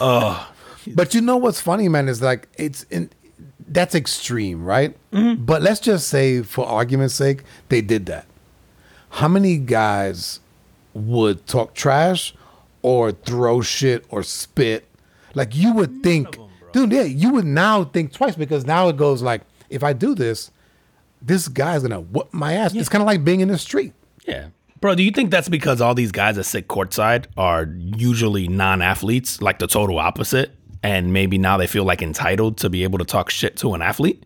oh. 0.00 0.52
But 0.94 1.14
you 1.14 1.20
know 1.20 1.36
what's 1.36 1.60
funny, 1.60 1.88
man, 1.88 2.08
is 2.08 2.22
like 2.22 2.48
it's 2.56 2.84
in 2.84 3.10
that's 3.72 3.94
extreme, 3.94 4.64
right? 4.64 4.96
Mm-hmm. 5.12 5.44
But 5.44 5.62
let's 5.62 5.80
just 5.80 6.08
say, 6.08 6.42
for 6.42 6.66
argument's 6.66 7.14
sake, 7.14 7.42
they 7.68 7.80
did 7.80 8.06
that. 8.06 8.26
How 9.10 9.28
many 9.28 9.56
guys 9.56 10.40
would 10.94 11.46
talk 11.46 11.74
trash 11.74 12.34
or 12.82 13.12
throw 13.12 13.60
shit 13.60 14.04
or 14.10 14.22
spit? 14.22 14.86
Like 15.34 15.54
you 15.54 15.72
would 15.74 16.02
think, 16.02 16.38
dude, 16.72 16.92
yeah, 16.92 17.02
you 17.02 17.32
would 17.32 17.44
now 17.44 17.84
think 17.84 18.12
twice 18.12 18.36
because 18.36 18.66
now 18.66 18.88
it 18.88 18.96
goes 18.96 19.22
like, 19.22 19.42
if 19.70 19.84
I 19.84 19.92
do 19.92 20.14
this, 20.14 20.50
this 21.20 21.48
guy's 21.48 21.82
gonna 21.82 22.00
whoop 22.00 22.32
my 22.32 22.54
ass. 22.54 22.74
It's 22.74 22.88
kind 22.88 23.02
of 23.02 23.06
like 23.06 23.24
being 23.24 23.40
in 23.40 23.48
the 23.48 23.58
street. 23.58 23.92
Yeah. 24.26 24.48
Bro, 24.80 24.94
do 24.94 25.02
you 25.02 25.10
think 25.10 25.30
that's 25.30 25.48
because 25.48 25.80
all 25.80 25.94
these 25.94 26.12
guys 26.12 26.36
that 26.36 26.44
sit 26.44 26.68
courtside 26.68 27.26
are 27.36 27.68
usually 27.76 28.46
non 28.46 28.80
athletes, 28.80 29.42
like 29.42 29.58
the 29.58 29.66
total 29.66 29.98
opposite? 29.98 30.52
And 30.82 31.12
maybe 31.12 31.38
now 31.38 31.56
they 31.56 31.66
feel 31.66 31.84
like 31.84 32.02
entitled 32.02 32.58
to 32.58 32.70
be 32.70 32.84
able 32.84 32.98
to 32.98 33.04
talk 33.04 33.30
shit 33.30 33.56
to 33.58 33.74
an 33.74 33.82
athlete? 33.82 34.24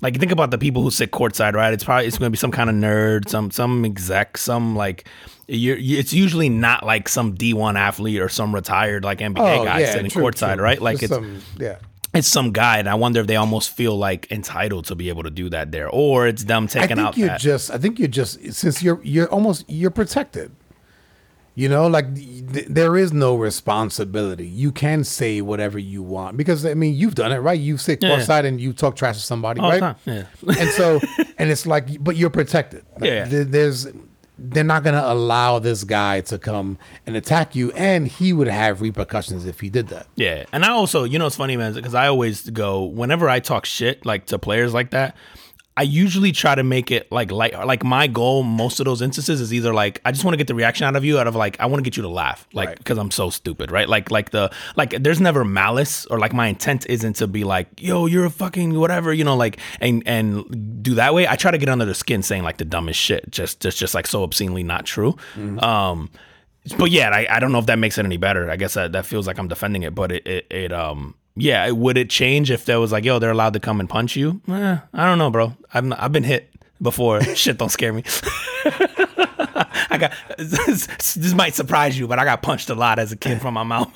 Like 0.00 0.18
think 0.18 0.32
about 0.32 0.50
the 0.50 0.58
people 0.58 0.82
who 0.82 0.90
sit 0.90 1.10
courtside, 1.10 1.52
right? 1.54 1.74
It's 1.74 1.84
probably 1.84 2.06
it's 2.06 2.16
going 2.16 2.28
to 2.28 2.30
be 2.30 2.38
some 2.38 2.50
kind 2.52 2.70
of 2.70 2.76
nerd, 2.76 3.28
some 3.28 3.50
some 3.50 3.84
exec, 3.84 4.38
some 4.38 4.74
like 4.74 5.06
you're, 5.46 5.76
it's 5.78 6.12
usually 6.12 6.48
not 6.48 6.86
like 6.86 7.08
some 7.08 7.34
D1 7.34 7.76
athlete 7.76 8.20
or 8.20 8.28
some 8.28 8.54
retired 8.54 9.04
like 9.04 9.18
NBA 9.18 9.60
oh, 9.60 9.64
guy 9.64 9.84
sitting 9.84 10.10
true, 10.10 10.22
courtside, 10.22 10.54
true. 10.54 10.64
right? 10.64 10.80
Like 10.80 11.00
Just 11.00 11.12
it's 11.12 11.14
some- 11.14 11.42
yeah. 11.58 11.76
it's 12.14 12.28
some 12.28 12.52
guy, 12.52 12.78
and 12.78 12.88
I 12.88 12.94
wonder 12.94 13.20
if 13.20 13.26
they 13.26 13.36
almost 13.36 13.76
feel 13.76 13.94
like 13.96 14.30
entitled 14.30 14.86
to 14.86 14.94
be 14.94 15.10
able 15.10 15.24
to 15.24 15.30
do 15.30 15.50
that 15.50 15.70
there, 15.70 15.90
or 15.90 16.26
it's 16.26 16.44
them 16.44 16.64
I 16.64 16.66
taking 16.66 16.96
think 16.96 17.00
out 17.00 17.16
you're 17.18 17.28
that. 17.28 17.40
just. 17.40 17.70
I 17.70 17.76
think 17.76 17.98
you're 17.98 18.08
just 18.08 18.54
since 18.54 18.82
you're 18.82 19.00
you're 19.02 19.28
almost 19.28 19.64
you're 19.68 19.90
protected. 19.90 20.52
You 21.60 21.68
know, 21.68 21.86
like 21.88 22.08
th- 22.14 22.66
there 22.68 22.96
is 22.96 23.12
no 23.12 23.36
responsibility. 23.36 24.46
You 24.46 24.72
can 24.72 25.04
say 25.04 25.40
whatever 25.40 25.78
you 25.78 26.02
want 26.02 26.36
because 26.36 26.64
I 26.64 26.74
mean 26.74 26.94
you've 26.94 27.14
done 27.14 27.32
it, 27.32 27.38
right? 27.38 27.60
You 27.60 27.76
sit 27.76 28.02
Yeah. 28.02 28.10
courtside 28.10 28.44
and 28.46 28.60
you 28.60 28.72
talk 28.72 28.96
trash 28.96 29.16
to 29.16 29.22
somebody, 29.22 29.60
All 29.60 29.70
the 29.70 29.80
right? 29.80 29.80
time, 29.80 29.96
yeah. 30.06 30.54
and 30.60 30.70
so 30.70 31.00
and 31.38 31.50
it's 31.50 31.66
like, 31.66 32.02
but 32.02 32.16
you're 32.16 32.30
protected. 32.30 32.82
Like, 33.00 33.10
Yeah. 33.10 33.24
there- 33.26 33.44
There's 33.44 33.86
they're 34.42 34.64
not 34.64 34.82
gonna 34.84 35.02
allow 35.04 35.58
this 35.58 35.84
guy 35.84 36.22
to 36.22 36.38
come 36.38 36.78
and 37.06 37.14
attack 37.14 37.54
you, 37.54 37.72
and 37.72 38.08
he 38.08 38.32
would 38.32 38.48
have 38.48 38.80
repercussions 38.80 39.44
if 39.44 39.60
he 39.60 39.68
did 39.68 39.88
that. 39.88 40.06
Yeah, 40.16 40.44
and 40.52 40.64
I 40.64 40.70
also, 40.70 41.04
you 41.04 41.18
know, 41.18 41.26
it's 41.26 41.36
funny, 41.36 41.58
man, 41.58 41.74
because 41.74 41.94
I 41.94 42.06
always 42.06 42.48
go 42.48 42.84
whenever 42.84 43.28
I 43.28 43.40
talk 43.40 43.66
shit 43.66 44.06
like 44.06 44.24
to 44.32 44.38
players 44.38 44.72
like 44.72 44.92
that. 44.92 45.14
I 45.76 45.82
usually 45.82 46.32
try 46.32 46.54
to 46.54 46.62
make 46.64 46.90
it 46.90 47.10
like 47.10 47.30
light. 47.30 47.54
Like 47.64 47.82
my 47.84 48.06
goal, 48.06 48.42
most 48.42 48.80
of 48.80 48.84
those 48.84 49.00
instances 49.00 49.40
is 49.40 49.54
either 49.54 49.72
like 49.72 50.00
I 50.04 50.12
just 50.12 50.24
want 50.24 50.34
to 50.34 50.36
get 50.36 50.46
the 50.46 50.54
reaction 50.54 50.84
out 50.84 50.94
of 50.96 51.04
you, 51.04 51.18
out 51.18 51.26
of 51.26 51.34
like 51.36 51.58
I 51.58 51.66
want 51.66 51.78
to 51.82 51.82
get 51.88 51.96
you 51.96 52.02
to 52.02 52.08
laugh, 52.08 52.46
like 52.52 52.68
Right. 52.70 52.78
because 52.78 52.98
I'm 52.98 53.10
so 53.10 53.30
stupid, 53.30 53.70
right? 53.70 53.88
Like 53.88 54.10
like 54.10 54.30
the 54.30 54.50
like 54.76 54.90
there's 55.02 55.20
never 55.20 55.44
malice 55.44 56.04
or 56.06 56.18
like 56.18 56.34
my 56.34 56.48
intent 56.48 56.84
isn't 56.90 57.14
to 57.16 57.26
be 57.26 57.44
like 57.44 57.68
yo 57.80 58.06
you're 58.06 58.26
a 58.26 58.30
fucking 58.30 58.78
whatever, 58.78 59.12
you 59.14 59.24
know, 59.24 59.36
like 59.36 59.58
and 59.80 60.02
and 60.06 60.82
do 60.82 60.94
that 60.96 61.14
way. 61.14 61.26
I 61.26 61.36
try 61.36 61.50
to 61.50 61.58
get 61.58 61.68
under 61.70 61.86
the 61.86 61.94
skin 61.94 62.22
saying 62.22 62.42
like 62.42 62.58
the 62.58 62.64
dumbest 62.66 63.00
shit, 63.00 63.30
just 63.30 63.60
just 63.60 63.78
just 63.78 63.94
like 63.94 64.06
so 64.06 64.22
obscenely 64.22 64.62
not 64.64 64.84
true. 64.84 65.16
Um, 65.60 66.10
but 66.76 66.90
yeah, 66.90 67.08
I, 67.10 67.26
I 67.30 67.40
don't 67.40 67.52
know 67.52 67.58
if 67.58 67.66
that 67.66 67.78
makes 67.78 67.96
it 67.96 68.04
any 68.04 68.18
better. 68.18 68.50
I 68.50 68.56
guess 68.56 68.74
that, 68.74 68.92
that 68.92 69.06
feels 69.06 69.26
like 69.26 69.38
I'm 69.38 69.48
defending 69.48 69.82
it, 69.82 69.94
but 69.94 70.12
it, 70.12 70.26
it, 70.26 70.46
it 70.50 70.72
um 70.74 71.14
yeah, 71.36 71.70
would 71.70 71.96
it 71.96 72.10
change 72.10 72.50
if 72.50 72.64
there 72.64 72.80
was 72.80 72.92
like 72.92 73.04
yo 73.04 73.18
they're 73.18 73.30
allowed 73.30 73.54
to 73.54 73.60
come 73.60 73.80
and 73.80 73.88
punch 73.88 74.16
you? 74.16 74.40
Eh, 74.48 74.78
I 74.92 75.04
don't 75.06 75.18
know, 75.18 75.30
bro. 75.30 75.56
I've 75.72 75.92
I've 75.92 76.12
been 76.12 76.24
hit 76.24 76.50
before. 76.82 77.22
Shit 77.34 77.58
don't 77.58 77.70
scare 77.70 77.92
me. 77.92 78.04
I 79.90 79.98
got 79.98 80.12
this, 80.38 80.86
this 81.14 81.34
might 81.34 81.54
surprise 81.54 81.98
you, 81.98 82.06
but 82.06 82.18
I 82.18 82.24
got 82.24 82.42
punched 82.42 82.70
a 82.70 82.74
lot 82.74 82.98
as 82.98 83.12
a 83.12 83.16
kid 83.16 83.40
from 83.40 83.54
my 83.54 83.62
mouth. 83.64 83.90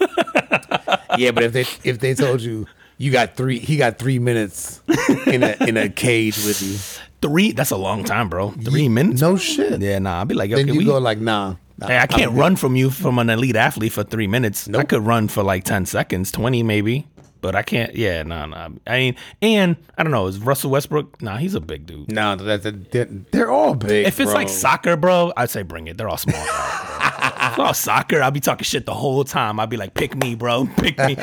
yeah, 1.16 1.30
but 1.30 1.44
if 1.44 1.52
they 1.52 1.66
if 1.84 1.98
they 2.00 2.14
told 2.14 2.40
you 2.40 2.66
you 2.98 3.10
got 3.10 3.36
three, 3.36 3.58
he 3.58 3.76
got 3.76 3.98
three 3.98 4.18
minutes 4.18 4.80
in 5.26 5.42
a 5.42 5.56
in 5.66 5.76
a 5.76 5.88
cage 5.88 6.36
with 6.44 6.62
you. 6.62 6.78
Three 7.20 7.52
that's 7.52 7.70
a 7.70 7.76
long 7.76 8.04
time, 8.04 8.28
bro. 8.28 8.50
Three 8.50 8.88
minutes. 8.88 9.20
No 9.20 9.36
shit. 9.36 9.80
Yeah, 9.80 9.98
nah. 9.98 10.20
I'd 10.20 10.28
be 10.28 10.34
like, 10.34 10.50
yo, 10.50 10.56
Then 10.56 10.68
you 10.68 10.78
we, 10.78 10.84
go 10.84 10.98
like, 10.98 11.18
nah. 11.18 11.56
Hey, 11.84 11.98
I 11.98 12.06
can't 12.06 12.32
run 12.32 12.54
from 12.56 12.76
you 12.76 12.88
from 12.90 13.18
an 13.18 13.28
elite 13.30 13.56
athlete 13.56 13.92
for 13.92 14.04
three 14.04 14.28
minutes. 14.28 14.68
I 14.68 14.84
could 14.84 15.04
run 15.04 15.26
for 15.28 15.42
like 15.42 15.64
ten 15.64 15.86
seconds, 15.86 16.30
twenty 16.30 16.62
maybe, 16.62 17.06
but 17.44 17.54
I 17.54 17.62
can't. 17.62 17.94
Yeah, 17.94 18.22
no, 18.22 18.46
no. 18.46 18.72
I 18.86 18.96
mean, 18.96 19.16
and 19.42 19.76
I 19.98 20.02
don't 20.02 20.12
know. 20.12 20.26
Is 20.28 20.38
Russell 20.38 20.70
Westbrook? 20.70 21.20
Nah, 21.20 21.36
he's 21.36 21.54
a 21.54 21.60
big 21.60 21.84
dude. 21.84 22.10
No, 22.10 22.36
that, 22.36 22.62
they're, 22.90 23.04
they're 23.04 23.50
all 23.50 23.74
big. 23.74 24.06
If 24.06 24.18
it's 24.18 24.30
bro. 24.30 24.40
like 24.40 24.48
soccer, 24.48 24.96
bro, 24.96 25.30
I'd 25.36 25.50
say 25.50 25.60
bring 25.60 25.86
it. 25.86 25.98
They're 25.98 26.08
all 26.08 26.16
small. 26.16 26.42
guys, 26.42 26.86
bro. 26.86 27.00
If 27.44 27.50
it's 27.50 27.58
all 27.58 27.74
soccer, 27.74 28.22
I'll 28.22 28.30
be 28.30 28.40
talking 28.40 28.64
shit 28.64 28.86
the 28.86 28.94
whole 28.94 29.24
time. 29.24 29.60
I'll 29.60 29.66
be 29.66 29.76
like, 29.76 29.92
pick 29.92 30.16
me, 30.16 30.34
bro, 30.34 30.66
pick 30.78 30.96
me. 30.98 31.14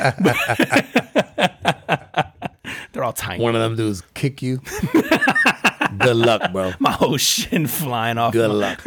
They're 2.92 3.02
all 3.02 3.12
tiny. 3.12 3.42
one 3.42 3.56
of 3.56 3.62
them 3.62 3.74
dudes 3.74 4.04
kick 4.14 4.42
you, 4.42 4.60
good 5.98 6.16
luck, 6.16 6.52
bro. 6.52 6.74
My 6.78 6.92
whole 6.92 7.16
shin 7.16 7.66
flying 7.66 8.18
off. 8.18 8.32
Good 8.32 8.48
my- 8.48 8.54
luck. 8.54 8.80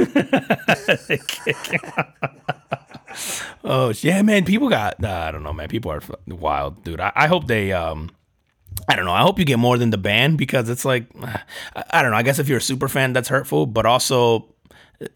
Oh 3.63 3.93
yeah, 4.01 4.21
man. 4.21 4.45
People 4.45 4.69
got. 4.69 5.03
Uh, 5.03 5.09
I 5.09 5.31
don't 5.31 5.43
know, 5.43 5.53
man. 5.53 5.67
People 5.69 5.91
are 5.91 6.01
wild, 6.27 6.83
dude. 6.83 6.99
I, 6.99 7.11
I 7.15 7.27
hope 7.27 7.47
they. 7.47 7.71
um 7.73 8.11
I 8.87 8.95
don't 8.95 9.05
know. 9.05 9.13
I 9.13 9.21
hope 9.21 9.39
you 9.39 9.45
get 9.45 9.57
more 9.57 9.77
than 9.77 9.89
the 9.89 9.97
ban 9.97 10.35
because 10.35 10.69
it's 10.69 10.85
like, 10.85 11.05
I, 11.91 12.01
don't 12.01 12.11
know. 12.11 12.17
I 12.17 12.23
guess 12.23 12.39
if 12.39 12.47
you're 12.49 12.57
a 12.59 12.61
super 12.61 12.87
fan, 12.87 13.13
that's 13.13 13.29
hurtful. 13.29 13.65
But 13.65 13.85
also, 13.85 14.53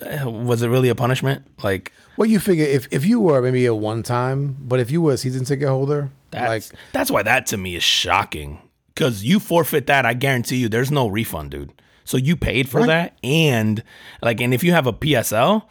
uh, 0.01 0.29
was 0.29 0.61
it 0.63 0.69
really 0.69 0.89
a 0.89 0.95
punishment? 0.95 1.45
Like 1.61 1.91
Well, 2.17 2.25
you 2.27 2.39
figure 2.39 2.65
if, 2.65 2.87
if 2.89 3.05
you 3.05 3.19
were 3.19 3.41
maybe 3.41 3.65
a 3.65 3.75
one 3.75 4.01
time, 4.01 4.55
but 4.61 4.79
if 4.79 4.89
you 4.89 5.01
were 5.01 5.13
a 5.13 5.17
season 5.17 5.45
ticket 5.45 5.67
holder, 5.67 6.09
that's 6.31 6.47
like 6.71 6.79
that's 6.93 7.11
why 7.11 7.21
that 7.23 7.45
to 7.47 7.57
me 7.57 7.75
is 7.75 7.83
shocking. 7.83 8.59
Because 8.95 9.23
you 9.23 9.39
forfeit 9.39 9.87
that, 9.87 10.05
I 10.05 10.13
guarantee 10.13 10.57
you, 10.57 10.67
there's 10.69 10.91
no 10.91 11.07
refund, 11.07 11.51
dude. 11.51 11.71
So 12.05 12.17
you 12.17 12.35
paid 12.35 12.67
for 12.69 12.79
Right. 12.79 12.87
that, 12.87 13.17
and 13.23 13.83
like, 14.21 14.41
and 14.41 14.53
if 14.53 14.63
you 14.63 14.71
have 14.71 14.87
a 14.87 14.93
PSL, 14.93 15.63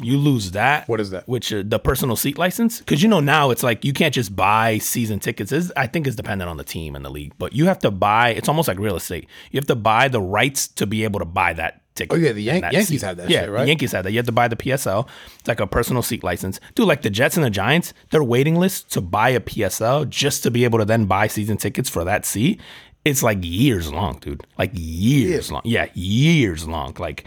you 0.00 0.16
lose 0.16 0.52
that. 0.52 0.88
What 0.88 1.00
is 1.00 1.10
that? 1.10 1.28
Which 1.28 1.52
uh, 1.52 1.62
the 1.64 1.78
personal 1.78 2.16
seat 2.16 2.38
license? 2.38 2.78
Because 2.78 3.02
you 3.02 3.08
know 3.08 3.20
now 3.20 3.50
it's 3.50 3.62
like 3.62 3.84
you 3.84 3.92
can't 3.92 4.14
just 4.14 4.34
buy 4.34 4.78
season 4.78 5.20
tickets. 5.20 5.52
Is 5.52 5.72
I 5.76 5.86
think 5.86 6.06
it's 6.06 6.16
dependent 6.16 6.48
on 6.50 6.56
the 6.56 6.64
team 6.64 6.96
and 6.96 7.04
the 7.04 7.10
league, 7.10 7.32
but 7.38 7.52
you 7.52 7.66
have 7.66 7.78
to 7.80 7.90
buy. 7.90 8.30
It's 8.30 8.48
almost 8.48 8.68
like 8.68 8.78
real 8.78 8.96
estate. 8.96 9.28
You 9.50 9.58
have 9.58 9.66
to 9.66 9.76
buy 9.76 10.08
the 10.08 10.20
rights 10.20 10.68
to 10.68 10.86
be 10.86 11.04
able 11.04 11.20
to 11.20 11.26
buy 11.26 11.52
that 11.54 11.82
ticket. 11.94 12.14
Oh, 12.14 12.18
yeah, 12.18 12.32
the 12.32 12.42
Yan- 12.42 12.62
Yankees 12.62 12.88
seat. 12.88 13.02
have 13.02 13.18
that 13.18 13.28
Yeah, 13.28 13.40
shit, 13.40 13.46
the 13.48 13.52
right? 13.52 13.68
Yankees 13.68 13.92
have 13.92 14.04
that. 14.04 14.12
You 14.12 14.18
have 14.18 14.26
to 14.26 14.32
buy 14.32 14.48
the 14.48 14.56
PSL. 14.56 15.06
It's 15.38 15.46
like 15.48 15.60
a 15.60 15.66
personal 15.66 16.02
seat 16.02 16.24
license. 16.24 16.58
Dude, 16.74 16.88
like 16.88 17.02
the 17.02 17.10
Jets 17.10 17.36
and 17.36 17.44
the 17.44 17.50
Giants, 17.50 17.92
their 18.10 18.24
waiting 18.24 18.56
list 18.56 18.90
to 18.92 19.02
buy 19.02 19.28
a 19.28 19.40
PSL 19.40 20.08
just 20.08 20.42
to 20.44 20.50
be 20.50 20.64
able 20.64 20.78
to 20.78 20.86
then 20.86 21.04
buy 21.04 21.26
season 21.26 21.58
tickets 21.58 21.90
for 21.90 22.02
that 22.04 22.24
seat. 22.24 22.60
It's 23.04 23.22
like 23.22 23.38
years 23.42 23.92
long, 23.92 24.18
dude. 24.20 24.46
Like 24.58 24.70
years 24.74 25.50
long. 25.50 25.62
Yeah, 25.64 25.88
years 25.94 26.68
long. 26.68 26.94
Like 26.98 27.24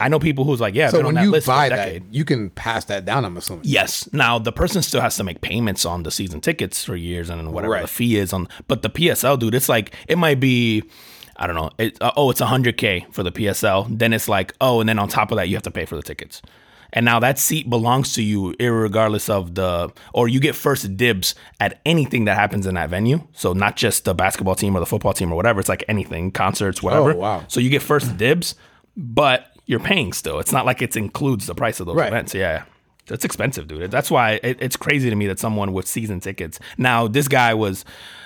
I 0.00 0.08
know 0.08 0.18
people 0.18 0.44
who's 0.44 0.60
like, 0.60 0.74
yeah, 0.74 0.88
so 0.90 1.02
when 1.04 1.14
that 1.14 1.22
you 1.22 1.30
list 1.30 1.46
for 1.46 1.52
a 1.52 1.54
buy 1.54 1.68
that, 1.68 2.02
you 2.12 2.24
can 2.24 2.50
pass 2.50 2.86
that 2.86 3.04
down. 3.04 3.24
I'm 3.24 3.36
assuming. 3.36 3.62
Yes. 3.64 4.08
Now 4.12 4.40
the 4.40 4.50
person 4.50 4.82
still 4.82 5.00
has 5.00 5.16
to 5.16 5.24
make 5.24 5.40
payments 5.40 5.84
on 5.86 6.02
the 6.02 6.10
season 6.10 6.40
tickets 6.40 6.82
for 6.84 6.96
years 6.96 7.30
and 7.30 7.52
whatever 7.52 7.74
Right. 7.74 7.82
the 7.82 7.88
fee 7.88 8.16
is 8.16 8.32
on. 8.32 8.48
But 8.66 8.82
the 8.82 8.90
PSL, 8.90 9.38
dude, 9.38 9.54
it's 9.54 9.68
like 9.68 9.94
it 10.08 10.18
might 10.18 10.40
be, 10.40 10.82
I 11.36 11.46
don't 11.46 11.54
know. 11.54 11.70
It, 11.78 11.96
uh, 12.00 12.10
oh, 12.16 12.30
it's 12.30 12.40
hundred 12.40 12.76
k 12.76 13.06
for 13.12 13.22
the 13.22 13.30
PSL. 13.32 13.86
Then 13.96 14.12
it's 14.12 14.28
like, 14.28 14.52
oh, 14.60 14.80
and 14.80 14.88
then 14.88 14.98
on 14.98 15.06
top 15.08 15.30
of 15.30 15.36
that, 15.36 15.48
you 15.48 15.54
have 15.54 15.62
to 15.62 15.70
pay 15.70 15.84
for 15.84 15.94
the 15.94 16.02
tickets. 16.02 16.42
And 16.94 17.04
now 17.04 17.18
that 17.20 17.38
seat 17.38 17.68
belongs 17.68 18.14
to 18.14 18.22
you, 18.22 18.54
irregardless 18.54 19.28
of 19.28 19.54
the, 19.54 19.92
or 20.14 20.28
you 20.28 20.40
get 20.40 20.54
first 20.54 20.96
dibs 20.96 21.34
at 21.60 21.80
anything 21.84 22.24
that 22.24 22.36
happens 22.36 22.66
in 22.66 22.76
that 22.76 22.88
venue. 22.88 23.26
So 23.34 23.52
not 23.52 23.76
just 23.76 24.04
the 24.04 24.14
basketball 24.14 24.54
team 24.54 24.74
or 24.76 24.80
the 24.80 24.86
football 24.86 25.12
team 25.12 25.30
or 25.32 25.34
whatever. 25.36 25.60
It's 25.60 25.68
like 25.68 25.84
anything, 25.88 26.30
concerts, 26.30 26.82
whatever. 26.82 27.12
Oh, 27.12 27.16
wow. 27.16 27.44
So 27.48 27.60
you 27.60 27.68
get 27.68 27.82
first 27.82 28.16
dibs, 28.16 28.54
but 28.96 29.48
you're 29.66 29.80
paying 29.80 30.12
still. 30.12 30.38
It's 30.38 30.52
not 30.52 30.64
like 30.66 30.80
it 30.82 30.96
includes 30.96 31.46
the 31.46 31.54
price 31.54 31.80
of 31.80 31.86
those 31.86 31.96
Right. 31.96 32.08
events. 32.08 32.32
Yeah. 32.32 32.62
That's 33.06 33.24
expensive, 33.24 33.66
dude. 33.68 33.90
That's 33.90 34.10
why 34.10 34.40
it, 34.42 34.56
it's 34.60 34.76
crazy 34.76 35.10
to 35.10 35.16
me 35.16 35.26
that 35.26 35.38
someone 35.38 35.72
with 35.74 35.86
season 35.86 36.20
tickets. 36.20 36.58
Now, 36.78 37.06
this 37.06 37.28
guy 37.28 37.52
was, 37.52 37.84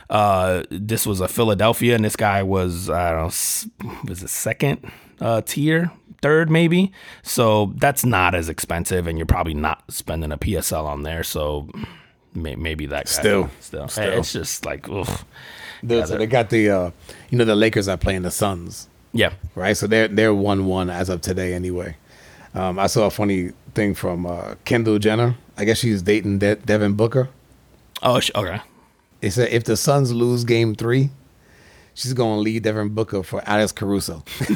uh, 0.08 0.62
this 0.70 1.04
was 1.04 1.20
a 1.20 1.26
Philadelphia, 1.26 1.96
and 1.96 2.04
this 2.04 2.14
guy 2.14 2.44
was, 2.44 2.88
I 2.88 3.10
don't 3.10 3.20
know, 3.82 3.92
was 4.08 4.22
it 4.22 4.28
second 4.30 4.88
uh, 5.20 5.40
tier, 5.40 5.90
third 6.22 6.50
maybe. 6.50 6.92
So 7.22 7.72
that's 7.76 8.04
not 8.04 8.34
as 8.34 8.48
expensive, 8.48 9.06
and 9.06 9.18
you're 9.18 9.26
probably 9.26 9.54
not 9.54 9.82
spending 9.92 10.32
a 10.32 10.38
PSL 10.38 10.84
on 10.84 11.02
there. 11.02 11.22
So 11.22 11.68
may, 12.34 12.56
maybe 12.56 12.86
that 12.86 13.06
guy, 13.06 13.10
Still. 13.10 13.50
still, 13.60 13.88
Still. 13.88 14.18
it's 14.18 14.32
just 14.32 14.64
like, 14.64 14.88
ugh. 14.88 15.20
The- 15.82 16.06
so 16.06 16.18
they 16.18 16.26
got 16.26 16.50
the, 16.50 16.70
uh, 16.70 16.90
you 17.30 17.38
know, 17.38 17.44
the 17.44 17.54
Lakers 17.54 17.86
are 17.88 17.96
playing 17.96 18.22
the 18.22 18.30
Suns, 18.32 18.88
yeah. 19.12 19.30
right? 19.54 19.76
So 19.76 19.86
they're 19.86 20.08
they're 20.08 20.34
one 20.34 20.66
one 20.66 20.90
as 20.90 21.08
of 21.08 21.20
today, 21.20 21.54
anyway. 21.54 21.96
Um, 22.54 22.78
I 22.78 22.88
saw 22.88 23.06
a 23.06 23.10
funny 23.10 23.52
thing 23.74 23.94
from 23.94 24.26
uh, 24.26 24.54
Kendall 24.64 24.98
Jenner. 24.98 25.36
I 25.56 25.64
guess 25.64 25.78
she's 25.78 26.02
dating 26.02 26.38
De- 26.40 26.56
Devin 26.56 26.94
Booker. 26.94 27.28
Oh, 28.02 28.16
okay. 28.34 28.60
It 29.20 29.30
said 29.32 29.50
if 29.50 29.64
the 29.64 29.76
Suns 29.76 30.12
lose 30.12 30.44
Game 30.44 30.74
Three, 30.74 31.10
she's 31.98 32.12
going 32.14 32.36
to 32.36 32.40
leave 32.40 32.62
Devin 32.62 32.90
Booker 32.90 33.22
for 33.22 33.42
Alex 33.44 33.72
Caruso. 33.72 34.24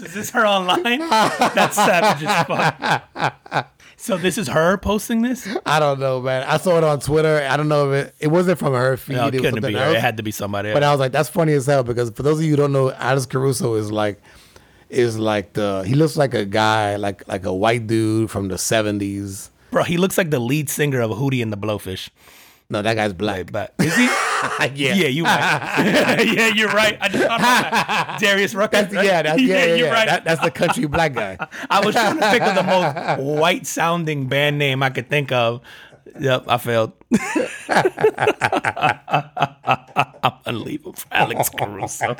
Is 0.00 0.14
this 0.14 0.30
her 0.30 0.46
online? 0.46 1.00
That's 1.00 1.76
savage 1.76 2.24
as 2.24 2.46
fuck. 2.46 3.68
So 3.96 4.16
this 4.16 4.38
is 4.38 4.46
her 4.46 4.78
posting 4.78 5.22
this? 5.22 5.48
I 5.66 5.80
don't 5.80 5.98
know, 5.98 6.20
man. 6.20 6.44
I 6.44 6.56
saw 6.58 6.78
it 6.78 6.84
on 6.84 7.00
Twitter. 7.00 7.44
I 7.50 7.56
don't 7.56 7.68
know 7.68 7.92
if 7.92 8.06
it 8.06 8.14
it 8.20 8.28
wasn't 8.28 8.60
from 8.60 8.72
her 8.74 8.96
feed. 8.96 9.16
No, 9.16 9.26
it 9.26 9.34
it 9.34 9.40
couldn't 9.40 9.66
be 9.66 9.72
her. 9.74 9.90
It 9.96 10.00
had 10.00 10.18
to 10.18 10.22
be 10.22 10.30
somebody 10.30 10.72
But 10.72 10.84
else. 10.84 10.88
I 10.88 10.92
was 10.92 11.00
like, 11.00 11.12
that's 11.12 11.28
funny 11.28 11.52
as 11.52 11.66
hell 11.66 11.82
because 11.82 12.10
for 12.10 12.22
those 12.22 12.38
of 12.38 12.44
you 12.44 12.50
who 12.50 12.56
don't 12.56 12.72
know, 12.72 12.92
Alex 12.92 13.26
Caruso 13.26 13.74
is 13.74 13.90
like 13.90 14.22
is 14.88 15.18
like 15.18 15.54
the 15.54 15.82
he 15.84 15.96
looks 15.96 16.16
like 16.16 16.32
a 16.32 16.44
guy 16.44 16.94
like 16.94 17.26
like 17.26 17.44
a 17.44 17.52
white 17.52 17.88
dude 17.88 18.30
from 18.30 18.46
the 18.48 18.56
seventies. 18.56 19.50
Bro, 19.72 19.82
he 19.82 19.96
looks 19.98 20.16
like 20.16 20.30
the 20.30 20.38
lead 20.38 20.70
singer 20.70 21.00
of 21.00 21.10
Hootie 21.10 21.42
and 21.42 21.52
the 21.52 21.58
Blowfish. 21.58 22.08
No, 22.70 22.82
that 22.82 22.94
guy's 22.94 23.14
black. 23.14 23.50
But 23.50 23.74
is 23.78 23.96
he? 23.96 24.04
yeah. 24.74 24.94
yeah, 24.94 25.08
you 25.08 25.24
right. 25.24 26.26
yeah, 26.36 26.48
you're 26.48 26.68
right. 26.68 26.98
I 27.00 27.08
just 27.08 27.24
thought 27.24 27.40
about 27.40 27.70
that. 27.70 28.18
Darius 28.20 28.54
Rucker. 28.54 28.82
That's, 28.82 28.94
right? 28.94 29.06
yeah, 29.06 29.22
that's, 29.22 29.40
yeah, 29.40 29.64
yeah, 29.64 29.74
you're 29.74 29.90
right. 29.90 30.06
That, 30.06 30.24
that's 30.24 30.42
the 30.42 30.50
country 30.50 30.84
black 30.86 31.14
guy. 31.14 31.38
I 31.70 31.84
was 31.84 31.94
trying 31.94 32.18
to 32.18 32.30
think 32.30 32.42
of 32.42 32.54
the 32.54 32.62
most 32.62 33.20
white 33.22 33.66
sounding 33.66 34.26
band 34.26 34.58
name 34.58 34.82
I 34.82 34.90
could 34.90 35.08
think 35.08 35.32
of. 35.32 35.62
Yep, 36.20 36.44
I 36.46 36.58
failed. 36.58 36.92
I'm 40.22 40.32
gonna 40.44 40.58
leave 40.58 40.84
him 40.84 40.92
for 40.92 41.06
Alex 41.10 41.48
Caruso. 41.48 42.16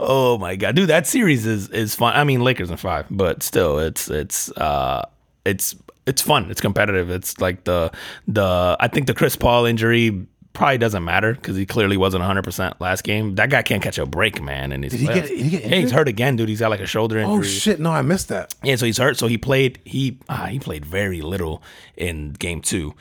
oh 0.00 0.38
my 0.38 0.56
god, 0.56 0.74
dude, 0.74 0.88
that 0.88 1.06
series 1.06 1.46
is 1.46 1.68
is 1.68 1.94
fun. 1.94 2.14
I 2.16 2.24
mean, 2.24 2.40
Lakers 2.40 2.70
in 2.70 2.76
five, 2.76 3.06
but 3.10 3.42
still, 3.42 3.78
it's 3.78 4.08
it's 4.10 4.50
uh 4.52 5.06
it's 5.44 5.76
it's 6.10 6.22
fun. 6.22 6.50
It's 6.50 6.60
competitive. 6.60 7.08
It's 7.10 7.40
like 7.40 7.64
the 7.64 7.90
the 8.28 8.76
I 8.78 8.88
think 8.88 9.06
the 9.06 9.14
Chris 9.14 9.36
Paul 9.36 9.64
injury 9.64 10.26
probably 10.52 10.78
doesn't 10.78 11.04
matter 11.04 11.34
because 11.34 11.56
he 11.56 11.64
clearly 11.64 11.96
wasn't 11.96 12.20
100 12.20 12.42
percent 12.42 12.80
last 12.80 13.04
game. 13.04 13.36
That 13.36 13.50
guy 13.50 13.62
can't 13.62 13.82
catch 13.82 13.98
a 13.98 14.04
break, 14.04 14.42
man. 14.42 14.72
And 14.72 14.82
Did 14.82 14.92
he 14.92 15.06
get? 15.06 15.28
He 15.28 15.58
Yeah, 15.58 15.76
he's 15.76 15.92
hurt 15.92 16.08
again, 16.08 16.36
dude. 16.36 16.48
He's 16.48 16.60
got 16.60 16.70
like 16.70 16.80
a 16.80 16.86
shoulder 16.86 17.18
injury. 17.18 17.38
Oh 17.38 17.42
shit! 17.42 17.80
No, 17.80 17.92
I 17.92 18.02
missed 18.02 18.28
that. 18.28 18.54
Yeah, 18.62 18.76
so 18.76 18.86
he's 18.86 18.98
hurt. 18.98 19.16
So 19.16 19.26
he 19.26 19.38
played. 19.38 19.78
He 19.84 20.18
ah, 20.28 20.46
he 20.46 20.58
played 20.58 20.84
very 20.84 21.22
little 21.22 21.62
in 21.96 22.32
game 22.32 22.60
two. 22.60 22.94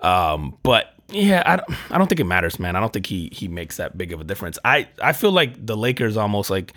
Um, 0.00 0.56
but 0.62 0.94
yeah, 1.10 1.42
I 1.44 1.56
don't, 1.56 1.92
I 1.92 1.98
don't 1.98 2.06
think 2.06 2.20
it 2.20 2.24
matters, 2.24 2.58
man. 2.58 2.76
I 2.76 2.80
don't 2.80 2.92
think 2.92 3.06
he 3.06 3.30
he 3.32 3.48
makes 3.48 3.76
that 3.76 3.98
big 3.98 4.12
of 4.12 4.20
a 4.20 4.24
difference. 4.24 4.58
I 4.64 4.88
I 5.02 5.12
feel 5.12 5.32
like 5.32 5.66
the 5.66 5.76
Lakers 5.76 6.16
almost 6.16 6.50
like 6.50 6.72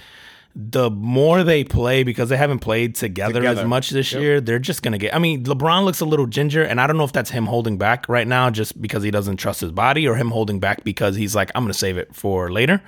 the 0.59 0.89
more 0.89 1.43
they 1.43 1.63
play 1.63 2.01
because 2.01 2.29
they 2.29 2.37
haven't 2.37 2.59
played 2.59 2.95
together, 2.95 3.35
Together. 3.35 3.61
as 3.61 3.67
much 3.67 3.91
this 3.91 4.11
year, 4.11 4.41
they're 4.41 4.57
just 4.57 4.81
gonna 4.81 4.97
get. 4.97 5.13
I 5.13 5.19
mean, 5.19 5.43
LeBron 5.43 5.85
looks 5.85 5.99
a 5.99 6.05
little 6.05 6.25
ginger, 6.25 6.63
and 6.63 6.81
I 6.81 6.87
don't 6.87 6.97
know 6.97 7.03
if 7.03 7.11
that's 7.13 7.29
him 7.29 7.45
holding 7.45 7.77
back 7.77 8.09
right 8.09 8.27
now 8.27 8.49
just 8.49 8.81
because 8.81 9.03
he 9.03 9.11
doesn't 9.11 9.37
trust 9.37 9.61
his 9.61 9.71
body, 9.71 10.07
or 10.07 10.15
him 10.15 10.31
holding 10.31 10.59
back 10.59 10.83
because 10.83 11.15
he's 11.15 11.35
like, 11.35 11.51
I'm 11.53 11.63
gonna 11.63 11.75
save 11.75 11.99
it 11.99 12.15
for 12.15 12.51
later. 12.51 12.81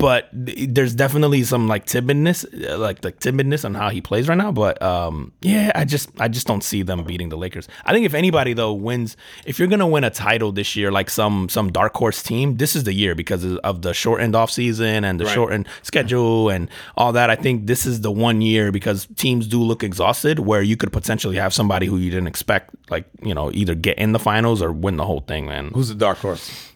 But 0.00 0.28
there's 0.32 0.94
definitely 0.94 1.42
some 1.44 1.68
like 1.68 1.84
timidness, 1.84 2.44
uh, 2.68 2.78
like 2.78 3.02
the 3.02 3.12
timidness 3.12 3.64
on 3.66 3.74
how 3.74 3.90
he 3.90 4.00
plays 4.00 4.28
right 4.28 4.38
now. 4.38 4.50
But 4.50 4.80
um, 4.82 5.32
yeah, 5.42 5.70
I 5.74 5.84
just 5.84 6.08
I 6.18 6.26
just 6.28 6.46
don't 6.46 6.64
see 6.64 6.82
them 6.82 7.04
beating 7.04 7.28
the 7.28 7.36
Lakers. 7.36 7.68
I 7.84 7.92
think 7.92 8.06
if 8.06 8.14
anybody 8.14 8.54
though 8.54 8.72
wins, 8.72 9.16
if 9.44 9.58
you're 9.58 9.68
gonna 9.68 9.86
win 9.86 10.02
a 10.04 10.10
title 10.10 10.52
this 10.52 10.74
year, 10.74 10.90
like 10.90 11.10
some 11.10 11.48
some 11.50 11.70
dark 11.70 11.94
horse 11.94 12.22
team, 12.22 12.56
this 12.56 12.74
is 12.74 12.84
the 12.84 12.94
year 12.94 13.14
because 13.14 13.44
of 13.58 13.82
the 13.82 13.92
shortened 13.92 14.34
off 14.34 14.50
season 14.50 15.04
and 15.04 15.20
the 15.20 15.26
Right. 15.26 15.34
shortened 15.34 15.68
schedule 15.82 16.48
and 16.48 16.70
all 16.96 17.12
that. 17.12 17.28
I 17.28 17.36
think 17.36 17.66
this 17.66 17.84
is 17.84 18.00
the 18.00 18.10
one 18.10 18.40
year 18.40 18.72
because 18.72 19.06
teams 19.16 19.46
do 19.46 19.62
look 19.62 19.84
exhausted 19.84 20.38
where 20.40 20.62
you 20.62 20.76
could 20.78 20.92
potentially 20.92 21.36
have 21.36 21.52
somebody 21.52 21.86
who 21.86 21.98
you 21.98 22.10
didn't 22.10 22.26
expect, 22.28 22.74
like 22.88 23.04
you 23.22 23.34
know, 23.34 23.50
either 23.52 23.74
get 23.74 23.98
in 23.98 24.12
the 24.12 24.18
finals 24.18 24.62
or 24.62 24.72
win 24.72 24.96
the 24.96 25.04
whole 25.04 25.20
thing, 25.20 25.44
man. 25.46 25.70
Who's 25.74 25.88
the 25.88 25.94
dark 25.94 26.18
horse? 26.18 26.68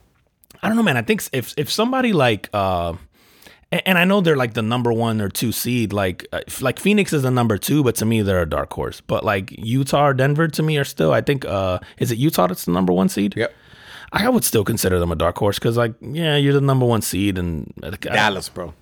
I 0.63 0.69
don't 0.69 0.77
know, 0.77 0.83
man. 0.83 0.97
I 0.99 1.03
think 1.03 1.23
if 1.33 1.55
if 1.57 1.71
somebody 1.71 2.13
like 2.13 2.49
uh 2.53 2.95
and, 3.73 3.99
I 3.99 4.05
know 4.05 4.21
they're 4.21 4.37
like 4.37 4.55
the 4.55 4.63
number 4.63 4.93
one 4.93 5.21
or 5.21 5.29
two 5.29 5.53
seed, 5.53 5.93
like 5.93 6.27
uh, 6.33 6.41
like 6.61 6.79
Phoenix 6.79 7.13
is 7.13 7.23
the 7.23 7.31
number 7.31 7.59
two, 7.59 7.83
but 7.83 7.95
to 7.97 8.05
me 8.05 8.23
they're 8.23 8.43
a 8.43 8.49
dark 8.49 8.73
horse. 8.73 9.01
But 9.01 9.25
like 9.25 9.53
Utah 9.59 10.09
or 10.09 10.15
Denver 10.15 10.49
to 10.49 10.63
me 10.63 10.79
are 10.79 10.85
still, 10.85 11.13
I 11.13 11.21
think, 11.21 11.45
uh 11.45 11.79
is 11.99 12.13
it 12.13 12.19
Utah 12.19 12.47
that's 12.47 12.65
the 12.65 12.73
number 12.73 12.93
one 12.93 13.09
seed? 13.09 13.35
Yep. 13.37 13.53
I 14.13 14.29
would 14.29 14.45
still 14.45 14.65
consider 14.65 15.01
them 15.01 15.11
a 15.11 15.17
dark 15.17 15.37
horse 15.39 15.59
because 15.59 15.77
like 15.77 15.95
yeah, 16.01 16.37
you're 16.37 16.53
the 16.53 16.61
number 16.61 16.87
one 16.87 17.03
seed 17.03 17.39
and 17.39 17.73
uh, 17.83 17.91
Dallas, 17.91 18.49
bro. 18.49 18.73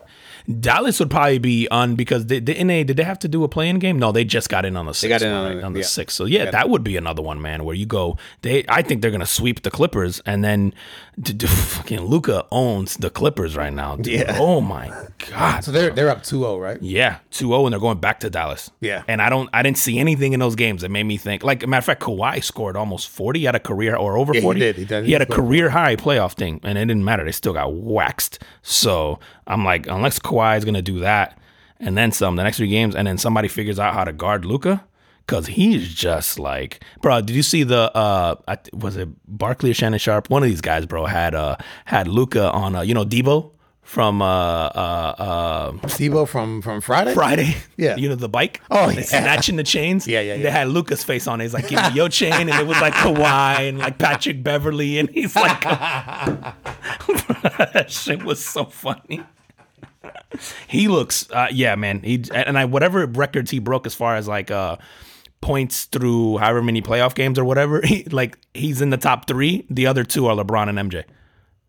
Dallas 0.61 0.99
would 1.01 1.11
probably 1.11 1.38
be 1.38 1.68
on 1.70 1.95
because 1.95 2.26
they, 2.26 2.40
didn't 2.40 2.66
they 2.68 2.84
did 2.84 2.97
they 2.97 3.05
have 3.05 3.18
to 3.20 3.28
do 3.28 3.45
a 3.45 3.49
play-in 3.49 3.78
game? 3.78 3.99
No, 3.99 4.12
they 4.12 4.24
just 4.24 4.49
got 4.49 4.64
in 4.64 4.76
on 4.76 4.86
the 4.86 4.95
sixth. 4.95 5.20
got 5.20 5.22
in 5.26 5.32
on 5.32 5.47
right? 5.47 5.55
the- 5.57 5.62
on 5.64 5.72
the 5.72 5.80
yeah. 5.80 5.86
sixth. 5.86 6.16
So 6.16 6.24
yeah, 6.24 6.51
that 6.51 6.68
would 6.68 6.82
be 6.84 6.97
another 6.97 7.22
one, 7.22 7.40
man, 7.40 7.64
where 7.64 7.74
you 7.74 7.86
go. 7.86 8.16
They 8.43 8.64
I 8.68 8.82
think 8.82 9.03
they're 9.03 9.11
gonna 9.11 9.26
sweep 9.26 9.62
the 9.62 9.70
Clippers, 9.70 10.20
and 10.26 10.43
then 10.45 10.74
d- 11.20 11.32
d- 11.32 11.47
fucking 11.47 12.01
Luka 12.01 12.47
owns 12.51 12.97
the 12.97 13.11
Clippers 13.11 13.57
right 13.57 13.72
now. 13.72 13.97
Dude. 13.97 14.07
Yeah. 14.14 14.36
Oh 14.40 14.61
my 14.61 14.93
god. 15.30 15.64
So 15.64 15.70
they're 15.72 15.90
they're 15.90 16.11
up 16.11 16.22
2-0, 16.22 16.61
right? 16.61 16.80
Yeah, 16.82 17.18
2-0 17.30 17.64
and 17.64 17.72
they're 17.72 17.80
going 17.80 17.99
back 18.01 18.20
to 18.20 18.30
Dallas. 18.30 18.70
Yeah. 18.80 19.03
And 19.09 19.22
I 19.22 19.28
don't 19.28 19.49
I 19.53 19.62
didn't 19.62 19.78
see 19.78 19.99
anything 19.99 20.32
in 20.32 20.40
those 20.40 20.57
games 20.57 20.82
that 20.82 20.90
made 20.90 21.05
me 21.05 21.16
think 21.16 21.43
like 21.45 21.62
a 21.62 21.66
matter 21.66 21.78
of 21.80 21.84
fact, 21.84 22.03
Kawhi 22.03 22.43
scored 22.43 22.76
almost 22.76 23.09
40 23.11 23.40
He 23.40 23.45
had 23.47 23.55
a 23.55 23.61
career 23.61 23.97
or 23.97 24.16
over 24.18 24.34
Yeah, 24.34 24.40
he 24.40 24.45
40. 24.45 24.61
did. 24.61 24.76
He 24.76 24.84
did. 24.84 25.05
He 25.05 25.12
had 25.12 25.22
a 25.22 25.26
career 25.26 25.70
high 25.70 25.97
playoff 25.97 26.32
thing 26.34 26.61
and 26.62 26.76
it 26.78 26.86
didn't 26.86 27.05
matter. 27.05 27.24
They 27.24 27.32
still 27.32 27.53
got 27.53 27.72
waxed. 27.74 28.38
So 28.62 29.18
I'm 29.47 29.64
like, 29.64 29.86
unless 29.88 30.18
Kawhi 30.33 30.59
is 30.59 30.64
gonna 30.64 30.83
do 30.83 31.01
that 31.01 31.39
and 31.83 31.99
then 31.99 32.12
some 32.12 32.37
the 32.37 32.45
next 32.45 32.59
three 32.59 32.68
games, 32.68 32.95
and 32.95 33.07
then 33.07 33.18
somebody 33.18 33.49
figures 33.49 33.78
out 33.78 33.93
how 33.93 34.05
to 34.05 34.12
guard 34.12 34.45
Luka. 34.45 34.85
Cause 35.28 35.47
he's 35.47 35.95
just 35.95 36.39
like, 36.39 36.83
bro. 37.01 37.20
Did 37.20 37.37
you 37.37 37.45
see 37.45 37.62
the? 37.62 37.97
uh 37.97 38.35
I 38.49 38.59
Was 38.72 38.97
it 38.97 39.09
Barkley 39.26 39.70
or 39.70 39.74
Shannon 39.74 40.01
Sharpe? 40.01 40.28
One 40.30 40.43
of 40.43 40.49
these 40.49 40.61
guys, 40.61 40.85
bro, 40.85 41.07
had 41.07 41.35
uh 41.35 41.57
had 41.85 42.09
Luka 42.09 42.51
on. 42.51 42.74
Uh, 42.74 42.80
you 42.83 42.93
know, 42.93 43.05
Deebo 43.05 43.53
from 43.83 44.20
uh 44.20 44.24
uh 44.24 45.14
uh 45.80 45.87
Steve 45.87 46.28
from 46.28 46.61
from 46.61 46.80
Friday. 46.80 47.14
Friday. 47.14 47.57
Yeah. 47.76 47.97
You 47.97 48.09
know, 48.09 48.16
the 48.16 48.28
bike. 48.28 48.61
Oh, 48.70 48.91
yeah. 48.91 49.03
snatching 49.03 49.57
the 49.57 49.62
chains. 49.62 50.09
Yeah, 50.09 50.22
yeah, 50.22 50.39
They 50.39 50.51
had 50.51 50.68
Luka's 50.68 51.05
face 51.05 51.28
on 51.28 51.41
it. 51.41 51.45
He's 51.45 51.55
like, 51.55 51.68
give 51.68 51.80
me 51.80 51.93
your 51.95 52.09
chain. 52.09 52.33
And 52.33 52.51
it 52.51 52.66
was 52.66 52.80
like 52.80 52.95
Kawhi 52.95 53.68
and 53.68 53.78
like 53.78 53.99
Patrick 53.99 54.43
Beverley. 54.43 54.99
And 54.99 55.09
he's 55.09 55.37
like, 55.37 55.61
that 57.72 57.87
shit 57.89 58.24
was 58.24 58.45
so 58.45 58.64
funny. 58.64 59.22
He 60.68 60.89
looks, 60.89 61.30
uh, 61.30 61.49
yeah, 61.53 61.74
man. 61.76 62.01
He 62.03 62.22
and 62.35 62.59
I 62.59 62.64
whatever 62.64 63.07
records 63.07 63.51
he 63.51 63.59
broke 63.59 63.87
as 63.87 63.95
far 63.95 64.16
as 64.16 64.26
like 64.28 64.51
uh 64.51 64.76
points 65.41 65.85
through 65.87 66.39
however 66.39 66.62
many 66.62 66.80
playoff 66.83 67.14
games 67.14 67.39
or 67.39 67.45
whatever. 67.45 67.80
He, 67.87 68.05
like 68.05 68.39
he's 68.55 68.80
in 68.80 68.91
the 68.91 68.97
top 68.97 69.26
three. 69.26 69.66
The 69.70 69.87
other 69.87 70.05
two 70.05 70.26
are 70.28 70.37
LeBron 70.37 70.68
and 70.68 70.91
MJ. 70.91 71.05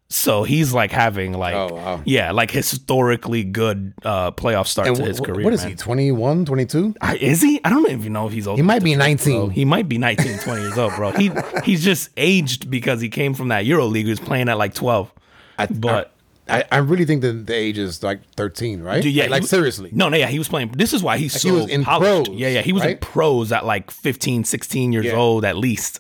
So 0.09 0.43
he's 0.43 0.73
like 0.73 0.91
having 0.91 1.33
like 1.33 1.55
Oh, 1.55 1.73
wow. 1.73 2.01
yeah, 2.05 2.31
like 2.31 2.51
historically 2.51 3.43
good 3.43 3.93
uh 4.03 4.29
playoff 4.31 4.67
start 4.67 4.89
And 4.89 4.97
to 4.97 5.03
his 5.05 5.17
wh- 5.17 5.23
career. 5.23 5.43
what 5.43 5.53
is 5.53 5.61
man. 5.63 5.71
he? 5.71 5.75
21, 5.75 6.45
22? 6.45 6.93
I- 7.01 7.15
Is 7.17 7.41
he? 7.41 7.59
I 7.65 7.69
don't 7.71 7.89
even 7.89 8.13
know 8.13 8.27
if 8.27 8.33
he's 8.33 8.45
old. 8.47 8.59
He 8.59 8.61
might 8.63 8.83
be 8.83 8.93
bro. 8.93 9.05
19. 9.05 9.49
He 9.49 9.65
might 9.65 9.89
be 9.89 9.97
19, 9.97 10.37
20 10.39 10.61
years 10.61 10.77
old, 10.77 10.93
bro. 10.95 11.11
He 11.13 11.31
he's 11.63 11.83
just 11.83 12.09
aged 12.15 12.69
because 12.69 13.01
he 13.01 13.09
came 13.09 13.33
from 13.33 13.47
that 13.47 13.65
Euro 13.65 13.85
League. 13.87 14.05
He 14.05 14.11
was 14.11 14.19
playing 14.19 14.49
at 14.49 14.57
like 14.59 14.75
12. 14.75 15.11
I, 15.57 15.65
But- 15.65 16.13
I, 16.49 16.63
I 16.71 16.77
really 16.79 17.05
think 17.05 17.21
that 17.21 17.45
the 17.47 17.53
age 17.55 17.77
is 17.77 18.03
like 18.03 18.19
13, 18.35 18.81
right? 18.81 19.01
Dude, 19.01 19.13
yeah, 19.13 19.27
Like, 19.27 19.43
he- 19.43 19.47
seriously. 19.47 19.89
No, 19.93 20.09
no, 20.09 20.17
yeah, 20.17 20.27
he 20.27 20.39
was 20.39 20.49
playing. 20.49 20.71
This 20.71 20.91
is 20.93 21.01
why 21.01 21.17
he's 21.17 21.33
he 21.41 21.49
so 21.49 21.55
was 21.55 21.69
in 21.69 21.83
polished. 21.85 22.25
pros, 22.25 22.37
Yeah, 22.37 22.49
yeah, 22.49 22.61
he 22.61 22.73
was 22.73 22.83
in 22.83 22.97
pros 22.97 23.51
at 23.53 23.65
like 23.65 23.89
15, 23.91 24.43
16 24.43 24.91
years 24.91 25.05
Yeah. 25.05 25.13
old 25.13 25.45
at 25.45 25.55
least. 25.57 25.99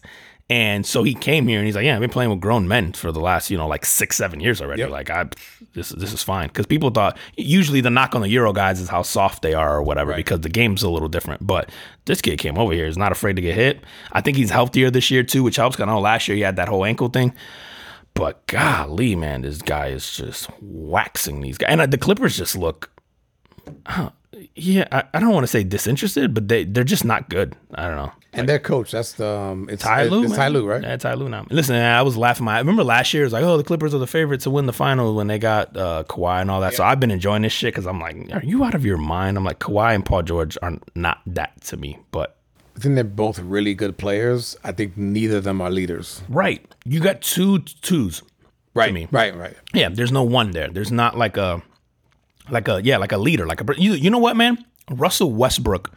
And 0.49 0.85
so 0.85 1.03
he 1.03 1.13
came 1.13 1.47
here 1.47 1.57
and 1.59 1.65
he's 1.65 1.73
like, 1.75 1.85
"Yeah, 1.85 1.95
I've 1.95 2.01
been 2.01 2.09
playing 2.09 2.29
with 2.29 2.41
grown 2.41 2.67
men 2.67 2.91
for 2.91 3.13
the 3.13 3.21
last, 3.21 3.49
you 3.49 3.57
know, 3.57 3.65
like 3.65 3.85
six, 3.85 4.17
seven 4.17 4.41
years 4.41 4.61
already. 4.61 4.81
Yep. 4.81 4.89
Like, 4.91 5.09
I 5.09 5.25
this 5.73 5.89
this 5.89 6.11
is 6.11 6.21
fine." 6.21 6.49
Because 6.49 6.65
people 6.65 6.89
thought 6.89 7.17
usually 7.37 7.79
the 7.79 7.89
knock 7.89 8.13
on 8.13 8.21
the 8.21 8.27
Euro 8.27 8.51
guys 8.51 8.81
is 8.81 8.89
how 8.89 9.03
soft 9.03 9.41
they 9.41 9.53
are 9.53 9.77
or 9.77 9.81
whatever, 9.81 10.13
because 10.13 10.41
the 10.41 10.49
game's 10.49 10.83
a 10.83 10.89
little 10.89 11.07
different. 11.07 11.47
But 11.47 11.69
this 12.05 12.21
kid 12.21 12.39
came 12.39 12.57
over 12.57 12.73
here, 12.73 12.85
is 12.87 12.97
not 12.97 13.13
afraid 13.13 13.37
to 13.37 13.41
get 13.41 13.55
hit. 13.55 13.79
I 14.11 14.19
think 14.19 14.35
he's 14.35 14.49
healthier 14.49 14.91
this 14.91 15.09
year 15.09 15.23
too, 15.23 15.43
which 15.43 15.55
helps. 15.55 15.77
Cause 15.77 15.83
I 15.83 15.87
know 15.87 16.01
last 16.01 16.27
year 16.27 16.35
he 16.35 16.41
had 16.43 16.57
that 16.57 16.67
whole 16.67 16.83
ankle 16.83 17.07
thing. 17.07 17.33
But 18.15 18.45
golly, 18.47 19.15
man, 19.15 19.41
this 19.41 19.61
guy 19.61 19.87
is 19.87 20.15
just 20.15 20.49
waxing 20.61 21.41
these 21.41 21.57
guys, 21.57 21.69
and 21.69 21.81
uh, 21.81 21.85
the 21.87 21.97
Clippers 21.97 22.37
just 22.37 22.55
look 22.55 22.91
yeah, 24.55 24.87
I, 24.91 25.03
I 25.13 25.19
don't 25.19 25.33
want 25.33 25.43
to 25.43 25.47
say 25.47 25.63
disinterested, 25.63 26.33
but 26.33 26.47
they 26.47 26.63
they're 26.63 26.83
just 26.83 27.05
not 27.05 27.29
good. 27.29 27.55
I 27.73 27.87
don't 27.87 27.95
know. 27.95 28.11
And 28.35 28.49
their 28.49 28.59
coach, 28.59 28.91
that's 28.91 29.13
the 29.13 29.27
um, 29.27 29.69
it's 29.69 29.83
Ty 29.83 30.05
Lue, 30.05 30.23
It's. 30.23 30.35
Ty 30.35 30.47
Lue, 30.47 30.65
right? 30.65 30.81
Yeah, 30.81 30.97
Ty 30.97 31.13
Lue 31.13 31.29
now. 31.29 31.45
Listen, 31.51 31.75
I 31.75 32.01
was 32.01 32.17
laughing. 32.17 32.45
My, 32.45 32.55
I 32.55 32.59
remember 32.59 32.83
last 32.83 33.13
year 33.13 33.23
it 33.23 33.27
was 33.27 33.33
like, 33.33 33.43
oh, 33.43 33.57
the 33.57 33.63
Clippers 33.63 33.93
are 33.93 33.99
the 33.99 34.07
favorite 34.07 34.41
to 34.41 34.49
win 34.49 34.65
the 34.65 34.73
final 34.73 35.13
when 35.13 35.27
they 35.27 35.37
got 35.37 35.77
uh, 35.77 36.03
Kawhi 36.07 36.41
and 36.41 36.49
all 36.49 36.61
that. 36.61 36.73
So 36.73 36.83
I've 36.83 36.99
been 36.99 37.11
enjoying 37.11 37.43
this 37.43 37.53
shit 37.53 37.73
because 37.73 37.85
I'm 37.85 37.99
like, 37.99 38.15
are 38.33 38.43
you 38.43 38.63
out 38.63 38.73
of 38.73 38.85
your 38.85 38.97
mind? 38.97 39.37
I'm 39.37 39.43
like, 39.43 39.59
Kawhi 39.59 39.93
and 39.93 40.03
Paul 40.03 40.23
George 40.23 40.57
are 40.63 40.73
not 40.95 41.19
that 41.27 41.61
to 41.65 41.77
me, 41.77 41.99
but 42.11 42.37
I 42.75 42.79
think 42.79 42.95
they're 42.95 43.03
both 43.03 43.39
really 43.39 43.73
good 43.73 43.97
players. 43.97 44.57
I 44.63 44.71
think 44.71 44.97
neither 44.97 45.37
of 45.37 45.43
them 45.43 45.61
are 45.61 45.69
leaders. 45.69 46.21
right, 46.29 46.65
you 46.85 46.99
got 46.99 47.21
two 47.21 47.59
twos, 47.59 48.23
right? 48.73 48.87
To 48.87 48.93
me, 48.93 49.07
Right, 49.11 49.35
right. 49.35 49.55
Yeah, 49.73 49.89
there's 49.89 50.11
no 50.11 50.23
one 50.23 50.51
there. 50.51 50.67
There's 50.69 50.91
not 50.91 51.17
like 51.17 51.37
a 51.37 51.61
like 52.49 52.67
a 52.67 52.81
yeah, 52.83 52.97
like 52.97 53.11
a 53.11 53.17
leader, 53.17 53.45
like 53.45 53.61
a 53.61 53.81
you, 53.81 53.93
you 53.93 54.09
know 54.09 54.17
what, 54.17 54.35
man? 54.35 54.63
Russell 54.89 55.31
Westbrook, 55.31 55.91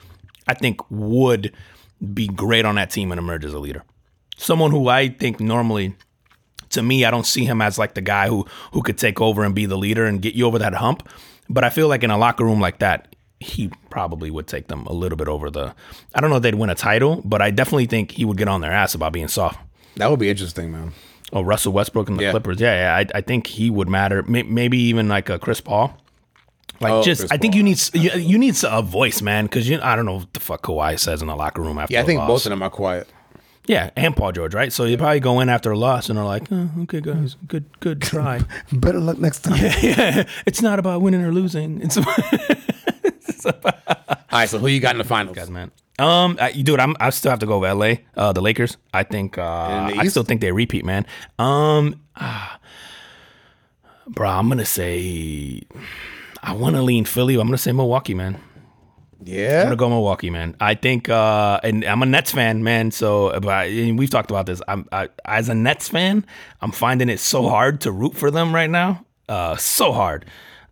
I 0.46 0.54
think 0.54 0.80
would 0.90 1.52
be 2.14 2.28
great 2.28 2.64
on 2.64 2.74
that 2.76 2.90
team 2.90 3.10
and 3.10 3.18
emerge 3.18 3.44
as 3.44 3.54
a 3.54 3.58
leader. 3.58 3.82
Someone 4.36 4.70
who 4.70 4.88
I 4.88 5.08
think 5.08 5.40
normally 5.40 5.96
to 6.70 6.82
me, 6.82 7.04
I 7.04 7.10
don't 7.10 7.26
see 7.26 7.44
him 7.44 7.62
as 7.62 7.78
like 7.78 7.94
the 7.94 8.00
guy 8.02 8.28
who 8.28 8.46
who 8.72 8.82
could 8.82 8.98
take 8.98 9.20
over 9.20 9.44
and 9.44 9.54
be 9.54 9.66
the 9.66 9.78
leader 9.78 10.04
and 10.04 10.20
get 10.20 10.34
you 10.34 10.46
over 10.46 10.58
that 10.58 10.74
hump. 10.74 11.08
But 11.48 11.64
I 11.64 11.70
feel 11.70 11.88
like 11.88 12.02
in 12.02 12.10
a 12.10 12.18
locker 12.18 12.44
room 12.44 12.60
like 12.60 12.80
that, 12.80 13.15
he 13.40 13.70
probably 13.90 14.30
would 14.30 14.46
take 14.46 14.68
them 14.68 14.86
a 14.86 14.92
little 14.92 15.16
bit 15.16 15.28
over 15.28 15.50
the. 15.50 15.74
I 16.14 16.20
don't 16.20 16.30
know 16.30 16.36
if 16.36 16.42
they'd 16.42 16.54
win 16.54 16.70
a 16.70 16.74
title, 16.74 17.22
but 17.24 17.42
I 17.42 17.50
definitely 17.50 17.86
think 17.86 18.12
he 18.12 18.24
would 18.24 18.36
get 18.36 18.48
on 18.48 18.60
their 18.60 18.72
ass 18.72 18.94
about 18.94 19.12
being 19.12 19.28
soft. 19.28 19.58
That 19.96 20.10
would 20.10 20.20
be 20.20 20.30
interesting, 20.30 20.72
man. 20.72 20.92
Oh, 21.32 21.42
Russell 21.42 21.72
Westbrook 21.72 22.08
and 22.08 22.18
the 22.18 22.24
Yeah. 22.24 22.30
Clippers. 22.30 22.60
Yeah, 22.60 22.74
yeah. 22.74 22.96
I, 23.12 23.18
I 23.18 23.20
think 23.20 23.46
he 23.46 23.68
would 23.70 23.88
matter. 23.88 24.22
Maybe 24.22 24.78
even 24.78 25.08
like 25.08 25.28
a 25.28 25.38
Chris 25.38 25.60
Paul. 25.60 25.96
Like 26.80 26.92
Oh, 26.92 27.02
just, 27.02 27.22
Chris 27.22 27.32
I 27.32 27.36
think 27.38 27.54
Paul. 27.54 27.58
you 27.58 27.62
need 27.64 27.80
you, 27.94 28.10
you 28.20 28.38
need 28.38 28.56
a 28.64 28.82
voice, 28.82 29.22
man, 29.22 29.46
because 29.46 29.68
you 29.68 29.80
I 29.82 29.96
don't 29.96 30.04
know 30.06 30.16
what 30.16 30.32
the 30.34 30.40
fuck 30.40 30.62
Kawhi 30.62 30.98
says 30.98 31.22
in 31.22 31.28
the 31.28 31.34
locker 31.36 31.62
room 31.62 31.78
after. 31.78 31.94
Yeah, 31.94 32.02
I 32.02 32.04
think 32.04 32.18
loss. 32.18 32.28
both 32.28 32.46
of 32.46 32.50
them 32.50 32.62
are 32.62 32.70
quiet. 32.70 33.08
Yeah, 33.66 33.90
and 33.96 34.14
Paul 34.16 34.30
George, 34.30 34.54
right? 34.54 34.72
So 34.72 34.84
you 34.84 34.96
probably 34.96 35.18
go 35.18 35.40
in 35.40 35.48
after 35.48 35.72
a 35.72 35.78
loss 35.78 36.08
and 36.08 36.18
are 36.18 36.24
like, 36.24 36.44
oh, 36.52 36.70
okay, 36.82 37.00
guys, 37.00 37.34
mm. 37.34 37.48
good, 37.48 37.64
good 37.80 38.00
try. 38.12 38.40
Better 38.70 39.00
luck 39.00 39.18
next 39.18 39.40
time. 39.40 39.56
yeah, 39.82 40.28
it's 40.46 40.62
not 40.62 40.78
about 40.78 41.00
winning 41.02 41.22
or 41.22 41.32
losing. 41.32 41.80
It's 41.82 41.96
All 43.46 44.40
right, 44.40 44.48
so 44.48 44.58
who 44.58 44.66
you 44.68 44.80
got 44.80 44.94
in 44.94 44.98
the 44.98 45.04
finals? 45.04 45.48
man. 45.50 45.70
Um, 45.98 46.36
I, 46.40 46.52
dude, 46.52 46.78
I'm 46.78 46.94
I 47.00 47.10
still 47.10 47.30
have 47.30 47.38
to 47.40 47.46
go 47.46 47.58
with 47.58 47.72
LA. 47.72 47.94
Uh, 48.16 48.32
the 48.32 48.42
Lakers. 48.42 48.76
I 48.92 49.02
think. 49.02 49.38
Uh, 49.38 49.90
I 49.96 50.08
still 50.08 50.24
think 50.24 50.40
they 50.40 50.52
repeat, 50.52 50.84
man. 50.84 51.06
Um, 51.38 52.00
ah, 52.16 52.58
bro, 54.06 54.28
I'm 54.28 54.48
gonna 54.48 54.66
say. 54.66 55.62
I 56.42 56.52
want 56.52 56.76
to 56.76 56.82
lean 56.82 57.06
Philly. 57.06 57.36
but 57.36 57.40
I'm 57.40 57.46
gonna 57.48 57.58
say 57.58 57.72
Milwaukee, 57.72 58.14
man. 58.14 58.38
Yeah, 59.24 59.60
I'm 59.60 59.64
gonna 59.66 59.76
go 59.76 59.88
Milwaukee, 59.88 60.28
man. 60.28 60.54
I 60.60 60.74
think, 60.74 61.08
uh, 61.08 61.58
and 61.62 61.82
I'm 61.84 62.02
a 62.02 62.06
Nets 62.06 62.30
fan, 62.30 62.62
man. 62.62 62.90
So, 62.90 63.30
but 63.40 63.48
I, 63.48 63.92
we've 63.96 64.10
talked 64.10 64.30
about 64.30 64.44
this. 64.44 64.60
I'm 64.68 64.86
I, 64.92 65.08
as 65.24 65.48
a 65.48 65.54
Nets 65.54 65.88
fan, 65.88 66.26
I'm 66.60 66.72
finding 66.72 67.08
it 67.08 67.20
so 67.20 67.48
hard 67.48 67.80
to 67.82 67.90
root 67.90 68.14
for 68.14 68.30
them 68.30 68.54
right 68.54 68.70
now. 68.70 69.04
Uh, 69.28 69.56
so 69.56 69.92
hard. 69.92 70.26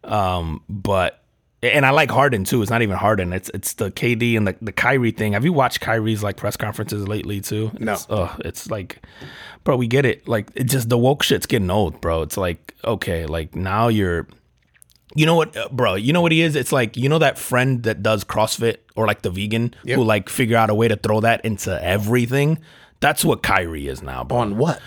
Um, 0.04 0.62
but 0.68 1.23
and 1.72 1.86
I 1.86 1.90
like 1.90 2.10
Harden 2.10 2.44
too. 2.44 2.60
It's 2.62 2.70
not 2.70 2.82
even 2.82 2.96
Harden. 2.96 3.32
It's 3.32 3.50
it's 3.54 3.74
the 3.74 3.90
KD 3.90 4.36
and 4.36 4.46
the 4.46 4.56
the 4.60 4.72
Kyrie 4.72 5.10
thing. 5.10 5.32
Have 5.32 5.44
you 5.44 5.52
watched 5.52 5.80
Kyrie's 5.80 6.22
like 6.22 6.36
press 6.36 6.56
conferences 6.56 7.06
lately 7.08 7.40
too? 7.40 7.70
No. 7.78 7.92
It's, 7.94 8.08
uh, 8.10 8.34
it's 8.44 8.70
like, 8.70 9.02
bro, 9.64 9.76
we 9.76 9.86
get 9.86 10.04
it. 10.04 10.26
Like, 10.28 10.50
it 10.54 10.64
just 10.64 10.88
the 10.88 10.98
woke 10.98 11.22
shit's 11.22 11.46
getting 11.46 11.70
old, 11.70 12.00
bro. 12.00 12.22
It's 12.22 12.36
like, 12.36 12.74
okay, 12.84 13.26
like 13.26 13.54
now 13.54 13.88
you're 13.88 14.26
you 15.16 15.26
know 15.26 15.36
what, 15.36 15.56
uh, 15.56 15.68
bro? 15.70 15.94
You 15.94 16.12
know 16.12 16.20
what 16.22 16.32
he 16.32 16.40
is? 16.40 16.56
It's 16.56 16.72
like 16.72 16.96
you 16.96 17.08
know 17.08 17.18
that 17.18 17.38
friend 17.38 17.82
that 17.84 18.02
does 18.02 18.24
CrossFit 18.24 18.78
or 18.96 19.06
like 19.06 19.22
the 19.22 19.30
vegan 19.30 19.74
Yep. 19.84 19.96
who 19.96 20.04
like 20.04 20.28
figure 20.28 20.56
out 20.56 20.70
a 20.70 20.74
way 20.74 20.88
to 20.88 20.96
throw 20.96 21.20
that 21.20 21.44
into 21.44 21.82
everything. 21.84 22.58
That's 23.00 23.24
what 23.24 23.42
Kyrie 23.42 23.86
is 23.86 24.02
now, 24.02 24.24
bro. 24.24 24.38
On 24.38 24.56
what? 24.58 24.80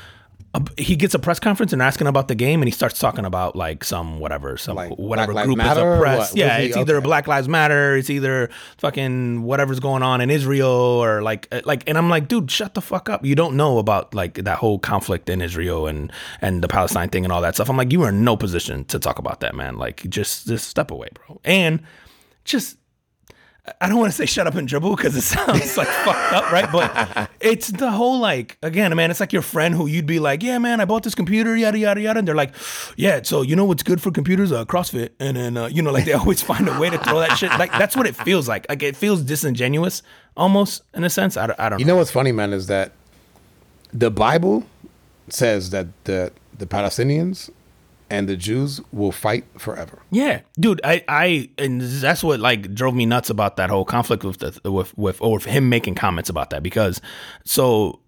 He 0.77 0.95
gets 0.95 1.13
a 1.13 1.19
press 1.19 1.39
conference 1.39 1.73
and 1.73 1.81
asking 1.81 2.07
about 2.07 2.29
the 2.29 2.35
game, 2.35 2.61
and 2.61 2.67
he 2.67 2.71
starts 2.71 2.97
talking 2.99 3.25
about 3.25 3.55
like 3.55 3.83
some 3.83 4.19
whatever, 4.19 4.57
some 4.57 4.75
Like 4.75 4.91
whatever 4.97 5.33
Black 5.33 5.45
group 5.45 5.57
Matter 5.57 5.93
is 5.93 5.97
oppressed. 5.97 6.35
Yeah, 6.35 6.57
it's 6.57 6.75
either. 6.77 6.99
Black 7.01 7.27
Lives 7.27 7.47
Matter, 7.47 7.95
it's 7.95 8.09
either 8.09 8.49
fucking 8.77 9.43
whatever's 9.43 9.79
going 9.79 10.03
on 10.03 10.19
in 10.19 10.31
Israel, 10.31 10.67
or 10.67 11.21
like 11.21 11.47
uh, 11.51 11.61
like. 11.65 11.87
And 11.87 11.97
I'm 11.97 12.09
like, 12.09 12.27
dude, 12.27 12.49
shut 12.49 12.73
the 12.73 12.81
fuck 12.81 13.07
up. 13.07 13.23
You 13.23 13.35
don't 13.35 13.55
know 13.55 13.77
about 13.77 14.15
like 14.15 14.35
that 14.35 14.57
whole 14.57 14.79
conflict 14.79 15.29
in 15.29 15.41
Israel 15.41 15.85
and 15.85 16.11
and 16.41 16.63
the 16.63 16.67
Palestine 16.67 17.09
thing 17.09 17.23
and 17.23 17.31
all 17.31 17.41
that 17.41 17.55
stuff. 17.55 17.69
I'm 17.69 17.77
like, 17.77 17.91
you 17.91 18.01
are 18.03 18.09
in 18.09 18.23
no 18.23 18.35
position 18.35 18.85
to 18.85 18.99
talk 18.99 19.19
about 19.19 19.41
that, 19.41 19.53
man. 19.53 19.77
Like, 19.77 20.09
just 20.09 20.47
just 20.47 20.67
step 20.67 20.89
away, 20.89 21.09
bro. 21.13 21.39
And 21.43 21.83
just 22.45 22.77
I 23.81 23.89
don't 23.89 23.99
want 23.99 24.11
to 24.11 24.15
say 24.15 24.25
shut 24.25 24.47
up 24.47 24.55
and 24.55 24.67
dribble 24.67 24.95
because 24.95 25.15
it 25.15 25.21
sounds 25.35 25.77
like 25.77 25.87
fucked 25.87 26.33
up, 26.33 26.51
right? 26.51 26.71
But 26.71 27.29
it's 27.39 27.67
the 27.67 27.91
whole 27.91 28.19
like 28.19 28.57
again, 28.61 28.95
man. 28.95 29.11
It's 29.11 29.19
like 29.19 29.33
your 29.33 29.41
friend 29.41 29.75
who 29.75 29.87
you'd 29.87 30.05
be 30.05 30.19
like, 30.19 30.43
"Yeah, 30.43 30.57
man, 30.57 30.79
I 30.79 30.85
bought 30.85 31.03
this 31.03 31.15
computer, 31.15 31.55
yada 31.55 31.77
yada 31.77 32.01
yada," 32.01 32.19
and 32.19 32.27
they're 32.27 32.35
like, 32.35 32.53
"Yeah, 32.95 33.21
so 33.23 33.41
you 33.41 33.55
know 33.55 33.65
what's 33.65 33.83
good 33.83 34.01
for 34.01 34.11
computers? 34.11 34.51
Uh, 34.51 34.65
CrossFit." 34.65 35.09
And 35.19 35.37
then 35.37 35.57
uh, 35.57 35.67
you 35.67 35.81
know, 35.81 35.91
like 35.91 36.05
they 36.05 36.13
always 36.21 36.41
find 36.41 36.67
a 36.69 36.79
way 36.79 36.89
to 36.89 36.97
throw 36.97 37.19
that 37.19 37.37
shit. 37.37 37.51
Like 37.51 37.71
that's 37.71 37.95
what 37.95 38.07
it 38.07 38.15
feels 38.15 38.47
like. 38.47 38.65
Like 38.69 38.83
it 38.83 38.95
feels 38.95 39.21
disingenuous, 39.21 40.01
almost 40.35 40.83
in 40.93 41.03
a 41.03 41.09
sense. 41.09 41.37
I 41.37 41.47
don't, 41.47 41.59
I 41.59 41.69
don't 41.69 41.79
You 41.79 41.85
know 41.85 41.97
what's 41.97 42.11
funny, 42.11 42.31
man, 42.31 42.53
is 42.53 42.67
that 42.67 42.93
the 43.93 44.11
Bible 44.11 44.65
says 45.29 45.71
that 45.71 45.87
the 46.05 46.31
the 46.57 46.65
Palestinians 46.65 47.49
and 48.09 48.27
the 48.29 48.35
Jews 48.37 48.79
will 48.91 49.11
fight 49.11 49.45
forever. 49.57 49.99
Yeah, 50.11 50.41
dude, 50.59 50.79
I, 50.83 51.03
I, 51.07 51.49
and 51.57 51.81
that's 51.81 52.23
what 52.23 52.39
like 52.39 52.73
drove 52.73 52.95
me 52.95 53.05
nuts 53.05 53.29
about 53.29 53.57
that 53.57 53.69
whole 53.69 53.85
conflict 53.85 54.23
with 54.23 54.37
the 54.39 54.71
with 54.71 54.97
with 54.97 55.21
or 55.21 55.33
with 55.33 55.45
him 55.45 55.69
making 55.69 55.95
comments 55.95 56.29
about 56.29 56.49
that 56.51 56.63
because 56.63 57.01
so 57.45 57.99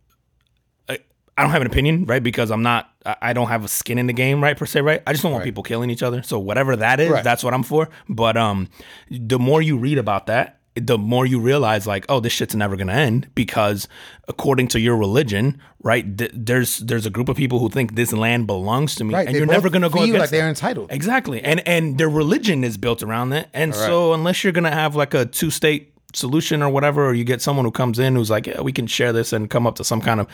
I, 0.88 1.00
I 1.38 1.41
don't 1.43 1.52
have 1.52 1.62
an 1.62 1.68
opinion, 1.68 2.06
right? 2.06 2.24
Because 2.24 2.52
I'm 2.52 2.64
not, 2.64 2.89
I 3.22 3.34
don't 3.34 3.47
have 3.47 3.64
a 3.64 3.68
skin 3.68 3.97
in 3.97 4.08
the 4.08 4.14
game, 4.14 4.43
right? 4.43 4.56
Per 4.58 4.66
se, 4.66 4.82
right? 4.82 5.02
I 5.08 5.14
just 5.14 5.24
don't 5.24 5.32
want 5.32 5.43
people 5.43 5.64
killing 5.64 5.89
each 5.89 6.04
other. 6.04 6.22
So 6.22 6.38
whatever 6.39 6.76
that 6.76 7.00
is, 7.00 7.10
Right. 7.10 7.24
that's 7.24 7.43
what 7.43 7.54
I'm 7.54 7.64
for. 7.64 7.89
But 8.08 8.38
um, 8.38 8.68
the 9.10 9.39
more 9.39 9.62
you 9.62 9.78
read 9.78 9.97
about 9.97 10.28
that. 10.28 10.59
The 10.80 10.97
more 10.97 11.25
you 11.25 11.39
realize, 11.39 11.86
like, 11.88 12.05
oh, 12.09 12.19
this 12.19 12.34
shit's 12.34 12.55
never 12.55 12.75
gonna 12.75 12.93
end 12.93 13.27
because, 13.36 13.88
according 14.27 14.67
to 14.69 14.80
your 14.80 14.97
religion, 14.97 15.59
right? 15.82 16.17
Th- 16.17 16.32
there's 16.34 16.80
there's 16.80 17.05
a 17.05 17.09
group 17.09 17.30
of 17.30 17.38
people 17.38 17.59
who 17.59 17.69
think 17.69 17.95
this 17.95 18.11
land 18.13 18.47
belongs 18.47 18.95
to 18.95 19.03
me, 19.03 19.13
Right, 19.13 19.27
and 19.27 19.36
they 19.36 19.39
you're 19.39 19.47
never 19.47 19.69
gonna 19.69 19.89
go 19.89 19.97
feel 19.99 20.03
against 20.05 20.19
like 20.19 20.30
they're 20.30 20.49
entitled. 20.49 20.91
Exactly. 20.91 21.41
And 21.41 21.65
and 21.67 21.97
their 21.97 22.09
religion 22.09 22.63
is 22.63 22.77
built 22.77 23.03
around 23.03 23.30
that. 23.30 23.49
And 23.53 23.73
so 23.75 24.13
unless 24.13 24.43
you're 24.43 24.53
gonna 24.53 24.71
have 24.71 24.95
like 24.95 25.13
a 25.13 25.25
two 25.25 25.49
state 25.51 25.93
solution 26.13 26.63
or 26.63 26.69
whatever, 26.69 27.05
or 27.05 27.13
you 27.13 27.23
get 27.23 27.39
someone 27.41 27.65
who 27.65 27.71
comes 27.71 27.99
in 27.99 28.15
who's 28.15 28.30
like, 28.32 28.47
Yeah, 28.47 28.61
we 28.61 28.71
can 28.71 28.88
share 28.88 29.13
this 29.13 29.32
and 29.32 29.49
come 29.49 29.67
up 29.67 29.75
to 29.75 29.84
some 29.84 30.01
kind 30.01 30.19
of 30.19 30.27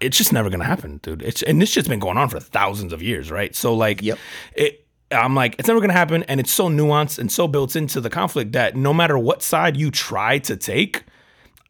it's 0.00 0.16
just 0.16 0.32
never 0.32 0.50
gonna 0.50 0.64
happen, 0.64 0.98
dude. 1.02 1.22
It's 1.22 1.42
and 1.42 1.60
this 1.60 1.70
shit's 1.70 1.88
been 1.88 2.00
going 2.00 2.16
on 2.18 2.28
for 2.28 2.40
thousands 2.40 2.92
of 2.92 3.02
years, 3.02 3.30
right? 3.30 3.54
So 3.54 3.74
like 3.74 4.02
Yep. 4.02 4.18
it 4.54 4.83
I'm 5.10 5.34
like, 5.34 5.56
it's 5.58 5.68
never 5.68 5.80
gonna 5.80 5.92
happen, 5.92 6.22
and 6.24 6.40
it's 6.40 6.52
so 6.52 6.68
nuanced 6.68 7.18
and 7.18 7.30
so 7.30 7.46
built 7.46 7.76
into 7.76 8.00
the 8.00 8.10
conflict 8.10 8.52
that 8.52 8.76
no 8.76 8.92
matter 8.94 9.18
what 9.18 9.42
side 9.42 9.76
you 9.76 9.90
try 9.90 10.38
to 10.40 10.56
take, 10.56 11.04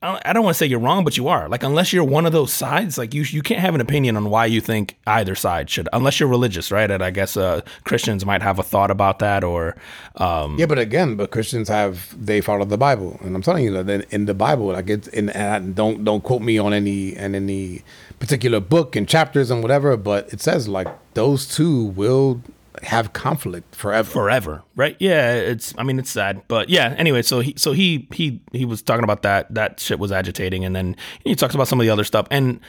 I 0.07 0.35
don't 0.35 0.45
want 0.45 0.53
to 0.55 0.59
say 0.59 0.67
you're 0.67 0.81
wrong, 0.81 1.03
but 1.03 1.17
you 1.17 1.29
are. 1.29 1.49
Like, 1.49 1.63
unless 1.63 1.91
you're 1.91 2.05
one 2.05 2.27
of 2.27 2.33
those 2.33 2.53
sides, 2.53 2.99
like 2.99 3.15
you 3.15 3.23
you 3.23 3.41
can't 3.41 3.61
have 3.61 3.75
an 3.75 3.81
opinion 3.81 4.19
on 4.19 4.29
why 4.29 4.45
you 4.45 4.61
think 4.61 4.97
either 5.07 5.35
side 5.35 5.71
should, 5.71 5.89
unless 5.95 6.21
you're 6.21 6.29
religious, 6.29 6.71
right? 6.71 6.91
And 6.91 7.03
I 7.03 7.11
guess 7.11 7.39
uh, 7.39 7.63
Christians 7.85 8.27
might 8.27 8.43
have 8.43 8.59
a 8.59 8.63
thought 8.63 8.91
about 8.91 9.19
that, 9.21 9.43
or 9.43 9.77
um, 10.17 10.59
Yeah, 10.59 10.67
but 10.67 10.79
again, 10.79 11.17
but 11.17 11.31
Christians 11.31 11.69
have 11.71 12.15
they 12.23 12.43
follow 12.43 12.67
the 12.67 12.77
Bible, 12.77 13.19
and 13.23 13.35
I'm 13.35 13.41
telling 13.41 13.65
you 13.65 13.83
that 13.83 13.89
in- 13.89 14.05
in 14.11 14.25
the 14.27 14.35
Bible, 14.35 14.67
like 14.67 14.91
it's 14.91 15.09
in 15.09 15.31
and 15.31 15.75
don't 15.75 16.05
don't 16.05 16.23
quote 16.23 16.43
me 16.43 16.59
on 16.59 16.75
any 16.75 17.17
and 17.17 17.35
any 17.35 17.83
particular 18.19 18.61
book 18.61 18.97
and 18.97 19.09
chapters 19.09 19.51
and 19.51 19.63
whatever, 19.63 19.97
but 19.97 20.31
it 20.35 20.41
says 20.43 20.69
like 20.69 20.89
those 21.15 21.47
two 21.49 21.85
will 21.97 22.43
have 22.83 23.13
conflict 23.13 23.75
forever. 23.75 24.11
forever, 24.11 24.63
right? 24.77 24.97
Yeah, 24.99 25.35
it's. 25.35 25.75
I 25.79 25.83
mean, 25.83 25.99
it's 25.99 26.11
sad, 26.11 26.43
but 26.49 26.69
yeah. 26.69 26.95
Anyway, 26.99 27.23
so 27.23 27.41
he, 27.41 27.55
so 27.57 27.73
he, 27.73 28.09
he, 28.13 28.41
he 28.53 28.65
was 28.65 28.83
talking 28.83 29.05
about 29.05 29.23
that. 29.23 29.53
That 29.55 29.81
shit 29.81 29.99
was 29.99 30.13
agitating, 30.13 30.65
and 30.65 30.75
then 30.75 30.97
he 31.25 31.35
talks 31.35 31.55
about 31.55 31.69
some 31.69 31.81
of 31.81 31.85
the 31.85 31.91
other 31.91 32.05
stuff, 32.05 32.27
and 32.31 32.61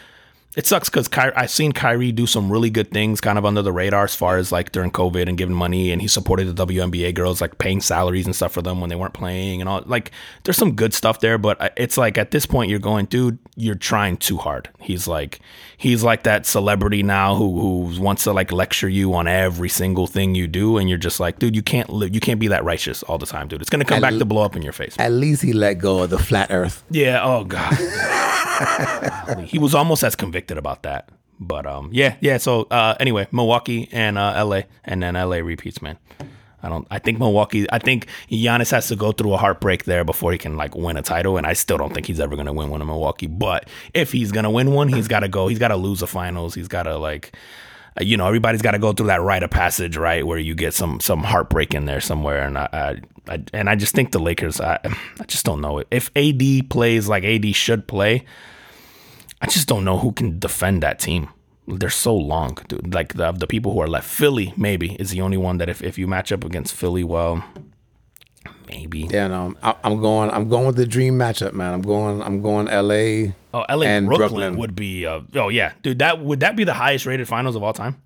it 0.56 0.66
sucks 0.66 0.89
because 0.89 1.08
Ky- 1.08 1.34
I've 1.36 1.51
seen 1.51 1.72
Kyrie 1.74 2.12
do 2.12 2.26
some 2.26 2.51
really 2.51 2.70
good 2.70 2.91
things, 2.91 3.20
kind 3.20 3.38
of 3.38 3.45
under 3.45 3.62
the 3.62 3.72
radar, 3.72 4.06
as 4.06 4.16
far 4.16 4.38
as 4.38 4.51
like 4.51 4.72
during 4.72 4.91
COVID 4.91 5.28
and 5.28 5.38
giving 5.38 5.56
money, 5.56 5.91
and 5.91 6.01
he 6.01 6.08
supported 6.08 6.56
the 6.56 6.66
WNBA 6.66 7.14
girls, 7.14 7.41
like 7.41 7.58
paying 7.58 7.82
salaries 7.82 8.26
and 8.26 8.36
stuff 8.36 8.53
for 8.53 8.62
them 8.62 8.80
when 8.80 8.89
they 8.89 8.95
weren't 8.95 9.14
playing, 9.14 9.62
and 9.62 9.70
all. 9.70 9.84
Like, 9.86 10.12
there's 10.43 10.58
some 10.58 10.76
good 10.76 10.93
stuff 10.93 11.20
there, 11.20 11.38
but 11.38 11.60
uh, 11.60 11.70
it's 11.76 11.97
like 11.97 12.18
at 12.18 12.32
this 12.32 12.45
point, 12.45 12.70
you're 12.70 12.80
going, 12.80 13.06
dude, 13.08 13.38
you're 13.56 13.76
trying 13.76 14.18
too 14.18 14.38
hard. 14.38 14.70
He's 14.80 15.08
like, 15.08 15.41
he's 15.78 16.03
like 16.03 16.24
that 16.24 16.45
celebrity 16.45 17.03
now 17.03 17.36
who 17.36 17.60
who 17.60 18.01
wants 18.01 18.24
to 18.24 18.32
like 18.32 18.51
lecture 18.51 18.89
you 18.89 19.14
on 19.14 19.28
every 19.28 19.70
single 19.70 20.08
thing 20.08 20.36
you 20.36 20.47
do, 20.47 20.78
and 20.78 20.88
you're 20.88 20.97
just 20.97 21.20
like, 21.20 21.39
dude, 21.39 21.56
you 21.56 21.64
can't 21.64 21.89
live, 21.89 22.14
you 22.16 22.22
can't 22.22 22.39
be 22.39 22.47
that 22.47 22.64
righteous 22.64 23.03
all 23.03 23.18
the 23.18 23.26
time, 23.26 23.47
dude. 23.49 23.62
It's 23.62 23.70
gonna 23.70 23.84
come 23.86 23.99
back 23.99 24.14
to 24.14 24.26
blow 24.26 24.43
up 24.43 24.56
in 24.56 24.62
your 24.62 24.74
face. 24.74 24.95
At 24.99 25.12
least 25.12 25.41
he 25.41 25.51
let 25.51 25.76
go 25.76 26.03
of 26.03 26.10
the 26.12 26.20
flat 26.20 26.47
Earth. 26.49 26.84
Yeah. 26.89 27.22
Oh 27.24 27.43
God. 27.43 27.74
he 29.45 29.60
was 29.60 29.76
almost 29.76 30.03
as 30.03 30.16
convicted 30.16 30.44
about 30.51 30.83
that. 30.83 31.09
But 31.39 31.65
um, 31.65 31.89
yeah, 31.91 32.15
yeah. 32.21 32.37
So 32.37 32.63
uh, 32.71 32.95
anyway, 32.99 33.27
Milwaukee 33.31 33.89
and 33.91 34.17
uh, 34.17 34.33
L.A. 34.35 34.65
and 34.83 35.03
then 35.03 35.15
L.A. 35.15 35.41
repeats, 35.41 35.81
man. 35.81 35.97
I 36.65 36.69
don't. 36.69 36.87
I 36.89 36.97
think 36.99 37.19
Milwaukee. 37.19 37.67
I 37.71 37.77
think 37.77 38.07
Giannis 38.29 38.71
has 38.71 38.87
to 38.87 38.95
go 38.95 39.11
through 39.11 39.33
a 39.33 39.37
heartbreak 39.37 39.83
there 39.83 40.03
before 40.03 40.31
he 40.31 40.37
can 40.37 40.57
like 40.57 40.75
win 40.75 40.97
a 40.97 41.01
title, 41.01 41.37
and 41.37 41.45
I 41.45 41.53
still 41.53 41.77
don't 41.77 41.93
think 41.93 42.07
he's 42.07 42.19
ever 42.19 42.35
gonna 42.35 42.53
win 42.53 42.69
one 42.69 42.81
in 42.81 42.87
Milwaukee. 42.87 43.27
But 43.27 43.69
if 43.93 44.11
he's 44.11 44.31
gonna 44.31 44.49
win 44.49 44.71
one, 44.71 44.87
he's 44.87 45.07
got 45.07 45.19
to 45.19 45.27
go. 45.27 45.47
He's 45.47 45.59
got 45.59 45.67
to 45.67 45.76
lose 45.76 45.99
the 45.99 46.07
finals. 46.07 46.55
He's 46.55 46.67
got 46.67 46.84
to 46.84 46.97
like, 46.97 47.35
uh, 47.99 48.03
you 48.03 48.17
know, 48.17 48.26
everybody's 48.26 48.63
got 48.63 48.72
to 48.72 48.80
go 48.80 48.93
through 48.93 49.07
that 49.07 49.22
rite 49.22 49.43
of 49.43 49.51
passage, 49.51 49.95
right, 49.95 50.26
where 50.26 50.39
you 50.39 50.55
get 50.55 50.73
some 50.73 50.99
some 51.01 51.23
heartbreak 51.23 51.76
in 51.76 51.85
there 51.85 52.01
somewhere. 52.01 52.47
And 52.47 52.57
I, 52.57 52.69
I, 52.73 52.95
I 53.27 53.43
and 53.53 53.69
I 53.69 53.76
just 53.76 53.93
think 53.93 54.11
the 54.11 54.19
Lakers. 54.19 54.59
I, 54.59 54.80
I 55.19 55.26
just 55.26 55.45
don't 55.45 55.61
know 55.61 55.84
if 55.91 56.09
AD 56.15 56.69
plays 56.69 57.07
like 57.07 57.23
AD 57.23 57.53
should 57.55 57.88
play. 57.88 58.26
I 59.45 59.47
just 59.47 59.67
don't 59.67 59.85
know 59.85 59.99
who 59.99 60.11
can 60.11 60.39
defend 60.39 60.81
that 60.81 60.97
team. 60.97 61.30
They're 61.67 61.91
so 61.91 62.15
long, 62.15 62.57
dude. 62.67 62.95
Like 62.95 63.13
the 63.13 63.31
the 63.31 63.45
people 63.45 63.73
who 63.73 63.80
are 63.80 63.88
left. 63.88 64.07
Philly 64.09 64.53
maybe 64.57 64.95
is 64.95 65.11
the 65.11 65.22
only 65.22 65.38
one 65.38 65.59
that 65.59 65.69
if, 65.69 65.84
if 65.84 65.99
you 65.99 66.07
match 66.07 66.31
up 66.31 66.43
against 66.43 66.73
Philly, 66.73 67.03
well, 67.03 67.43
maybe. 68.67 69.07
Then 69.07 69.31
um, 69.31 69.55
I, 69.61 69.76
I'm 69.84 70.01
going. 70.01 70.31
I'm 70.31 70.49
going 70.49 70.65
with 70.65 70.77
the 70.77 70.88
dream 70.88 71.13
matchup, 71.13 71.53
man. 71.53 71.76
I'm 71.76 71.84
going. 71.84 72.23
I'm 72.23 72.41
going 72.41 72.67
L.A. 72.67 73.35
Oh, 73.53 73.65
LA 73.69 73.85
and 73.85 74.07
Brooklyn, 74.07 74.30
Brooklyn. 74.30 74.57
would 74.57 74.76
be. 74.76 75.05
Uh, 75.05 75.22
oh 75.35 75.49
yeah, 75.49 75.73
dude. 75.84 75.99
That 75.99 76.19
would 76.22 76.39
that 76.39 76.55
be 76.55 76.63
the 76.63 76.73
highest 76.73 77.05
rated 77.05 77.27
finals 77.27 77.55
of 77.55 77.61
all 77.61 77.73
time? 77.73 78.01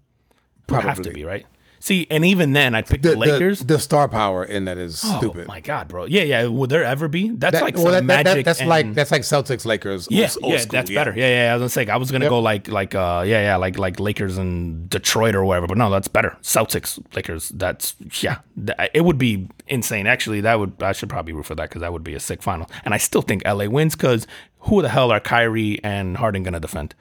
Probably. 0.67 0.87
Would 0.89 0.97
have 0.97 1.05
to 1.05 1.11
be 1.13 1.23
right. 1.23 1.45
See, 1.81 2.07
and 2.11 2.25
even 2.25 2.51
then, 2.51 2.75
I'd 2.75 2.87
pick 2.87 3.01
the, 3.01 3.11
The, 3.11 3.15
Lakers. 3.15 3.59
the, 3.59 3.65
the 3.75 3.79
star 3.79 4.09
power 4.09 4.43
in 4.43 4.65
that 4.65 4.77
is 4.77 5.01
oh 5.05 5.17
stupid. 5.17 5.47
my 5.47 5.61
god, 5.61 5.87
bro. 5.87 6.03
Yeah, 6.05 6.23
yeah. 6.23 6.45
Would 6.45 6.69
there 6.69 6.83
ever 6.83 7.07
be? 7.07 7.29
That's 7.29 7.53
That- 7.53 7.63
like 7.63 7.75
well, 7.77 7.85
that- 7.85 8.05
that- 8.05 8.25
magic. 8.25 8.43
that's 8.45 8.59
and- 8.59 8.67
like 8.67 8.93
that's 8.93 9.11
like 9.11 9.21
Celtics 9.21 9.65
Lakers. 9.65 10.05
Yeah, 10.11 10.25
old, 10.25 10.43
old 10.43 10.53
yeah, 10.53 10.59
school, 10.59 10.71
that's 10.73 10.89
better. 10.91 11.13
Yeah, 11.15 11.45
yeah. 11.45 11.51
I 11.51 11.55
was 11.55 11.61
gonna 11.61 11.69
say 11.69 11.87
I 11.91 11.95
was 11.95 12.11
gonna 12.11 12.25
Yep. 12.25 12.29
go 12.29 12.39
like 12.41 12.67
like 12.67 12.95
uh 12.95 13.23
yeah 13.25 13.41
yeah 13.41 13.55
like 13.55 13.77
like 13.79 13.97
Lakers 13.99 14.37
and 14.37 14.89
Detroit 14.89 15.35
or 15.35 15.45
whatever, 15.45 15.67
but 15.67 15.77
no, 15.77 15.89
that's 15.89 16.09
better. 16.09 16.35
Celtics 16.41 16.99
Lakers. 17.15 17.47
That's 17.49 17.95
yeah. 18.21 18.39
Th- 18.57 18.89
It 18.93 19.01
would 19.05 19.17
be 19.17 19.47
insane. 19.67 20.05
Actually, 20.05 20.41
that 20.41 20.59
would 20.59 20.73
I 20.83 20.91
should 20.91 21.07
probably 21.09 21.31
root 21.31 21.45
for 21.45 21.55
that 21.55 21.69
because 21.69 21.79
that 21.81 21.93
would 21.93 22.03
be 22.03 22.13
a 22.13 22.19
sick 22.19 22.43
final. 22.43 22.69
And 22.83 22.93
I 22.93 22.97
still 22.97 23.21
think 23.21 23.41
LA 23.45 23.67
wins 23.69 23.95
because 23.95 24.27
who 24.63 24.81
the 24.81 24.89
hell 24.89 25.11
are 25.11 25.21
Kyrie 25.21 25.79
and 25.81 26.17
Harden 26.17 26.43
gonna 26.43 26.59
defend? 26.59 26.93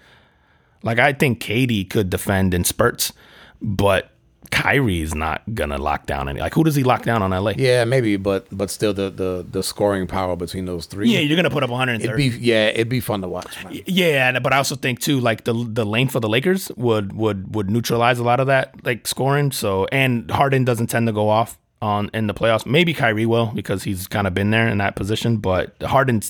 Like 0.84 1.00
I 1.00 1.12
think 1.14 1.40
KD 1.42 1.90
could 1.90 2.10
defend 2.10 2.54
in 2.54 2.62
spurts, 2.62 3.12
but 3.60 4.12
Kyrie's 4.58 5.14
not 5.14 5.42
gonna 5.54 5.78
lock 5.78 6.06
down 6.06 6.28
any. 6.28 6.40
Like 6.40 6.52
who 6.52 6.64
does 6.64 6.74
he 6.74 6.82
lock 6.82 7.04
down 7.04 7.22
on 7.22 7.30
LA? 7.30 7.52
Yeah, 7.56 7.84
maybe, 7.84 8.16
but 8.16 8.46
but 8.50 8.70
still 8.70 8.92
the 8.92 9.08
the 9.08 9.46
the 9.48 9.62
scoring 9.62 10.08
power 10.08 10.34
between 10.34 10.64
those 10.64 10.86
three. 10.86 11.08
Yeah, 11.08 11.20
you're 11.20 11.36
gonna 11.36 11.48
put 11.48 11.62
up 11.62 11.68
it'd 11.68 11.78
130. 11.78 12.28
be 12.30 12.36
yeah, 12.38 12.66
it'd 12.66 12.88
be 12.88 12.98
fun 12.98 13.22
to 13.22 13.28
watch. 13.28 13.62
Man. 13.62 13.80
Yeah, 13.86 14.36
but 14.40 14.52
I 14.52 14.56
also 14.56 14.74
think 14.74 14.98
too, 14.98 15.20
like 15.20 15.44
the 15.44 15.52
the 15.52 15.86
lane 15.86 16.08
for 16.08 16.18
the 16.18 16.28
Lakers 16.28 16.72
would 16.76 17.12
would 17.12 17.54
would 17.54 17.70
neutralize 17.70 18.18
a 18.18 18.24
lot 18.24 18.40
of 18.40 18.48
that 18.48 18.84
like 18.84 19.06
scoring. 19.06 19.52
So 19.52 19.86
and 19.92 20.28
Harden 20.28 20.64
doesn't 20.64 20.88
tend 20.88 21.06
to 21.06 21.12
go 21.12 21.28
off 21.28 21.56
on 21.80 22.10
in 22.12 22.26
the 22.26 22.34
playoffs. 22.34 22.66
Maybe 22.66 22.92
Kyrie 22.92 23.26
will 23.26 23.52
because 23.54 23.84
he's 23.84 24.08
kind 24.08 24.26
of 24.26 24.34
been 24.34 24.50
there 24.50 24.66
in 24.66 24.78
that 24.78 24.96
position, 24.96 25.36
but 25.36 25.80
Harden 25.82 26.20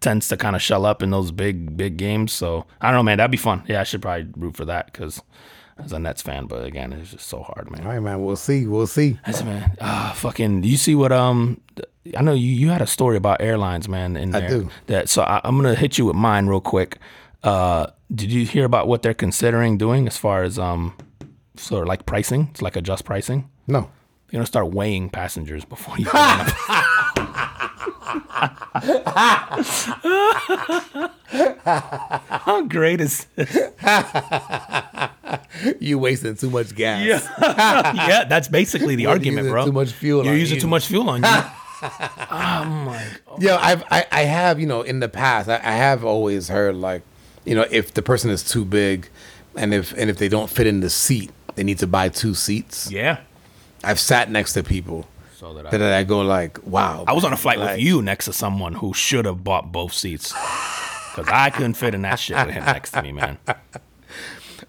tends 0.00 0.28
to 0.28 0.36
kind 0.36 0.54
of 0.54 0.60
shell 0.60 0.84
up 0.84 1.02
in 1.02 1.10
those 1.10 1.30
big 1.30 1.78
big 1.78 1.96
games. 1.96 2.32
So 2.32 2.66
I 2.82 2.88
don't 2.88 2.96
know, 2.98 3.02
man. 3.04 3.16
That'd 3.16 3.30
be 3.30 3.38
fun. 3.38 3.62
Yeah, 3.68 3.80
I 3.80 3.84
should 3.84 4.02
probably 4.02 4.28
root 4.36 4.54
for 4.56 4.66
that 4.66 4.92
because 4.92 5.22
as 5.84 5.92
a 5.92 5.98
Nets 5.98 6.22
fan, 6.22 6.46
but 6.46 6.64
again, 6.64 6.92
it's 6.92 7.10
just 7.12 7.26
so 7.28 7.42
hard, 7.42 7.70
man. 7.70 7.82
All 7.86 7.92
right, 7.92 8.00
man. 8.00 8.24
We'll 8.24 8.36
see. 8.36 8.66
We'll 8.66 8.86
see. 8.86 9.18
Listen, 9.26 9.46
man. 9.46 9.76
Ah, 9.80 10.12
fucking. 10.16 10.62
You 10.64 10.76
see 10.76 10.94
what? 10.94 11.12
Um, 11.12 11.60
I 12.16 12.22
know 12.22 12.32
you. 12.32 12.48
You 12.52 12.68
had 12.70 12.82
a 12.82 12.86
story 12.86 13.16
about 13.16 13.40
airlines, 13.40 13.88
man. 13.88 14.16
In 14.16 14.34
I 14.34 14.40
there. 14.40 14.48
do. 14.48 14.70
That. 14.86 15.08
So 15.08 15.22
I, 15.22 15.40
I'm 15.44 15.56
gonna 15.56 15.74
hit 15.74 15.98
you 15.98 16.06
with 16.06 16.16
mine 16.16 16.46
real 16.46 16.60
quick. 16.60 16.98
Uh, 17.42 17.86
did 18.14 18.30
you 18.32 18.44
hear 18.44 18.64
about 18.64 18.86
what 18.88 19.02
they're 19.02 19.14
considering 19.14 19.78
doing 19.78 20.06
as 20.06 20.16
far 20.16 20.42
as 20.42 20.58
um, 20.58 20.94
sort 21.56 21.82
of 21.82 21.88
like 21.88 22.06
pricing? 22.06 22.48
It's 22.50 22.62
like 22.62 22.76
adjust 22.76 23.04
pricing. 23.04 23.48
No. 23.66 23.90
You're 24.30 24.38
gonna 24.38 24.46
start 24.46 24.72
weighing 24.72 25.10
passengers 25.10 25.64
before 25.64 25.98
you. 25.98 26.04
get 26.04 26.14
on 26.14 26.40
a- 26.40 27.90
How 31.32 32.62
great 32.68 33.00
is 33.00 33.26
this? 33.36 33.56
You 35.80 35.98
wasting 35.98 36.36
too 36.36 36.50
much 36.50 36.74
gas. 36.74 37.04
Yeah, 37.06 37.94
yeah. 38.08 38.24
That's 38.24 38.48
basically 38.48 38.96
the 38.96 39.02
You're 39.02 39.12
argument, 39.12 39.38
using 39.46 39.52
bro. 39.52 39.64
too 39.66 39.72
much 39.72 39.92
fuel 39.92 40.24
You're 40.24 40.32
on 40.34 40.38
using 40.40 40.56
you. 40.56 40.60
too 40.62 40.68
much 40.68 40.86
fuel 40.86 41.08
on 41.10 41.22
you. 41.22 41.28
Oh 41.82 42.64
my. 42.86 43.02
God. 43.26 43.42
Yeah, 43.42 43.56
I've 43.58 43.82
I, 43.90 44.04
I 44.12 44.22
have, 44.24 44.60
you 44.60 44.66
know, 44.66 44.82
in 44.82 45.00
the 45.00 45.08
past 45.08 45.48
I, 45.48 45.54
I 45.56 45.72
have 45.72 46.04
always 46.04 46.48
heard 46.48 46.76
like, 46.76 47.00
you 47.46 47.54
know, 47.54 47.64
if 47.70 47.94
the 47.94 48.02
person 48.02 48.30
is 48.30 48.42
too 48.44 48.64
big 48.66 49.08
and 49.56 49.72
if 49.72 49.92
and 49.96 50.10
if 50.10 50.18
they 50.18 50.28
don't 50.28 50.50
fit 50.50 50.66
in 50.66 50.80
the 50.80 50.90
seat, 50.90 51.30
they 51.54 51.64
need 51.64 51.78
to 51.78 51.86
buy 51.86 52.08
two 52.10 52.34
seats. 52.34 52.90
yeah. 52.90 53.20
I've 53.82 53.98
sat 53.98 54.30
next 54.30 54.52
to 54.52 54.62
people 54.62 55.06
So 55.36 55.54
that 55.54 55.68
I, 55.68 55.70
that 55.78 55.94
I 55.94 56.04
go 56.04 56.20
like, 56.20 56.58
wow. 56.66 57.02
I 57.08 57.14
was 57.14 57.24
on 57.24 57.32
a 57.32 57.36
flight 57.38 57.58
like, 57.58 57.70
with 57.76 57.80
you 57.80 58.02
next 58.02 58.26
to 58.26 58.34
someone 58.34 58.74
who 58.74 58.92
should 58.92 59.24
have 59.24 59.42
bought 59.42 59.72
both 59.72 59.94
seats. 59.94 60.32
Cause 61.14 61.26
I 61.28 61.48
couldn't 61.48 61.74
fit 61.74 61.94
in 61.94 62.02
that 62.02 62.16
shit 62.18 62.36
with 62.36 62.54
him 62.54 62.64
next 62.66 62.90
to 62.90 63.02
me, 63.02 63.12
man. 63.12 63.38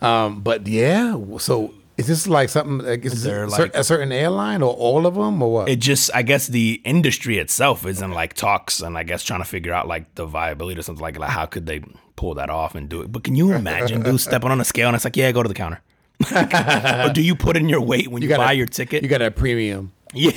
Um, 0.02 0.41
but 0.41 0.68
yeah, 0.68 1.15
so 1.38 1.73
is 1.98 2.07
this 2.07 2.28
like 2.28 2.49
something 2.49 2.80
like 2.80 3.06
is, 3.06 3.23
there, 3.23 3.44
it 3.44 3.49
like- 3.49 3.76
a 3.76 3.84
certain 3.84 4.11
airline 4.11 4.61
or 4.64 4.73
all 4.73 5.06
of 5.06 5.15
them 5.15 5.41
or 5.41 5.52
what? 5.53 5.69
It 5.69 5.80
just, 5.80 6.10
I 6.15 6.23
guess, 6.23 6.48
the 6.48 6.82
industry 6.84 7.38
itself 7.38 7.86
is 7.86 8.02
in 8.02 8.11
like 8.11 8.34
talks, 8.34 8.82
and 8.82 8.98
I 8.98 9.03
guess 9.03 9.23
trying 9.23 9.41
to 9.41 9.45
figure 9.45 9.73
out 9.73 9.88
like 9.88 10.15
the 10.15 10.26
viability 10.26 10.80
or 10.80 10.84
something 10.84 11.02
like 11.03 11.19
like 11.19 11.30
how 11.30 11.45
could 11.45 11.65
they 11.68 11.84
pull 12.15 12.34
that 12.36 12.49
off 12.49 12.73
and 12.76 12.90
do 12.90 13.02
it. 13.02 13.11
But 13.11 13.23
can 13.23 13.36
you 13.36 13.53
imagine, 13.53 14.02
dude, 14.02 14.19
stepping 14.30 14.49
on 14.52 14.60
a 14.60 14.65
scale 14.65 14.88
and 14.88 14.95
it's 14.95 15.06
like, 15.06 15.15
yeah, 15.18 15.32
go 15.32 15.44
to 15.44 15.49
the 15.49 15.53
counter. 15.56 15.82
or 16.36 17.14
do 17.14 17.22
you 17.22 17.36
put 17.36 17.57
in 17.57 17.68
your 17.69 17.82
weight 17.82 18.07
when 18.10 18.22
you, 18.22 18.28
gotta- 18.28 18.44
buy 18.44 18.52
your 18.53 18.68
ticket? 18.68 19.03
You 19.03 19.10
got 19.10 19.22
a 19.22 19.32
premium. 19.32 19.91
yeah. 20.14 20.32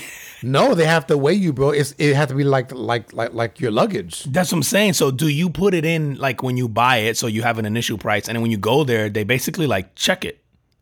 No, 0.44 0.74
they 0.74 0.84
have 0.86 1.06
to 1.08 1.16
weigh 1.18 1.34
you, 1.34 1.52
bro. 1.52 1.70
It's 1.70 1.94
it 1.98 2.14
has 2.14 2.28
to 2.28 2.34
be 2.34 2.44
like 2.44 2.70
like 2.72 3.12
like 3.12 3.32
like 3.34 3.60
your 3.60 3.70
luggage. 3.70 4.24
That's 4.24 4.52
what 4.52 4.58
I'm 4.58 4.62
saying. 4.62 4.92
So 4.94 5.10
do 5.10 5.28
you 5.28 5.50
put 5.50 5.74
it 5.74 5.84
in 5.84 6.16
like 6.16 6.42
when 6.42 6.56
you 6.56 6.68
buy 6.68 6.98
it, 6.98 7.16
so 7.16 7.26
you 7.26 7.42
have 7.42 7.58
an 7.58 7.66
initial 7.66 7.98
price, 7.98 8.28
and 8.28 8.36
then 8.36 8.42
when 8.42 8.50
you 8.50 8.58
go 8.58 8.84
there, 8.84 9.08
they 9.08 9.24
basically 9.24 9.66
like 9.66 9.94
check 9.94 10.24
it. 10.24 10.40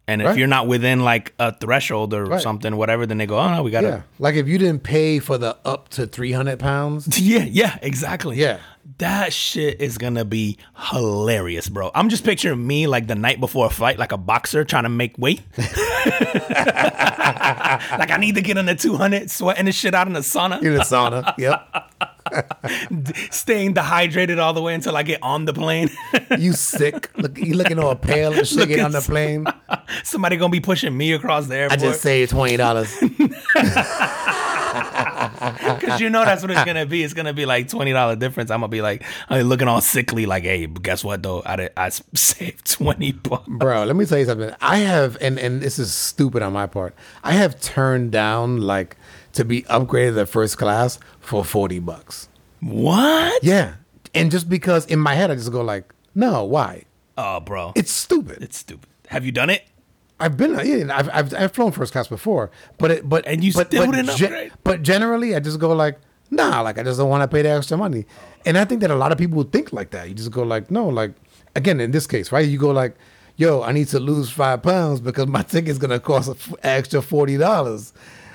And 0.08 0.20
if 0.20 0.26
Right. 0.26 0.36
you're 0.38 0.48
not 0.48 0.66
within 0.66 1.00
like 1.04 1.32
a 1.38 1.56
threshold 1.56 2.12
or 2.12 2.24
Right. 2.24 2.40
something, 2.42 2.74
whatever, 2.76 3.06
then 3.06 3.18
they 3.18 3.26
go, 3.26 3.38
oh 3.38 3.54
no, 3.54 3.62
we 3.62 3.70
gotta. 3.70 3.86
Yeah, 3.86 4.00
like 4.18 4.34
if 4.34 4.48
you 4.48 4.58
didn't 4.58 4.82
pay 4.82 5.20
for 5.20 5.38
the 5.38 5.56
up 5.64 5.88
to 5.90 6.06
three 6.08 6.32
hundred 6.32 6.58
pounds. 6.58 7.06
Yeah, 7.20 7.44
yeah, 7.48 7.78
exactly. 7.82 8.36
Yeah. 8.36 8.58
That 8.98 9.32
shit 9.32 9.80
is 9.80 9.96
gonna 9.98 10.24
be 10.24 10.58
hilarious, 10.90 11.68
bro. 11.68 11.90
I'm 11.94 12.08
just 12.08 12.24
picturing 12.24 12.66
me 12.66 12.86
like 12.86 13.06
the 13.06 13.14
night 13.14 13.40
before 13.40 13.66
a 13.66 13.70
flight, 13.70 13.98
like 13.98 14.12
a 14.12 14.16
boxer 14.16 14.64
trying 14.64 14.82
to 14.84 14.88
make 14.88 15.16
weight. 15.18 15.40
like 15.58 15.70
I 18.10 18.16
need 18.18 18.34
to 18.34 18.42
get 18.42 18.56
in 18.58 18.66
the 18.66 18.74
200, 18.74 19.30
sweating 19.30 19.66
the 19.66 19.72
shit 19.72 19.94
out 19.94 20.06
in 20.08 20.12
the 20.12 20.20
sauna, 20.20 20.62
In 20.62 20.74
the 20.74 20.80
sauna. 20.80 21.34
Yep. 21.38 21.92
staying 23.30 23.74
dehydrated 23.74 24.38
all 24.38 24.52
the 24.52 24.62
way 24.62 24.74
until 24.74 24.96
I 24.96 25.02
get 25.02 25.22
on 25.22 25.44
the 25.44 25.52
plane. 25.52 25.90
You 26.38 26.52
sick. 26.52 27.10
Look, 27.16 27.38
you 27.38 27.54
looking 27.54 27.78
all 27.78 27.94
pale 27.94 28.32
and 28.32 28.46
shit 28.46 28.80
on 28.80 28.92
the 28.92 29.00
plane. 29.00 29.46
Somebody 30.04 30.36
gonna 30.36 30.50
be 30.50 30.60
pushing 30.60 30.96
me 30.96 31.12
across 31.12 31.46
the 31.46 31.56
airport. 31.56 31.80
I 31.80 31.82
just 31.82 32.00
saved 32.00 32.30
twenty 32.30 32.56
dollars. 32.56 32.92
Cause 35.80 36.00
you 36.00 36.08
know 36.10 36.24
that's 36.24 36.42
what 36.42 36.50
it's 36.50 36.64
gonna 36.64 36.86
be. 36.86 37.02
It's 37.02 37.14
gonna 37.14 37.32
be 37.32 37.46
like 37.46 37.68
twenty 37.68 37.92
dollar 37.92 38.16
difference. 38.16 38.50
I'm 38.50 38.60
gonna 38.60 38.68
be 38.68 38.82
like, 38.82 39.02
I'm 39.28 39.42
looking 39.48 39.68
all 39.68 39.80
sickly. 39.80 40.26
Like, 40.26 40.44
hey, 40.44 40.66
guess 40.66 41.02
what 41.02 41.22
though? 41.22 41.42
I 41.44 41.56
did, 41.56 41.72
I 41.76 41.88
saved 42.14 42.70
twenty 42.70 43.12
bucks. 43.12 43.48
Bro, 43.48 43.84
let 43.84 43.96
me 43.96 44.04
tell 44.06 44.18
you 44.18 44.26
something. 44.26 44.54
I 44.60 44.78
have 44.78 45.16
and 45.20 45.38
and 45.38 45.60
this 45.60 45.78
is 45.78 45.92
stupid 45.92 46.42
on 46.42 46.52
my 46.52 46.66
part. 46.66 46.94
I 47.24 47.32
have 47.32 47.60
turned 47.60 48.12
down 48.12 48.60
like 48.60 48.96
to 49.34 49.44
be 49.44 49.62
upgraded 49.62 50.14
to 50.14 50.26
first 50.26 50.58
class 50.58 50.98
for 51.20 51.42
40 51.44 51.78
bucks. 51.78 52.28
What? 52.60 53.42
Yeah. 53.42 53.74
And 54.14 54.30
just 54.30 54.48
because 54.48 54.84
in 54.86 54.98
my 54.98 55.14
head 55.14 55.30
I 55.30 55.34
just 55.36 55.50
go 55.50 55.62
like, 55.62 55.92
"No, 56.14 56.44
why?" 56.44 56.84
Oh, 57.18 57.40
bro, 57.40 57.72
It's 57.74 57.90
stupid. 57.92 58.42
it's 58.42 58.58
stupid. 58.58 58.88
Have 59.08 59.24
you 59.26 59.32
done 59.32 59.50
it? 59.50 59.66
I've 60.22 60.36
been 60.36 60.52
yeah, 60.64 60.96
I've, 60.96 61.08
I've 61.12 61.34
I've 61.34 61.52
flown 61.52 61.72
first 61.72 61.92
class 61.92 62.08
before, 62.08 62.50
but 62.78 62.90
it 62.90 63.08
but 63.08 63.26
And 63.26 63.42
you 63.44 63.52
but, 63.52 63.66
still 63.68 63.86
but 63.86 63.92
didn't 63.94 64.10
upgrade? 64.10 64.52
but 64.64 64.82
generally 64.82 65.34
I 65.34 65.40
just 65.40 65.58
go 65.58 65.72
like 65.72 65.98
nah, 66.30 66.62
like 66.62 66.78
I 66.78 66.82
just 66.82 66.98
don't 66.98 67.10
want 67.10 67.22
to 67.22 67.28
pay 67.34 67.42
the 67.42 67.50
extra 67.50 67.76
money, 67.76 68.06
and 68.46 68.56
I 68.56 68.64
think 68.64 68.80
that 68.80 68.90
a 68.90 68.96
lot 68.96 69.12
of 69.12 69.18
people 69.18 69.42
think 69.42 69.72
like 69.72 69.90
that. 69.90 70.08
You 70.08 70.14
just 70.14 70.30
go 70.30 70.42
like 70.42 70.70
no, 70.70 70.88
like 70.88 71.12
again 71.54 71.80
in 71.80 71.90
this 71.90 72.06
case, 72.06 72.32
right? 72.32 72.48
You 72.48 72.58
go 72.58 72.70
like, 72.70 72.96
yo, 73.36 73.62
I 73.62 73.72
need 73.72 73.88
to 73.88 74.00
lose 74.00 74.30
five 74.30 74.62
pounds 74.62 75.00
because 75.00 75.26
my 75.26 75.42
ticket's 75.52 75.78
gonna 75.78 76.00
cost 76.00 76.28
an 76.28 76.56
extra 76.62 77.02
forty 77.02 77.36
dollars. 77.36 77.92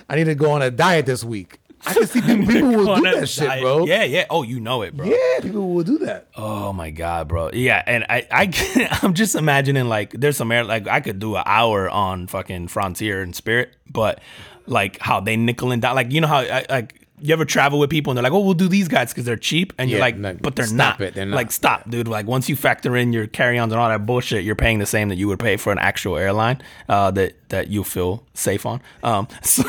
I 0.10 0.16
need 0.16 0.26
to 0.26 0.36
go 0.36 0.52
on 0.52 0.62
a 0.62 0.72
diet 0.72 1.06
this 1.06 1.24
week. 1.24 1.60
I 1.86 1.94
can 1.94 2.08
see 2.08 2.22
people, 2.22 2.46
people 2.48 2.70
will 2.70 2.96
do 3.02 3.02
that 3.02 3.30
shit, 3.30 3.62
bro. 3.62 3.86
Yeah, 3.86 4.04
yeah. 4.04 4.26
Oh, 4.30 4.44
you 4.44 4.60
know 4.60 4.82
it, 4.82 4.96
bro. 4.96 5.06
yeah, 5.06 5.40
people 5.42 5.74
will 5.74 5.84
do 5.84 6.00
that. 6.00 6.28
Oh 6.36 6.74
my 6.74 6.90
god, 6.90 7.28
bro. 7.28 7.52
Yeah, 7.54 7.84
and 7.86 8.06
I, 8.10 8.28
I, 8.32 9.00
I'm 9.04 9.14
just 9.14 9.36
imagining 9.36 9.86
like 9.88 10.12
there's 10.12 10.38
some 10.38 10.52
air 10.52 10.64
like 10.64 10.88
I 10.88 11.00
could 11.02 11.20
do 11.20 11.36
an 11.36 11.44
hour 11.46 11.90
on 11.90 12.28
fucking 12.28 12.68
Frontier 12.70 13.22
and 13.22 13.36
Spirit, 13.36 13.76
but 13.90 14.20
like 14.66 15.00
how 15.00 15.20
they 15.20 15.38
nickel 15.38 15.72
and 15.72 15.82
dime. 15.82 15.96
Like 15.96 16.12
you 16.12 16.22
know 16.22 16.28
how 16.28 16.40
I, 16.40 16.66
like 16.70 17.07
you 17.20 17.34
ever 17.34 17.46
travel 17.46 17.80
with 17.80 17.90
people 17.90 18.12
and 18.12 18.18
they're 18.18 18.24
like, 18.24 18.32
oh, 18.32 18.40
we'll 18.40 18.54
do 18.54 18.68
these 18.68 18.88
guys 18.88 19.12
because 19.12 19.26
they're 19.26 19.36
cheap, 19.36 19.74
and 19.78 19.90
you're 19.90 19.98
Yeah, 20.00 20.06
like, 20.06 20.18
no, 20.18 20.34
but 20.36 20.56
they're 20.56 20.66
stop 20.68 21.00
not. 21.00 21.08
it, 21.08 21.14
they're 21.16 21.26
not. 21.26 21.36
Like 21.36 21.52
stop, 21.52 21.90
dude. 21.90 22.08
Like 22.08 22.28
once 22.28 22.48
you 22.50 22.56
factor 22.56 22.96
in 22.96 23.12
your 23.14 23.28
carry-ons 23.28 23.72
and 23.74 23.80
all 23.80 23.90
that 23.90 24.06
bullshit, 24.06 24.44
you're 24.44 24.56
paying 24.56 24.80
the 24.80 24.86
same 24.86 25.10
that 25.10 25.16
you 25.18 25.28
would 25.28 25.40
pay 25.40 25.58
for 25.58 25.72
an 25.72 25.80
actual 25.80 26.18
airline 26.18 26.62
uh, 26.90 27.10
that 27.12 27.34
that 27.50 27.70
you 27.70 27.84
feel 27.84 28.24
safe 28.34 28.66
on. 28.66 28.82
Um, 29.04 29.28
so, 29.42 29.64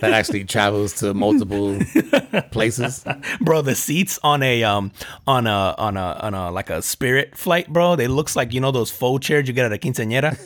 That 0.00 0.12
actually 0.12 0.44
travels 0.44 0.92
to 0.94 1.14
multiple 1.14 1.78
places. 2.50 3.04
bro 3.40 3.62
the 3.62 3.74
seats 3.74 4.18
on 4.22 4.42
a 4.42 4.62
um 4.64 4.90
on 5.26 5.46
a 5.46 5.74
on 5.78 5.96
a 5.96 6.16
on 6.20 6.34
a 6.34 6.50
like 6.50 6.70
a 6.70 6.82
spirit 6.82 7.36
flight 7.36 7.68
bro 7.72 7.94
they 7.96 8.08
looks 8.08 8.34
like 8.36 8.52
you 8.52 8.60
know 8.60 8.70
those 8.72 8.90
faux 8.90 9.24
chairs 9.26 9.46
you 9.46 9.54
get 9.54 9.64
at 9.66 9.72
a 9.72 9.78
quinceañera 9.78 10.36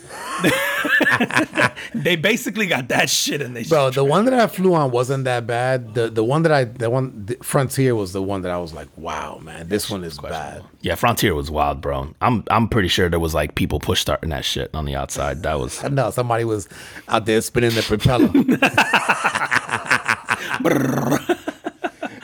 they 1.95 2.16
basically 2.16 2.66
got 2.66 2.89
that 2.89 3.09
shit 3.11 3.41
in 3.41 3.55
they 3.55 3.65
Bro, 3.65 3.91
the 3.91 4.05
one 4.05 4.24
that 4.27 4.35
I 4.35 4.47
flew 4.47 4.74
on 4.74 4.91
wasn't 4.91 5.24
that 5.24 5.47
bad. 5.47 5.95
The 5.95 6.09
the 6.09 6.24
one 6.24 6.43
that 6.43 6.53
I 6.53 6.65
the 6.65 6.91
one 6.91 7.27
the 7.27 7.37
Frontier 7.43 7.95
was 7.95 8.12
the 8.12 8.23
one 8.23 8.43
that 8.43 8.53
I 8.53 8.59
was 8.59 8.73
like, 8.74 8.89
wow, 8.97 9.39
man, 9.43 9.69
this 9.69 9.91
one 9.91 10.05
is 10.05 10.19
bad. 10.19 10.62
yeah 10.83 10.95
frontier 10.95 11.35
was 11.35 11.51
wild 11.51 11.81
bro 11.81 12.15
i'm 12.20 12.45
i'm 12.51 12.69
pretty 12.69 12.87
sure 12.89 13.09
there 13.09 13.19
was 13.19 13.35
like 13.35 13.55
people 13.57 13.81
push 13.81 14.01
starting 14.01 14.31
that 14.31 14.45
shit 14.45 14.70
on 14.74 14.85
the 14.85 14.95
outside 14.95 15.43
that 15.43 15.59
was 15.59 15.83
I 15.85 15.89
know 15.89 16.11
somebody 16.11 16.45
was 16.45 16.69
out 17.09 17.27
there 17.27 17.41
spinning 17.41 17.70
the 17.70 17.83
propeller. 17.83 18.28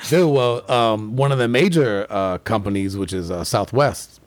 Dude, 0.08 0.30
well, 0.30 0.70
um, 0.70 1.16
one 1.16 1.32
of 1.32 1.38
the 1.38 1.48
major 1.48 2.06
uh, 2.10 2.38
companies, 2.38 2.96
which 2.96 3.12
is 3.12 3.30
uh, 3.30 3.44
Southwest, 3.44 4.20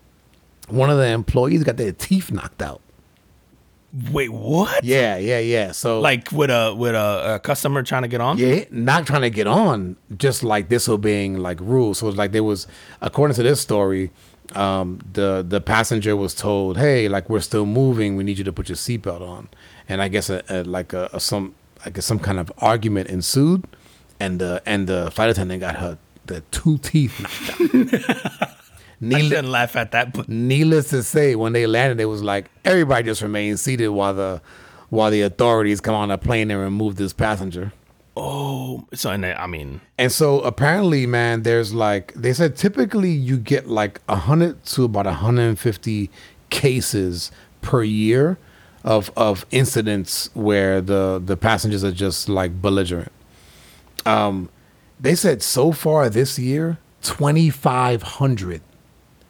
one 0.67 0.89
of 0.89 0.97
the 0.97 1.07
employees 1.07 1.63
got 1.63 1.77
their 1.77 1.91
teeth 1.91 2.31
knocked 2.31 2.61
out. 2.61 2.81
Wait 4.11 4.31
what 4.31 4.83
Yeah, 4.83 5.17
yeah, 5.17 5.39
yeah. 5.39 5.71
So 5.71 5.99
like 5.99 6.31
with 6.31 6.49
a 6.49 6.73
with 6.75 6.95
a, 6.95 7.35
a 7.35 7.39
customer 7.39 7.83
trying 7.83 8.03
to 8.03 8.07
get 8.07 8.21
on 8.21 8.37
Yeah, 8.37 8.65
not 8.71 9.07
trying 9.07 9.21
to 9.21 9.29
get 9.29 9.47
on, 9.47 9.95
just 10.17 10.43
like 10.43 10.69
disobeying 10.69 11.37
like 11.37 11.59
rules. 11.61 11.99
So 11.99 12.07
it's 12.07 12.17
like 12.17 12.31
there 12.31 12.43
was, 12.43 12.67
according 13.01 13.35
to 13.35 13.43
this 13.43 13.61
story, 13.61 14.11
um, 14.53 14.99
the 15.13 15.45
the 15.47 15.61
passenger 15.61 16.15
was 16.15 16.35
told, 16.35 16.77
"Hey, 16.77 17.07
like 17.07 17.29
we're 17.29 17.39
still 17.41 17.65
moving. 17.65 18.15
We 18.15 18.23
need 18.23 18.37
you 18.37 18.43
to 18.43 18.53
put 18.53 18.69
your 18.69 18.75
seatbelt 18.75 19.21
on." 19.21 19.49
And 19.87 20.01
I 20.01 20.07
guess 20.07 20.29
a, 20.29 20.43
a, 20.49 20.63
like 20.63 20.93
a, 20.93 21.09
a 21.13 21.19
some 21.19 21.55
I 21.85 21.89
guess 21.89 22.05
some 22.05 22.19
kind 22.19 22.39
of 22.39 22.51
argument 22.59 23.09
ensued, 23.09 23.65
and 24.19 24.39
the 24.39 24.61
and 24.65 24.87
the 24.87 25.11
flight 25.11 25.29
attendant 25.29 25.61
got 25.61 25.77
her 25.77 25.97
the 26.25 26.41
two 26.51 26.77
teeth 26.79 27.19
knocked 27.19 28.09
out. 28.41 28.49
I 29.01 29.05
Needless, 29.05 29.27
shouldn't 29.27 29.47
laugh 29.49 29.75
at 29.75 29.91
that 29.91 30.13
but 30.13 30.29
needless 30.29 30.89
to 30.89 31.03
say, 31.03 31.35
when 31.35 31.53
they 31.53 31.67
landed, 31.67 31.99
it 32.01 32.05
was 32.05 32.23
like 32.23 32.49
everybody 32.63 33.03
just 33.03 33.21
remained 33.21 33.59
seated 33.59 33.89
while 33.89 34.13
the 34.13 34.41
while 34.89 35.11
the 35.11 35.21
authorities 35.21 35.81
come 35.81 35.95
on 35.95 36.11
a 36.11 36.17
plane 36.17 36.49
and 36.51 36.59
remove 36.61 36.95
this 36.95 37.11
passenger. 37.11 37.73
oh 38.15 38.87
so 38.93 39.09
and 39.11 39.25
I 39.25 39.45
mean 39.47 39.81
And 39.97 40.11
so 40.11 40.39
apparently, 40.41 41.05
man, 41.05 41.43
there's 41.43 41.73
like 41.73 42.13
they 42.13 42.33
said 42.33 42.55
typically 42.55 43.11
you 43.11 43.37
get 43.37 43.67
like 43.67 43.99
hundred 44.09 44.63
to 44.65 44.85
about 44.85 45.05
hundred 45.05 45.49
and 45.49 45.59
fifty 45.59 46.09
cases 46.49 47.31
per 47.61 47.83
year 47.83 48.37
of 48.85 49.11
of 49.17 49.45
incidents 49.51 50.29
where 50.33 50.79
the 50.79 51.21
the 51.23 51.35
passengers 51.35 51.83
are 51.83 51.91
just 51.91 52.29
like 52.29 52.61
belligerent. 52.61 53.11
Um, 54.05 54.49
they 54.99 55.15
said 55.15 55.41
so 55.41 55.71
far 55.71 56.07
this 56.09 56.37
year, 56.39 56.77
2,500 57.01 58.61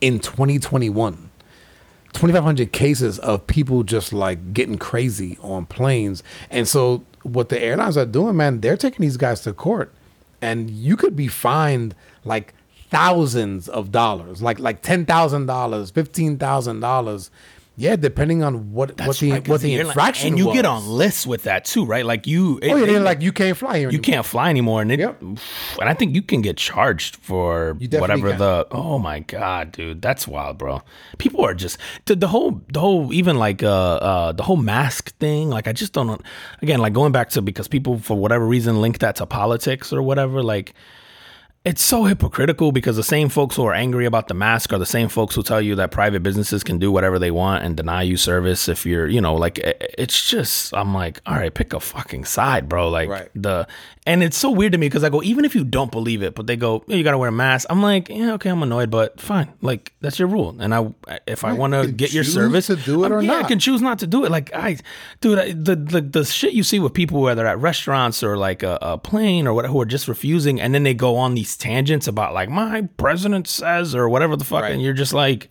in 0.06 0.20
2021. 0.20 1.32
2,500 2.14 2.72
cases 2.72 3.18
of 3.20 3.46
people 3.48 3.82
just 3.82 4.14
like 4.14 4.54
getting 4.54 4.78
crazy 4.78 5.40
on 5.42 5.66
planes. 5.66 6.22
And 6.52 6.68
so, 6.68 7.04
what 7.24 7.50
the 7.50 7.60
airlines 7.60 7.98
are 7.98 8.06
doing, 8.06 8.38
man, 8.38 8.62
they're 8.62 8.78
taking 8.78 9.02
these 9.02 9.18
guys 9.18 9.42
to 9.42 9.52
court. 9.52 9.92
And 10.44 10.70
you 10.70 10.96
could 10.96 11.16
be 11.16 11.28
fined 11.28 11.96
like 12.24 12.54
thousands 12.92 13.68
of 13.68 13.92
dollars, 13.92 14.44
like 14.44 14.60
like 14.60 14.84
$10,000, 14.84 15.08
$15,000 15.08 17.30
yeah, 17.78 17.96
depending 17.96 18.42
on 18.44 18.72
what 18.72 19.00
what 19.06 19.18
the 19.18 19.32
right, 19.32 19.48
what 19.48 19.62
the, 19.62 19.76
infraction 19.76 20.30
and 20.30 20.38
you 20.38 20.54
get 20.54 20.66
on 20.66 20.88
lists 20.88 21.28
with 21.28 21.44
that 21.44 21.66
too, 21.66 21.84
right? 21.86 22.06
Like 22.06 22.26
you, 22.26 22.60
Oh 22.64 22.76
yeah, 22.76 22.86
they're 22.86 23.00
like 23.00 23.22
you 23.22 23.32
can't 23.32 23.58
fly 23.58 23.80
here. 23.80 23.90
you 23.90 23.98
anymore. 23.98 24.04
can't 24.04 24.26
fly 24.26 24.50
anymore, 24.50 24.82
and 24.82 24.92
it, 24.92 25.00
Yep. 25.00 25.22
and 25.22 25.40
I 25.82 25.94
think 25.94 26.16
you 26.16 26.22
can 26.22 26.42
get 26.42 26.58
charged 26.58 27.18
for 27.18 27.74
whatever 27.80 28.30
can. 28.30 28.40
the. 28.40 28.68
Oh 28.72 28.98
my 29.00 29.20
god, 29.20 29.74
dude, 29.74 30.02
that's 30.02 30.28
wild, 30.28 30.58
bro. 30.58 30.82
People 31.18 31.44
are 31.44 31.54
just 31.54 31.78
the, 32.06 32.16
the 32.16 32.28
whole 32.28 32.62
the 32.72 32.80
whole 32.80 33.12
even 33.14 33.38
like 33.38 33.62
uh 33.64 33.96
uh 33.96 34.32
the 34.32 34.44
whole 34.44 34.58
mask 34.58 35.16
thing. 35.18 35.50
Like 35.50 35.68
I 35.68 35.74
just 35.74 35.94
don't 35.94 36.22
again 36.62 36.80
like 36.80 36.94
going 36.94 37.12
back 37.12 37.30
to 37.32 37.42
because 37.42 37.68
people 37.68 38.00
for 38.00 38.16
whatever 38.16 38.46
reason 38.48 38.82
link 38.82 39.00
that 39.00 39.18
to 39.18 39.26
politics 39.26 39.92
or 39.92 40.02
whatever. 40.02 40.42
Like 40.42 40.74
it's 41.66 41.82
so 41.84 42.04
hypocritical 42.04 42.72
because 42.72 42.96
the 42.96 43.04
same 43.04 43.28
folks 43.28 43.56
who 43.56 43.66
are 43.66 43.74
angry 43.74 44.06
about 44.06 44.28
the 44.28 44.34
mask 44.36 44.72
are 44.72 44.78
the 44.78 44.86
same 44.86 45.10
folks 45.10 45.34
who 45.36 45.42
tell 45.44 45.60
you 45.62 45.76
that 45.76 45.90
private 45.92 46.22
businesses 46.22 46.64
can 46.64 46.78
do 46.78 46.92
whatever 46.92 47.18
they 47.18 47.32
want 47.32 47.64
and 47.64 47.76
deny 47.76 48.04
you 48.04 48.18
service 48.18 48.70
if 48.70 48.86
you're, 48.86 49.08
you 49.08 49.20
know, 49.20 49.34
like 49.34 49.60
it's 49.64 50.30
just 50.30 50.74
I'm 50.76 50.94
like, 50.94 51.20
all 51.26 51.36
right, 51.36 51.54
pick 51.54 51.74
a 51.74 51.80
fucking 51.80 52.26
side, 52.26 52.70
bro. 52.70 52.90
Like 52.90 53.10
Right. 53.10 53.30
the 53.34 53.68
and 54.08 54.22
it's 54.22 54.38
so 54.38 54.52
weird 54.52 54.72
to 54.74 54.78
me 54.78 54.88
because 54.88 55.04
I 55.04 55.10
go, 55.10 55.24
even 55.24 55.46
if 55.46 55.56
you 55.56 55.64
don't 55.64 55.92
believe 55.92 56.22
it, 56.22 56.36
but 56.36 56.46
they 56.48 56.56
go, 56.56 56.84
"Yeah, 56.88 56.96
you 56.96 57.04
gotta 57.04 57.18
wear 57.18 57.30
a 57.30 57.32
mask. 57.32 57.66
I'm 57.72 57.82
like, 57.82 58.10
yeah, 58.10 58.34
okay, 58.34 58.50
I'm 58.50 58.62
annoyed, 58.62 58.92
but 58.92 59.20
fine. 59.20 59.52
Like 59.62 59.94
that's 60.02 60.20
your 60.20 60.28
rule. 60.28 60.56
And 60.60 60.74
I 60.76 60.94
if 61.26 61.44
I 61.44 61.54
want 61.54 61.74
to 61.74 61.92
get 61.92 62.14
your 62.14 62.24
service 62.24 62.68
to 62.68 62.76
do 62.76 63.04
it 63.04 63.08
I'm- 63.08 63.14
or 63.14 63.22
yeah, 63.22 63.34
I 63.40 63.44
can 63.44 63.58
choose 63.60 63.82
not 63.82 64.00
to 64.00 64.08
do 64.08 64.24
it. 64.26 64.32
Like 64.32 64.54
I, 64.54 64.78
dude, 65.22 65.40
I, 65.40 65.52
the, 65.54 65.76
the 65.76 66.02
the 66.02 66.24
shit 66.26 66.54
you 66.54 66.64
see 66.64 66.80
with 66.80 66.94
people 66.94 67.22
whether 67.22 67.48
at 67.48 67.58
restaurants 67.60 68.22
or 68.24 68.38
like 68.38 68.62
a, 68.64 68.78
a 68.82 68.98
plane 68.98 69.48
or 69.48 69.54
whatever 69.54 69.72
who 69.74 69.82
are 69.82 69.86
just 69.86 70.08
refusing, 70.08 70.62
and 70.62 70.74
then 70.76 70.84
they 70.84 70.94
go 70.94 71.16
on 71.18 71.34
these 71.36 71.58
tangents 71.58 72.08
about 72.08 72.34
like 72.34 72.50
my 72.50 72.88
president 72.98 73.48
says 73.48 73.96
or 73.96 74.08
whatever 74.10 74.36
the 74.36 74.46
fuck, 74.46 74.62
Right. 74.62 74.72
and 74.74 74.82
you're 74.82 74.94
just 74.94 75.14
like, 75.14 75.50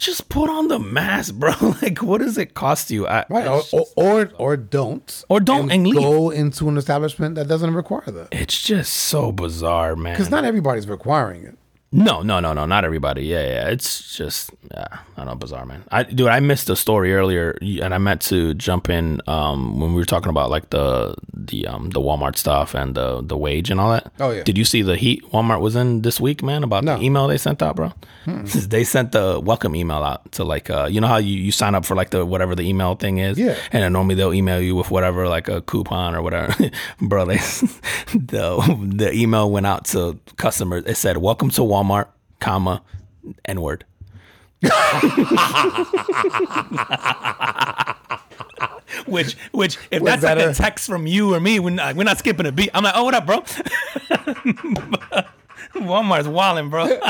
just 0.00 0.28
put 0.28 0.50
on 0.50 0.68
the 0.68 0.78
mask, 0.78 1.34
bro. 1.34 1.52
like, 1.82 1.98
what 2.02 2.20
does 2.20 2.36
it 2.38 2.54
cost 2.54 2.90
you? 2.90 3.06
I, 3.06 3.24
Right, 3.28 3.46
or, 3.46 3.62
or 3.72 3.86
or 3.96 4.30
or 4.38 4.56
don't, 4.56 5.24
Or 5.28 5.38
don't 5.40 5.70
and 5.70 5.86
leave. 5.86 5.94
go 5.96 6.30
into 6.30 6.68
an 6.68 6.76
establishment 6.76 7.34
that 7.36 7.46
doesn't 7.46 7.74
require 7.74 8.06
that. 8.06 8.28
It's 8.32 8.60
just 8.60 8.92
so 8.92 9.30
bizarre, 9.30 9.94
man. 9.96 10.14
Because 10.14 10.30
not 10.30 10.44
everybody's 10.44 10.88
requiring 10.88 11.44
it. 11.44 11.56
No, 11.92 12.22
no, 12.22 12.38
no, 12.38 12.52
no, 12.52 12.66
not 12.66 12.84
everybody. 12.84 13.24
Yeah, 13.26 13.42
yeah. 13.44 13.68
It's 13.68 14.16
just, 14.16 14.50
yeah, 14.70 14.86
I 14.92 14.98
don't 15.16 15.26
know, 15.26 15.34
bizarre, 15.34 15.66
man. 15.66 15.82
I, 15.90 16.04
dude, 16.04 16.28
I 16.28 16.38
missed 16.38 16.70
a 16.70 16.76
story 16.76 17.12
earlier, 17.12 17.58
and 17.60 17.92
I 17.92 17.98
meant 17.98 18.20
to 18.22 18.54
jump 18.54 18.88
in 18.88 19.20
um, 19.26 19.80
when 19.80 19.90
we 19.92 19.96
were 20.00 20.04
talking 20.04 20.28
about 20.30 20.50
like 20.50 20.70
the 20.70 21.16
the 21.34 21.66
um 21.66 21.90
the 21.90 22.00
Walmart 22.00 22.36
stuff 22.36 22.74
and 22.74 22.94
the 22.94 23.22
the 23.22 23.36
wage 23.36 23.70
and 23.70 23.80
all 23.80 23.90
that. 23.90 24.12
Oh, 24.20 24.30
yeah. 24.30 24.44
Did 24.44 24.56
you 24.56 24.64
see 24.64 24.82
the 24.82 24.96
heat 24.96 25.24
Walmart 25.32 25.60
was 25.60 25.74
in 25.74 26.02
this 26.02 26.20
week, 26.20 26.44
man? 26.44 26.62
About 26.62 26.84
No. 26.84 26.96
the 26.96 27.02
email 27.04 27.26
they 27.26 27.38
sent 27.38 27.60
out, 27.60 27.74
bro. 27.74 27.92
They 28.68 28.84
sent 28.84 29.10
the 29.10 29.40
welcome 29.42 29.74
email 29.74 30.04
out 30.04 30.30
to 30.32 30.44
like, 30.44 30.70
uh, 30.70 30.86
you 30.88 31.00
know 31.00 31.08
how 31.08 31.16
you, 31.16 31.34
you 31.36 31.50
sign 31.50 31.74
up 31.74 31.84
for 31.86 31.96
like 31.96 32.10
the 32.10 32.24
whatever 32.24 32.54
the 32.54 32.62
email 32.62 32.94
thing 32.94 33.18
is, 33.18 33.36
Yeah. 33.36 33.56
and 33.72 33.82
then 33.82 33.92
normally 33.94 34.14
they'll 34.14 34.34
email 34.34 34.60
you 34.60 34.76
with 34.76 34.92
whatever 34.92 35.26
like 35.26 35.48
a 35.48 35.60
coupon 35.62 36.14
or 36.14 36.22
whatever. 36.22 36.54
Bro, 37.00 37.24
they 37.24 37.36
the 38.14 38.78
the 38.94 39.10
email 39.12 39.50
went 39.50 39.66
out 39.66 39.86
to 39.86 40.20
customers. 40.36 40.84
It 40.86 40.96
said, 40.96 41.16
"Welcome 41.16 41.50
to 41.50 41.62
Walmart, 41.62 41.79
comma, 42.40 42.82
N 43.44 43.60
word." 43.60 43.84
which 49.06 49.34
which 49.52 49.78
if 49.90 50.02
Was 50.02 50.10
that's 50.10 50.22
that 50.22 50.36
like 50.38 50.46
a, 50.46 50.50
a- 50.50 50.54
text 50.54 50.86
from 50.86 51.06
you 51.06 51.34
or 51.34 51.40
me, 51.40 51.58
we're 51.60 51.70
not, 51.70 51.96
we're 51.96 52.04
not 52.04 52.18
skipping 52.18 52.46
a 52.46 52.52
beat. 52.52 52.70
I'm 52.74 52.84
like, 52.84 52.94
oh, 52.96 53.04
what 53.04 53.14
up, 53.14 53.26
bro? 53.26 53.40
Walmart's 55.74 56.26
wilding, 56.26 56.68
bro. 56.68 56.84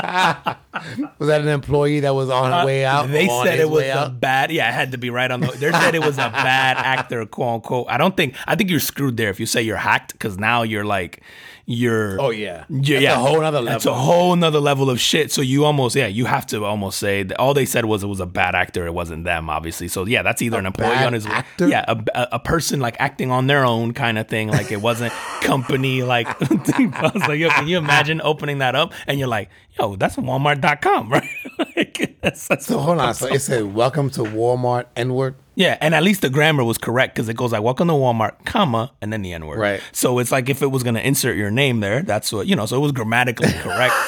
Was 1.19 1.27
that 1.27 1.41
an 1.41 1.47
employee 1.47 2.01
that 2.01 2.13
was 2.13 2.29
on 2.29 2.51
her 2.51 2.65
way 2.65 2.85
out? 2.85 3.05
Uh, 3.05 3.07
They 3.07 3.27
said 3.27 3.59
it 3.59 3.69
was 3.69 3.83
a 3.83 3.97
out? 3.97 4.19
bad. 4.19 4.51
Yeah, 4.51 4.69
it 4.69 4.73
had 4.73 4.91
to 4.91 4.97
be 4.99 5.09
right 5.09 5.31
on 5.31 5.39
the. 5.41 5.47
They 5.47 5.71
said 5.71 5.95
it 5.95 6.05
was 6.05 6.17
a 6.17 6.29
bad 6.29 6.77
actor, 6.77 7.25
quote 7.25 7.55
unquote. 7.55 7.87
I 7.89 7.97
don't 7.97 8.15
think. 8.15 8.35
I 8.47 8.55
think 8.55 8.69
you're 8.69 8.79
screwed 8.79 9.17
there 9.17 9.29
if 9.29 9.39
you 9.39 9.45
say 9.47 9.61
you're 9.63 9.77
hacked 9.77 10.13
because 10.13 10.37
now 10.37 10.61
you're 10.63 10.85
like, 10.85 11.21
you're. 11.65 12.21
Oh, 12.21 12.29
yeah. 12.29 12.65
yeah, 12.69 12.99
That's 12.99 13.03
yeah. 13.03 13.13
a 13.13 13.17
whole 13.17 13.39
level 13.39 13.63
That's 13.63 13.85
a 13.85 13.93
whole 13.93 14.35
nother 14.35 14.59
level 14.59 14.89
of 14.89 14.99
shit. 14.99 15.31
So 15.31 15.41
you 15.41 15.65
almost, 15.65 15.95
yeah, 15.95 16.07
you 16.07 16.25
have 16.25 16.45
to 16.47 16.63
almost 16.65 16.99
say 16.99 17.23
that 17.23 17.39
all 17.39 17.53
they 17.53 17.65
said 17.65 17.85
was 17.85 18.03
it 18.03 18.07
was 18.07 18.19
a 18.19 18.25
bad 18.25 18.55
actor. 18.55 18.85
It 18.85 18.93
wasn't 18.93 19.23
them, 19.23 19.49
obviously. 19.49 19.87
So 19.87 20.05
yeah, 20.05 20.21
that's 20.23 20.41
either 20.41 20.59
an 20.59 20.65
employee 20.65 20.89
bad 20.89 21.07
on 21.07 21.13
his 21.13 21.25
actor? 21.25 21.67
Yeah, 21.67 21.85
a, 21.87 21.97
a, 22.13 22.27
a 22.33 22.39
person 22.39 22.79
like 22.79 22.95
acting 22.99 23.31
on 23.31 23.47
their 23.47 23.65
own 23.65 23.93
kind 23.93 24.17
of 24.17 24.27
thing. 24.27 24.49
Like 24.49 24.71
it 24.71 24.81
wasn't 24.81 25.13
company. 25.41 26.03
Like 26.03 26.27
I 26.41 27.11
was 27.13 27.27
like, 27.27 27.39
yo, 27.39 27.49
can 27.49 27.67
you 27.67 27.77
imagine 27.77 28.21
opening 28.23 28.59
that 28.59 28.75
up 28.75 28.93
and 29.07 29.19
you're 29.19 29.27
like, 29.27 29.49
yo, 29.79 29.95
that's 29.95 30.15
Walmart.com, 30.15 31.09
right? 31.11 31.29
like, 31.75 32.17
that's, 32.21 32.47
that's 32.47 32.65
So 32.65 32.79
hold 32.79 32.99
on. 32.99 33.13
So 33.13 33.27
it 33.27 33.39
said, 33.39 33.73
"Welcome 33.73 34.09
to 34.11 34.21
Walmart." 34.21 34.85
N 34.95 35.13
word. 35.13 35.35
Yeah, 35.55 35.77
and 35.81 35.93
at 35.93 36.03
least 36.03 36.21
the 36.21 36.29
grammar 36.29 36.63
was 36.63 36.77
correct 36.77 37.15
because 37.15 37.27
it 37.29 37.35
goes 37.35 37.51
like 37.51 37.61
"Welcome 37.61 37.87
to 37.89 37.93
Walmart," 37.93 38.45
comma, 38.45 38.91
and 39.01 39.11
then 39.11 39.21
the 39.21 39.33
N 39.33 39.45
word. 39.47 39.59
Right. 39.59 39.81
So 39.91 40.19
it's 40.19 40.31
like 40.31 40.49
if 40.49 40.61
it 40.61 40.67
was 40.67 40.83
going 40.83 40.95
to 40.95 41.05
insert 41.05 41.35
your 41.37 41.51
name 41.51 41.79
there, 41.81 42.01
that's 42.03 42.31
what 42.31 42.47
you 42.47 42.55
know. 42.55 42.65
So 42.65 42.77
it 42.77 42.79
was 42.79 42.91
grammatically 42.91 43.51
correct. 43.53 43.93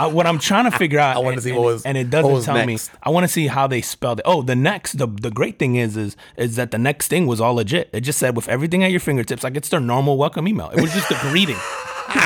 I, 0.00 0.06
what 0.06 0.26
I'm 0.28 0.38
trying 0.38 0.70
to 0.70 0.78
figure 0.78 1.00
out, 1.00 1.16
I 1.16 1.18
wanna 1.18 1.32
and- 1.32 1.42
see 1.42 1.50
and, 1.50 1.58
what 1.58 1.64
was- 1.64 1.84
and 1.84 1.98
it 1.98 2.08
doesn't 2.08 2.44
tell 2.44 2.54
next. 2.64 2.92
me. 2.92 2.98
I 3.02 3.10
want 3.10 3.24
to 3.24 3.28
see 3.28 3.48
how 3.48 3.66
they 3.66 3.80
spelled 3.82 4.20
it. 4.20 4.24
Oh, 4.28 4.42
the 4.42 4.54
next, 4.54 4.92
the 4.92 5.08
the 5.08 5.30
great 5.30 5.58
thing 5.58 5.74
is, 5.74 5.96
is 5.96 6.16
is 6.36 6.54
that 6.54 6.70
the 6.70 6.78
next 6.78 7.08
thing 7.08 7.26
was 7.26 7.40
all 7.40 7.54
legit. 7.54 7.90
It 7.92 8.02
just 8.02 8.20
said 8.20 8.36
with 8.36 8.48
everything 8.48 8.84
at 8.84 8.92
your 8.92 9.00
fingertips, 9.00 9.42
like 9.42 9.56
it's 9.56 9.68
their 9.70 9.80
normal 9.80 10.16
welcome 10.16 10.46
email. 10.46 10.70
It 10.70 10.80
was 10.80 10.92
just 10.92 11.10
a 11.10 11.18
greeting. 11.22 11.56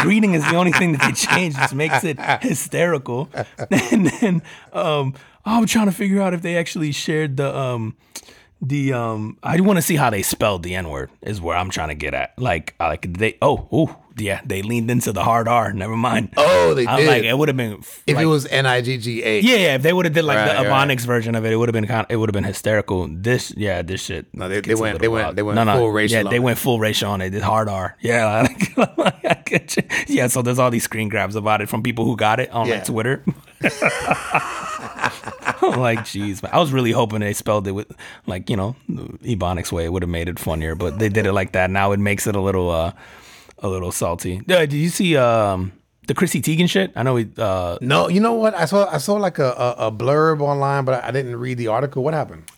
Greeting 0.03 0.35
is 0.35 0.49
the 0.49 0.55
only 0.57 0.71
thing 0.73 0.93
that 0.93 1.01
they 1.01 1.13
changed, 1.13 1.57
just 1.57 1.75
makes 1.75 2.05
it 2.05 2.19
hysterical. 2.43 3.29
And 3.91 4.07
then 4.21 4.43
um, 4.75 5.15
I'm 5.45 5.67
trying 5.67 5.87
to 5.87 5.93
figure 5.93 6.21
out 6.21 6.35
if 6.35 6.43
they 6.43 6.57
actually 6.57 6.93
shared 6.93 7.37
the 7.39 7.57
um 7.57 7.97
the 8.65 8.93
um 8.93 9.37
I 9.43 9.61
want 9.61 9.77
to 9.79 9.83
see 9.83 9.97
how 9.97 10.09
they 10.11 10.23
spelled 10.23 10.63
the 10.63 10.75
N 10.77 10.89
word 10.89 11.11
is 11.21 11.41
where 11.41 11.57
I'm 11.57 11.69
trying 11.71 11.89
to 11.89 11.95
get 11.97 12.15
at. 12.15 12.39
Like 12.39 12.75
like 12.79 13.13
they 13.13 13.37
oh 13.43 13.67
oh 13.73 13.97
yeah 14.17 14.41
they 14.45 14.63
leaned 14.63 14.89
into 14.91 15.11
the 15.13 15.25
hard 15.25 15.49
R. 15.49 15.73
Never 15.73 15.97
mind. 15.97 16.35
Oh, 16.37 16.73
they 16.75 16.87
I'm 16.87 16.99
did. 17.01 17.09
like 17.09 17.23
it 17.25 17.37
would 17.37 17.49
have 17.49 17.57
been 17.57 17.79
f- 17.79 18.03
if 18.07 18.15
like- 18.17 18.23
it 18.23 18.27
was 18.27 18.47
N 18.47 18.67
I 18.67 18.81
G 18.81 18.99
G 18.99 19.23
A. 19.25 19.41
yeah 19.41 19.57
yeah 19.57 19.75
if 19.75 19.83
they 19.83 19.93
would 19.93 20.05
have 20.05 20.15
did 20.15 20.25
like 20.25 20.37
Right, 20.37 20.63
the 20.63 20.69
right. 20.71 21.01
Version 21.01 21.35
of 21.35 21.45
it 21.45 21.53
it 21.53 21.57
would 21.57 21.69
have 21.69 21.73
been 21.73 21.87
kind 21.89 22.05
of, 22.07 22.11
it 22.13 22.17
would 22.17 22.29
have 22.29 22.35
been 22.35 22.45
hysterical. 22.45 23.09
This 23.11 23.53
yeah 23.57 23.83
this 23.83 24.03
shit 24.05 24.27
No, 24.33 24.49
they- 24.49 24.61
they 24.61 24.75
went- 24.77 25.01
they 25.01 25.09
went- 25.09 25.25
wild. 25.25 25.37
they 25.37 25.43
went 25.43 25.59
full 25.71 25.91
racial 25.91 26.23
yeah 26.23 26.31
they 26.31 26.37
it. 26.37 26.43
went 26.43 26.59
full 26.59 26.79
racial 26.79 27.11
on 27.11 27.21
it. 27.21 27.31
Did 27.31 27.43
hard 27.43 27.69
R 27.69 27.97
yeah 28.01 28.47
you. 29.51 29.83
yeah 30.07 30.27
so 30.29 30.41
there's 30.43 30.59
all 30.61 30.71
these 30.71 30.85
screen 30.85 31.09
grabs 31.09 31.35
about 31.35 31.61
it 31.63 31.69
from 31.69 31.83
people 31.83 32.05
who 32.05 32.15
got 32.17 32.39
it 32.39 32.51
on 32.53 32.69
Yeah. 32.69 32.75
like 32.77 32.85
Twitter. 32.85 33.25
Like, 35.77 36.01
jeez. 36.01 36.45
I 36.53 36.59
was 36.59 36.73
really 36.73 36.93
hoping 36.93 37.21
they 37.21 37.33
spelled 37.33 37.67
it 37.69 37.73
with, 37.73 37.91
like, 38.27 38.51
you 38.51 38.57
know, 38.57 38.75
Ebonics 38.91 39.71
way. 39.73 39.85
It 39.85 39.93
would 39.93 40.03
have 40.03 40.11
made 40.11 40.29
it 40.29 40.39
funnier, 40.39 40.75
but 40.75 40.99
they 40.99 41.09
did 41.09 41.25
it 41.27 41.33
like 41.33 41.53
that. 41.53 41.71
Now 41.71 41.93
it 41.93 42.01
makes 42.01 42.27
it 42.27 42.35
a 42.37 42.41
little, 42.41 42.71
uh, 42.71 42.93
a 43.59 43.69
little 43.69 43.93
salty. 43.93 44.43
Yeah, 44.47 44.61
did 44.61 44.73
you 44.75 44.89
see 44.89 45.17
um 45.17 45.73
the 46.09 46.15
Chrissy 46.15 46.43
Teigen 46.43 46.69
shit? 46.69 46.93
I 46.97 47.03
know 47.05 47.15
we, 47.15 47.31
uh, 47.39 47.79
No, 47.81 48.09
you 48.09 48.21
know 48.21 48.33
what? 48.33 48.55
I 48.55 48.65
saw 48.65 48.89
I 48.93 48.99
saw 48.99 49.15
like 49.15 49.39
a, 49.39 49.51
a, 49.53 49.87
a 49.87 49.93
blurb 49.93 50.41
online, 50.41 50.85
but 50.85 51.03
I 51.05 51.11
didn't 51.13 51.37
read 51.37 51.59
the 51.59 51.69
article. 51.69 52.03
What 52.03 52.13
happened? 52.15 52.51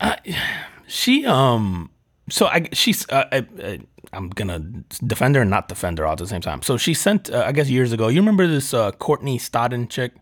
she, 0.87 1.27
um, 1.27 1.91
so 2.31 2.47
I, 2.47 2.69
she's, 2.73 3.07
uh, 3.11 3.25
I, 3.31 3.81
I'm 4.13 4.31
gonna 4.31 4.61
defend 5.07 5.35
her 5.37 5.43
and 5.43 5.51
not 5.51 5.69
defend 5.69 5.99
her 5.99 6.07
all 6.07 6.13
at 6.13 6.19
the 6.19 6.27
same 6.27 6.41
time. 6.41 6.63
So 6.63 6.77
she 6.79 6.95
sent, 6.95 7.31
uh, 7.31 7.45
I 7.47 7.53
guess 7.53 7.69
years 7.69 7.93
ago. 7.93 8.09
You 8.09 8.21
remember 8.21 8.47
this 8.47 8.73
uh, 8.73 8.93
Courtney 8.93 9.39
Stodden 9.39 9.91
chick? 9.91 10.13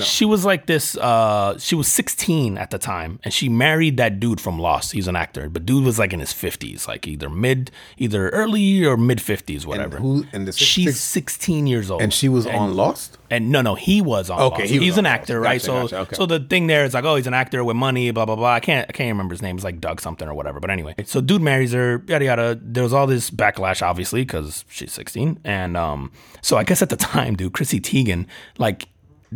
She 0.00 0.24
was 0.24 0.44
like 0.44 0.66
this. 0.66 0.96
Uh, 0.96 1.58
she 1.58 1.74
was 1.74 1.88
16 1.88 2.56
at 2.58 2.70
the 2.70 2.78
time, 2.78 3.18
and 3.24 3.32
she 3.34 3.48
married 3.48 3.96
that 3.98 4.20
dude 4.20 4.40
from 4.40 4.58
Lost. 4.58 4.92
He's 4.92 5.08
an 5.08 5.16
actor, 5.16 5.48
but 5.48 5.66
dude 5.66 5.84
was 5.84 5.98
like 5.98 6.12
in 6.12 6.20
his 6.20 6.32
50s, 6.32 6.86
like 6.88 7.06
either 7.06 7.28
mid, 7.28 7.70
either 7.98 8.28
early 8.30 8.84
or 8.84 8.96
mid 8.96 9.18
50s, 9.18 9.66
whatever. 9.66 9.98
who- 9.98 10.24
and 10.32 10.46
the 10.48 10.52
six- 10.52 10.62
She's 10.64 11.00
16 11.00 11.66
years 11.66 11.90
old, 11.90 12.00
And 12.02 12.12
she 12.12 12.28
was 12.28 12.46
on 12.46 12.74
Lost. 12.74 13.18
and 13.30 13.50
no, 13.50 13.60
no, 13.62 13.74
he 13.74 14.00
was 14.00 14.30
on. 14.30 14.40
Okay, 14.40 14.62
Lost. 14.62 14.70
he 14.72 14.78
was 14.78 14.84
he's 14.86 14.98
an 14.98 15.04
Lost. 15.04 15.12
actor, 15.14 15.40
right? 15.40 15.60
Gotcha, 15.60 15.64
so, 15.66 15.82
gotcha, 15.82 15.98
okay. 15.98 16.16
so 16.16 16.26
the 16.26 16.40
thing 16.40 16.66
there 16.68 16.84
is 16.84 16.94
like, 16.94 17.04
oh, 17.04 17.16
he's 17.16 17.26
an 17.26 17.34
actor 17.34 17.62
with 17.64 17.76
money, 17.76 18.10
blah 18.12 18.24
blah 18.24 18.36
blah. 18.36 18.52
I 18.54 18.60
can't, 18.60 18.86
I 18.88 18.92
can't 18.92 19.08
remember 19.08 19.34
his 19.34 19.42
name. 19.42 19.56
It's 19.56 19.64
like 19.64 19.80
Doug 19.80 20.00
something 20.00 20.26
or 20.28 20.34
whatever. 20.34 20.60
But 20.60 20.70
anyway, 20.70 20.94
so 21.04 21.20
dude 21.20 21.42
marries 21.42 21.72
her, 21.72 22.02
yada 22.06 22.24
yada. 22.24 22.58
There 22.62 22.82
was 22.82 22.92
all 22.92 23.06
this 23.06 23.30
backlash, 23.30 23.82
obviously, 23.82 24.22
because 24.22 24.64
she's 24.68 24.92
16, 24.92 25.38
and 25.44 25.76
um, 25.76 26.12
so 26.40 26.56
I 26.56 26.64
guess 26.64 26.82
at 26.82 26.88
the 26.88 26.96
time, 27.12 27.36
dude, 27.36 27.52
Chrissy 27.52 27.80
Teigen, 27.80 28.26
like, 28.58 28.88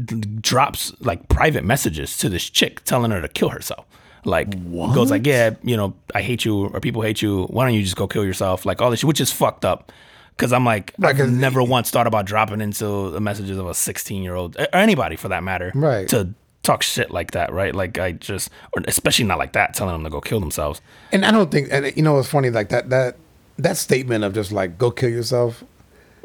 drops 0.05 0.93
like 1.01 1.29
private 1.29 1.65
messages 1.65 2.17
to 2.19 2.29
this 2.29 2.49
chick 2.49 2.85
telling 2.85 3.11
her 3.11 3.21
to 3.21 3.29
kill 3.29 3.49
herself. 3.49 3.87
Like 4.25 4.51
goes 4.73 5.11
like, 5.11 5.25
yeah, 5.25 5.55
you 5.63 5.77
know, 5.77 5.95
I 6.15 6.23
hate 6.23 6.45
you 6.45 6.67
or 6.67 6.81
people 6.81 7.03
hate 7.03 7.23
you. 7.23 7.45
Why 7.45 7.65
don't 7.65 7.75
you 7.75 7.83
just 7.83 7.97
go 7.97 8.09
kill 8.09 8.25
yourself? 8.25 8.67
Like 8.67 8.81
all 8.83 8.91
this, 8.91 9.01
shit, 9.01 9.09
which 9.09 9.21
is 9.21 9.31
fucked 9.31 9.65
up 9.65 9.93
Because 10.37 10.53
I'm 10.53 10.65
like, 10.65 10.93
Right, 10.99 11.19
I've 11.19 11.31
never 11.31 11.63
once 11.63 11.91
thought 11.91 12.09
about 12.09 12.27
dropping 12.27 12.61
into 12.61 13.11
the 13.11 13.21
messages 13.21 13.57
of 13.57 13.69
a 13.69 13.75
16 13.75 14.23
year 14.25 14.35
old 14.35 14.57
or 14.59 14.67
anybody 14.73 15.15
for 15.17 15.29
that 15.29 15.45
matter, 15.45 15.71
Right. 15.75 16.09
To 16.09 16.35
talk 16.65 16.83
shit 16.83 17.13
like 17.13 17.31
that, 17.31 17.53
right? 17.53 17.73
Like 17.73 17.99
I 17.99 18.13
just, 18.13 18.51
or 18.77 18.83
especially 18.89 19.27
not 19.27 19.39
like 19.39 19.53
that, 19.53 19.75
telling 19.75 19.95
them 19.95 20.03
to 20.03 20.11
go 20.11 20.21
kill 20.21 20.41
themselves. 20.41 20.81
And 21.13 21.25
I 21.25 21.31
don't 21.31 21.53
think, 21.53 21.69
and 21.71 21.97
you 21.97 22.03
know, 22.03 22.19
it's 22.19 22.29
funny 22.29 22.51
like 22.51 22.71
that 22.71 22.91
that 22.91 23.17
that 23.59 23.77
statement 23.77 24.25
of 24.25 24.35
just 24.35 24.51
like 24.51 24.77
go 24.77 24.91
kill 24.91 25.11
yourself. 25.11 25.63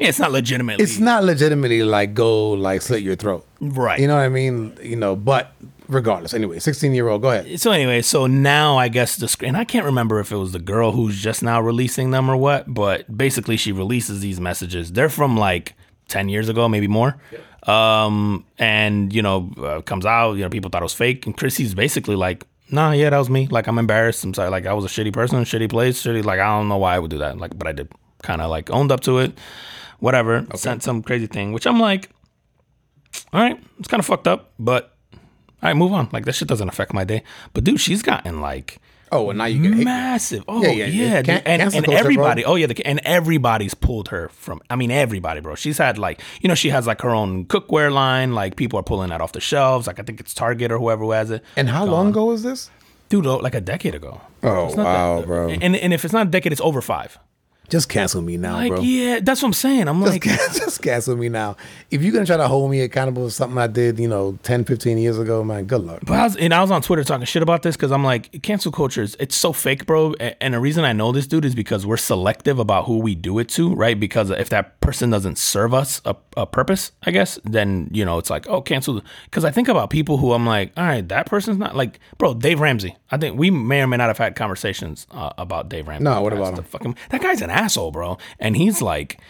Yeah, 0.02 0.08
it's 0.10 0.18
not 0.18 0.32
legitimately. 0.32 0.82
It's 0.82 0.98
not 0.98 1.24
legitimately 1.24 1.82
like 1.84 2.14
go 2.14 2.50
like 2.50 2.82
slit 2.82 3.02
your 3.02 3.16
throat, 3.16 3.46
right. 3.60 3.98
You 4.00 4.06
know 4.08 4.16
what 4.16 4.22
I 4.24 4.28
mean? 4.28 4.76
You 4.82 4.96
know, 4.96 5.16
but 5.16 5.52
regardless, 5.88 6.34
anyway, 6.34 6.58
sixteen 6.58 6.92
year 6.94 7.08
old, 7.08 7.22
go 7.22 7.30
ahead. 7.30 7.60
so 7.60 7.70
anyway, 7.70 8.02
so 8.02 8.26
now 8.26 8.76
I 8.78 8.88
guess 8.88 9.16
the 9.16 9.28
screen. 9.28 9.54
I 9.54 9.64
can't 9.64 9.84
remember 9.86 10.18
if 10.20 10.32
it 10.32 10.36
was 10.36 10.52
the 10.52 10.58
girl 10.58 10.92
who's 10.92 11.20
just 11.22 11.42
now 11.42 11.60
releasing 11.60 12.10
them 12.10 12.30
or 12.30 12.36
what, 12.36 12.72
but 12.72 13.16
basically 13.16 13.56
she 13.56 13.72
releases 13.72 14.20
these 14.20 14.40
messages. 14.40 14.92
They're 14.92 15.08
from 15.08 15.36
like 15.36 15.74
ten 16.08 16.28
years 16.28 16.48
ago, 16.48 16.68
maybe 16.68 16.88
more. 16.88 17.16
Um, 17.66 18.44
and 18.58 19.12
you 19.12 19.22
know, 19.22 19.52
uh, 19.58 19.80
comes 19.82 20.04
out. 20.04 20.32
You 20.32 20.42
know, 20.42 20.50
people 20.50 20.68
thought 20.70 20.82
it 20.82 20.84
was 20.84 20.94
fake, 20.94 21.26
and 21.26 21.36
Chrissy's 21.36 21.74
basically 21.74 22.16
like, 22.16 22.44
"Nah, 22.70 22.90
yeah, 22.90 23.10
that 23.10 23.18
was 23.18 23.30
me. 23.30 23.46
Like, 23.46 23.68
I'm 23.68 23.78
embarrassed. 23.78 24.24
I'm 24.24 24.34
sorry. 24.34 24.50
Like, 24.50 24.66
I 24.66 24.72
was 24.72 24.84
a 24.84 24.88
shitty 24.88 25.12
person, 25.12 25.38
shitty 25.44 25.70
place, 25.70 26.02
shitty. 26.02 26.24
Like, 26.24 26.40
I 26.40 26.46
don't 26.58 26.68
know 26.68 26.78
why 26.78 26.96
I 26.96 26.98
would 26.98 27.10
do 27.10 27.18
that. 27.18 27.38
Like, 27.38 27.56
but 27.56 27.68
I 27.68 27.72
did. 27.72 27.88
Kind 28.22 28.40
of 28.40 28.50
like 28.50 28.70
owned 28.70 28.92
up 28.92 29.00
to 29.00 29.18
it. 29.18 29.32
Whatever. 30.02 30.44
Sent 30.56 30.82
some 30.82 31.00
crazy 31.02 31.26
thing, 31.28 31.52
which 31.52 31.66
I'm 31.66 31.78
like, 31.78 32.10
all 33.32 33.40
right, 33.40 33.58
it's 33.78 33.88
kind 33.88 34.00
of 34.00 34.06
fucked 34.06 34.26
up, 34.26 34.50
but 34.58 34.96
all 35.14 35.68
right, 35.68 35.76
move 35.76 35.92
on. 35.92 36.08
Like 36.12 36.24
that 36.24 36.34
shit 36.34 36.48
doesn't 36.48 36.68
affect 36.68 36.92
my 36.92 37.04
day. 37.04 37.22
But 37.54 37.62
dude, 37.64 37.80
she's 37.80 38.02
gotten 38.02 38.40
like 38.40 38.78
Oh, 39.14 39.28
and 39.28 39.36
now 39.38 39.44
you 39.44 39.60
get 39.62 39.84
massive. 39.84 40.42
Oh 40.48 40.62
Yeah, 40.62 40.70
yeah, 40.70 40.86
yeah. 40.86 41.22
Can- 41.22 41.42
and, 41.44 41.74
and 41.74 41.84
bro. 41.84 41.94
everybody. 41.94 42.44
Oh 42.46 42.54
yeah, 42.56 42.66
the, 42.66 42.84
and 42.86 42.98
everybody's 43.04 43.74
pulled 43.74 44.08
her 44.08 44.28
from. 44.30 44.60
I 44.70 44.74
mean, 44.76 44.90
everybody, 44.90 45.40
bro. 45.40 45.54
She's 45.54 45.76
had 45.78 45.98
like 45.98 46.20
you 46.40 46.48
know 46.48 46.54
she 46.56 46.70
has 46.70 46.86
like 46.86 47.02
her 47.02 47.10
own 47.10 47.44
cookware 47.44 47.92
line. 47.92 48.34
Like 48.34 48.56
people 48.56 48.78
are 48.80 48.82
pulling 48.82 49.10
that 49.10 49.20
off 49.20 49.32
the 49.32 49.40
shelves. 49.40 49.86
Like 49.86 50.00
I 50.00 50.02
think 50.02 50.18
it's 50.18 50.32
Target 50.34 50.72
or 50.72 50.78
whoever 50.78 51.04
who 51.04 51.10
has 51.12 51.30
it. 51.30 51.44
And 51.56 51.68
how 51.68 51.84
long 51.84 52.08
ago 52.08 52.24
was 52.24 52.42
this? 52.42 52.70
Dude, 53.10 53.26
oh, 53.26 53.36
like 53.36 53.54
a 53.54 53.60
decade 53.60 53.94
ago. 53.94 54.20
Oh 54.42 54.74
wow, 54.74 55.18
that- 55.20 55.26
bro! 55.26 55.48
And 55.50 55.76
and 55.76 55.92
if 55.92 56.04
it's 56.04 56.14
not 56.14 56.26
a 56.26 56.30
decade, 56.30 56.50
it's 56.50 56.60
over 56.62 56.80
five. 56.80 57.18
Just 57.72 57.88
cancel 57.88 58.20
me 58.20 58.36
now, 58.36 58.56
Like 58.56 58.68
bro. 58.68 58.80
yeah, 58.82 59.20
that's 59.22 59.40
what 59.40 59.48
I'm 59.48 59.52
saying. 59.54 59.88
I'm 59.88 59.98
Just, 60.02 60.12
like. 60.12 60.22
can- 60.22 60.36
just 60.54 60.82
cancel 60.82 61.16
me 61.16 61.30
now. 61.30 61.56
If 61.90 62.02
you're 62.02 62.12
gonna 62.12 62.26
try 62.26 62.36
to 62.36 62.46
hold 62.46 62.70
me 62.70 62.82
accountable 62.82 63.24
for 63.24 63.30
something 63.32 63.56
I 63.56 63.66
did, 63.66 63.98
you 63.98 64.08
know, 64.08 64.38
10, 64.42 64.64
15 64.64 64.98
years 64.98 65.18
ago, 65.18 65.42
man, 65.42 65.64
good 65.64 65.80
luck. 65.82 66.00
But 66.04 66.12
I 66.20 66.24
was, 66.24 66.36
and 66.36 66.52
I 66.52 66.60
was 66.60 66.70
on 66.70 66.82
Twitter 66.82 67.02
talking 67.02 67.24
shit 67.24 67.42
about 67.42 67.62
this 67.62 67.74
because 67.74 67.90
I'm 67.90 68.04
like, 68.04 68.42
cancel 68.42 68.72
culture 68.72 69.00
is 69.00 69.16
it's 69.18 69.34
so 69.34 69.54
fake, 69.54 69.86
bro. 69.86 70.12
And 70.42 70.52
the 70.52 70.60
reason 70.60 70.84
I 70.84 70.92
know 70.92 71.12
this 71.12 71.26
dude 71.26 71.46
is 71.46 71.54
because 71.54 71.86
we're 71.86 71.96
selective 71.96 72.58
about 72.58 72.84
who 72.84 72.98
we 72.98 73.14
do 73.14 73.38
it 73.38 73.48
to, 73.50 73.74
right? 73.74 73.98
Because 73.98 74.28
if 74.28 74.50
that 74.50 74.78
person 74.82 75.08
doesn't 75.08 75.38
serve 75.38 75.72
us 75.72 76.02
a, 76.04 76.14
a 76.36 76.44
purpose, 76.46 76.92
I 77.04 77.10
guess, 77.10 77.38
then 77.44 77.88
you 77.90 78.04
know 78.04 78.18
it's 78.18 78.28
like, 78.28 78.46
oh, 78.50 78.60
cancel. 78.60 79.00
Because 79.24 79.46
I 79.46 79.50
think 79.50 79.68
about 79.68 79.88
people 79.88 80.18
who 80.18 80.32
I'm 80.34 80.44
like, 80.44 80.72
all 80.76 80.84
right, 80.84 81.08
that 81.08 81.24
person's 81.24 81.56
not 81.56 81.74
like, 81.74 82.00
bro, 82.18 82.34
Dave 82.34 82.60
Ramsey. 82.60 82.96
I 83.10 83.16
think 83.16 83.38
we 83.38 83.50
may 83.50 83.80
or 83.80 83.86
may 83.86 83.96
not 83.96 84.08
have 84.08 84.18
had 84.18 84.36
conversations 84.36 85.06
uh, 85.10 85.32
about 85.38 85.70
Dave 85.70 85.88
Ramsey. 85.88 86.04
No, 86.04 86.20
what 86.20 86.34
about 86.34 86.54
the 86.54 86.60
him? 86.62 86.66
fucking 86.68 86.96
that 87.08 87.22
guy's 87.22 87.40
an 87.40 87.48
asshole, 87.50 87.61
bro. 87.90 88.18
And 88.38 88.56
he's 88.56 88.80
like 88.82 89.20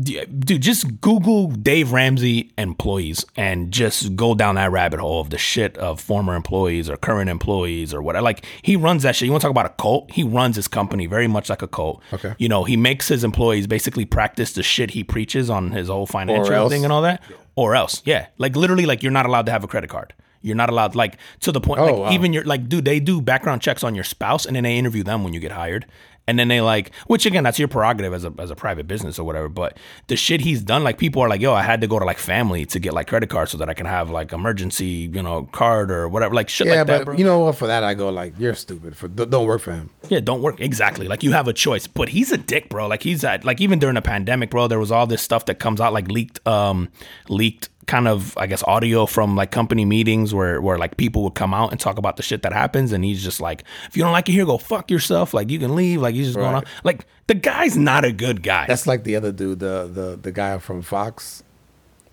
dude, 0.00 0.62
just 0.62 1.00
Google 1.00 1.48
Dave 1.48 1.92
Ramsey 1.92 2.52
employees 2.56 3.24
and 3.36 3.70
just 3.72 4.16
go 4.16 4.34
down 4.34 4.54
that 4.54 4.70
rabbit 4.70 5.00
hole 5.00 5.20
of 5.20 5.30
the 5.30 5.38
shit 5.38 5.76
of 5.78 6.00
former 6.00 6.34
employees 6.34 6.88
or 6.88 6.96
current 6.96 7.28
employees 7.28 7.92
or 7.92 8.02
whatever. 8.02 8.22
Like 8.22 8.44
he 8.62 8.76
runs 8.76 9.02
that 9.02 9.14
shit. 9.16 9.26
You 9.26 9.32
want 9.32 9.42
to 9.42 9.46
talk 9.46 9.50
about 9.50 9.66
a 9.66 9.74
cult? 9.82 10.10
He 10.10 10.22
runs 10.22 10.56
his 10.56 10.68
company 10.68 11.06
very 11.06 11.26
much 11.26 11.50
like 11.50 11.62
a 11.62 11.68
cult. 11.68 12.02
Okay. 12.12 12.34
You 12.38 12.48
know, 12.48 12.64
he 12.64 12.76
makes 12.76 13.08
his 13.08 13.24
employees 13.24 13.66
basically 13.66 14.04
practice 14.04 14.52
the 14.52 14.62
shit 14.62 14.90
he 14.92 15.04
preaches 15.04 15.50
on 15.50 15.72
his 15.72 15.88
whole 15.88 16.06
financial 16.06 16.68
thing 16.68 16.84
and 16.84 16.92
all 16.92 17.02
that. 17.02 17.22
Or 17.56 17.74
else, 17.74 18.02
yeah. 18.04 18.26
Like 18.38 18.56
literally, 18.56 18.86
like 18.86 19.02
you're 19.02 19.12
not 19.12 19.26
allowed 19.26 19.46
to 19.46 19.52
have 19.52 19.64
a 19.64 19.68
credit 19.68 19.90
card. 19.90 20.14
You're 20.40 20.56
not 20.56 20.68
allowed, 20.68 20.94
like 20.94 21.16
to 21.40 21.52
the 21.52 21.60
point, 21.60 21.80
Oh, 21.80 21.84
like 21.86 21.96
wow. 21.96 22.12
even 22.12 22.32
your 22.34 22.44
like, 22.44 22.68
dude, 22.68 22.84
they 22.84 23.00
do 23.00 23.22
background 23.22 23.62
checks 23.62 23.82
on 23.82 23.94
your 23.94 24.04
spouse 24.04 24.44
and 24.44 24.56
then 24.56 24.64
they 24.64 24.76
interview 24.76 25.02
them 25.02 25.24
when 25.24 25.32
you 25.32 25.40
get 25.40 25.52
hired. 25.52 25.86
And 26.26 26.38
then 26.38 26.48
they 26.48 26.62
like, 26.62 26.94
which 27.06 27.26
again, 27.26 27.44
that's 27.44 27.58
your 27.58 27.68
prerogative 27.68 28.14
as 28.14 28.24
a 28.24 28.32
as 28.38 28.50
a 28.50 28.56
private 28.56 28.86
business 28.86 29.18
or 29.18 29.24
whatever. 29.24 29.48
But 29.50 29.76
the 30.06 30.16
shit 30.16 30.40
he's 30.40 30.62
done, 30.62 30.82
like 30.82 30.96
people 30.96 31.20
are 31.20 31.28
like, 31.28 31.42
yo, 31.42 31.52
I 31.52 31.62
had 31.62 31.82
to 31.82 31.86
go 31.86 31.98
to 31.98 32.04
like 32.06 32.16
family 32.18 32.64
to 32.66 32.78
get 32.78 32.94
like 32.94 33.08
credit 33.08 33.28
cards 33.28 33.50
so 33.50 33.58
that 33.58 33.68
I 33.68 33.74
can 33.74 33.84
have 33.84 34.08
like 34.08 34.32
emergency, 34.32 35.10
you 35.12 35.22
know, 35.22 35.44
card 35.52 35.90
or 35.90 36.08
whatever, 36.08 36.34
like 36.34 36.48
shit 36.48 36.66
Yeah, 36.66 36.76
like 36.76 36.86
but 36.86 36.98
that, 36.98 37.04
bro. 37.04 37.14
you 37.16 37.24
know 37.24 37.40
what? 37.40 37.56
For 37.56 37.66
that, 37.66 37.84
I 37.84 37.92
go 37.92 38.08
like, 38.08 38.32
you're 38.38 38.54
stupid. 38.54 38.96
For 38.96 39.06
don't 39.08 39.30
don't 39.30 39.46
work 39.46 39.60
for 39.60 39.72
him. 39.72 39.90
Yeah, 40.08 40.20
don't 40.20 40.40
work 40.40 40.60
exactly. 40.60 41.08
Like 41.08 41.22
you 41.22 41.32
have 41.32 41.46
a 41.46 41.52
choice, 41.52 41.86
but 41.86 42.08
he's 42.08 42.32
a 42.32 42.38
dick, 42.38 42.70
bro. 42.70 42.86
Like 42.88 43.02
he's 43.02 43.22
at 43.22 43.44
like 43.44 43.60
even 43.60 43.78
during 43.78 43.94
the 43.96 44.02
pandemic, 44.02 44.48
bro. 44.50 44.66
There 44.66 44.78
was 44.78 44.90
all 44.90 45.06
this 45.06 45.20
stuff 45.20 45.44
that 45.46 45.58
comes 45.58 45.78
out 45.80 45.92
like 45.92 46.08
leaked, 46.08 46.46
um, 46.48 46.88
leaked 47.28 47.68
kind 47.86 48.08
of 48.08 48.36
I 48.38 48.46
guess 48.46 48.62
audio 48.64 49.06
from 49.06 49.36
like 49.36 49.50
company 49.50 49.84
meetings 49.84 50.32
where 50.34 50.60
where 50.60 50.78
like 50.78 50.96
people 50.96 51.22
would 51.24 51.34
come 51.34 51.52
out 51.52 51.70
and 51.70 51.80
talk 51.80 51.98
about 51.98 52.16
the 52.16 52.22
shit 52.22 52.42
that 52.42 52.52
happens, 52.52 52.92
and 52.92 53.04
he's 53.04 53.22
just 53.22 53.40
like, 53.40 53.64
if 53.88 53.96
you 53.96 54.02
don't 54.02 54.12
like 54.12 54.28
it 54.28 54.32
here, 54.32 54.46
go 54.46 54.58
fuck 54.58 54.90
yourself. 54.90 55.34
Like 55.34 55.50
you 55.50 55.58
can 55.58 55.74
leave. 55.74 56.00
Like 56.00 56.14
he's 56.14 56.26
just 56.26 56.38
going 56.38 56.54
on. 56.54 56.64
Like 56.82 57.06
the 57.26 57.34
guy's 57.34 57.76
not 57.76 58.04
a 58.04 58.12
good 58.12 58.42
guy. 58.42 58.66
That's 58.66 58.86
like 58.86 59.04
the 59.04 59.16
other 59.16 59.32
dude, 59.32 59.60
the 59.60 59.90
the 59.92 60.18
the 60.20 60.32
guy 60.32 60.58
from 60.58 60.82
Fox, 60.82 61.42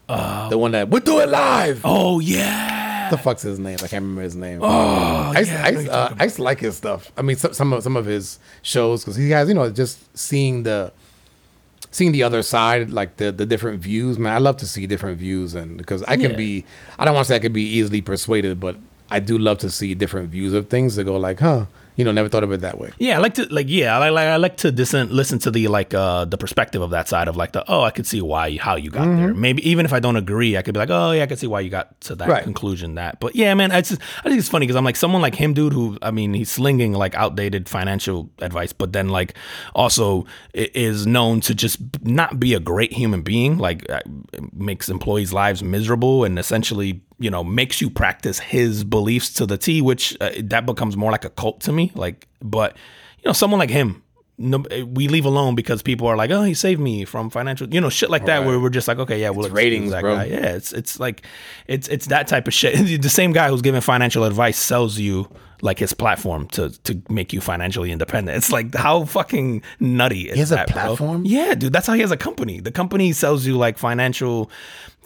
the 0.07 0.57
one 0.57 0.71
that 0.71 0.89
would 0.89 1.03
do 1.03 1.19
it 1.19 1.29
live. 1.29 1.81
oh 1.83 2.19
yeah. 2.19 3.09
the 3.09 3.17
fuck's 3.17 3.41
his 3.41 3.59
name? 3.59 3.77
I 3.83 3.87
can't 3.87 4.03
remember 4.03 4.21
his 4.21 4.35
name. 4.35 4.59
Oh, 4.61 4.67
I 5.35 5.39
used, 5.39 5.51
yeah, 5.51 5.63
I, 5.63 5.67
I 5.67 5.69
used, 5.71 5.89
uh, 5.89 6.15
I 6.17 6.23
used 6.23 6.35
to 6.37 6.43
like 6.43 6.59
his 6.59 6.77
stuff. 6.77 7.11
I 7.17 7.21
mean, 7.21 7.35
some 7.35 7.53
some 7.53 7.73
of 7.73 7.83
some 7.83 7.97
of 7.97 8.05
his 8.05 8.39
shows 8.61 9.03
because 9.03 9.17
he 9.17 9.29
has, 9.31 9.49
you 9.49 9.53
know, 9.53 9.69
just 9.69 10.17
seeing 10.17 10.63
the 10.63 10.93
seeing 11.91 12.11
the 12.11 12.23
other 12.23 12.41
side, 12.41 12.89
like 12.89 13.17
the 13.17 13.31
the 13.31 13.45
different 13.45 13.79
views. 13.81 14.17
Man, 14.17 14.33
I 14.33 14.37
love 14.39 14.57
to 14.57 14.67
see 14.67 14.87
different 14.87 15.17
views, 15.19 15.53
and 15.55 15.77
because 15.77 16.03
I 16.03 16.15
can 16.17 16.31
Yeah. 16.31 16.37
be, 16.37 16.65
I 16.97 17.05
don't 17.05 17.13
want 17.13 17.25
to 17.27 17.29
say 17.33 17.35
I 17.35 17.39
can 17.39 17.53
be 17.53 17.63
easily 17.63 18.01
persuaded, 18.01 18.59
but 18.59 18.77
I 19.09 19.19
do 19.19 19.37
love 19.37 19.57
to 19.59 19.69
see 19.69 19.93
different 19.93 20.29
views 20.29 20.53
of 20.53 20.69
things 20.69 20.95
to 20.95 21.03
go 21.03 21.17
like, 21.17 21.39
huh, 21.41 21.65
you 22.01 22.05
know, 22.05 22.11
never 22.11 22.29
thought 22.29 22.43
of 22.43 22.51
it 22.51 22.61
that 22.61 22.77
way. 22.79 22.89
Yeah, 22.97 23.17
I 23.17 23.19
like 23.19 23.35
to 23.35 23.43
like 23.53 23.69
yeah, 23.69 23.95
I 23.97 24.09
like, 24.09 24.27
I 24.27 24.37
like 24.37 24.57
to 24.57 24.71
listen 24.71 25.09
listen 25.15 25.37
to 25.39 25.51
the 25.51 25.67
like 25.67 25.93
uh 25.93 26.25
the 26.25 26.37
perspective 26.37 26.81
of 26.81 26.89
that 26.89 27.07
side 27.07 27.27
of 27.27 27.35
like 27.37 27.51
the 27.51 27.63
oh 27.71 27.83
I 27.83 27.91
could 27.91 28.07
see 28.07 28.21
why 28.21 28.57
how 28.57 28.75
you 28.75 28.89
got 28.89 29.05
there. 29.05 29.33
Maybe 29.33 29.61
even 29.69 29.85
if 29.85 29.93
I 29.93 29.99
don't 29.99 30.15
agree, 30.15 30.57
I 30.57 30.63
could 30.63 30.73
be 30.73 30.79
like 30.79 30.89
oh 30.89 31.11
yeah 31.11 31.23
I 31.23 31.27
could 31.27 31.37
see 31.39 31.47
why 31.47 31.59
you 31.59 31.69
got 31.69 31.87
to 32.07 32.15
that 32.15 32.27
Right. 32.27 32.43
conclusion 32.43 32.95
that. 32.95 33.19
But 33.19 33.35
yeah, 33.35 33.53
man, 33.53 33.71
I 33.71 33.81
just 33.81 34.01
I 34.19 34.23
think 34.29 34.39
it's 34.39 34.49
funny 34.49 34.65
because 34.65 34.75
I'm 34.77 34.83
like 34.85 34.95
someone 34.95 35.21
like 35.21 35.35
him, 35.35 35.53
dude, 35.53 35.73
who 35.73 35.97
I 36.01 36.09
mean 36.11 36.33
he's 36.33 36.49
slinging 36.49 36.93
like 36.93 37.13
outdated 37.15 37.69
financial 37.69 38.29
advice, 38.39 38.73
but 38.73 38.93
then 38.93 39.09
like 39.09 39.35
also 39.75 40.25
is 40.53 41.05
known 41.05 41.41
to 41.41 41.53
just 41.53 41.77
not 42.03 42.39
be 42.39 42.53
a 42.55 42.59
great 42.59 42.93
human 42.93 43.21
being. 43.21 43.57
Like 43.59 43.87
uh, 43.89 44.01
makes 44.53 44.89
employees' 44.89 45.31
lives 45.33 45.61
miserable 45.61 46.23
and 46.23 46.39
essentially 46.39 47.01
you 47.21 47.29
know 47.29 47.43
makes 47.43 47.79
you 47.81 47.89
practice 47.89 48.39
his 48.39 48.83
beliefs 48.83 49.33
to 49.35 49.45
the 49.45 49.57
T, 49.57 49.81
which 49.81 50.17
uh, 50.19 50.31
that 50.43 50.65
becomes 50.65 50.97
more 50.97 51.11
like 51.11 51.25
a 51.25 51.29
cult 51.29 51.61
to 51.61 51.71
me. 51.71 51.91
Like, 51.95 52.27
but 52.41 52.75
you 53.19 53.29
know, 53.29 53.33
someone 53.33 53.59
like 53.59 53.69
him, 53.69 54.01
no, 54.37 54.63
we 54.87 55.07
leave 55.07 55.25
alone 55.25 55.53
because 55.53 55.83
people 55.83 56.07
are 56.07 56.15
like, 56.17 56.31
oh, 56.31 56.43
he 56.43 56.55
saved 56.55 56.81
me 56.81 57.05
from 57.05 57.29
financial, 57.29 57.71
you 57.71 57.79
know, 57.79 57.89
shit 57.89 58.09
like 58.09 58.25
that. 58.25 58.39
Right. 58.39 58.47
Where 58.47 58.59
we're 58.59 58.69
just 58.69 58.87
like, 58.87 58.97
okay, 58.97 59.21
yeah, 59.21 59.29
well, 59.29 59.45
It's 59.45 59.53
ratings, 59.53 59.91
that 59.91 60.01
bro. 60.01 60.15
guy. 60.15 60.25
Yeah, 60.25 60.55
it's 60.55 60.73
it's 60.73 60.99
like 60.99 61.23
it's 61.67 61.87
it's 61.89 62.07
that 62.07 62.27
type 62.27 62.47
of 62.47 62.53
shit. 62.53 62.75
the 63.01 63.09
same 63.09 63.31
guy 63.33 63.49
who's 63.49 63.61
giving 63.61 63.81
financial 63.81 64.23
advice 64.23 64.57
sells 64.57 64.97
you 64.97 65.27
like 65.63 65.77
his 65.77 65.93
platform 65.93 66.47
to 66.47 66.71
to 66.85 66.99
make 67.09 67.33
you 67.33 67.39
financially 67.39 67.91
independent. 67.91 68.35
It's 68.35 68.51
like 68.51 68.73
how 68.73 69.05
fucking 69.05 69.61
nutty 69.79 70.27
is 70.29 70.37
has 70.39 70.51
a 70.51 70.55
that, 70.55 70.67
bro? 70.69 70.73
platform? 70.73 71.21
Yeah, 71.23 71.53
dude, 71.53 71.71
that's 71.71 71.85
how 71.85 71.93
he 71.93 72.01
has 72.01 72.09
a 72.11 72.17
company. 72.17 72.59
The 72.61 72.71
company 72.71 73.11
sells 73.11 73.45
you 73.45 73.57
like 73.59 73.77
financial. 73.77 74.49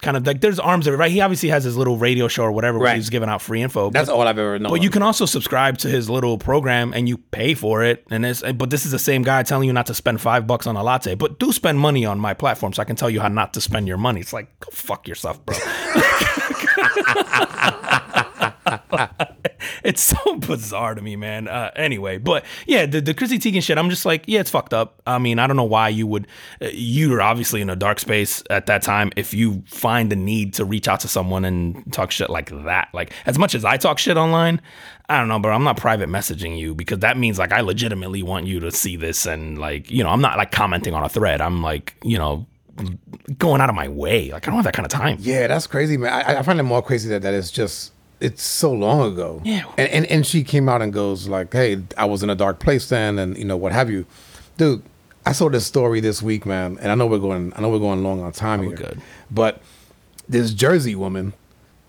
Kind 0.02 0.18
of 0.18 0.28
like 0.28 0.42
there's 0.42 0.60
arms 0.60 0.88
of 0.88 0.94
it, 0.94 0.98
right? 0.98 1.12
He 1.12 1.22
obviously 1.22 1.50
has 1.50 1.64
his 1.64 1.78
little 1.78 1.98
radio 1.98 2.28
show 2.28 2.44
or 2.44 2.52
whatever 2.52 2.80
where 2.80 2.96
he's 2.96 3.10
giving 3.10 3.30
out 3.30 3.42
free 3.42 3.62
info. 3.62 3.90
That's 3.90 4.10
all 4.10 4.22
I've 4.22 4.38
ever 4.38 4.60
known. 4.60 4.72
But 4.72 4.84
you 4.84 4.90
can 4.90 5.02
also 5.02 5.26
subscribe 5.26 5.78
to 5.80 5.90
his 5.90 6.10
little 6.10 6.38
program 6.38 6.94
and 6.94 7.08
you 7.08 7.18
pay 7.18 7.54
for 7.54 7.84
it. 7.84 8.06
And 8.12 8.26
it's 8.26 8.42
but 8.42 8.70
this 8.70 8.86
is 8.86 8.92
the 8.92 9.00
same 9.00 9.24
guy 9.24 9.44
telling 9.44 9.68
you 9.68 9.74
not 9.74 9.86
to 9.88 9.94
spend 9.94 10.22
five 10.22 10.46
bucks 10.46 10.68
on 10.68 10.76
a 10.76 10.84
latte. 10.84 11.16
But 11.16 11.40
do 11.40 11.52
spend 11.52 11.80
money 11.80 12.06
on 12.06 12.20
my 12.20 12.34
platform 12.34 12.74
so 12.74 12.82
I 12.82 12.86
can 12.86 12.98
tell 12.98 13.10
you 13.10 13.22
how 13.22 13.30
not 13.30 13.54
to 13.54 13.62
spend 13.62 13.88
your 13.88 13.98
money. 13.98 14.20
It's 14.20 14.34
like 14.34 14.60
go 14.60 14.70
fuck 14.72 15.08
yourself, 15.08 15.44
bro. 15.46 15.56
it's 19.84 20.02
so 20.02 20.36
bizarre 20.40 20.96
to 20.96 21.02
me, 21.02 21.16
man. 21.16 21.48
Uh, 21.48 21.72
anyway, 21.76 22.18
but 22.18 22.46
yeah, 22.66 22.86
the, 22.86 23.02
the 23.02 23.14
Chrissy 23.14 23.40
Teigen 23.40 23.62
shit, 23.62 23.78
I'm 23.78 23.90
just 23.90 24.06
like, 24.06 24.24
yeah, 24.28 24.40
it's 24.40 24.50
fucked 24.50 24.74
up. 24.74 25.02
I 25.06 25.20
mean, 25.20 25.40
I 25.40 25.48
don't 25.48 25.58
know 25.58 25.64
why 25.64 25.90
you 25.90 26.08
would. 26.08 26.28
Uh, 26.62 26.68
you 26.72 27.10
were 27.10 27.22
obviously 27.22 27.62
in 27.62 27.70
a 27.70 27.76
dark 27.76 28.00
space 28.00 28.44
at 28.50 28.66
that 28.68 28.82
time. 28.82 29.12
If 29.16 29.34
you 29.34 29.64
find 29.68 30.12
the 30.12 30.16
need 30.16 30.54
to 30.56 30.66
reach 30.66 30.88
out 30.88 31.00
to 31.02 31.08
someone 31.08 31.46
and 31.46 31.92
talk 31.94 32.12
shit 32.12 32.30
like 32.30 32.50
that, 32.66 32.90
like 32.94 33.14
as 33.26 33.38
much 33.38 33.56
as 33.56 33.66
I 33.66 33.78
talk 33.78 34.00
shit 34.00 34.18
online, 34.18 34.62
I 35.08 35.20
don't 35.20 35.28
know, 35.28 35.40
but 35.40 35.50
I'm 35.50 35.64
not 35.64 35.78
private 35.78 36.10
messaging 36.10 36.58
you 36.58 36.74
because 36.74 37.00
that 37.00 37.18
means 37.18 37.38
like 37.38 37.52
I 37.52 37.62
legitimately 37.62 38.24
want 38.24 38.48
you 38.48 38.60
to 38.62 38.72
see 38.72 38.96
this 38.96 39.26
and 39.26 39.60
like 39.60 39.92
you 39.92 40.04
know 40.04 40.10
I'm 40.10 40.22
not 40.22 40.38
like 40.38 40.52
commenting 40.52 40.94
on 40.94 41.04
a 41.04 41.10
thread. 41.10 41.42
I'm 41.42 41.62
like 41.62 41.96
you 42.04 42.18
know 42.18 42.48
going 43.38 43.62
out 43.62 43.70
of 43.70 43.76
my 43.76 43.88
way. 43.88 44.32
Like 44.32 44.48
I 44.48 44.52
don't 44.52 44.56
have 44.56 44.66
that 44.66 44.74
kind 44.74 44.86
of 44.86 44.92
time. 44.92 45.18
Yeah, 45.20 45.48
that's 45.48 45.68
crazy, 45.68 45.98
man. 45.98 46.12
I, 46.12 46.40
I 46.40 46.42
find 46.42 46.60
it 46.60 46.64
more 46.64 46.82
crazy 46.82 47.10
that 47.10 47.22
that 47.22 47.34
it's 47.34 47.52
just 47.52 47.92
it's 48.20 48.44
so 48.44 48.72
long 48.72 49.12
ago. 49.12 49.42
Yeah. 49.44 49.66
and, 49.78 49.90
and 49.90 50.06
and 50.08 50.26
she 50.26 50.44
came 50.44 50.70
out 50.70 50.82
and 50.82 50.94
goes 50.94 51.28
like, 51.28 51.52
"Hey, 51.54 51.84
I 51.98 52.06
was 52.06 52.24
in 52.24 52.30
a 52.30 52.36
dark 52.36 52.60
place 52.60 52.90
then, 52.90 53.20
and 53.20 53.38
you 53.38 53.46
know 53.46 53.58
what 53.58 53.72
have 53.72 53.90
you, 53.90 54.06
dude." 54.58 54.84
I 55.28 55.32
saw 55.32 55.50
this 55.50 55.66
story 55.66 56.02
this 56.02 56.22
week, 56.22 56.46
man, 56.46 56.78
and 56.80 56.92
I 56.92 56.96
know 56.96 57.08
we're 57.08 57.20
going. 57.20 57.52
I 57.56 57.62
know 57.62 57.70
we're 57.70 57.80
going 57.80 58.04
long 58.04 58.22
on 58.22 58.32
time 58.32 58.60
oh, 58.62 58.64
here. 58.64 58.78
good. 58.78 59.02
But 59.32 59.62
this 60.30 60.54
Jersey 60.54 60.96
woman, 60.96 61.34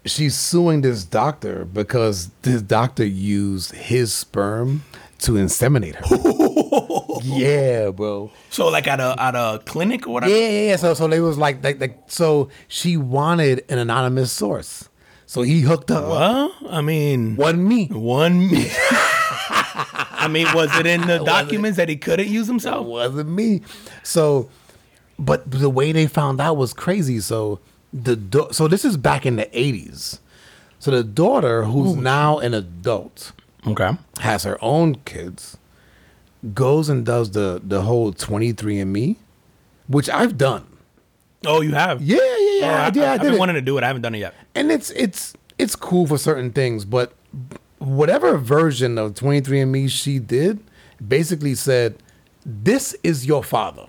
she's 0.07 0.35
suing 0.35 0.81
this 0.81 1.05
doctor 1.05 1.65
because 1.66 2.31
this 2.43 2.62
doctor 2.62 3.05
used 3.05 3.73
his 3.73 4.15
sperm 4.15 4.85
to 5.19 5.32
inseminate 5.32 5.97
her. 5.97 7.20
yeah, 7.23 7.90
bro. 7.90 8.31
So 8.51 8.69
like 8.69 8.86
at 8.86 9.01
a 9.01 9.15
at 9.19 9.35
a 9.35 9.61
clinic 9.65 10.07
or 10.07 10.15
whatever. 10.15 10.32
Yeah, 10.32 10.48
yeah, 10.48 10.69
yeah. 10.70 10.77
So, 10.77 10.94
so 10.94 11.09
they 11.09 11.20
was 11.20 11.39
like, 11.39 11.62
like, 11.62 11.81
like, 11.81 11.98
so 12.07 12.48
she 12.69 12.97
wanted 12.97 13.65
an 13.69 13.78
anonymous 13.78 14.32
source. 14.32 14.89
So 15.27 15.43
he 15.43 15.61
hooked 15.62 15.89
her 15.90 15.97
up. 15.97 16.09
Well, 16.09 16.53
I 16.70 16.81
mean, 16.81 17.36
Wasn't 17.36 17.62
me. 17.62 17.86
one. 17.89 18.48
Me. 18.51 18.70
I 20.19 20.28
mean, 20.31 20.47
was 20.55 20.74
it 20.78 20.86
in 20.86 21.03
the 21.03 21.19
documents 21.24 21.77
that 21.77 21.89
he 21.89 21.97
couldn't 21.97 22.28
use 22.28 22.47
himself? 22.47 22.86
wasn't 22.86 23.28
me. 23.31 23.62
So, 24.03 24.48
but 25.19 25.51
the 25.51 25.69
way 25.70 25.93
they 25.93 26.07
found 26.07 26.40
out 26.40 26.57
was 26.57 26.73
crazy. 26.73 27.20
So 27.20 27.59
the 27.93 28.16
da- 28.16 28.51
so 28.53 28.69
this 28.69 28.85
is 28.85 28.97
back 28.97 29.27
in 29.27 29.36
the 29.36 29.48
eighties. 29.59 30.20
So 30.78 30.90
the 30.90 31.03
daughter, 31.05 31.65
who's 31.65 31.97
now 31.97 32.39
an 32.39 32.55
adult, 32.55 33.32
Okay. 33.66 33.90
has 34.20 34.44
her 34.44 34.59
own 34.62 34.97
kids, 35.05 35.57
goes 36.55 36.89
and 36.89 37.05
does 37.05 37.32
the 37.32 37.61
the 37.65 37.82
whole 37.82 38.12
23andMe, 38.12 39.16
which 39.89 40.09
I've 40.11 40.36
done. 40.39 40.66
Oh, 41.47 41.60
you 41.60 41.73
have? 41.74 42.02
Yeah, 42.02 42.16
yeah, 42.18 42.59
yeah. 42.60 42.81
Oh, 42.82 42.86
I, 42.86 42.90
did. 42.90 43.02
I, 43.02 43.06
have 43.12 43.20
did 43.20 43.27
been 43.27 43.35
it. 43.35 43.39
wanting 43.39 43.55
to 43.55 43.62
do 43.62 43.78
it. 43.78 43.85
I 43.85 43.86
haven't 43.86 44.02
done 44.02 44.14
it 44.14 44.18
yet. 44.18 44.35
and 44.55 44.70
it's 44.70 44.90
it's 44.90 45.35
it's 45.59 45.74
cool 45.77 46.06
for 46.06 46.18
certain 46.18 46.52
things, 46.52 46.85
but 46.85 47.12
whatever 47.78 48.36
version 48.39 48.98
of 48.98 49.14
23andMe 49.14 49.89
she 49.90 50.18
did 50.18 50.60
basically 51.06 51.55
said, 51.55 51.97
"This 52.44 52.94
is 53.02 53.27
your 53.27 53.43
father." 53.44 53.86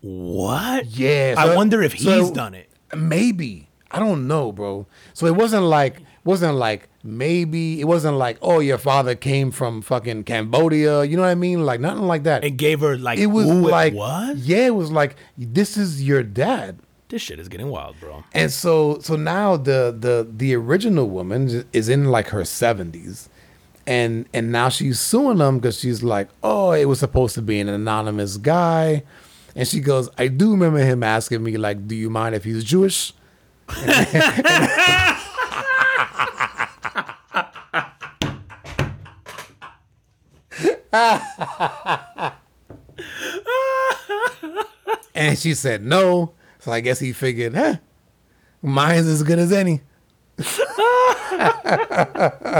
What? 0.00 0.86
Yeah, 0.86 1.34
I 1.38 1.54
wonder 1.56 1.82
if 1.82 1.98
so- 1.98 2.20
he's 2.20 2.30
done 2.30 2.54
it. 2.54 2.68
Maybe 2.94 3.68
I 3.90 3.98
don't 3.98 4.26
know, 4.28 4.52
bro. 4.52 4.86
So 5.14 5.26
it 5.26 5.34
wasn't 5.34 5.64
like 5.64 6.00
wasn't 6.24 6.56
like 6.56 6.88
maybe 7.04 7.80
it 7.80 7.84
wasn't 7.84 8.16
like 8.16 8.38
oh 8.40 8.58
your 8.58 8.78
father 8.78 9.14
came 9.14 9.50
from 9.50 9.82
fucking 9.82 10.24
Cambodia. 10.24 11.04
You 11.04 11.16
know 11.16 11.22
what 11.22 11.28
I 11.28 11.34
mean? 11.36 11.64
Like 11.64 11.80
nothing 11.80 12.06
like 12.06 12.24
that. 12.24 12.42
It 12.42 12.52
gave 12.52 12.80
her 12.80 12.96
like. 12.96 13.18
it 13.18 13.26
was 13.26 13.46
like 13.46 13.94
what? 13.94 14.38
Yeah, 14.38 14.66
it 14.66 14.74
was 14.74 14.90
like 14.90 15.16
this 15.38 15.76
is 15.76 16.02
your 16.02 16.22
dad. 16.22 16.78
This 17.10 17.20
shit 17.22 17.38
is 17.38 17.48
getting 17.48 17.68
wild, 17.68 17.94
bro. 18.00 18.24
And 18.32 18.50
so 18.50 18.98
so 19.00 19.14
now 19.14 19.56
the 19.56 19.94
the 19.96 20.26
the 20.28 20.54
original 20.56 21.08
woman 21.08 21.64
is 21.72 21.88
in 21.88 22.06
like 22.06 22.28
her 22.28 22.40
70s. 22.40 23.28
And 23.86 24.26
and 24.32 24.50
now 24.50 24.70
she's 24.70 24.98
suing 24.98 25.36
them 25.38 25.58
because 25.58 25.78
she's 25.78 26.02
like, 26.02 26.30
"Oh, 26.42 26.72
it 26.72 26.86
was 26.86 26.98
supposed 27.00 27.34
to 27.34 27.42
be 27.42 27.60
an 27.60 27.68
anonymous 27.68 28.38
guy." 28.38 29.02
And 29.54 29.68
she 29.68 29.80
goes, 29.80 30.08
"I 30.16 30.28
do 30.28 30.52
remember 30.52 30.78
him 30.78 31.02
asking 31.02 31.42
me 31.42 31.58
like, 31.58 31.86
"Do 31.86 31.94
you 31.94 32.08
mind 32.08 32.34
if 32.34 32.44
he's 32.44 32.64
Jewish?" 32.64 33.12
and 45.14 45.36
she 45.36 45.54
said 45.54 45.84
no. 45.84 46.32
So 46.60 46.70
I 46.70 46.78
guess 46.80 47.00
he 47.00 47.12
figured, 47.12 47.56
huh, 47.56 47.78
mine's 48.62 49.08
as 49.08 49.24
good 49.24 49.40
as 49.40 49.50
any. 49.52 49.80
Do 50.38 50.44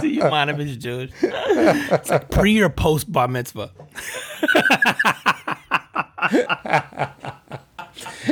you 0.08 0.24
mind 0.24 0.50
if 0.50 0.58
it's 0.58 0.76
Jewish? 0.76 1.12
It's 1.22 2.10
like 2.10 2.28
pre 2.28 2.60
or 2.60 2.70
post 2.70 3.12
bar 3.12 3.28
mitzvah. 3.28 3.70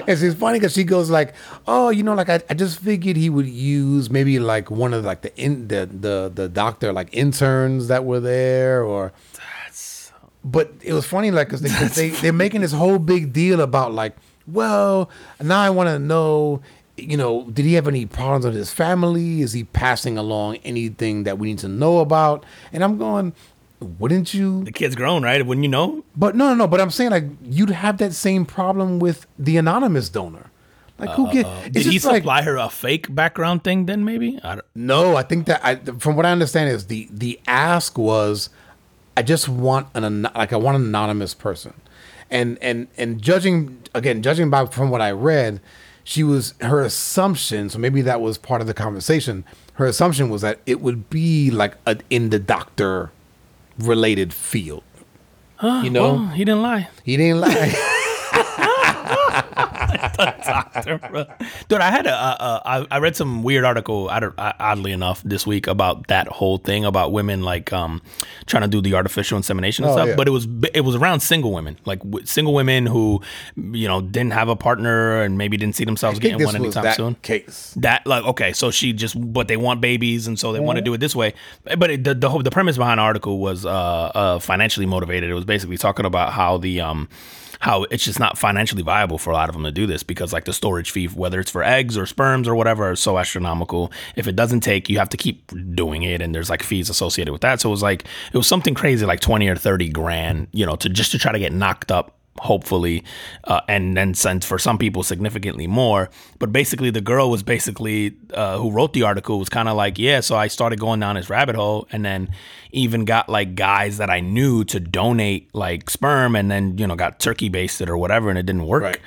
And 0.06 0.18
she's 0.18 0.34
funny 0.34 0.58
because 0.58 0.72
she 0.72 0.84
goes 0.84 1.10
like, 1.10 1.34
"Oh, 1.66 1.90
you 1.90 2.02
know, 2.02 2.14
like 2.14 2.28
I, 2.28 2.40
I 2.50 2.54
just 2.54 2.80
figured 2.80 3.16
he 3.16 3.30
would 3.30 3.46
use 3.46 4.10
maybe 4.10 4.38
like 4.40 4.70
one 4.70 4.92
of 4.92 5.04
like 5.04 5.22
the 5.22 5.34
in 5.40 5.68
the 5.68 5.86
the 5.86 6.30
the 6.34 6.48
doctor 6.48 6.92
like 6.92 7.08
interns 7.12 7.88
that 7.88 8.04
were 8.04 8.20
there 8.20 8.82
or." 8.82 9.12
But 10.44 10.72
it 10.82 10.92
was 10.92 11.06
funny, 11.06 11.30
like, 11.30 11.48
because 11.48 11.60
they, 11.62 11.68
'cause 11.68 11.94
they 11.94 12.10
they're 12.10 12.32
making 12.32 12.62
this 12.62 12.72
whole 12.72 12.98
big 12.98 13.32
deal 13.32 13.60
about 13.60 13.92
like, 13.94 14.16
well, 14.46 15.08
now 15.40 15.60
I 15.60 15.70
want 15.70 15.88
to 15.88 15.98
know, 15.98 16.60
you 16.96 17.16
know, 17.16 17.44
did 17.50 17.64
he 17.64 17.74
have 17.74 17.86
any 17.86 18.06
problems 18.06 18.44
with 18.44 18.54
his 18.54 18.72
family? 18.72 19.40
Is 19.40 19.52
he 19.52 19.64
passing 19.64 20.18
along 20.18 20.56
anything 20.64 21.22
that 21.24 21.38
we 21.38 21.48
need 21.48 21.58
to 21.60 21.68
know 21.68 21.98
about? 21.98 22.44
And 22.72 22.82
I'm 22.82 22.98
going, 22.98 23.34
wouldn't 23.80 24.34
you? 24.34 24.64
The 24.64 24.72
kid's 24.72 24.94
grown, 24.96 25.22
right? 25.22 25.44
Wouldn't 25.46 25.62
you 25.64 25.70
know? 25.70 26.04
But 26.16 26.34
no, 26.34 26.48
no, 26.48 26.54
no. 26.54 26.66
But 26.66 26.80
I'm 26.80 26.90
saying 26.90 27.10
like 27.10 27.24
you'd 27.44 27.70
have 27.70 27.98
that 27.98 28.12
same 28.12 28.44
problem 28.44 28.98
with 28.98 29.26
the 29.38 29.56
anonymous 29.56 30.08
donor. 30.08 30.50
Like 30.98 31.10
who 31.10 31.32
get? 31.32 31.46
Uh, 31.46 31.62
Did 31.68 31.86
he 31.86 31.92
just 31.94 32.06
like 32.06 32.22
supply 32.22 32.42
her 32.42 32.56
a 32.56 32.68
fake 32.68 33.12
background 33.12 33.64
thing 33.64 33.86
then 33.86 34.04
maybe? 34.04 34.38
I 34.44 34.56
don't, 34.56 34.66
no. 34.76 35.16
I 35.16 35.22
think 35.22 35.46
that 35.46 35.60
I, 35.64 35.76
from 35.76 36.14
what 36.14 36.26
I 36.26 36.30
understand 36.30 36.70
is 36.70 36.86
the 36.86 37.08
the 37.10 37.40
ask 37.48 37.98
was, 37.98 38.50
I 39.16 39.22
just 39.22 39.48
want 39.48 39.88
an 39.94 40.22
like 40.34 40.52
I 40.52 40.56
want 40.56 40.76
an 40.76 40.84
anonymous 40.84 41.34
person, 41.34 41.74
and 42.30 42.58
and 42.62 42.88
and 42.96 43.20
judging 43.20 43.82
again 43.94 44.22
judging 44.22 44.48
by 44.50 44.66
from 44.66 44.90
what 44.90 45.00
I 45.00 45.10
read, 45.10 45.60
she 46.04 46.22
was 46.24 46.54
her 46.60 46.80
assumption. 46.80 47.68
So 47.70 47.78
maybe 47.78 48.02
that 48.02 48.20
was 48.20 48.38
part 48.38 48.60
of 48.60 48.66
the 48.66 48.74
conversation. 48.74 49.44
Her 49.74 49.86
assumption 49.86 50.28
was 50.30 50.42
that 50.42 50.60
it 50.66 50.80
would 50.80 51.08
be 51.10 51.50
like 51.50 51.76
a, 51.86 51.98
in 52.10 52.30
the 52.30 52.38
doctor 52.38 53.10
related 53.78 54.32
field. 54.34 54.82
You 55.62 55.90
know, 55.90 56.14
Well, 56.14 56.26
he 56.28 56.44
didn't 56.44 56.62
lie. 56.62 56.88
he 57.04 57.16
didn't 57.16 57.40
lie. 57.40 57.48
Dude, 61.68 61.80
I 61.80 61.90
had 61.90 62.06
a, 62.06 62.12
a, 62.14 62.14
a 62.14 62.62
I, 62.64 62.86
I 62.90 62.98
read 62.98 63.16
some 63.16 63.42
weird 63.42 63.64
article, 63.64 64.08
I 64.10 64.20
don't- 64.20 64.34
I- 64.38 64.54
oddly 64.58 64.92
enough, 64.92 65.22
this 65.24 65.46
week 65.46 65.66
about 65.66 66.06
that 66.08 66.28
whole 66.28 66.58
thing 66.58 66.84
about 66.84 67.12
women 67.12 67.42
like 67.42 67.72
um 67.72 68.02
trying 68.46 68.62
to 68.62 68.68
do 68.68 68.80
the 68.80 68.94
artificial 68.94 69.36
insemination 69.36 69.84
and 69.84 69.92
Oh, 69.92 69.96
stuff. 69.96 70.08
yeah. 70.08 70.16
But 70.16 70.28
it 70.28 70.30
was 70.30 70.46
it 70.74 70.80
was 70.82 70.94
around 70.96 71.20
single 71.20 71.52
women, 71.52 71.78
like 71.84 72.00
single 72.24 72.54
women 72.54 72.86
who 72.86 73.20
you 73.56 73.86
know 73.88 74.00
didn't 74.00 74.32
have 74.32 74.48
a 74.48 74.56
partner 74.56 75.22
and 75.22 75.38
maybe 75.38 75.56
didn't 75.56 75.76
see 75.76 75.84
themselves 75.84 76.18
getting 76.18 76.44
one 76.44 76.56
anytime 76.56 76.92
soon. 76.94 77.14
case. 77.16 77.74
That 77.76 78.06
like 78.06 78.24
okay, 78.24 78.52
so 78.52 78.70
she 78.70 78.92
just 78.92 79.14
but 79.32 79.48
they 79.48 79.56
want 79.56 79.80
babies 79.80 80.26
and 80.26 80.38
so 80.38 80.52
they 80.52 80.60
want 80.60 80.76
to 80.78 80.82
do 80.82 80.94
it 80.94 80.98
this 80.98 81.14
way. 81.16 81.34
But 81.76 81.90
it, 81.90 82.04
the 82.04 82.14
the 82.14 82.28
whole 82.30 82.42
the 82.42 82.50
premise 82.50 82.76
behind 82.76 82.98
the 82.98 83.02
article 83.02 83.38
was 83.38 83.64
uh, 83.66 83.70
uh 83.70 84.38
financially 84.38 84.86
motivated. 84.86 85.30
It 85.30 85.34
was 85.34 85.44
basically 85.44 85.76
talking 85.78 86.06
about 86.06 86.32
how 86.32 86.58
the 86.58 86.80
um 86.80 87.08
how 87.62 87.84
it's 87.92 88.04
just 88.04 88.18
not 88.18 88.36
financially 88.36 88.82
viable 88.82 89.18
for 89.18 89.30
a 89.30 89.34
lot 89.34 89.48
of 89.48 89.52
them 89.54 89.62
to 89.62 89.70
do 89.70 89.86
this 89.86 90.02
because 90.02 90.32
like 90.32 90.46
the 90.46 90.52
storage 90.52 90.90
fee, 90.90 91.06
whether 91.06 91.38
it's 91.38 91.50
for 91.52 91.62
eggs 91.62 91.96
or 91.96 92.06
sperms 92.06 92.48
or 92.48 92.56
whatever, 92.56 92.90
is 92.90 92.98
so 92.98 93.18
astronomical. 93.18 93.92
If 94.16 94.26
it 94.26 94.34
doesn't 94.34 94.62
take, 94.62 94.90
you 94.90 94.98
have 94.98 95.10
to 95.10 95.16
keep 95.16 95.52
doing 95.76 96.02
it, 96.02 96.20
and 96.20 96.34
there's 96.34 96.50
like 96.50 96.64
fees 96.64 96.90
associated 96.90 97.30
with 97.30 97.42
that. 97.42 97.60
So 97.60 97.68
it 97.68 97.70
was 97.70 97.82
like 97.82 98.04
it 98.32 98.36
was 98.36 98.48
something 98.48 98.74
crazy, 98.74 99.06
like 99.06 99.20
twenty 99.20 99.46
or 99.46 99.54
thirty 99.54 99.88
grand, 99.88 100.48
you 100.50 100.66
know, 100.66 100.74
to 100.74 100.88
just 100.88 101.12
to 101.12 101.18
try 101.18 101.30
to 101.30 101.38
get 101.38 101.52
knocked 101.52 101.92
up 101.92 102.18
hopefully 102.40 103.04
uh, 103.44 103.60
and 103.68 103.96
then 103.96 104.14
sent 104.14 104.42
for 104.44 104.58
some 104.58 104.78
people 104.78 105.02
significantly 105.02 105.66
more 105.66 106.08
but 106.38 106.50
basically 106.52 106.90
the 106.90 107.00
girl 107.00 107.30
was 107.30 107.42
basically 107.42 108.14
uh, 108.34 108.56
who 108.58 108.70
wrote 108.70 108.94
the 108.94 109.02
article 109.02 109.38
was 109.38 109.48
kind 109.48 109.68
of 109.68 109.76
like 109.76 109.98
yeah 109.98 110.18
so 110.18 110.34
i 110.34 110.48
started 110.48 110.80
going 110.80 110.98
down 110.98 111.14
this 111.14 111.28
rabbit 111.28 111.54
hole 111.54 111.86
and 111.92 112.04
then 112.04 112.28
even 112.72 113.04
got 113.04 113.28
like 113.28 113.54
guys 113.54 113.98
that 113.98 114.08
i 114.10 114.18
knew 114.18 114.64
to 114.64 114.80
donate 114.80 115.54
like 115.54 115.90
sperm 115.90 116.34
and 116.34 116.50
then 116.50 116.76
you 116.78 116.86
know 116.86 116.96
got 116.96 117.20
turkey 117.20 117.48
basted 117.50 117.88
or 117.90 117.98
whatever 117.98 118.30
and 118.30 118.38
it 118.38 118.46
didn't 118.46 118.66
work 118.66 118.82
Right. 118.82 118.98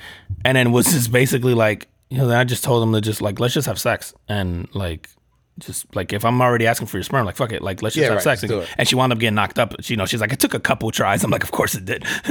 and 0.44 0.56
then 0.56 0.70
was 0.70 0.86
just 0.86 1.10
basically 1.10 1.52
like 1.54 1.88
you 2.10 2.18
know 2.18 2.28
then 2.28 2.38
i 2.38 2.44
just 2.44 2.62
told 2.62 2.80
them 2.82 2.92
to 2.92 3.00
just 3.00 3.20
like 3.20 3.40
let's 3.40 3.54
just 3.54 3.66
have 3.66 3.80
sex 3.80 4.14
and 4.28 4.68
like 4.72 5.08
just 5.58 5.94
like 5.96 6.12
if 6.12 6.24
I'm 6.24 6.40
already 6.42 6.66
asking 6.66 6.88
for 6.88 6.98
your 6.98 7.04
sperm, 7.04 7.24
like 7.26 7.36
fuck 7.36 7.52
it, 7.52 7.62
like 7.62 7.80
let's 7.82 7.94
just 7.94 8.02
Yeah, 8.02 8.08
have 8.14 8.24
right, 8.26 8.38
sex. 8.38 8.42
just. 8.42 8.70
And 8.78 8.86
she 8.86 8.94
wound 8.94 9.12
up 9.12 9.18
getting 9.18 9.34
knocked 9.34 9.58
up. 9.58 9.74
She, 9.80 9.94
you 9.94 9.96
know, 9.96 10.04
she's 10.06 10.20
like, 10.20 10.32
it 10.32 10.38
took 10.40 10.54
a 10.54 10.60
couple 10.60 10.90
tries. 10.90 11.24
I'm 11.24 11.30
like, 11.30 11.42
of 11.42 11.50
course 11.52 11.74
it 11.74 11.84
did. 11.84 12.04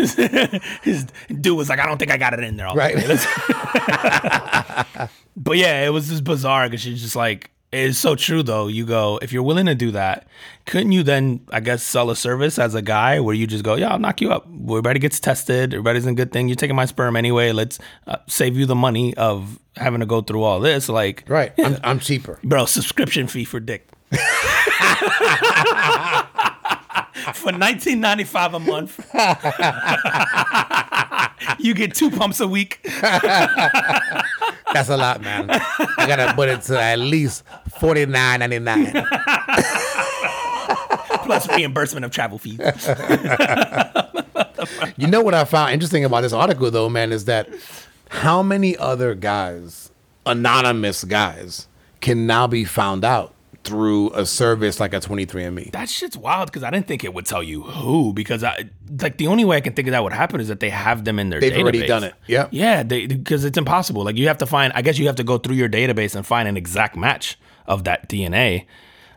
His 0.84 1.06
dude 1.42 1.58
was 1.58 1.70
like, 1.70 1.80
I 1.80 1.86
don't 1.86 1.98
think 1.98 2.12
I 2.12 2.18
got 2.18 2.34
it 2.34 2.42
in 2.42 2.58
there. 2.58 2.68
All 2.68 2.76
right. 2.76 2.96
the 2.96 3.02
Right. 3.02 3.10
way. 3.10 3.16
Let's- 3.16 5.12
but 5.38 5.58
yeah, 5.58 5.86
it 5.86 5.90
was 5.90 6.08
just 6.10 6.24
bizarre 6.24 6.68
because 6.68 6.82
she's 6.82 7.02
just 7.02 7.16
like, 7.16 7.50
it's 7.72 7.98
so 7.98 8.16
true 8.16 8.44
though. 8.44 8.68
You 8.68 8.86
go, 8.86 9.20
if 9.22 9.34
you're 9.34 9.44
willing 9.44 9.66
to 9.66 9.76
do 9.76 9.92
that, 9.92 10.28
couldn't 10.66 10.92
you 10.94 11.04
then, 11.04 11.42
I 11.52 11.60
guess, 11.60 11.84
sell 11.84 12.10
a 12.10 12.16
service 12.16 12.58
as 12.58 12.74
a 12.76 12.82
guy 12.82 13.20
where 13.20 13.36
you 13.36 13.46
just 13.48 13.64
go, 13.64 13.76
yeah, 13.76 13.92
I'll 13.92 14.00
knock 14.00 14.22
you 14.22 14.32
up. 14.32 14.48
Everybody 14.70 15.00
gets 15.00 15.20
tested. 15.20 15.74
Everybody's 15.74 16.06
in 16.06 16.14
a 16.14 16.16
good 16.16 16.32
thing. 16.32 16.48
You're 16.48 16.56
taking 16.56 16.76
my 16.76 16.86
sperm 16.86 17.16
anyway. 17.16 17.52
Let's 17.52 17.80
uh, 18.08 18.18
save 18.28 18.58
you 18.58 18.66
the 18.66 18.76
money 18.76 19.16
of 19.18 19.60
having 19.76 20.00
to 20.00 20.06
go 20.06 20.22
through 20.22 20.44
all 20.44 20.60
this. 20.62 20.88
Like, 20.90 21.24
Right. 21.28 21.52
I'm, 21.58 21.78
I'm 21.84 22.00
cheaper. 22.00 22.40
Bro, 22.44 22.66
subscription 22.66 23.28
fee 23.28 23.46
for 23.46 23.60
dick. 23.60 23.90
for 27.34 27.52
nineteen 27.52 28.00
ninety 28.00 28.24
five 28.24 28.54
a 28.54 28.60
month, 28.60 29.00
you 31.60 31.74
get 31.74 31.96
two 31.96 32.12
pumps 32.12 32.40
a 32.40 32.48
week. 32.48 32.88
That's 34.76 34.90
a 34.90 34.98
lot, 34.98 35.22
man. 35.22 35.50
I 35.50 36.06
gotta 36.06 36.34
put 36.34 36.50
it 36.50 36.62
to 36.64 36.82
at 36.82 37.00
least 37.00 37.44
forty 37.80 38.06
nine 38.06 38.40
ninety 38.40 38.60
nine. 38.60 38.92
plus 41.24 41.50
reimbursement 41.50 42.06
of 42.06 42.12
travel 42.12 42.38
fees. 42.38 42.60
you 44.98 45.08
know 45.08 45.22
what 45.22 45.34
I 45.34 45.46
found 45.46 45.72
interesting 45.72 46.04
about 46.04 46.22
this 46.22 46.34
article 46.34 46.70
though, 46.72 46.90
man, 46.90 47.12
is 47.12 47.26
that 47.26 47.50
how 48.10 48.44
many 48.44 48.78
other 48.78 49.16
guys, 49.16 49.92
anonymous 50.26 51.04
guys, 51.04 51.68
can 52.02 52.28
now 52.28 52.48
be 52.48 52.66
found 52.66 53.06
out 53.06 53.34
through 53.66 54.12
a 54.14 54.26
service 54.26 54.80
like 54.80 54.94
a 54.94 55.00
23andMe. 55.00 55.72
That 55.74 55.90
shit's 55.90 56.16
wild 56.16 56.48
because 56.48 56.64
I 56.64 56.70
didn't 56.70 56.88
think 56.88 57.04
it 57.04 57.14
would 57.14 57.26
tell 57.26 57.44
you 57.44 57.64
who. 57.64 58.14
Because 58.14 58.44
I 58.44 58.70
like 59.02 59.18
the 59.18 59.28
only 59.28 59.44
way 59.44 59.58
I 59.58 59.62
can 59.62 59.74
think 59.74 59.88
of 59.88 59.92
that 59.92 60.04
would 60.04 60.14
happen 60.14 60.40
is 60.40 60.48
that 60.48 60.60
they 60.60 60.70
have 60.70 61.04
them 61.04 61.20
in 61.20 61.30
their. 61.30 61.40
Database. 61.40 61.42
They've 61.42 61.54
database. 61.54 61.62
already 61.64 61.88
done 61.88 62.04
it. 62.06 62.14
Yeah. 62.28 62.48
Yeah, 62.52 62.84
because 62.84 63.44
it's 63.44 63.58
impossible. 63.58 64.04
Like 64.06 64.16
you 64.16 64.28
have 64.28 64.38
to 64.38 64.46
find. 64.46 64.72
I 64.76 64.82
guess 64.82 64.98
you 64.98 65.08
have 65.08 65.16
to 65.18 65.24
go 65.24 65.38
through 65.38 65.56
your 65.56 65.68
database 65.70 66.16
and 66.16 66.26
find 66.26 66.48
an 66.48 66.56
exact 66.56 66.96
match 66.96 67.38
of 67.68 67.84
that 67.86 68.08
DNA. 68.08 68.66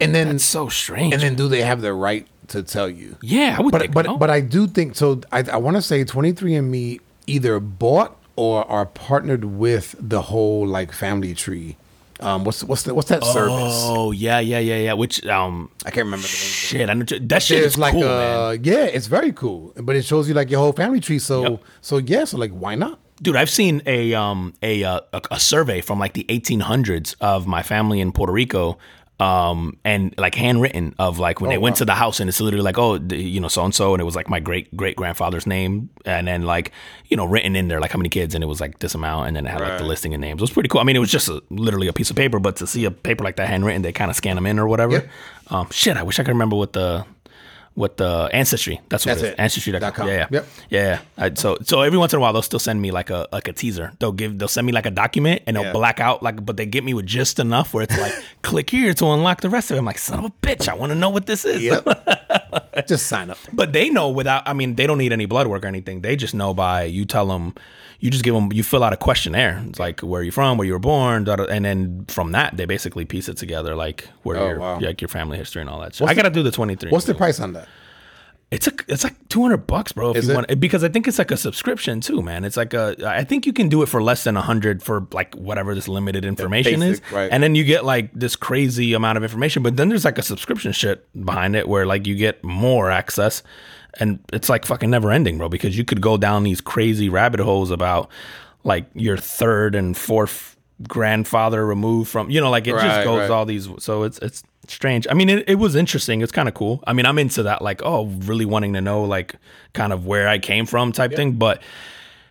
And 0.00 0.14
then 0.14 0.28
It's 0.28 0.44
so 0.44 0.68
strange. 0.68 1.12
and 1.12 1.22
then 1.22 1.34
do 1.34 1.48
they 1.48 1.62
have 1.62 1.80
the 1.80 1.92
right 1.92 2.26
to 2.48 2.62
tell 2.62 2.88
you? 2.88 3.16
yeah, 3.20 3.56
I 3.58 3.62
would 3.62 3.72
But 3.72 3.80
think. 3.82 3.94
but 3.94 4.06
no. 4.06 4.16
but 4.16 4.30
I 4.30 4.40
do 4.40 4.66
think 4.66 4.96
so. 4.96 5.20
I, 5.32 5.44
I 5.52 5.56
want 5.56 5.76
to 5.76 5.82
say 5.82 6.04
23andMe 6.04 7.00
either 7.26 7.60
bought 7.60 8.16
or 8.36 8.64
are 8.70 8.86
partnered 8.86 9.44
with 9.44 9.94
the 9.98 10.22
whole 10.22 10.66
like 10.66 10.92
family 10.92 11.34
tree. 11.34 11.76
Um, 12.20 12.44
what's 12.44 12.64
what's 12.64 12.82
the, 12.82 12.94
what's 12.94 13.08
that 13.10 13.24
service? 13.24 13.74
Oh 13.86 14.10
yeah, 14.12 14.40
yeah, 14.40 14.58
yeah, 14.58 14.76
yeah. 14.78 14.92
Which 14.94 15.24
um, 15.26 15.70
I 15.86 15.90
can't 15.90 16.06
remember 16.06 16.26
the 16.26 16.32
name. 16.32 16.50
shit, 16.68 16.90
I 16.90 16.94
know, 16.94 17.04
that 17.04 17.42
shit 17.42 17.62
is 17.62 17.78
like 17.78 17.92
cool, 17.94 18.04
uh 18.04 18.52
man. 18.54 18.64
yeah, 18.64 18.84
it's 18.84 19.06
very 19.06 19.32
cool, 19.32 19.72
but 19.76 19.94
it 19.96 20.04
shows 20.04 20.28
you 20.28 20.34
like 20.34 20.50
your 20.50 20.60
whole 20.60 20.72
family 20.72 21.00
tree. 21.00 21.18
So 21.20 21.42
Yep. 21.42 21.62
so 21.80 21.96
yeah, 21.98 22.24
so 22.24 22.36
like 22.38 22.50
why 22.50 22.74
not? 22.74 22.98
Dude, 23.22 23.34
I've 23.36 23.50
seen 23.50 23.82
a 23.86 24.14
um 24.14 24.54
a, 24.62 24.84
uh, 24.84 25.00
a 25.12 25.22
a 25.32 25.40
survey 25.40 25.80
from 25.80 25.98
like 25.98 26.12
the 26.14 26.24
1800s 26.28 27.14
of 27.20 27.46
my 27.46 27.62
family 27.62 28.00
in 28.00 28.12
Puerto 28.12 28.32
Rico, 28.32 28.78
um 29.20 29.76
and 29.84 30.14
like 30.16 30.34
handwritten 30.36 30.94
of 31.00 31.18
like 31.18 31.40
when 31.40 31.50
they 31.50 31.58
went 31.58 31.74
to 31.74 31.84
the 31.84 31.94
house 31.94 32.20
and 32.20 32.28
it's 32.28 32.40
literally 32.40 32.62
like 32.62 32.78
oh 32.78 32.98
the- 32.98 33.16
you 33.16 33.40
know 33.40 33.48
so 33.48 33.64
and 33.64 33.74
so 33.74 33.92
and 33.92 34.00
it 34.00 34.04
was 34.04 34.14
like 34.14 34.28
my 34.28 34.38
great 34.38 34.74
great 34.76 34.94
grandfather's 34.94 35.44
name 35.44 35.90
and 36.04 36.28
then 36.28 36.42
like 36.42 36.70
you 37.06 37.16
know 37.16 37.24
written 37.24 37.56
in 37.56 37.66
there 37.66 37.80
like 37.80 37.90
how 37.90 37.98
many 37.98 38.08
kids 38.08 38.34
and 38.36 38.44
it 38.44 38.46
was 38.46 38.60
like 38.60 38.78
this 38.78 38.94
amount 38.94 39.26
and 39.26 39.34
then 39.36 39.44
it 39.44 39.50
had 39.50 39.60
like 39.60 39.78
the 39.78 39.84
listing 39.84 40.14
of 40.14 40.20
names. 40.20 40.38
It 40.38 40.42
was 40.42 40.50
pretty 40.50 40.68
cool. 40.68 40.80
I 40.80 40.84
mean, 40.84 40.94
it 40.94 41.00
was 41.00 41.10
just 41.10 41.28
a, 41.28 41.42
literally 41.50 41.88
a 41.88 41.92
piece 41.92 42.10
of 42.10 42.16
paper, 42.16 42.38
but 42.38 42.56
to 42.56 42.66
see 42.66 42.84
a 42.84 42.90
paper 42.90 43.24
like 43.24 43.36
that 43.36 43.48
handwritten, 43.48 43.82
they 43.82 43.92
kind 43.92 44.10
of 44.10 44.16
scan 44.16 44.36
them 44.36 44.46
in 44.46 44.58
or 44.58 44.68
whatever. 44.68 44.92
Yep. 44.92 45.08
Um, 45.48 45.68
shit, 45.70 45.96
I 45.96 46.02
wish 46.02 46.18
I 46.18 46.22
could 46.22 46.32
remember 46.32 46.56
what 46.56 46.72
the 46.74 47.04
what 47.78 47.96
the 47.96 48.28
ancestry. 48.32 48.80
That's 48.88 49.06
what 49.06 49.12
That's 49.12 49.22
it 49.22 49.26
is. 49.26 49.32
it. 49.34 49.40
Ancestry.com. 49.40 49.80
Dot 49.80 49.94
com. 49.94 50.09
Yeah, 50.09 50.14
yeah. 50.14 50.26
Yep. 50.30 50.46
Yeah, 50.70 50.82
yeah. 51.16 51.24
I, 51.24 51.34
so 51.34 51.56
so 51.62 51.82
every 51.82 51.96
once 51.98 52.12
in 52.12 52.18
a 52.18 52.20
while 52.20 52.32
they'll 52.32 52.42
still 52.42 52.59
send 52.59 52.82
me 52.82 52.90
like 52.90 53.10
a 53.10 53.28
like 53.32 53.46
a 53.46 53.52
teaser. 53.52 53.92
They'll 54.00 54.12
give 54.12 54.36
they'll 54.38 54.48
send 54.48 54.66
me 54.66 54.72
like 54.72 54.86
a 54.86 54.90
document 54.90 55.42
and 55.46 55.56
they'll 55.56 55.64
Yeah. 55.64 55.72
black 55.72 56.00
out 56.00 56.22
like 56.22 56.44
but 56.44 56.56
they 56.56 56.66
get 56.66 56.82
me 56.82 56.92
with 56.92 57.06
just 57.06 57.38
enough 57.38 57.72
where 57.72 57.84
it's 57.84 57.96
like 57.96 58.12
click 58.42 58.68
here 58.70 58.92
to 58.94 59.06
unlock 59.06 59.40
the 59.42 59.48
rest 59.50 59.70
of 59.70 59.76
it. 59.76 59.78
I'm 59.78 59.84
like 59.84 59.98
son 59.98 60.18
of 60.18 60.24
a 60.24 60.30
bitch, 60.46 60.68
I 60.68 60.74
want 60.74 60.90
to 60.90 60.96
know 60.96 61.10
what 61.10 61.26
this 61.26 61.44
is. 61.44 61.62
Yep. 61.62 61.86
Just 62.86 63.06
sign 63.06 63.31
up. 63.31 63.39
But 63.52 63.73
they 63.73 63.90
know 63.90 64.09
without 64.09 64.43
I 64.47 64.52
mean 64.52 64.74
they 64.77 64.86
don't 64.86 64.98
need 64.98 65.12
any 65.12 65.27
blood 65.27 65.47
work 65.47 65.65
or 65.65 65.66
anything. 65.66 66.01
They 66.02 66.16
just 66.16 66.35
know 66.35 66.55
by 66.55 66.85
you 66.85 67.05
tell 67.05 67.27
them 67.27 67.55
you 68.01 68.10
just 68.10 68.23
give 68.24 68.35
them 68.35 68.52
you 68.52 68.62
fill 68.62 68.85
out 68.85 68.93
a 68.93 68.97
questionnaire. 68.97 69.62
It's 69.69 69.78
like 69.81 70.01
where 70.01 70.23
you 70.23 70.31
from, 70.31 70.56
where 70.59 70.66
you 70.66 70.73
were 70.74 70.78
born, 70.78 71.24
da, 71.24 71.36
da, 71.36 71.44
and 71.44 71.65
then 71.65 72.05
from 72.09 72.32
that 72.32 72.56
they 72.56 72.65
basically 72.66 73.05
piece 73.05 73.28
it 73.28 73.36
together 73.36 73.74
like 73.74 74.09
where 74.23 74.36
Oh, 74.36 74.48
your 74.48 74.59
wow. 74.59 74.81
like 74.81 75.01
your 75.01 75.09
family 75.09 75.36
history 75.39 75.60
and 75.62 75.69
all 75.70 75.81
that. 75.81 75.94
shit. 75.94 76.09
I 76.09 76.15
got 76.15 76.23
to 76.23 76.31
do 76.31 76.43
the 76.43 76.51
23. 76.52 76.90
What's 76.90 77.06
the 77.06 77.15
price 77.15 77.40
on 77.40 77.52
that? 77.55 77.69
It's 78.50 78.66
a, 78.66 78.72
it's 78.88 79.04
like 79.04 79.28
two 79.28 79.42
hundred 79.42 79.66
bucks, 79.66 79.92
bro. 79.92 80.12
If 80.12 80.16
Is 80.16 80.26
you 80.26 80.32
it? 80.32 80.34
want, 80.36 80.60
because 80.60 80.82
I 80.82 80.88
think 80.88 81.06
it's 81.06 81.18
like 81.18 81.30
a 81.30 81.36
subscription 81.36 82.00
too, 82.00 82.22
man. 82.22 82.46
It's 82.46 82.56
like 82.56 82.72
a, 82.72 82.96
I 83.06 83.22
think 83.22 83.44
you 83.44 83.52
can 83.52 83.68
do 83.68 83.82
it 83.82 83.90
for 83.90 84.02
less 84.02 84.24
than 84.24 84.38
a 84.38 84.40
hundred 84.40 84.82
for 84.82 85.06
like 85.12 85.34
whatever 85.34 85.74
this 85.74 85.86
limited 85.86 86.24
information 86.24 86.80
basic, 86.80 87.04
is, 87.04 87.12
right. 87.12 87.30
and 87.30 87.42
then 87.42 87.54
you 87.54 87.64
get 87.64 87.84
like 87.84 88.10
this 88.14 88.36
crazy 88.36 88.94
amount 88.94 89.18
of 89.18 89.22
information. 89.22 89.62
But 89.62 89.76
then 89.76 89.90
there's 89.90 90.06
like 90.06 90.16
a 90.16 90.22
subscription 90.22 90.72
shit 90.72 91.06
behind 91.24 91.56
it 91.56 91.68
where 91.68 91.84
like 91.84 92.06
you 92.06 92.14
get 92.14 92.42
more 92.42 92.90
access, 92.90 93.42
and 94.00 94.18
it's 94.32 94.48
like 94.48 94.64
fucking 94.64 94.88
never 94.88 95.10
ending, 95.10 95.36
bro. 95.36 95.50
Because 95.50 95.76
you 95.76 95.84
could 95.84 96.00
go 96.00 96.16
down 96.16 96.42
these 96.42 96.62
crazy 96.62 97.10
rabbit 97.10 97.40
holes 97.40 97.70
about 97.70 98.10
like 98.64 98.86
your 98.94 99.18
third 99.18 99.74
and 99.74 99.94
fourth 99.94 100.56
grandfather 100.86 101.66
removed 101.66 102.10
from, 102.10 102.30
you 102.30 102.40
know, 102.40 102.50
like 102.50 102.66
it 102.66 102.72
just 102.72 103.05
goes 103.05 103.20
right. 103.20 103.30
all 103.30 103.46
these. 103.46 103.68
So 103.78 104.05
it's 104.05 104.18
it's 104.18 104.42
strange. 104.66 105.06
I 105.10 105.14
mean, 105.14 105.28
it, 105.28 105.48
it 105.48 105.55
was 105.56 105.74
interesting. 105.74 106.20
It's 106.20 106.32
kind 106.32 106.48
of 106.48 106.55
cool. 106.55 106.82
I 106.86 106.92
mean, 106.92 107.06
I'm 107.06 107.18
into 107.18 107.42
that, 107.44 107.62
like, 107.62 107.82
oh, 107.84 108.06
really 108.06 108.44
wanting 108.44 108.74
to 108.74 108.80
know, 108.80 109.05
like, 109.05 109.34
kind 109.72 109.92
of 109.92 110.06
where 110.06 110.28
I 110.28 110.38
came 110.38 110.66
from 110.66 110.92
type 110.92 111.14
thing. 111.14 111.32
But 111.32 111.62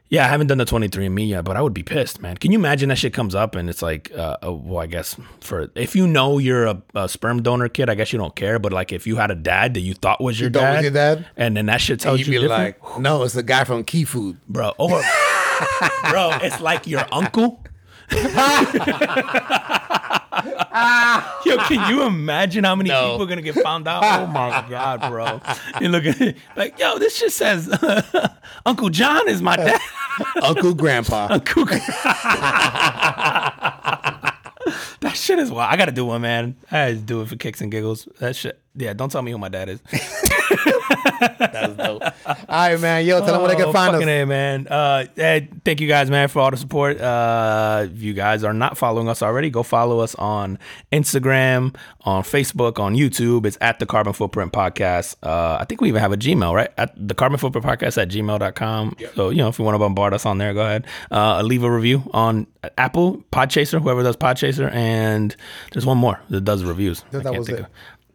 yeah, 0.09 0.25
I 0.25 0.29
haven't 0.29 0.47
done 0.47 0.57
the 0.57 0.65
23andMe 0.65 1.27
yet, 1.27 1.43
but 1.43 1.57
I 1.57 1.61
would 1.61 1.73
be 1.73 1.83
pissed, 1.83 2.21
man. 2.21 2.37
Can 2.37 2.51
you 2.51 2.59
imagine 2.59 2.89
that 2.89 2.97
shit 2.97 3.13
comes 3.13 3.35
up 3.35 3.55
and 3.55 3.69
it's 3.69 3.81
like, 3.81 4.11
uh, 4.15 4.37
uh, 4.45 4.53
well, 4.53 4.81
I 4.81 4.87
guess 4.87 5.17
for 5.41 5.69
if 5.75 5.95
you 5.97 6.07
know 6.07 6.37
you're 6.37 6.65
a, 6.65 6.81
a 6.95 7.09
sperm 7.09 7.43
donor 7.43 7.67
kid, 7.67 7.89
I 7.89 7.95
guess 7.95 8.13
you 8.13 8.19
don't 8.19 8.35
care. 8.35 8.57
But 8.57 8.71
like, 8.71 8.93
if 8.93 9.05
you 9.05 9.17
had 9.17 9.31
a 9.31 9.35
dad 9.35 9.73
that 9.73 9.81
you 9.81 9.93
thought 9.93 10.21
was 10.21 10.39
your, 10.39 10.49
thought 10.49 10.61
dad, 10.61 10.75
was 10.75 10.83
your 10.83 10.91
dad? 10.91 11.27
and 11.35 11.57
then 11.57 11.65
that 11.65 11.81
shit 11.81 11.99
tells 11.99 12.19
You'd 12.19 12.29
be 12.29 12.47
like, 12.47 12.99
no, 12.99 13.23
it's 13.23 13.33
the 13.33 13.43
guy 13.43 13.65
from 13.65 13.83
Key 13.83 14.05
Food. 14.05 14.37
bro, 14.47 14.73
or 14.77 14.89
bro, 16.09 16.37
it's 16.41 16.61
like 16.61 16.87
your 16.87 17.05
uncle. 17.11 17.61
Yo, 21.45 21.57
can 21.67 21.89
you 21.89 22.03
imagine 22.03 22.63
how 22.63 22.75
many 22.75 22.89
No. 22.89 23.11
people 23.11 23.23
are 23.23 23.27
gonna 23.27 23.41
get 23.41 23.55
found 23.55 23.87
out? 23.87 24.03
Oh 24.03 24.27
my 24.27 24.63
god, 24.69 25.01
bro! 25.09 25.41
You 25.81 25.89
look 25.89 26.05
at 26.05 26.35
like, 26.55 26.77
yo, 26.79 26.97
this 26.99 27.19
just 27.19 27.37
says 27.37 27.67
Uncle 28.65 28.89
John 28.89 29.27
is 29.27 29.41
my 29.41 29.55
dad. 29.55 29.79
Uncle 30.41 30.73
Grandpa. 30.73 31.27
Uncle- 31.31 31.65
that 34.99 35.13
shit 35.15 35.39
is 35.39 35.51
wild. 35.51 35.71
I 35.71 35.77
gotta 35.77 35.91
do 35.91 36.05
one, 36.05 36.21
man. 36.21 36.55
I 36.71 36.93
just 36.93 37.05
do 37.05 37.21
it 37.21 37.27
for 37.29 37.35
kicks 37.35 37.61
and 37.61 37.71
giggles. 37.71 38.07
That 38.19 38.35
shit. 38.35 38.59
Yeah, 38.77 38.93
don't 38.93 39.11
tell 39.11 39.21
me 39.23 39.31
who 39.31 39.37
my 39.39 39.49
dad 39.49 39.69
is. 39.69 39.81
that 39.91 41.69
was 41.69 41.77
dope. 41.77 42.03
All 42.25 42.35
right, 42.69 42.79
man. 42.79 43.05
Yo, 43.05 43.19
tell 43.19 43.33
them 43.33 43.41
where 43.41 43.49
they 43.49 43.55
can 43.55 43.65
Oh, 43.65 43.73
find 43.73 43.93
fucking 43.93 44.07
us. 44.07 44.23
A, 44.23 44.25
man. 44.25 44.67
Uh, 44.67 45.05
hey, 45.15 45.49
thank 45.65 45.81
you 45.81 45.87
guys, 45.87 46.09
man, 46.09 46.27
for 46.27 46.39
all 46.39 46.51
the 46.51 46.57
support. 46.57 46.99
Uh, 47.01 47.87
if 47.91 48.01
you 48.01 48.13
guys 48.13 48.43
are 48.43 48.53
not 48.53 48.77
following 48.77 49.09
us 49.09 49.21
already, 49.21 49.49
go 49.49 49.63
follow 49.63 49.99
us 49.99 50.13
on 50.15 50.59
Instagram, 50.91 51.75
on 52.01 52.23
Facebook, 52.23 52.79
on 52.79 52.95
YouTube. 52.95 53.45
It's 53.45 53.57
at 53.61 53.79
the 53.79 53.85
Carbon 53.85 54.13
Footprint 54.13 54.53
Podcast. 54.53 55.15
Uh, 55.23 55.57
I 55.59 55.65
think 55.65 55.81
we 55.81 55.87
even 55.89 56.01
have 56.01 56.11
a 56.11 56.17
Gmail, 56.17 56.53
right? 56.53 56.69
At 56.77 56.93
the 56.95 57.15
Carbon 57.15 57.37
Footprint 57.39 57.65
Podcast 57.65 57.99
at 58.01 58.09
gmail.com. 58.09 58.95
So, 59.15 59.29
you 59.29 59.37
know, 59.37 59.47
if 59.49 59.57
you 59.59 59.65
want 59.65 59.75
to 59.75 59.79
bombard 59.79 60.13
us 60.13 60.25
on 60.25 60.37
there, 60.37 60.53
go 60.53 60.61
ahead. 60.61 60.85
Uh, 61.11 61.41
leave 61.41 61.63
a 61.63 61.71
review 61.71 62.03
on 62.13 62.47
Apple, 62.77 63.23
Podchaser, 63.31 63.81
whoever 63.81 64.03
does 64.03 64.17
Podchaser. 64.17 64.71
And 64.71 65.35
there's 65.73 65.85
one 65.85 65.97
more 65.97 66.19
that 66.29 66.41
does 66.41 66.63
reviews. 66.63 67.03
That 67.11 67.33
was 67.35 67.49
it. 67.49 67.61
of- 67.61 67.65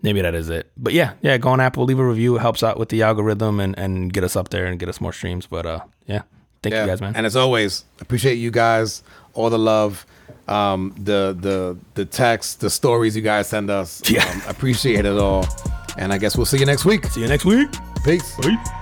Maybe 0.02 0.20
that 0.20 0.34
is 0.34 0.48
it. 0.48 0.70
But 0.76 0.92
yeah, 0.92 1.12
yeah, 1.22 1.38
go 1.38 1.50
on 1.50 1.60
Apple, 1.60 1.84
leave 1.84 1.98
a 1.98 2.04
review. 2.04 2.36
It 2.36 2.40
helps 2.40 2.62
out 2.62 2.78
with 2.78 2.88
the 2.88 3.02
algorithm 3.02 3.60
and, 3.60 3.78
and 3.78 4.12
get 4.12 4.24
us 4.24 4.34
up 4.36 4.48
there 4.48 4.66
and 4.66 4.78
get 4.78 4.88
us 4.88 5.00
more 5.00 5.12
streams. 5.12 5.46
But 5.46 5.64
uh 5.66 5.80
yeah. 6.06 6.22
Thank 6.62 6.74
you 6.76 6.86
guys, 6.86 7.00
man. 7.00 7.16
And 7.16 7.26
as 7.26 7.34
always, 7.34 7.84
appreciate 8.00 8.34
you 8.34 8.52
guys, 8.52 9.02
all 9.34 9.50
the 9.50 9.58
love, 9.58 10.06
um, 10.46 10.94
the 10.96 11.36
the 11.38 11.76
the 11.94 12.04
text, 12.04 12.60
the 12.60 12.70
stories 12.70 13.16
you 13.16 13.22
guys 13.22 13.48
send 13.48 13.68
us. 13.68 14.00
Yeah. 14.08 14.28
Um, 14.30 14.42
appreciate 14.46 15.04
it 15.04 15.18
all. 15.18 15.46
And 15.96 16.12
I 16.12 16.18
guess 16.18 16.36
we'll 16.36 16.46
see 16.46 16.58
you 16.58 16.66
next 16.66 16.84
week. 16.84 17.04
See 17.06 17.20
you 17.20 17.28
next 17.28 17.44
week. 17.44 17.68
Peace. 18.04 18.36
Bye. 18.36 18.78